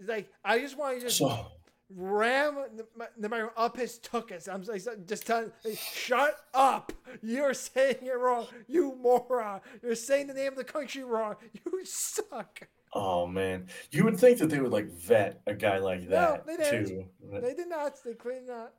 like 0.00 0.30
I 0.44 0.58
just 0.58 0.76
want 0.78 0.98
to 0.98 1.04
just 1.04 1.18
so 1.18 1.46
ram 1.94 2.56
the, 2.76 2.86
the 3.18 3.28
microphone 3.28 3.54
up 3.56 3.76
his 3.76 3.98
tuchus. 3.98 4.48
I'm 4.48 4.64
just 5.06 5.26
telling, 5.26 5.52
like, 5.64 5.78
shut 5.78 6.36
up. 6.52 6.92
You're 7.22 7.54
saying 7.54 7.98
it 8.02 8.18
wrong. 8.18 8.46
You 8.66 8.96
moron. 9.00 9.60
You're 9.82 9.94
saying 9.94 10.26
the 10.26 10.34
name 10.34 10.52
of 10.52 10.56
the 10.56 10.64
country 10.64 11.04
wrong. 11.04 11.36
You 11.64 11.84
suck. 11.84 12.68
Oh 12.92 13.26
man, 13.26 13.66
you 13.90 14.04
would 14.04 14.18
think 14.18 14.38
that 14.38 14.50
they 14.50 14.60
would 14.60 14.70
like 14.72 14.88
vet 14.90 15.40
a 15.46 15.54
guy 15.54 15.78
like 15.78 16.08
that 16.10 16.46
no, 16.46 16.56
they 16.56 16.62
didn't. 16.62 16.86
too. 16.86 17.04
They 17.40 17.54
did 17.54 17.68
not. 17.68 17.96
They 18.04 18.14
clearly 18.14 18.46
not. 18.46 18.72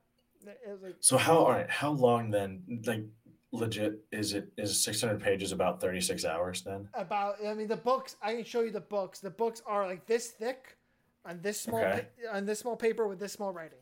It 0.46 0.60
was 0.72 0.82
like, 0.82 0.96
So 1.02 1.18
how 1.18 1.40
all 1.40 1.52
right? 1.52 1.70
How 1.70 1.92
long 1.92 2.30
then? 2.32 2.62
Like 2.86 3.04
legit 3.52 4.00
is 4.12 4.34
it? 4.34 4.48
Is 4.58 4.82
six 4.82 5.02
hundred 5.02 5.22
pages 5.22 5.52
about 5.52 5.82
thirty 5.82 6.00
six 6.00 6.24
hours 6.24 6.62
then? 6.62 6.88
about 6.94 7.36
I 7.46 7.54
mean 7.54 7.68
the 7.68 7.76
books 7.76 8.16
I 8.22 8.36
can 8.36 8.46
show 8.46 8.62
you 8.62 8.72
the 8.72 8.80
books. 8.80 9.20
The 9.20 9.30
books 9.30 9.62
are 9.66 9.86
like 9.86 10.06
this 10.06 10.28
thick 10.32 10.78
on 11.26 11.42
this 11.42 11.60
small 11.62 11.80
Okay. 11.82 12.08
pa- 12.24 12.38
on 12.38 12.46
this 12.46 12.60
small 12.60 12.76
paper 12.76 13.08
with 13.08 13.20
this 13.20 13.34
small 13.34 13.52
writing. 13.52 13.80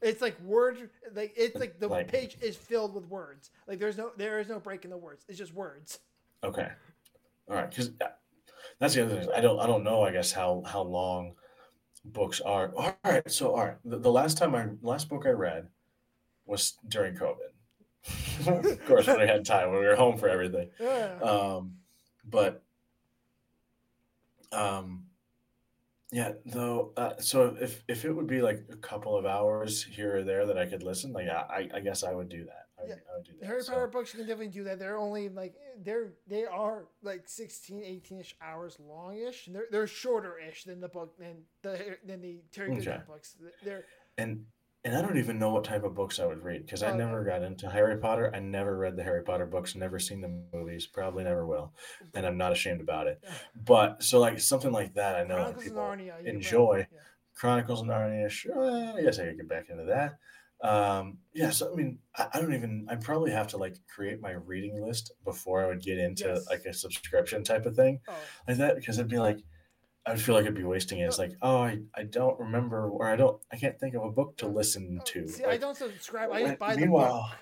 It's 0.00 0.22
like 0.22 0.40
word 0.40 0.90
like 1.14 1.34
it's 1.36 1.56
like 1.56 1.78
the 1.78 1.88
Like- 1.88 2.08
page 2.08 2.36
is 2.40 2.56
filled 2.56 2.94
with 2.94 3.04
words. 3.06 3.50
Like 3.66 3.78
there's 3.78 3.98
no 3.98 4.12
there 4.16 4.38
is 4.40 4.48
no 4.48 4.58
break 4.58 4.84
in 4.84 4.90
the 4.90 4.96
words. 4.96 5.24
It's 5.28 5.38
just 5.38 5.52
words. 5.52 5.98
Okay, 6.42 6.68
all 7.48 7.56
right. 7.56 7.68
Because 7.68 7.90
that's 8.78 8.94
the 8.94 9.04
other 9.04 9.20
thing. 9.20 9.28
I 9.34 9.42
don't. 9.42 9.60
I 9.60 9.66
don't 9.66 9.84
know. 9.84 10.02
I 10.02 10.10
guess 10.10 10.32
how 10.32 10.62
how 10.66 10.80
long 10.82 11.34
books 12.02 12.40
are. 12.40 12.72
All 12.74 12.96
right. 13.04 13.30
So 13.30 13.50
all 13.54 13.66
right. 13.66 13.76
The, 13.84 13.98
the 13.98 14.10
last 14.10 14.38
time 14.38 14.54
I 14.54 14.68
last 14.80 15.10
book 15.10 15.26
I 15.26 15.30
read 15.30 15.68
was 16.46 16.78
during 16.88 17.14
COVID. 17.14 17.50
of 18.70 18.86
course, 18.86 19.06
when 19.06 19.20
I 19.20 19.26
had 19.26 19.44
time 19.44 19.70
when 19.70 19.80
we 19.80 19.86
were 19.86 19.96
home 19.96 20.16
for 20.16 20.28
everything. 20.30 20.70
Yeah. 20.80 21.18
Um, 21.20 21.74
but 22.24 22.62
um, 24.52 25.04
yeah. 26.12 26.32
Though. 26.46 26.92
Uh, 26.96 27.12
so 27.18 27.56
if 27.60 27.82
if 27.88 28.04
it 28.04 28.12
would 28.12 28.26
be 28.26 28.40
like 28.42 28.64
a 28.70 28.76
couple 28.76 29.16
of 29.16 29.26
hours 29.26 29.82
here 29.84 30.16
or 30.18 30.22
there 30.24 30.46
that 30.46 30.58
I 30.58 30.66
could 30.66 30.82
listen, 30.82 31.12
like 31.12 31.28
I 31.28 31.68
I 31.74 31.80
guess 31.80 32.02
I 32.04 32.12
would 32.12 32.28
do 32.28 32.44
that. 32.44 32.66
I, 32.78 32.82
would- 32.82 32.88
Yeah. 32.90 32.94
I 33.12 33.16
would 33.16 33.26
do 33.26 33.32
that. 33.40 33.46
Harry 33.46 33.62
So- 33.62 33.72
Potter 33.72 33.86
books 33.88 34.12
you 34.14 34.18
can 34.18 34.26
definitely 34.26 34.52
do 34.52 34.64
that. 34.64 34.78
They're 34.78 34.96
only 34.98 35.28
like 35.28 35.54
they're 35.82 36.12
they 36.26 36.44
are 36.46 36.86
like 37.02 37.28
16 37.28 37.82
18ish 37.82 38.34
hours 38.42 38.76
longish. 38.80 39.48
They're 39.52 39.66
they're 39.70 39.86
shorter-ish 39.86 40.64
than 40.64 40.80
the 40.80 40.88
book 40.88 41.16
than 41.18 41.36
the 41.62 41.96
than 42.04 42.20
the 42.20 42.40
Terry 42.52 42.68
Goodman 42.74 42.88
Okay. 42.88 43.00
books. 43.06 43.36
They're 43.64 43.84
and 44.18 44.44
and 44.84 44.96
I 44.96 45.02
don't 45.02 45.18
even 45.18 45.38
know 45.38 45.50
what 45.50 45.64
type 45.64 45.84
of 45.84 45.94
books 45.94 46.18
I 46.18 46.26
would 46.26 46.42
read 46.42 46.64
because 46.64 46.82
I 46.82 46.90
Oh, 46.92 46.96
never 46.96 47.22
got 47.24 47.42
into 47.42 47.68
Harry 47.68 47.98
Potter. 47.98 48.30
I 48.34 48.38
never 48.40 48.76
read 48.78 48.96
the 48.96 49.02
Harry 49.02 49.22
Potter 49.22 49.46
books, 49.46 49.74
never 49.74 49.98
seen 49.98 50.20
the 50.20 50.42
movies, 50.52 50.86
probably 50.86 51.24
never 51.24 51.46
will, 51.46 51.74
and 52.14 52.24
I'm 52.26 52.38
not 52.38 52.52
ashamed 52.52 52.80
about 52.80 53.06
it. 53.06 53.22
But 53.54 54.02
so 54.02 54.18
like 54.20 54.40
something 54.40 54.72
like 54.72 54.94
that, 54.94 55.16
I 55.16 55.24
know 55.24 55.36
Chronicles 55.36 55.64
people 55.64 55.82
Narnia. 55.82 56.24
enjoy. 56.24 56.86
Yeah. 56.90 56.98
Chronicles 57.34 57.80
of 57.82 57.86
Narnia. 57.88 58.28
Sure, 58.30 58.96
I 58.98 59.02
guess 59.02 59.18
I 59.18 59.26
could 59.26 59.36
get 59.38 59.48
back 59.48 59.66
into 59.70 59.84
that. 59.84 60.18
Um, 60.62 61.18
yeah, 61.32 61.48
so 61.50 61.72
I 61.72 61.74
mean, 61.74 61.98
I, 62.16 62.26
I 62.34 62.40
don't 62.40 62.54
even. 62.54 62.86
I 62.90 62.96
probably 62.96 63.30
have 63.30 63.46
to 63.48 63.56
like 63.56 63.76
create 63.94 64.20
my 64.20 64.32
reading 64.32 64.82
list 64.84 65.12
before 65.24 65.62
I 65.64 65.66
would 65.66 65.82
get 65.82 65.96
into 65.98 66.24
Yes. 66.28 66.46
like 66.50 66.64
a 66.66 66.74
subscription 66.74 67.42
type 67.44 67.64
of 67.64 67.74
thing 67.76 68.00
Oh, 68.08 68.14
like 68.46 68.58
that 68.58 68.76
because 68.76 68.98
it'd 68.98 69.10
be 69.10 69.18
like 69.18 69.38
I 70.06 70.12
would 70.12 70.20
feel 70.20 70.34
like 70.34 70.46
I'd 70.46 70.54
be 70.54 70.64
wasting 70.64 70.98
it. 71.00 71.04
It's 71.04 71.18
like, 71.18 71.32
oh, 71.42 71.58
I, 71.58 71.78
I 71.94 72.04
don't 72.04 72.38
remember 72.40 72.88
or 72.88 73.06
I 73.06 73.16
don't 73.16 73.40
I 73.52 73.56
can't 73.56 73.78
think 73.78 73.94
of 73.94 74.02
a 74.02 74.10
book 74.10 74.36
to 74.38 74.48
listen 74.48 74.98
oh, 75.00 75.04
to. 75.04 75.28
See, 75.28 75.44
I 75.44 75.56
don't 75.56 75.76
subscribe. 75.76 76.30
I 76.32 76.42
just 76.42 76.58
buy 76.58 76.68
the 76.74 76.76
book. 76.76 76.80
meanwhile, 76.80 77.32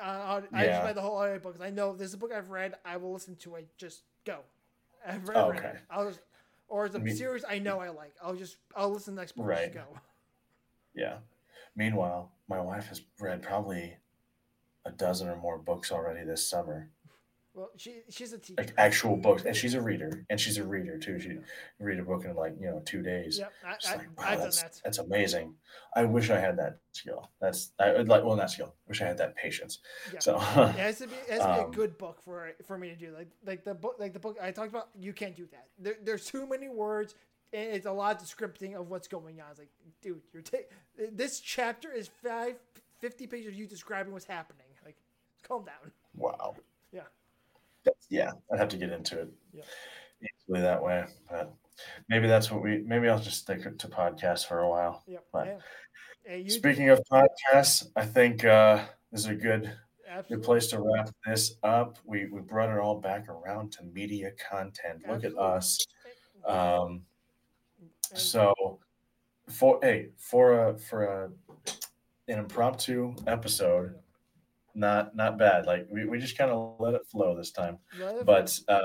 Uh, 0.00 0.40
I 0.52 0.66
just 0.66 0.82
buy 0.82 0.92
the 0.92 1.00
whole 1.00 1.16
audio 1.16 1.38
books. 1.38 1.60
I 1.60 1.70
know 1.70 1.92
if 1.92 1.98
there's 1.98 2.14
a 2.14 2.18
book 2.18 2.32
I've 2.32 2.50
read, 2.50 2.74
I 2.84 2.96
will 2.96 3.12
listen 3.12 3.36
to 3.36 3.54
it. 3.56 3.68
Just 3.78 4.02
go. 4.24 4.38
I've 5.06 5.26
read, 5.28 5.36
Oh, 5.38 5.50
read 5.50 5.58
okay. 5.60 5.78
I'll 5.90 6.06
just, 6.08 6.20
or 6.68 6.86
it's 6.86 6.94
a 6.94 6.98
Me- 6.98 7.14
series 7.14 7.44
I 7.48 7.58
know 7.58 7.80
I 7.80 7.88
like. 7.88 8.12
I'll 8.22 8.34
just 8.36 8.56
I'll 8.76 8.90
listen 8.90 9.14
to 9.14 9.16
the 9.16 9.20
next 9.22 9.32
book. 9.36 9.46
Right. 9.46 9.72
Go. 9.72 9.84
yeah. 10.94 11.18
Meanwhile, 11.74 12.30
my 12.48 12.60
wife 12.60 12.88
has 12.88 13.00
read 13.18 13.42
probably 13.42 13.96
a 14.84 14.90
dozen 14.90 15.28
or 15.28 15.36
more 15.36 15.58
books 15.58 15.90
already 15.90 16.24
this 16.26 16.46
summer. 16.48 16.90
Well, 17.54 17.70
she 17.76 18.02
she's 18.08 18.32
a 18.32 18.38
teacher. 18.38 18.62
Like 18.62 18.72
actual 18.78 19.16
books. 19.16 19.44
And 19.44 19.54
she's 19.54 19.74
a 19.74 19.80
reader. 19.80 20.24
And 20.30 20.40
she's 20.40 20.56
a 20.56 20.64
reader 20.64 20.98
too. 20.98 21.20
She 21.20 21.38
read 21.78 21.98
a 21.98 22.02
book 22.02 22.24
in 22.24 22.34
like, 22.34 22.54
you 22.58 22.66
know, 22.66 22.82
two 22.86 23.02
days. 23.02 23.38
Yep, 23.38 23.52
I, 23.64 23.68
I, 23.68 23.96
like, 23.96 24.18
wow, 24.18 24.24
I've 24.26 24.38
done 24.38 24.44
that's, 24.44 24.62
that. 24.62 24.80
that's 24.84 24.98
amazing. 24.98 25.54
I 25.94 26.04
wish 26.04 26.30
I 26.30 26.38
had 26.38 26.56
that 26.58 26.78
skill. 26.92 27.30
That's 27.40 27.72
I 27.78 27.92
would 27.92 28.08
like 28.08 28.24
well 28.24 28.36
not 28.36 28.50
skill. 28.50 28.74
I 28.86 28.88
wish 28.88 29.02
I 29.02 29.06
had 29.06 29.18
that 29.18 29.36
patience. 29.36 29.80
Yeah. 30.12 30.20
So 30.20 30.36
It 30.36 30.76
has 30.76 30.98
to 30.98 31.08
be 31.08 31.14
it 31.28 31.30
has 31.30 31.40
to 31.40 31.46
be 31.46 31.60
Um, 31.60 31.70
a 31.70 31.74
good 31.74 31.98
book 31.98 32.22
for 32.22 32.52
for 32.66 32.78
me 32.78 32.88
to 32.88 32.96
do. 32.96 33.12
Like 33.14 33.28
like 33.44 33.64
the 33.64 33.74
book 33.74 33.96
like 33.98 34.14
the 34.14 34.20
book 34.20 34.38
I 34.40 34.50
talked 34.50 34.70
about. 34.70 34.88
You 34.98 35.12
can't 35.12 35.36
do 35.36 35.46
that. 35.52 35.68
There, 35.78 35.96
there's 36.02 36.24
too 36.24 36.46
many 36.46 36.68
words. 36.68 37.14
And 37.54 37.74
it's 37.74 37.84
a 37.84 37.92
lot 37.92 38.22
of 38.22 38.26
scripting 38.26 38.74
of 38.74 38.88
what's 38.88 39.08
going 39.08 39.42
on. 39.42 39.48
It's 39.50 39.58
like, 39.58 39.68
dude, 40.00 40.22
you're 40.32 40.40
ta- 40.42 40.56
this 41.12 41.38
chapter 41.38 41.92
is 41.92 42.08
five, 42.08 42.56
50 43.00 43.26
pages 43.26 43.48
of 43.48 43.54
you 43.54 43.66
describing 43.66 44.14
what's 44.14 44.24
happening. 44.24 44.64
Like, 44.82 44.96
calm 45.46 45.66
down. 45.66 45.92
Wow. 46.16 46.56
Yeah. 46.92 47.02
Yeah, 48.08 48.32
I'd 48.52 48.58
have 48.58 48.68
to 48.68 48.76
get 48.76 48.90
into 48.90 49.20
it 49.20 49.28
Yeah. 49.52 49.62
easily 50.22 50.60
that 50.60 50.82
way. 50.82 51.04
But 51.30 51.52
maybe 52.08 52.26
that's 52.26 52.50
what 52.50 52.62
we. 52.62 52.78
Maybe 52.78 53.08
I'll 53.08 53.18
just 53.18 53.38
stick 53.38 53.62
to 53.78 53.88
podcasts 53.88 54.46
for 54.46 54.60
a 54.60 54.68
while. 54.68 55.02
Yep. 55.06 55.24
Right. 55.32 55.58
Yeah. 56.26 56.48
Speaking 56.48 56.90
of 56.90 57.00
podcasts, 57.10 57.90
I 57.96 58.04
think 58.04 58.44
uh, 58.44 58.84
this 59.10 59.22
is 59.22 59.26
a 59.26 59.34
good 59.34 59.72
good 60.28 60.42
place 60.42 60.66
to 60.68 60.80
wrap 60.80 61.08
this 61.26 61.56
up. 61.62 61.98
We 62.04 62.26
we 62.26 62.40
brought 62.42 62.68
it 62.68 62.78
all 62.78 63.00
back 63.00 63.28
around 63.28 63.72
to 63.72 63.82
media 63.84 64.30
content. 64.32 65.02
Look 65.08 65.24
at 65.24 65.36
us. 65.36 65.78
Um, 66.46 67.04
so 68.14 68.78
for 69.48 69.78
hey 69.82 70.10
for 70.18 70.68
a 70.68 70.78
for 70.78 71.04
a 71.04 71.30
an 72.28 72.38
impromptu 72.38 73.14
episode, 73.26 73.98
not 74.74 75.14
not 75.16 75.38
bad. 75.38 75.66
Like 75.66 75.86
we, 75.90 76.04
we 76.06 76.18
just 76.18 76.36
kind 76.38 76.50
of 76.50 76.76
let 76.80 76.94
it 76.94 77.06
flow 77.06 77.36
this 77.36 77.50
time. 77.50 77.78
it 78.00 78.24
but 78.26 78.58
uh, 78.68 78.80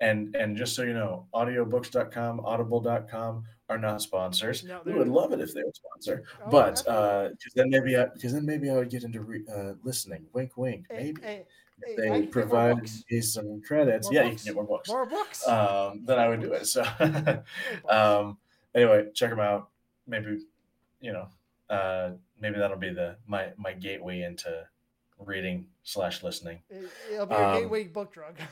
and 0.00 0.34
and 0.36 0.56
just 0.56 0.74
so 0.74 0.82
you 0.82 0.92
know 0.94 1.26
audiobooks.com 1.34 2.40
audible.com 2.40 3.44
are 3.70 3.78
not 3.78 4.02
sponsors 4.02 4.64
No, 4.64 4.82
we 4.84 4.92
would 4.92 5.08
love 5.08 5.32
it 5.32 5.40
if 5.40 5.54
they 5.54 5.62
were 5.62 5.72
sponsor 5.72 6.24
Oh, 6.44 6.50
but 6.50 6.68
absolutely. 6.70 7.02
uh 7.04 7.28
because 7.30 7.52
then 7.54 7.70
maybe 7.70 7.96
I, 7.96 8.06
because 8.06 8.32
then 8.34 8.44
maybe 8.44 8.68
i 8.70 8.74
would 8.74 8.90
get 8.90 9.04
into 9.04 9.22
re, 9.22 9.42
uh, 9.50 9.72
listening 9.84 10.26
wink 10.34 10.56
wink 10.56 10.86
maybe 10.90 11.22
hey, 11.22 11.46
if 11.80 11.96
hey, 11.96 12.20
they 12.20 12.26
provide 12.26 12.82
me 13.10 13.20
some 13.22 13.62
credits 13.66 14.10
More 14.10 14.14
yeah 14.14 14.28
books. 14.28 14.32
you 14.32 14.36
can 14.38 14.44
get 14.46 14.54
more 14.56 14.66
books 14.66 14.88
more 14.90 15.06
books. 15.06 15.48
um 15.48 16.04
then 16.04 16.18
i 16.18 16.28
would 16.28 16.40
do 16.42 16.52
it 16.52 16.66
so 16.66 16.82
um 17.88 18.36
anyway 18.74 19.06
check 19.14 19.30
them 19.30 19.40
out 19.40 19.70
maybe 20.06 20.40
you 21.00 21.12
know 21.12 21.28
uh 21.70 22.10
maybe 22.40 22.58
that'll 22.58 22.76
be 22.76 22.92
the 22.92 23.16
my 23.26 23.52
my 23.56 23.72
gateway 23.72 24.22
into 24.22 24.66
reading 25.26 25.66
slash 25.82 26.22
listening 26.22 26.60
It, 26.70 26.90
will 27.18 27.26
be 27.26 27.34
um, 27.34 27.60
gateway 27.60 27.84
book 27.84 28.12
drug. 28.12 28.36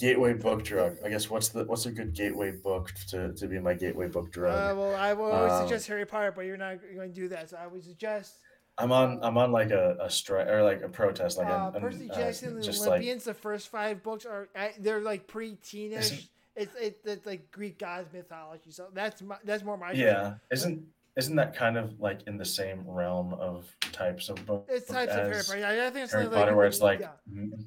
Gateway 0.00 0.34
book 0.34 0.64
drug. 0.64 0.96
I 1.04 1.08
guess 1.08 1.30
what's 1.30 1.50
the 1.50 1.62
what's 1.64 1.86
a 1.86 1.92
good 1.92 2.12
gateway 2.12 2.50
book 2.50 2.92
to, 3.10 3.32
to 3.34 3.46
be 3.46 3.60
my 3.60 3.74
gateway 3.74 4.08
book 4.08 4.32
drug? 4.32 4.52
Uh, 4.52 4.74
well, 4.76 4.96
I 4.96 5.12
would 5.12 5.32
Um, 5.32 5.62
suggest 5.62 5.86
Harry 5.86 6.04
Potter, 6.04 6.32
but 6.32 6.46
you're 6.46 6.56
not 6.56 6.78
going 6.96 7.10
to 7.10 7.14
do 7.14 7.28
that. 7.28 7.50
So 7.50 7.58
I 7.58 7.68
would 7.68 7.84
suggest 7.84 8.38
I'm 8.76 8.90
on 8.90 9.20
I'm 9.22 9.38
on 9.38 9.52
like 9.52 9.70
a, 9.70 9.96
a 10.00 10.10
strike 10.10 10.48
or 10.48 10.64
like 10.64 10.82
a 10.82 10.88
protest 10.88 11.38
like 11.38 11.46
uh, 11.46 11.70
an, 11.74 11.80
Percy 11.80 12.10
uh, 12.10 12.14
Jackson 12.14 12.48
and 12.48 12.58
the 12.58 12.62
just 12.62 12.80
like 12.80 12.88
Olympians. 12.88 13.22
the 13.24 13.34
first 13.34 13.68
five 13.68 14.02
books 14.02 14.26
are 14.26 14.48
uh, 14.56 14.68
they're 14.80 15.00
like 15.00 15.28
pre-teenish. 15.28 16.28
It's, 16.56 16.74
it, 16.74 16.98
it's 17.04 17.24
like 17.24 17.52
Greek 17.52 17.78
gods 17.78 18.12
mythology. 18.12 18.72
So 18.72 18.88
that's 18.92 19.22
my, 19.22 19.36
that's 19.44 19.62
more 19.62 19.76
my 19.76 19.92
yeah 19.92 20.34
isn't 20.50 20.82
isn't 21.18 21.34
that 21.36 21.54
kind 21.54 21.76
of 21.76 21.98
like 22.00 22.20
in 22.28 22.38
the 22.38 22.44
same 22.44 22.82
realm 22.86 23.34
of 23.34 23.66
types 23.92 24.28
of 24.28 24.46
books 24.46 24.72
It's 24.72 24.86
types 24.86 25.12
of 25.12 25.18
Harry 25.18 25.42
Potter. 25.44 25.58
Yeah, 25.58 25.86
I 25.86 25.90
think 25.90 26.04
it's 26.04 26.12
Harry 26.12 26.28
Potter 26.28 26.52
you 26.52 26.56
where 26.56 26.66
it's 26.66 26.80
like 26.80 27.00
yeah. 27.00 27.08
Mm-hmm. 27.30 27.60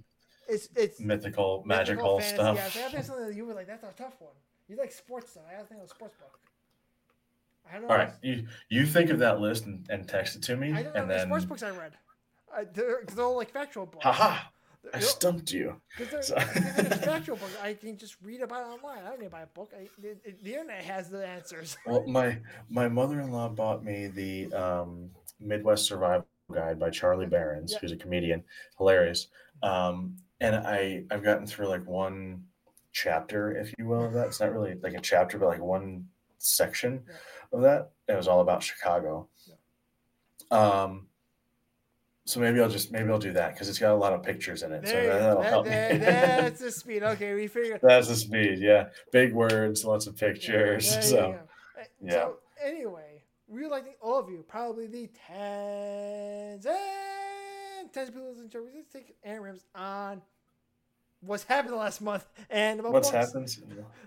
it's 0.48 0.70
it's 0.76 1.00
mythical 1.00 1.62
magical 1.66 2.20
fantasy. 2.20 2.36
stuff. 2.36 2.56
Yeah, 2.56 2.66
I 2.66 2.70
think 2.70 2.94
it's 3.00 3.08
something 3.08 3.28
that 3.28 3.36
you 3.36 3.46
were 3.46 3.54
like. 3.54 3.68
That's 3.68 3.84
a 3.84 3.92
tough 3.98 4.16
one. 4.20 4.32
You 4.70 4.78
like 4.78 4.92
sports 4.92 5.32
stuff. 5.32 5.44
I 5.50 5.56
gotta 5.56 5.66
think 5.66 5.82
of 5.82 5.86
a 5.86 5.90
sports 5.90 6.16
book. 6.16 6.40
I 7.70 7.74
don't 7.74 7.84
know. 7.84 7.90
All 7.90 7.98
right, 7.98 8.14
you 8.22 8.48
you 8.70 8.86
think 8.86 9.10
of 9.10 9.20
that 9.20 9.42
list 9.42 9.66
and, 9.66 9.86
and 9.90 10.08
text 10.08 10.38
it 10.38 10.44
to 10.44 10.56
me, 10.56 10.72
I 10.72 10.84
don't 10.84 10.94
know 10.94 11.02
and 11.02 11.10
the 11.10 11.16
then 11.16 11.28
sports 11.28 11.46
books 11.46 11.64
I 11.64 11.72
read. 11.72 11.92
I, 12.56 12.64
they're, 12.74 13.04
they're 13.14 13.26
all 13.26 13.36
like 13.36 13.52
factual 13.52 13.86
books. 13.86 14.04
haha, 14.04 14.40
I 14.94 15.00
stumped 15.00 15.52
you. 15.52 15.80
Because 15.98 16.28
So- 16.28 16.36
factual 16.40 17.38
books. 17.38 17.56
I 17.62 17.74
can 17.76 17.98
just 17.98 18.16
read 18.24 18.42
about 18.42 18.62
it 18.62 18.70
online. 18.74 19.04
I 19.06 19.10
don't 19.10 19.20
need 19.20 19.26
to 19.28 19.32
buy 19.32 19.42
a 19.42 19.48
book. 19.48 19.72
I, 19.78 19.88
the, 20.02 20.16
the 20.42 20.54
internet 20.54 20.84
has 20.84 21.10
the 21.10 21.26
answers. 21.26 21.78
Well, 21.86 22.06
my 22.08 22.40
my 22.70 22.88
mother-in-law 22.88 23.50
bought 23.50 23.84
me 23.84 24.08
the 24.08 24.52
um, 24.54 25.10
Midwest 25.40 25.86
Survival 25.86 26.26
Guide 26.52 26.80
by 26.80 26.90
Charlie 26.90 27.28
Berens, 27.28 27.72
Yeah. 27.74 27.80
who's 27.80 27.92
a 27.92 27.98
comedian, 27.98 28.44
hilarious. 28.78 29.28
Um, 29.64 30.16
and 30.40 30.56
I 30.56 31.04
I've 31.12 31.24
gotten 31.24 31.46
through 31.46 31.68
like 31.68 31.86
one 31.86 32.44
chapter, 32.92 33.52
if 33.56 33.74
you 33.78 33.88
will, 33.88 34.04
of 34.06 34.14
that. 34.14 34.28
It's 34.28 34.40
not 34.40 34.52
really 34.52 34.74
like 34.82 34.94
a 34.96 35.00
chapter, 35.02 35.38
but 35.38 35.48
like 35.48 35.62
one 35.62 36.08
section 36.40 37.04
Yeah. 37.08 37.16
of 37.54 37.62
that. 37.62 37.92
It 38.08 38.16
was 38.18 38.28
all 38.28 38.42
about 38.42 38.64
Chicago. 38.64 39.30
Um, 40.50 41.08
so 42.26 42.40
maybe 42.40 42.60
I'll 42.62 42.70
just 42.70 42.92
maybe 42.92 43.10
I'll 43.10 43.18
do 43.20 43.34
that 43.34 43.54
because 43.54 43.68
it's 43.70 43.80
got 43.80 43.94
a 43.94 43.96
lot 43.96 44.14
of 44.14 44.24
pictures 44.24 44.64
in 44.64 44.72
it. 44.72 44.86
so 44.88 44.94
There, 44.94 45.04
you 45.04 45.10
that, 45.10 45.20
that'll 45.20 45.42
That- 45.42 45.50
help 45.50 45.66
there- 45.66 45.94
me. 45.94 45.98
that's 46.00 46.60
the 46.62 46.72
speed. 46.82 47.04
Okay, 47.04 47.34
we 47.34 47.48
figured. 47.48 47.80
That's 47.82 48.08
the 48.08 48.16
speed, 48.16 48.60
yeah. 48.60 48.90
Big 49.12 49.34
words, 49.34 49.84
lots 49.86 50.08
of 50.08 50.16
pictures. 50.18 50.96
you 50.96 51.02
so. 51.02 51.32
Uh, 51.80 51.84
yeah. 52.04 52.12
So 52.12 52.36
anyway, 52.64 53.24
we 53.48 53.62
would 53.64 53.72
like 53.72 53.86
to 53.86 53.92
all 54.02 54.20
of 54.20 54.30
you, 54.30 54.46
probably 54.48 54.88
the 54.88 55.10
tens 55.28 56.66
and 56.66 57.92
tens 57.94 58.10
of 58.10 58.14
people 58.16 58.30
listening 58.30 58.50
to 58.50 58.58
our 58.60 58.64
Let's 58.74 58.94
take 58.94 59.16
Aaron 59.24 59.42
Rams 59.44 59.66
on 59.76 60.22
what's 61.22 61.44
happened 61.44 61.74
the 61.74 61.78
last 61.78 62.02
month 62.02 62.26
and 62.50 62.82
What's 62.84 63.10
happened? 63.10 63.56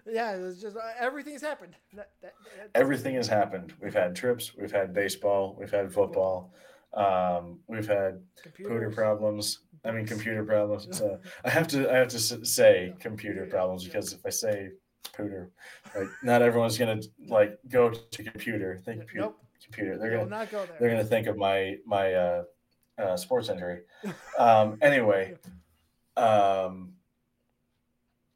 Yeah, 0.07 0.37
it's 0.37 0.61
just 0.61 0.77
uh, 0.77 0.81
everything's 0.99 1.43
happened. 1.43 1.75
That, 1.95 2.11
that, 2.23 2.35
that- 2.59 2.71
Everything 2.81 3.15
has 3.17 3.29
happened. 3.29 3.73
We've 3.83 3.95
had 3.95 4.15
trips. 4.17 4.53
We've 4.57 4.73
had 4.73 4.93
baseball. 4.95 5.57
We've 5.59 5.71
had 5.71 5.93
football. 5.93 6.53
Um, 6.97 7.59
we've 7.67 7.87
had 7.89 8.21
pooter 8.37 8.55
computers. 8.55 8.95
problems. 8.95 9.59
I 9.85 9.91
mean, 9.91 10.07
computer 10.07 10.45
problems. 10.45 10.87
So 10.97 11.19
I 11.45 11.51
have 11.51 11.67
to. 11.69 11.91
I 11.93 11.97
have 11.97 12.09
to 12.09 12.19
say 12.19 12.95
computer 13.01 13.47
problems 13.47 13.85
because 13.85 14.13
if 14.13 14.25
I 14.25 14.31
say 14.31 14.71
pooter, 15.17 15.49
like 15.97 16.09
not 16.23 16.41
everyone's 16.43 16.79
gonna 16.79 17.01
like 17.27 17.59
go 17.69 17.91
to 17.91 18.23
computer. 18.25 18.79
Think 18.85 19.01
Yeah, 19.01 19.05
compu- 19.05 19.21
nope. 19.25 19.39
computer. 19.63 19.99
They're 19.99 20.17
gonna 20.17 20.47
go 20.51 20.65
there. 20.67 20.77
they're 20.81 20.91
gonna 20.91 21.05
think 21.05 21.27
of 21.27 21.37
my 21.37 21.77
my 21.85 22.15
uh, 22.15 22.43
uh, 22.99 23.17
sports 23.17 23.49
injury. 23.49 23.81
Um, 24.39 24.79
anyway, 24.83 25.35
um, 26.17 26.93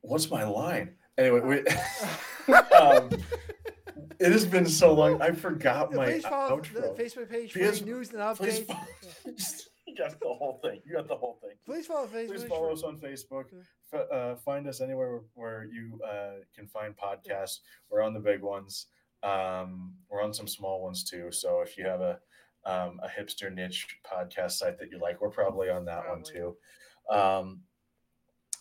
what's 0.01 0.31
my 0.31 0.45
line? 0.45 0.95
Anyway, 1.17 1.41
we, 1.41 2.55
um, 2.77 3.11
it 4.21 4.33
has 4.33 4.47
been 4.47 4.67
so 4.67 4.93
long. 4.93 5.21
I 5.23 5.33
forgot 5.33 5.93
my 5.93 6.05
please 6.07 6.25
follow 6.25 6.61
outro. 6.61 6.73
the 6.97 7.03
Facebook 7.03 7.31
page 7.31 7.53
for 7.53 7.59
Please- 7.59 7.85
news 7.85 8.13
and 8.13 8.37
Please 8.37 8.61
updates. 8.61 8.67
follow. 8.67 9.37
you 9.87 9.97
got 9.97 10.19
the 10.21 10.27
whole 10.27 10.61
thing. 10.63 10.81
You 10.85 10.95
got 10.97 11.09
the 11.09 11.17
whole 11.17 11.39
thing. 11.43 11.53
Please 11.65 11.87
follow 11.87 12.07
the 12.07 12.17
Facebook 12.19 12.29
Please 12.29 12.45
follow 12.45 12.73
us 12.73 12.83
on 12.83 12.99
Facebook. 12.99 13.45
Uh, 13.93 14.35
find 14.37 14.69
us 14.69 14.81
anywhere 14.81 15.21
where 15.35 15.65
you 15.65 15.99
uh, 16.05 16.41
can 16.55 16.67
find 16.67 16.95
podcasts. 16.97 17.59
We're 17.91 18.03
on 18.03 18.13
the 18.13 18.21
big 18.21 18.43
ones. 18.43 18.87
Um, 19.23 19.95
we're 20.11 20.23
on 20.23 20.33
some 20.35 20.47
small 20.47 20.83
ones 20.83 21.05
too. 21.05 21.31
So 21.33 21.61
if 21.61 21.77
you 21.79 21.87
have 21.87 22.01
a 22.01 22.19
um, 22.67 23.01
a 23.03 23.09
hipster 23.09 23.53
niche 23.53 23.87
podcast 24.05 24.53
site 24.53 24.79
that 24.79 24.91
you 24.91 24.99
like, 24.99 25.21
we're 25.21 25.31
probably 25.31 25.71
on 25.71 25.85
that 25.87 26.07
one 26.09 26.23
too. 26.23 26.57
Um, 27.11 27.61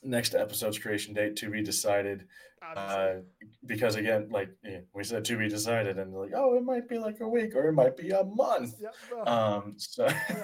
next 0.03 0.35
episode's 0.35 0.79
creation 0.79 1.13
date 1.13 1.35
to 1.37 1.49
be 1.49 1.61
decided. 1.61 2.25
Uh, 2.75 3.17
because 3.65 3.95
again, 3.95 4.27
like 4.29 4.49
yeah, 4.63 4.79
we 4.93 5.03
said, 5.03 5.23
to 5.25 5.37
be 5.37 5.47
decided, 5.47 5.97
and 5.99 6.13
like, 6.13 6.31
oh, 6.35 6.55
it 6.55 6.63
might 6.63 6.89
be 6.89 6.97
like 6.97 7.19
a 7.21 7.27
week 7.27 7.55
or 7.55 7.67
it 7.67 7.73
might 7.73 7.95
be 7.95 8.09
a 8.09 8.23
month. 8.23 8.75
Yep, 8.79 8.95
Um, 9.27 9.75
so, 9.77 10.07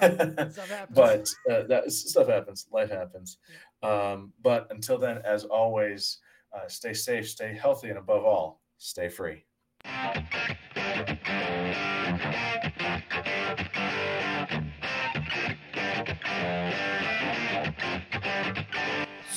but 0.90 1.28
uh, 1.50 1.62
that 1.64 1.90
stuff 1.90 2.28
happens. 2.28 2.66
Life 2.72 2.90
happens. 2.90 3.38
Um, 3.82 4.32
but 4.42 4.68
until 4.70 4.98
then, 4.98 5.18
as 5.24 5.44
always, 5.44 6.18
uh, 6.54 6.68
stay 6.68 6.94
safe, 6.94 7.28
stay 7.28 7.54
healthy, 7.54 7.88
and 7.90 7.98
above 7.98 8.24
all, 8.24 8.60
stay 8.78 9.08
free. 9.08 9.44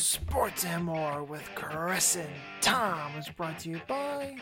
Sports 0.09 0.63
and 0.63 0.85
More 0.85 1.21
with 1.21 1.43
Chris 1.53 2.15
and 2.15 2.29
Tom 2.61 3.17
is 3.17 3.27
brought 3.27 3.59
to 3.59 3.69
you 3.69 3.81
by 3.89 4.37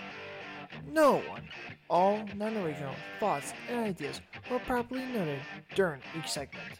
no 0.87 1.13
one. 1.27 1.49
All 1.89 2.23
non-original 2.35 2.93
thoughts 3.19 3.51
and 3.67 3.79
ideas 3.79 4.21
were 4.51 4.59
properly 4.59 5.05
noted 5.05 5.39
during 5.73 6.01
each 6.15 6.29
segment. 6.29 6.79